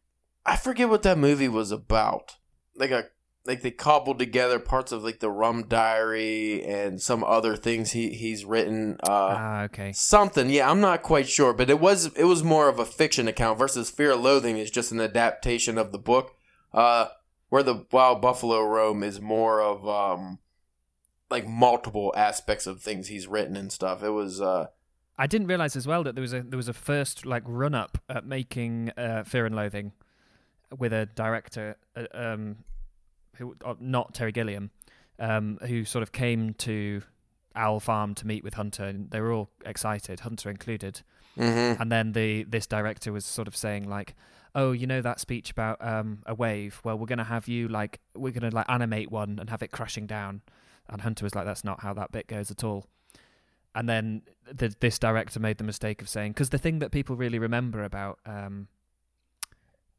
I 0.44 0.57
forget 0.57 0.88
what 0.88 1.03
that 1.05 1.18
movie 1.18 1.49
was 1.49 1.70
about. 1.70 2.36
Like 2.74 2.90
a 2.90 3.07
like 3.47 3.62
they 3.62 3.70
cobbled 3.70 4.18
together 4.18 4.59
parts 4.59 4.92
of 4.92 5.05
like 5.05 5.20
the 5.20 5.30
Rum 5.30 5.66
Diary 5.68 6.64
and 6.64 7.01
some 7.01 7.22
other 7.24 7.57
things 7.57 7.92
he 7.92 8.11
he's 8.11 8.44
written. 8.44 8.97
Uh, 9.03 9.34
ah, 9.38 9.62
okay. 9.64 9.92
something 9.92 10.51
yeah 10.51 10.70
i'm 10.70 10.80
not 10.80 11.03
quite 11.03 11.28
sure 11.28 11.53
but 11.53 11.70
it 11.70 11.80
was 11.80 12.07
it 12.14 12.24
was 12.24 12.42
more 12.42 12.68
of 12.68 12.78
a 12.78 12.84
fiction 12.84 13.28
account 13.28 13.59
versus 13.59 13.90
fear 13.90 14.12
and 14.12 14.22
loathing 14.22 14.57
is 14.59 14.70
just 14.70 14.92
an 14.92 15.01
adaptation 15.01 15.78
of 15.78 15.92
the 15.92 15.99
book 15.99 16.36
uh 16.72 17.07
where 17.49 17.62
the 17.62 17.86
wild 17.90 18.20
buffalo 18.20 18.62
roam 18.62 19.03
is 19.03 19.20
more 19.20 19.61
of 19.61 19.86
um 19.88 20.38
like 21.30 21.47
multiple 21.47 22.12
aspects 22.16 22.66
of 22.66 22.80
things 22.80 23.09
he's 23.09 23.26
written 23.26 23.57
and 23.57 23.72
stuff 23.72 24.03
it 24.03 24.11
was 24.11 24.40
uh 24.40 24.66
I 25.18 25.26
didn't 25.26 25.47
realize 25.47 25.76
as 25.76 25.86
well 25.86 26.03
that 26.05 26.14
there 26.14 26.22
was 26.22 26.34
a 26.34 26.42
there 26.42 26.59
was 26.59 26.68
a 26.68 26.74
first 26.74 27.24
like 27.24 27.42
run 27.47 27.74
up 27.74 27.99
at 28.09 28.26
making 28.26 28.92
uh, 28.99 29.24
Fear 29.24 29.47
and 29.47 29.57
Loathing 29.57 29.92
with 30.76 30.92
a 30.92 31.07
director, 31.07 31.76
uh, 31.97 32.05
um, 32.12 32.57
who 33.39 33.57
uh, 33.64 33.74
not 33.80 34.14
Terry 34.14 34.32
Gilliam, 34.32 34.70
um, 35.18 35.59
who 35.66 35.84
sort 35.84 36.03
of 36.03 36.12
came 36.12 36.55
to 36.55 37.03
Owl 37.55 37.80
Farm 37.80 38.14
to 38.16 38.26
meet 38.26 38.45
with 38.45 38.55
Hunter, 38.55 38.84
and 38.84 39.11
they 39.11 39.20
were 39.20 39.32
all 39.32 39.51
excited, 39.64 40.20
Hunter 40.20 40.51
included. 40.51 41.03
mhm. 41.37 41.80
And 41.80 41.91
then 41.93 42.12
the 42.12 42.45
this 42.45 42.66
director 42.66 43.12
was 43.12 43.24
sort 43.24 43.49
of 43.49 43.57
saying 43.57 43.89
like, 43.89 44.14
"Oh, 44.55 44.72
you 44.72 44.87
know 44.87 45.01
that 45.03 45.20
speech 45.20 45.51
about 45.51 45.84
um, 45.84 46.22
a 46.26 46.34
wave? 46.34 46.80
Well, 46.84 46.99
we're 46.99 47.07
gonna 47.07 47.24
have 47.24 47.49
you 47.49 47.68
like 47.68 48.01
we're 48.14 48.32
gonna 48.32 48.55
like 48.55 48.66
animate 48.68 49.11
one 49.11 49.39
and 49.39 49.51
have 49.51 49.62
it 49.62 49.70
crashing 49.70 50.07
down." 50.07 50.43
And 50.89 51.03
Hunter 51.03 51.24
was 51.24 51.34
like, 51.34 51.45
"That's 51.45 51.64
not 51.64 51.80
how 51.80 51.95
that 51.95 52.12
bit 52.12 52.26
goes 52.26 52.51
at 52.51 52.62
all." 52.64 52.87
And 53.74 53.87
then 53.91 54.22
the, 54.51 54.74
this 54.80 54.99
director 54.99 55.39
made 55.39 55.59
the 55.59 55.64
mistake 55.64 56.01
of 56.01 56.09
saying, 56.09 56.32
because 56.32 56.49
the 56.49 56.57
thing 56.57 56.78
that 56.78 56.91
people 56.93 57.14
really 57.14 57.39
remember 57.39 57.84
about 57.84 58.18
um, 58.24 58.68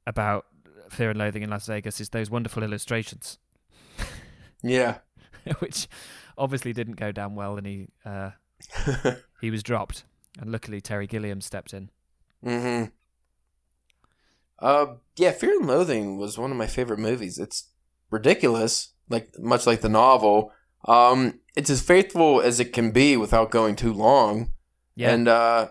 about 0.07 0.47
Fear 0.89 1.11
and 1.11 1.19
Loathing 1.19 1.43
in 1.43 1.49
Las 1.49 1.67
Vegas 1.67 1.99
is 1.99 2.09
those 2.09 2.29
wonderful 2.29 2.63
illustrations, 2.63 3.37
yeah 4.63 4.99
which 5.59 5.87
obviously 6.37 6.73
didn't 6.73 6.95
go 6.95 7.11
down 7.11 7.35
well, 7.35 7.57
and 7.57 7.65
he 7.67 7.87
uh, 8.05 8.31
he 9.41 9.51
was 9.51 9.63
dropped. 9.63 10.03
And 10.39 10.51
luckily, 10.51 10.81
Terry 10.81 11.07
Gilliam 11.07 11.41
stepped 11.41 11.73
in. 11.73 11.89
hmm 12.43 12.85
Uh, 14.59 14.95
yeah, 15.15 15.31
Fear 15.31 15.59
and 15.59 15.67
Loathing 15.67 16.17
was 16.17 16.37
one 16.37 16.51
of 16.51 16.57
my 16.57 16.67
favorite 16.67 16.99
movies. 16.99 17.37
It's 17.37 17.69
ridiculous, 18.09 18.93
like 19.09 19.37
much 19.39 19.65
like 19.67 19.81
the 19.81 19.89
novel. 19.89 20.51
Um, 20.85 21.39
it's 21.55 21.69
as 21.69 21.81
faithful 21.81 22.41
as 22.41 22.59
it 22.59 22.71
can 22.73 22.91
be 22.91 23.17
without 23.17 23.51
going 23.51 23.75
too 23.75 23.93
long. 23.93 24.53
Yeah, 24.95 25.11
And 25.13 25.27
uh, 25.27 25.69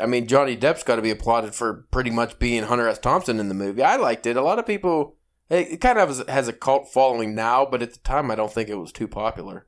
I 0.00 0.06
mean, 0.06 0.26
Johnny 0.26 0.56
Depp's 0.56 0.82
got 0.82 0.96
to 0.96 1.02
be 1.02 1.10
applauded 1.10 1.54
for 1.54 1.86
pretty 1.90 2.10
much 2.10 2.38
being 2.38 2.64
Hunter 2.64 2.88
S. 2.88 2.98
Thompson 2.98 3.40
in 3.40 3.48
the 3.48 3.54
movie. 3.54 3.82
I 3.82 3.96
liked 3.96 4.26
it. 4.26 4.36
A 4.36 4.42
lot 4.42 4.58
of 4.58 4.66
people, 4.66 5.16
it, 5.48 5.80
kind 5.80 5.98
of 5.98 6.08
has, 6.08 6.24
has 6.28 6.48
a 6.48 6.52
cult 6.52 6.88
following 6.88 7.34
now, 7.34 7.66
but 7.66 7.82
at 7.82 7.92
the 7.92 7.98
time, 8.00 8.30
I 8.30 8.34
don't 8.34 8.52
think 8.52 8.68
it 8.68 8.76
was 8.76 8.92
too 8.92 9.08
popular. 9.08 9.66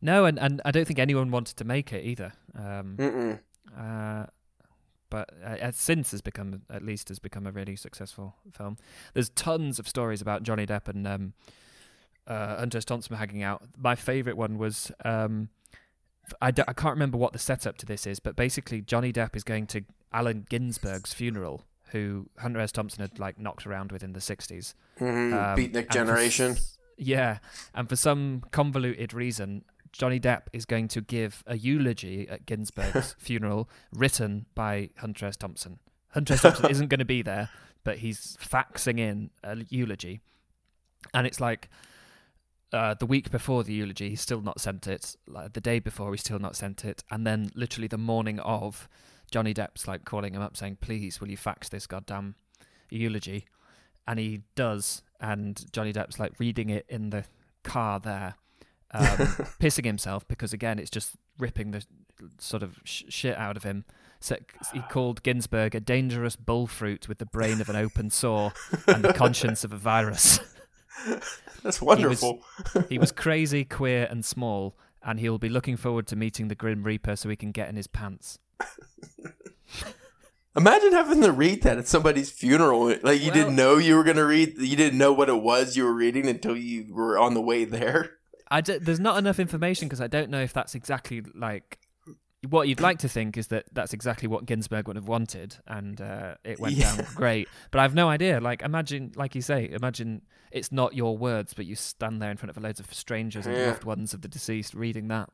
No, 0.00 0.26
and, 0.26 0.38
and 0.38 0.60
I 0.64 0.70
don't 0.70 0.86
think 0.86 0.98
anyone 0.98 1.30
wanted 1.30 1.56
to 1.56 1.64
make 1.64 1.92
it 1.92 2.04
either. 2.04 2.32
Um, 2.56 3.40
uh, 3.76 4.26
but 5.10 5.30
uh, 5.44 5.56
uh, 5.60 5.72
since 5.72 6.10
has 6.10 6.20
become 6.20 6.62
at 6.70 6.84
least 6.84 7.08
has 7.08 7.18
become 7.18 7.46
a 7.46 7.52
really 7.52 7.76
successful 7.76 8.36
film. 8.52 8.76
There's 9.14 9.30
tons 9.30 9.78
of 9.78 9.88
stories 9.88 10.20
about 10.20 10.42
Johnny 10.42 10.66
Depp 10.66 10.88
and 10.88 11.06
um, 11.06 11.32
uh, 12.26 12.58
Hunter 12.58 12.78
S. 12.78 12.84
Thompson 12.84 13.16
hanging 13.16 13.42
out. 13.42 13.62
My 13.76 13.94
favorite 13.94 14.36
one 14.36 14.58
was 14.58 14.92
um, 15.04 15.48
I, 16.40 16.50
d- 16.50 16.62
I 16.68 16.72
can't 16.72 16.94
remember 16.94 17.16
what 17.18 17.32
the 17.32 17.38
setup 17.38 17.78
to 17.78 17.86
this 17.86 18.06
is, 18.06 18.20
but 18.20 18.36
basically 18.36 18.80
Johnny 18.80 19.12
Depp 19.12 19.34
is 19.36 19.44
going 19.44 19.66
to 19.68 19.82
Allen 20.12 20.46
Ginsberg's 20.48 21.12
funeral, 21.12 21.64
who 21.92 22.28
Hunter 22.38 22.60
S. 22.60 22.72
Thompson 22.72 23.00
had 23.02 23.18
like 23.18 23.38
knocked 23.38 23.66
around 23.66 23.92
with 23.92 24.02
in 24.02 24.12
the 24.12 24.20
'60s. 24.20 24.74
hmm 24.98 25.04
Um, 25.06 25.32
Beatnik 25.32 25.74
and 25.74 25.86
for 25.86 25.92
Generation. 25.92 26.56
yeah, 26.96 27.38
and 27.74 27.88
for 27.88 27.96
some 27.96 28.44
convoluted 28.50 29.12
reason, 29.14 29.64
Johnny 29.92 30.20
Depp 30.20 30.42
is 30.52 30.64
going 30.64 30.88
to 30.88 31.00
give 31.00 31.42
a 31.46 31.56
eulogy 31.56 32.28
at 32.28 32.46
Ginsberg's 32.46 33.14
funeral, 33.18 33.68
written 33.92 34.46
by 34.54 34.90
Hunter 34.98 35.26
S. 35.26 35.36
Thompson. 35.36 35.78
Hunter 36.10 36.34
S. 36.34 36.42
Thompson 36.42 36.70
isn't 36.70 36.88
going 36.88 36.98
to 36.98 37.04
be 37.04 37.22
there, 37.22 37.48
but 37.84 37.98
he's 37.98 38.36
faxing 38.40 38.98
in 38.98 39.30
a 39.42 39.56
eulogy, 39.68 40.20
and 41.14 41.26
it's 41.26 41.40
like. 41.40 41.68
Uh, 42.72 42.94
the 42.94 43.06
week 43.06 43.30
before 43.30 43.64
the 43.64 43.72
eulogy, 43.72 44.10
he's 44.10 44.20
still 44.20 44.42
not 44.42 44.60
sent 44.60 44.86
it. 44.86 45.16
Like 45.26 45.54
the 45.54 45.60
day 45.60 45.78
before, 45.78 46.10
he's 46.12 46.20
still 46.20 46.38
not 46.38 46.56
sent 46.56 46.84
it, 46.84 47.02
and 47.10 47.26
then 47.26 47.50
literally 47.54 47.88
the 47.88 47.98
morning 47.98 48.38
of, 48.40 48.88
Johnny 49.30 49.54
Depp's 49.54 49.86
like 49.86 50.04
calling 50.04 50.34
him 50.34 50.42
up 50.42 50.56
saying, 50.56 50.78
"Please, 50.80 51.20
will 51.20 51.30
you 51.30 51.36
fax 51.36 51.68
this 51.68 51.86
goddamn 51.86 52.34
eulogy?" 52.90 53.46
And 54.06 54.18
he 54.18 54.42
does, 54.54 55.02
and 55.20 55.64
Johnny 55.72 55.92
Depp's 55.92 56.18
like 56.18 56.32
reading 56.38 56.70
it 56.70 56.86
in 56.88 57.10
the 57.10 57.24
car 57.62 58.00
there, 58.00 58.34
um, 58.92 59.04
pissing 59.60 59.84
himself 59.84 60.26
because 60.28 60.52
again, 60.52 60.78
it's 60.78 60.90
just 60.90 61.12
ripping 61.38 61.70
the 61.70 61.84
sort 62.38 62.62
of 62.62 62.80
sh- 62.84 63.04
shit 63.08 63.36
out 63.36 63.56
of 63.56 63.64
him. 63.64 63.84
So 64.20 64.36
he 64.72 64.80
called 64.80 65.22
Ginsberg 65.22 65.74
a 65.74 65.80
dangerous 65.80 66.34
bullfruit 66.34 67.08
with 67.08 67.18
the 67.18 67.26
brain 67.26 67.60
of 67.60 67.68
an 67.68 67.76
open 67.76 68.10
sore 68.10 68.52
and 68.88 69.04
the 69.04 69.12
conscience 69.12 69.62
of 69.62 69.72
a 69.72 69.76
virus. 69.76 70.40
That's 71.62 71.80
wonderful. 71.82 72.40
he 72.88 72.98
was 72.98 73.12
crazy, 73.12 73.64
queer, 73.64 74.06
and 74.10 74.24
small, 74.24 74.76
and 75.02 75.18
he'll 75.20 75.38
be 75.38 75.48
looking 75.48 75.76
forward 75.76 76.06
to 76.08 76.16
meeting 76.16 76.48
the 76.48 76.54
Grim 76.54 76.82
Reaper 76.84 77.16
so 77.16 77.28
he 77.28 77.36
can 77.36 77.52
get 77.52 77.68
in 77.68 77.76
his 77.76 77.86
pants. 77.86 78.38
Imagine 80.56 80.92
having 80.92 81.20
to 81.22 81.30
read 81.30 81.62
that 81.62 81.78
at 81.78 81.86
somebody's 81.86 82.30
funeral. 82.30 82.86
Like 83.02 83.20
you 83.20 83.26
Well- 83.26 83.34
didn't 83.34 83.56
know 83.56 83.76
you 83.76 83.96
were 83.96 84.02
going 84.04 84.16
to 84.16 84.24
read. 84.26 84.58
You 84.58 84.76
didn't 84.76 84.98
know 84.98 85.12
what 85.12 85.28
it 85.28 85.40
was 85.40 85.76
you 85.76 85.84
were 85.84 85.92
reading 85.92 86.26
until 86.26 86.56
you 86.56 86.92
were 86.92 87.18
on 87.18 87.34
the 87.34 87.40
way 87.40 87.64
there. 87.64 88.12
I 88.50 88.60
d- 88.62 88.78
there's 88.78 88.98
not 88.98 89.18
enough 89.18 89.38
information 89.38 89.86
because 89.88 90.00
I 90.00 90.06
don't 90.06 90.30
know 90.30 90.40
if 90.40 90.52
that's 90.52 90.74
exactly 90.74 91.22
like 91.34 91.78
what 92.48 92.68
you'd 92.68 92.80
like 92.80 92.98
to 93.00 93.08
think 93.08 93.36
is 93.36 93.48
that 93.48 93.64
that's 93.72 93.92
exactly 93.92 94.28
what 94.28 94.46
Ginsberg 94.46 94.86
would 94.86 94.96
have 94.96 95.08
wanted, 95.08 95.56
and 95.66 96.00
uh, 96.00 96.34
it 96.44 96.60
went 96.60 96.74
Yeah. 96.76 96.94
down 96.96 97.06
great. 97.14 97.48
But 97.70 97.80
I've 97.80 97.94
no 97.94 98.08
idea. 98.08 98.40
Like, 98.40 98.62
imagine, 98.62 99.12
like 99.16 99.34
you 99.34 99.42
say, 99.42 99.68
imagine 99.70 100.22
it's 100.52 100.70
not 100.70 100.94
your 100.94 101.18
words, 101.18 101.52
but 101.54 101.66
you 101.66 101.74
stand 101.74 102.22
there 102.22 102.30
in 102.30 102.36
front 102.36 102.50
of 102.56 102.62
loads 102.62 102.78
of 102.80 102.92
strangers 102.94 103.46
and 103.46 103.56
loved 103.56 103.84
ones 103.84 104.14
of 104.14 104.22
the 104.22 104.28
deceased 104.28 104.74
reading 104.74 105.08
that. 105.08 105.30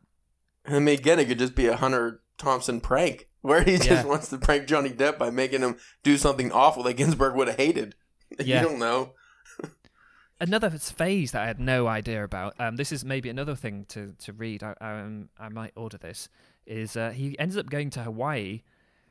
I 0.67 0.79
mean, 0.79 0.99
again, 0.99 1.19
it 1.19 1.27
could 1.27 1.39
just 1.39 1.55
be 1.55 1.67
a 1.67 1.77
Hunter 1.77 2.23
Thompson 2.39 2.81
prank 2.81 3.29
where 3.43 3.63
he 3.63 3.77
just 3.77 3.91
Yeah. 3.91 4.05
wants 4.07 4.29
to 4.29 4.39
prank 4.39 4.67
Johnny 4.67 4.91
Depp 4.91 5.19
by 5.19 5.29
making 5.31 5.61
him 5.61 5.77
do 6.03 6.17
something 6.17 6.51
awful 6.53 6.83
that 6.85 6.95
Ginsberg 6.95 7.35
would 7.35 7.49
have 7.49 7.59
hated. 7.59 7.95
Yeah. 8.41 8.63
You 8.63 8.69
don't 8.69 8.79
know. 8.81 9.13
Another 10.41 10.71
phase 10.71 11.31
that 11.33 11.43
I 11.43 11.47
had 11.47 11.61
no 11.61 11.87
idea 11.87 12.25
about. 12.25 12.55
Um, 12.59 12.75
this 12.77 12.91
is 12.91 13.05
maybe 13.05 13.29
another 13.31 13.55
thing 13.55 13.85
to 13.91 14.15
to 14.25 14.33
read. 14.33 14.65
I 14.65 14.75
um, 14.81 15.29
I 15.39 15.49
might 15.49 15.73
order 15.77 15.97
this. 15.97 16.29
Is 16.67 16.97
uh, 16.97 17.11
he 17.11 17.39
ends 17.39 17.57
up 17.57 17.69
going 17.69 17.91
to 17.91 18.03
Hawaii? 18.03 18.63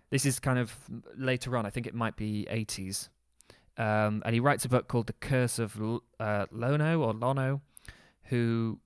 This 0.10 0.26
is 0.26 0.40
kind 0.40 0.60
of 0.60 0.76
later 1.18 1.56
on. 1.58 1.66
I 1.66 1.70
think 1.70 1.88
it 1.88 1.94
might 1.96 2.16
be 2.16 2.48
eighties. 2.50 3.10
um, 3.78 4.22
and 4.26 4.34
he 4.34 4.40
writes 4.40 4.66
a 4.66 4.70
book 4.70 4.88
called 4.88 5.08
The 5.08 5.14
Curse 5.14 5.58
of 5.60 5.80
L- 5.80 6.04
uh, 6.20 6.46
Lono 6.52 7.02
or 7.02 7.14
Lono, 7.14 7.62
who 8.26 8.80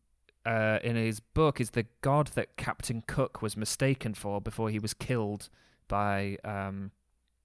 uh, 0.45 0.79
in 0.83 0.95
his 0.95 1.19
book 1.19 1.59
is 1.59 1.71
the 1.71 1.85
god 2.01 2.27
that 2.35 2.55
Captain 2.55 3.03
Cook 3.05 3.41
was 3.41 3.57
mistaken 3.57 4.13
for 4.13 4.39
before 4.39 4.69
he 4.69 4.79
was 4.79 4.93
killed 4.93 5.49
by 5.89 6.37
um, 6.45 6.91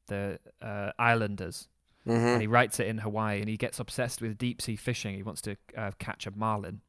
the 0.07 0.39
uh, 0.61 0.93
islanders. 0.99 1.69
hmm 2.05 2.13
And 2.13 2.41
he 2.41 2.47
writes 2.47 2.79
it 2.79 2.87
in 2.87 2.99
Hawaii, 2.99 3.41
and 3.41 3.49
he 3.49 3.57
gets 3.57 3.81
obsessed 3.81 4.21
with 4.23 4.39
deep 4.39 4.63
sea 4.63 4.77
fishing. 4.77 5.15
He 5.17 5.23
wants 5.25 5.41
to 5.43 5.57
uh, 5.77 5.91
catch 5.99 6.27
a 6.27 6.31
marlin, 6.31 6.81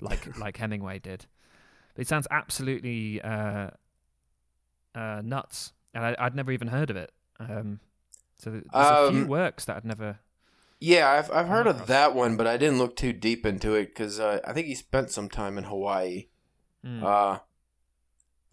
like 0.00 0.38
like 0.44 0.56
Hemingway 0.56 0.98
did. 1.00 1.26
It 1.98 2.06
sounds 2.08 2.26
absolutely 2.30 3.20
uh, 3.20 3.70
uh, 4.94 5.20
nuts, 5.22 5.72
and 5.92 6.04
I, 6.04 6.16
I'd 6.18 6.34
never 6.34 6.52
even 6.52 6.68
heard 6.68 6.88
of 6.90 6.96
it. 6.96 7.12
Um, 7.40 7.80
so 8.38 8.50
there's 8.50 8.64
a 8.72 9.10
few 9.10 9.22
Um, 9.22 9.28
works 9.28 9.64
that 9.66 9.76
I'd 9.76 9.84
never. 9.84 10.18
Yeah, 10.80 11.10
I've 11.10 11.30
I've 11.32 11.48
heard 11.48 11.66
across. 11.66 11.82
of 11.82 11.86
that 11.88 12.14
one, 12.14 12.36
but 12.36 12.46
I 12.46 12.56
didn't 12.56 12.78
look 12.78 12.94
too 12.96 13.12
deep 13.12 13.44
into 13.44 13.74
it 13.74 13.86
because 13.86 14.20
uh, 14.20 14.38
I 14.46 14.52
think 14.52 14.68
he 14.68 14.74
spent 14.76 15.10
some 15.10 15.28
time 15.28 15.58
in 15.58 15.64
Hawaii. 15.64 16.28
Mm. 16.86 17.02
Uh, 17.02 17.40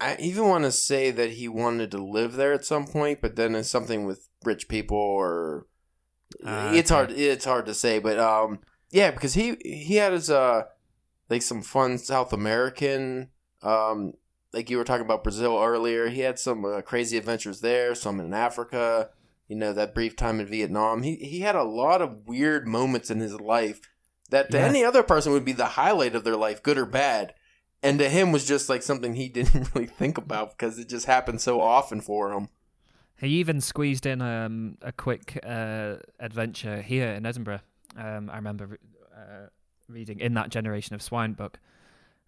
I 0.00 0.16
even 0.18 0.48
want 0.48 0.64
to 0.64 0.72
say 0.72 1.10
that 1.12 1.30
he 1.30 1.46
wanted 1.48 1.90
to 1.92 1.98
live 2.04 2.34
there 2.34 2.52
at 2.52 2.64
some 2.64 2.86
point, 2.86 3.20
but 3.22 3.36
then 3.36 3.54
it's 3.54 3.70
something 3.70 4.04
with 4.04 4.28
rich 4.44 4.68
people 4.68 4.98
or 4.98 5.66
Ah, 6.44 6.72
it's 6.74 6.90
okay. 6.90 6.96
hard. 6.96 7.12
It's 7.12 7.44
hard 7.44 7.66
to 7.66 7.74
say, 7.74 8.00
but 8.00 8.18
um, 8.18 8.58
yeah, 8.90 9.12
because 9.12 9.34
he 9.34 9.56
he 9.64 9.94
had 9.96 10.12
his 10.12 10.28
uh 10.28 10.64
like 11.30 11.42
some 11.42 11.62
fun 11.62 11.96
South 11.98 12.32
American 12.32 13.30
um 13.66 14.14
like 14.52 14.70
you 14.70 14.78
were 14.78 14.84
talking 14.84 15.04
about 15.04 15.24
Brazil 15.24 15.58
earlier. 15.62 16.08
He 16.08 16.20
had 16.20 16.38
some 16.38 16.64
uh, 16.64 16.80
crazy 16.80 17.18
adventures 17.18 17.60
there, 17.60 17.94
some 17.94 18.20
in 18.20 18.32
Africa. 18.32 19.10
You 19.48 19.56
know 19.56 19.72
that 19.72 19.94
brief 19.94 20.16
time 20.16 20.40
in 20.40 20.46
Vietnam. 20.46 21.02
He 21.02 21.16
he 21.16 21.40
had 21.40 21.54
a 21.56 21.62
lot 21.64 22.00
of 22.02 22.26
weird 22.26 22.66
moments 22.66 23.10
in 23.10 23.20
his 23.20 23.38
life 23.40 23.80
that 24.30 24.50
to 24.50 24.56
Yeah. 24.58 24.64
any 24.66 24.82
other 24.84 25.02
person 25.02 25.32
would 25.32 25.44
be 25.44 25.52
the 25.52 25.66
highlight 25.80 26.14
of 26.16 26.24
their 26.24 26.36
life, 26.36 26.62
good 26.62 26.78
or 26.78 26.86
bad. 26.86 27.34
And 27.82 27.98
to 28.00 28.08
him 28.08 28.32
was 28.32 28.44
just 28.46 28.68
like 28.68 28.82
something 28.82 29.14
he 29.14 29.28
didn't 29.38 29.72
really 29.74 29.86
think 29.86 30.16
about 30.18 30.50
because 30.56 30.78
it 30.78 30.88
just 30.88 31.06
happened 31.06 31.40
so 31.40 31.60
often 31.60 32.00
for 32.00 32.32
him. 32.32 32.48
He 33.18 33.28
even 33.28 33.60
squeezed 33.60 34.04
in 34.06 34.20
um, 34.20 34.76
a 34.82 34.92
quick 34.92 35.38
uh, 35.46 35.96
adventure 36.18 36.82
here 36.82 37.08
in 37.10 37.24
Edinburgh. 37.24 37.60
Um, 37.96 38.28
I 38.30 38.36
remember 38.36 38.78
uh, 39.16 39.46
reading 39.88 40.18
in 40.20 40.34
that 40.34 40.50
Generation 40.50 40.94
of 40.94 41.00
Swine 41.02 41.32
book, 41.34 41.58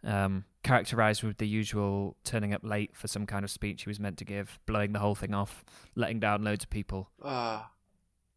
um, 0.05 0.45
characterized 0.63 1.23
with 1.23 1.39
the 1.39 1.47
usual 1.47 2.17
turning 2.25 2.55
up 2.55 2.63
late 2.65 2.95
for 2.95 3.09
some 3.09 3.27
kind 3.27 3.45
of 3.45 3.51
speech 3.51 3.85
he 3.85 3.91
was 3.91 4.01
meant 4.01 4.19
to 4.19 4.25
give, 4.25 4.59
blowing 4.67 4.93
the 4.93 4.99
whole 4.99 5.15
thing 5.15 5.35
off, 5.35 5.65
letting 5.95 6.21
down 6.21 6.43
loads 6.43 6.65
of 6.65 6.71
people. 6.71 7.11
Uh, 7.23 7.63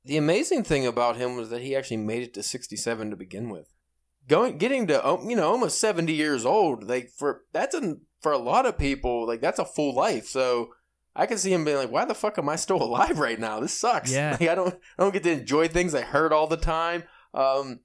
the 0.06 0.18
amazing 0.18 0.64
thing 0.64 0.88
about 0.88 1.18
him 1.18 1.36
was 1.36 1.50
that 1.50 1.62
he 1.62 1.76
actually 1.76 1.98
made 1.98 2.24
it 2.24 2.34
to 2.34 2.44
67 2.44 3.10
to 3.10 3.16
begin 3.16 3.50
with. 3.50 3.74
Going, 4.28 4.58
getting 4.58 4.88
to 4.88 5.04
oh, 5.04 5.28
you 5.28 5.36
know 5.36 5.50
almost 5.50 5.80
70 5.80 6.14
years 6.14 6.46
old, 6.46 6.88
like 6.88 7.10
for 7.10 7.44
that's 7.54 7.76
a 7.76 7.96
for 8.22 8.32
a 8.32 8.38
lot 8.38 8.66
of 8.66 8.78
people, 8.78 9.26
like 9.26 9.42
that's 9.42 9.60
a 9.60 9.66
full 9.66 9.96
life. 9.96 10.28
So 10.28 10.70
I 11.16 11.26
can 11.26 11.38
see 11.38 11.52
him 11.52 11.66
being 11.66 11.78
like, 11.78 11.92
"Why 11.92 12.06
the 12.06 12.14
fuck 12.14 12.38
am 12.38 12.48
I 12.48 12.56
still 12.56 12.82
alive 12.84 13.20
right 13.20 13.40
now? 13.40 13.60
This 13.60 13.74
sucks. 13.74 14.12
Yeah. 14.12 14.32
Like, 14.40 14.50
I 14.50 14.56
don't 14.56 14.74
I 14.98 15.04
don't 15.04 15.12
get 15.12 15.24
to 15.24 15.32
enjoy 15.32 15.68
things 15.68 15.96
I 15.96 16.02
heard 16.02 16.32
all 16.32 16.48
the 16.48 16.58
time." 16.58 17.04
Um, 17.34 17.80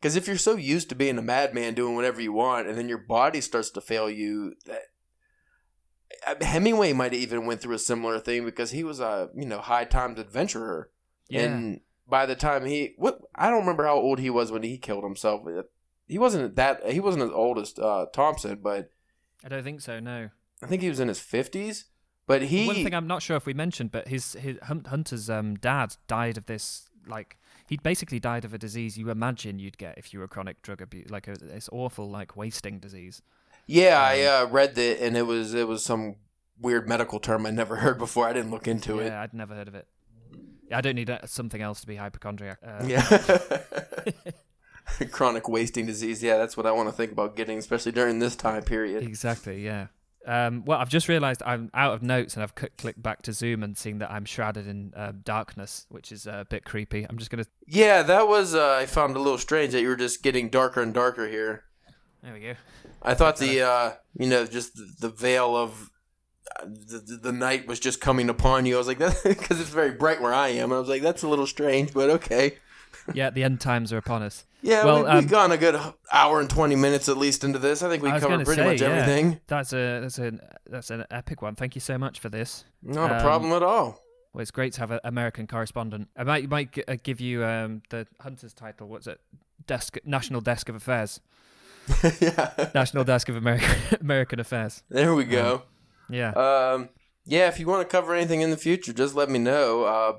because 0.00 0.16
if 0.16 0.26
you're 0.26 0.38
so 0.38 0.56
used 0.56 0.88
to 0.88 0.94
being 0.94 1.18
a 1.18 1.22
madman 1.22 1.74
doing 1.74 1.94
whatever 1.94 2.20
you 2.20 2.32
want, 2.32 2.66
and 2.68 2.78
then 2.78 2.88
your 2.88 2.98
body 2.98 3.40
starts 3.40 3.70
to 3.70 3.80
fail 3.80 4.08
you, 4.08 4.54
that 4.66 6.42
Hemingway 6.42 6.92
might 6.92 7.12
have 7.12 7.20
even 7.20 7.46
went 7.46 7.60
through 7.60 7.74
a 7.74 7.78
similar 7.78 8.18
thing 8.18 8.44
because 8.44 8.70
he 8.72 8.84
was 8.84 9.00
a 9.00 9.30
you 9.34 9.46
know 9.46 9.58
high 9.58 9.84
times 9.84 10.18
adventurer, 10.18 10.90
Yeah. 11.28 11.42
and 11.42 11.80
by 12.08 12.26
the 12.26 12.34
time 12.34 12.64
he 12.66 12.94
what 12.96 13.20
I 13.34 13.48
don't 13.50 13.60
remember 13.60 13.84
how 13.84 13.94
old 13.96 14.18
he 14.18 14.30
was 14.30 14.50
when 14.50 14.62
he 14.62 14.76
killed 14.78 15.04
himself. 15.04 15.42
He 16.06 16.18
wasn't 16.18 16.56
that 16.56 16.90
he 16.90 16.98
wasn't 17.00 17.24
as 17.24 17.30
old 17.30 17.58
as 17.58 17.78
uh, 17.78 18.06
Thompson, 18.12 18.58
but 18.62 18.90
I 19.44 19.48
don't 19.48 19.62
think 19.62 19.80
so. 19.80 20.00
No. 20.00 20.30
I 20.62 20.66
think 20.66 20.82
he 20.82 20.88
was 20.88 21.00
in 21.00 21.08
his 21.08 21.20
fifties. 21.20 21.86
But 22.26 22.42
he 22.42 22.66
One 22.66 22.76
thing 22.76 22.94
I'm 22.94 23.06
not 23.06 23.22
sure 23.22 23.36
if 23.36 23.46
we 23.46 23.54
mentioned, 23.54 23.90
but 23.90 24.08
his 24.08 24.34
his 24.34 24.58
Hunter's 24.62 25.30
um, 25.30 25.54
dad 25.56 25.96
died 26.06 26.36
of 26.36 26.46
this. 26.46 26.88
Like 27.06 27.38
he 27.70 27.76
basically 27.76 28.18
died 28.18 28.44
of 28.44 28.52
a 28.52 28.58
disease 28.58 28.98
you 28.98 29.10
imagine 29.10 29.58
you'd 29.60 29.78
get 29.78 29.96
if 29.96 30.12
you 30.12 30.18
were 30.18 30.28
chronic 30.28 30.60
drug 30.60 30.82
abuse, 30.82 31.08
like 31.08 31.28
a, 31.28 31.34
this 31.36 31.68
awful 31.72 32.10
like 32.10 32.36
wasting 32.36 32.78
disease. 32.80 33.22
yeah 33.66 33.98
I 34.00 34.22
uh, 34.22 34.46
read 34.46 34.74
that 34.74 35.00
and 35.02 35.16
it 35.16 35.22
was 35.22 35.54
it 35.54 35.66
was 35.68 35.82
some 35.84 36.16
weird 36.60 36.88
medical 36.88 37.20
term 37.20 37.46
I 37.46 37.50
never 37.50 37.76
heard 37.84 37.96
before. 37.98 38.28
I 38.28 38.32
didn't 38.32 38.50
look 38.50 38.66
into 38.68 38.98
it. 38.98 39.06
Yeah, 39.06 39.22
I'd 39.22 39.32
never 39.32 39.54
heard 39.54 39.68
of 39.68 39.74
it. 39.74 39.86
Yeah, 40.68 40.78
I 40.78 40.80
don't 40.82 40.96
need 40.96 41.10
uh, 41.10 41.20
something 41.26 41.62
else 41.62 41.80
to 41.80 41.86
be 41.86 41.96
hypochondriac. 41.96 42.58
Uh, 42.64 42.84
Yeah. 42.86 43.62
Chronic 45.12 45.48
wasting 45.48 45.86
disease. 45.86 46.22
Yeah, 46.22 46.36
that's 46.38 46.56
what 46.56 46.66
I 46.66 46.72
want 46.72 46.88
to 46.88 46.92
think 46.92 47.12
about 47.12 47.36
getting, 47.36 47.58
especially 47.58 47.92
during 47.92 48.18
this 48.18 48.34
time 48.36 48.62
period. 48.62 49.02
Exactly. 49.04 49.64
Yeah. 49.64 49.86
Um, 50.26 50.64
well, 50.66 50.78
I've 50.78 50.90
just 50.90 51.08
realised 51.08 51.42
I'm 51.44 51.70
out 51.72 51.94
of 51.94 52.02
notes, 52.02 52.34
and 52.34 52.42
I've 52.42 52.52
cl- 52.56 52.70
clicked 52.76 53.02
back 53.02 53.22
to 53.22 53.32
Zoom 53.32 53.62
and 53.62 53.76
seen 53.76 53.98
that 53.98 54.10
I'm 54.10 54.24
shrouded 54.24 54.66
in 54.66 54.92
uh, 54.94 55.12
darkness, 55.24 55.86
which 55.88 56.12
is 56.12 56.26
uh, 56.26 56.40
a 56.40 56.44
bit 56.44 56.64
creepy. 56.64 57.06
I'm 57.08 57.16
just 57.18 57.30
gonna. 57.30 57.46
Yeah, 57.66 58.02
that 58.02 58.28
was, 58.28 58.54
uh, 58.54 58.76
I 58.80 58.86
found 58.86 59.16
a 59.16 59.18
little 59.18 59.38
strange 59.38 59.72
that 59.72 59.80
you 59.80 59.88
were 59.88 59.96
just 59.96 60.22
getting 60.22 60.50
darker 60.50 60.82
and 60.82 60.92
darker 60.92 61.26
here. 61.28 61.64
There 62.22 62.34
we 62.34 62.40
go. 62.40 62.54
I 63.02 63.14
thought 63.14 63.38
the, 63.38 63.62
uh, 63.62 63.92
you 64.18 64.28
know, 64.28 64.44
just 64.44 64.74
the, 64.74 64.92
the 65.00 65.08
veil 65.08 65.56
of 65.56 65.90
uh, 66.60 66.66
the, 66.66 66.98
the, 66.98 67.16
the 67.16 67.32
night 67.32 67.66
was 67.66 67.80
just 67.80 68.00
coming 68.00 68.28
upon 68.28 68.66
you. 68.66 68.74
I 68.74 68.78
was 68.78 68.88
like, 68.88 68.98
that, 68.98 69.20
because 69.24 69.58
it's 69.58 69.70
very 69.70 69.92
bright 69.92 70.20
where 70.20 70.34
I 70.34 70.48
am. 70.48 70.72
I 70.72 70.78
was 70.78 70.88
like, 70.88 71.02
that's 71.02 71.22
a 71.22 71.28
little 71.28 71.46
strange, 71.46 71.94
but 71.94 72.10
okay. 72.10 72.58
Yeah, 73.14 73.30
the 73.30 73.42
end 73.44 73.60
times 73.60 73.92
are 73.92 73.98
upon 73.98 74.22
us. 74.22 74.44
Yeah, 74.62 74.84
Well, 74.84 75.02
we, 75.04 75.08
um, 75.08 75.16
we've 75.18 75.28
gone 75.30 75.52
a 75.52 75.56
good 75.56 75.78
hour 76.12 76.40
and 76.40 76.48
20 76.50 76.76
minutes 76.76 77.08
at 77.08 77.16
least 77.16 77.44
into 77.44 77.58
this. 77.58 77.82
I 77.82 77.88
think 77.88 78.02
we 78.02 78.10
I 78.10 78.20
covered 78.20 78.44
pretty 78.44 78.60
say, 78.62 78.66
much 78.72 78.80
yeah. 78.80 78.88
everything. 78.88 79.40
That's 79.46 79.72
a 79.72 80.00
that's 80.00 80.18
an 80.18 80.40
that's 80.68 80.90
an 80.90 81.04
epic 81.10 81.40
one. 81.42 81.54
Thank 81.54 81.74
you 81.74 81.80
so 81.80 81.96
much 81.98 82.20
for 82.20 82.28
this. 82.28 82.64
Not 82.82 83.10
a 83.10 83.16
Um, 83.16 83.22
problem 83.22 83.52
at 83.52 83.62
all. 83.62 84.00
Well, 84.32 84.42
it's 84.42 84.50
great 84.50 84.74
to 84.74 84.80
have 84.80 84.90
an 84.90 85.00
American 85.02 85.46
correspondent. 85.46 86.08
I 86.16 86.24
might 86.24 86.48
might 86.50 86.72
g- 86.72 86.84
uh, 86.86 86.96
give 87.02 87.20
you 87.20 87.44
um, 87.44 87.82
the 87.90 88.06
Hunter's 88.20 88.52
title. 88.54 88.86
What's 88.88 89.06
it? 89.06 89.18
Desk 89.66 89.96
National 90.04 90.40
Desk 90.40 90.68
of 90.68 90.74
Affairs. 90.76 91.20
yeah. 92.20 92.70
National 92.74 93.02
Desk 93.04 93.28
of 93.28 93.36
American 93.36 93.74
American 94.00 94.38
Affairs. 94.40 94.82
There 94.90 95.14
we 95.14 95.24
go. 95.24 95.62
Yeah. 96.08 96.30
Um, 96.32 96.90
yeah, 97.24 97.48
if 97.48 97.58
you 97.58 97.66
want 97.66 97.82
to 97.88 97.90
cover 97.90 98.14
anything 98.14 98.40
in 98.40 98.50
the 98.50 98.56
future, 98.56 98.92
just 98.92 99.14
let 99.14 99.30
me 99.30 99.38
know. 99.38 99.84
Uh, 99.84 100.12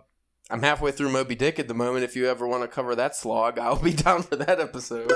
I'm 0.51 0.61
halfway 0.61 0.91
through 0.91 1.11
Moby 1.11 1.33
Dick 1.35 1.59
at 1.59 1.69
the 1.69 1.73
moment. 1.73 2.03
If 2.03 2.17
you 2.17 2.27
ever 2.27 2.45
want 2.45 2.63
to 2.63 2.67
cover 2.67 2.93
that 2.95 3.15
slog, 3.15 3.57
I'll 3.57 3.81
be 3.81 3.93
down 3.95 4.23
for 4.23 4.35
that 4.35 4.59
episode. 4.59 5.09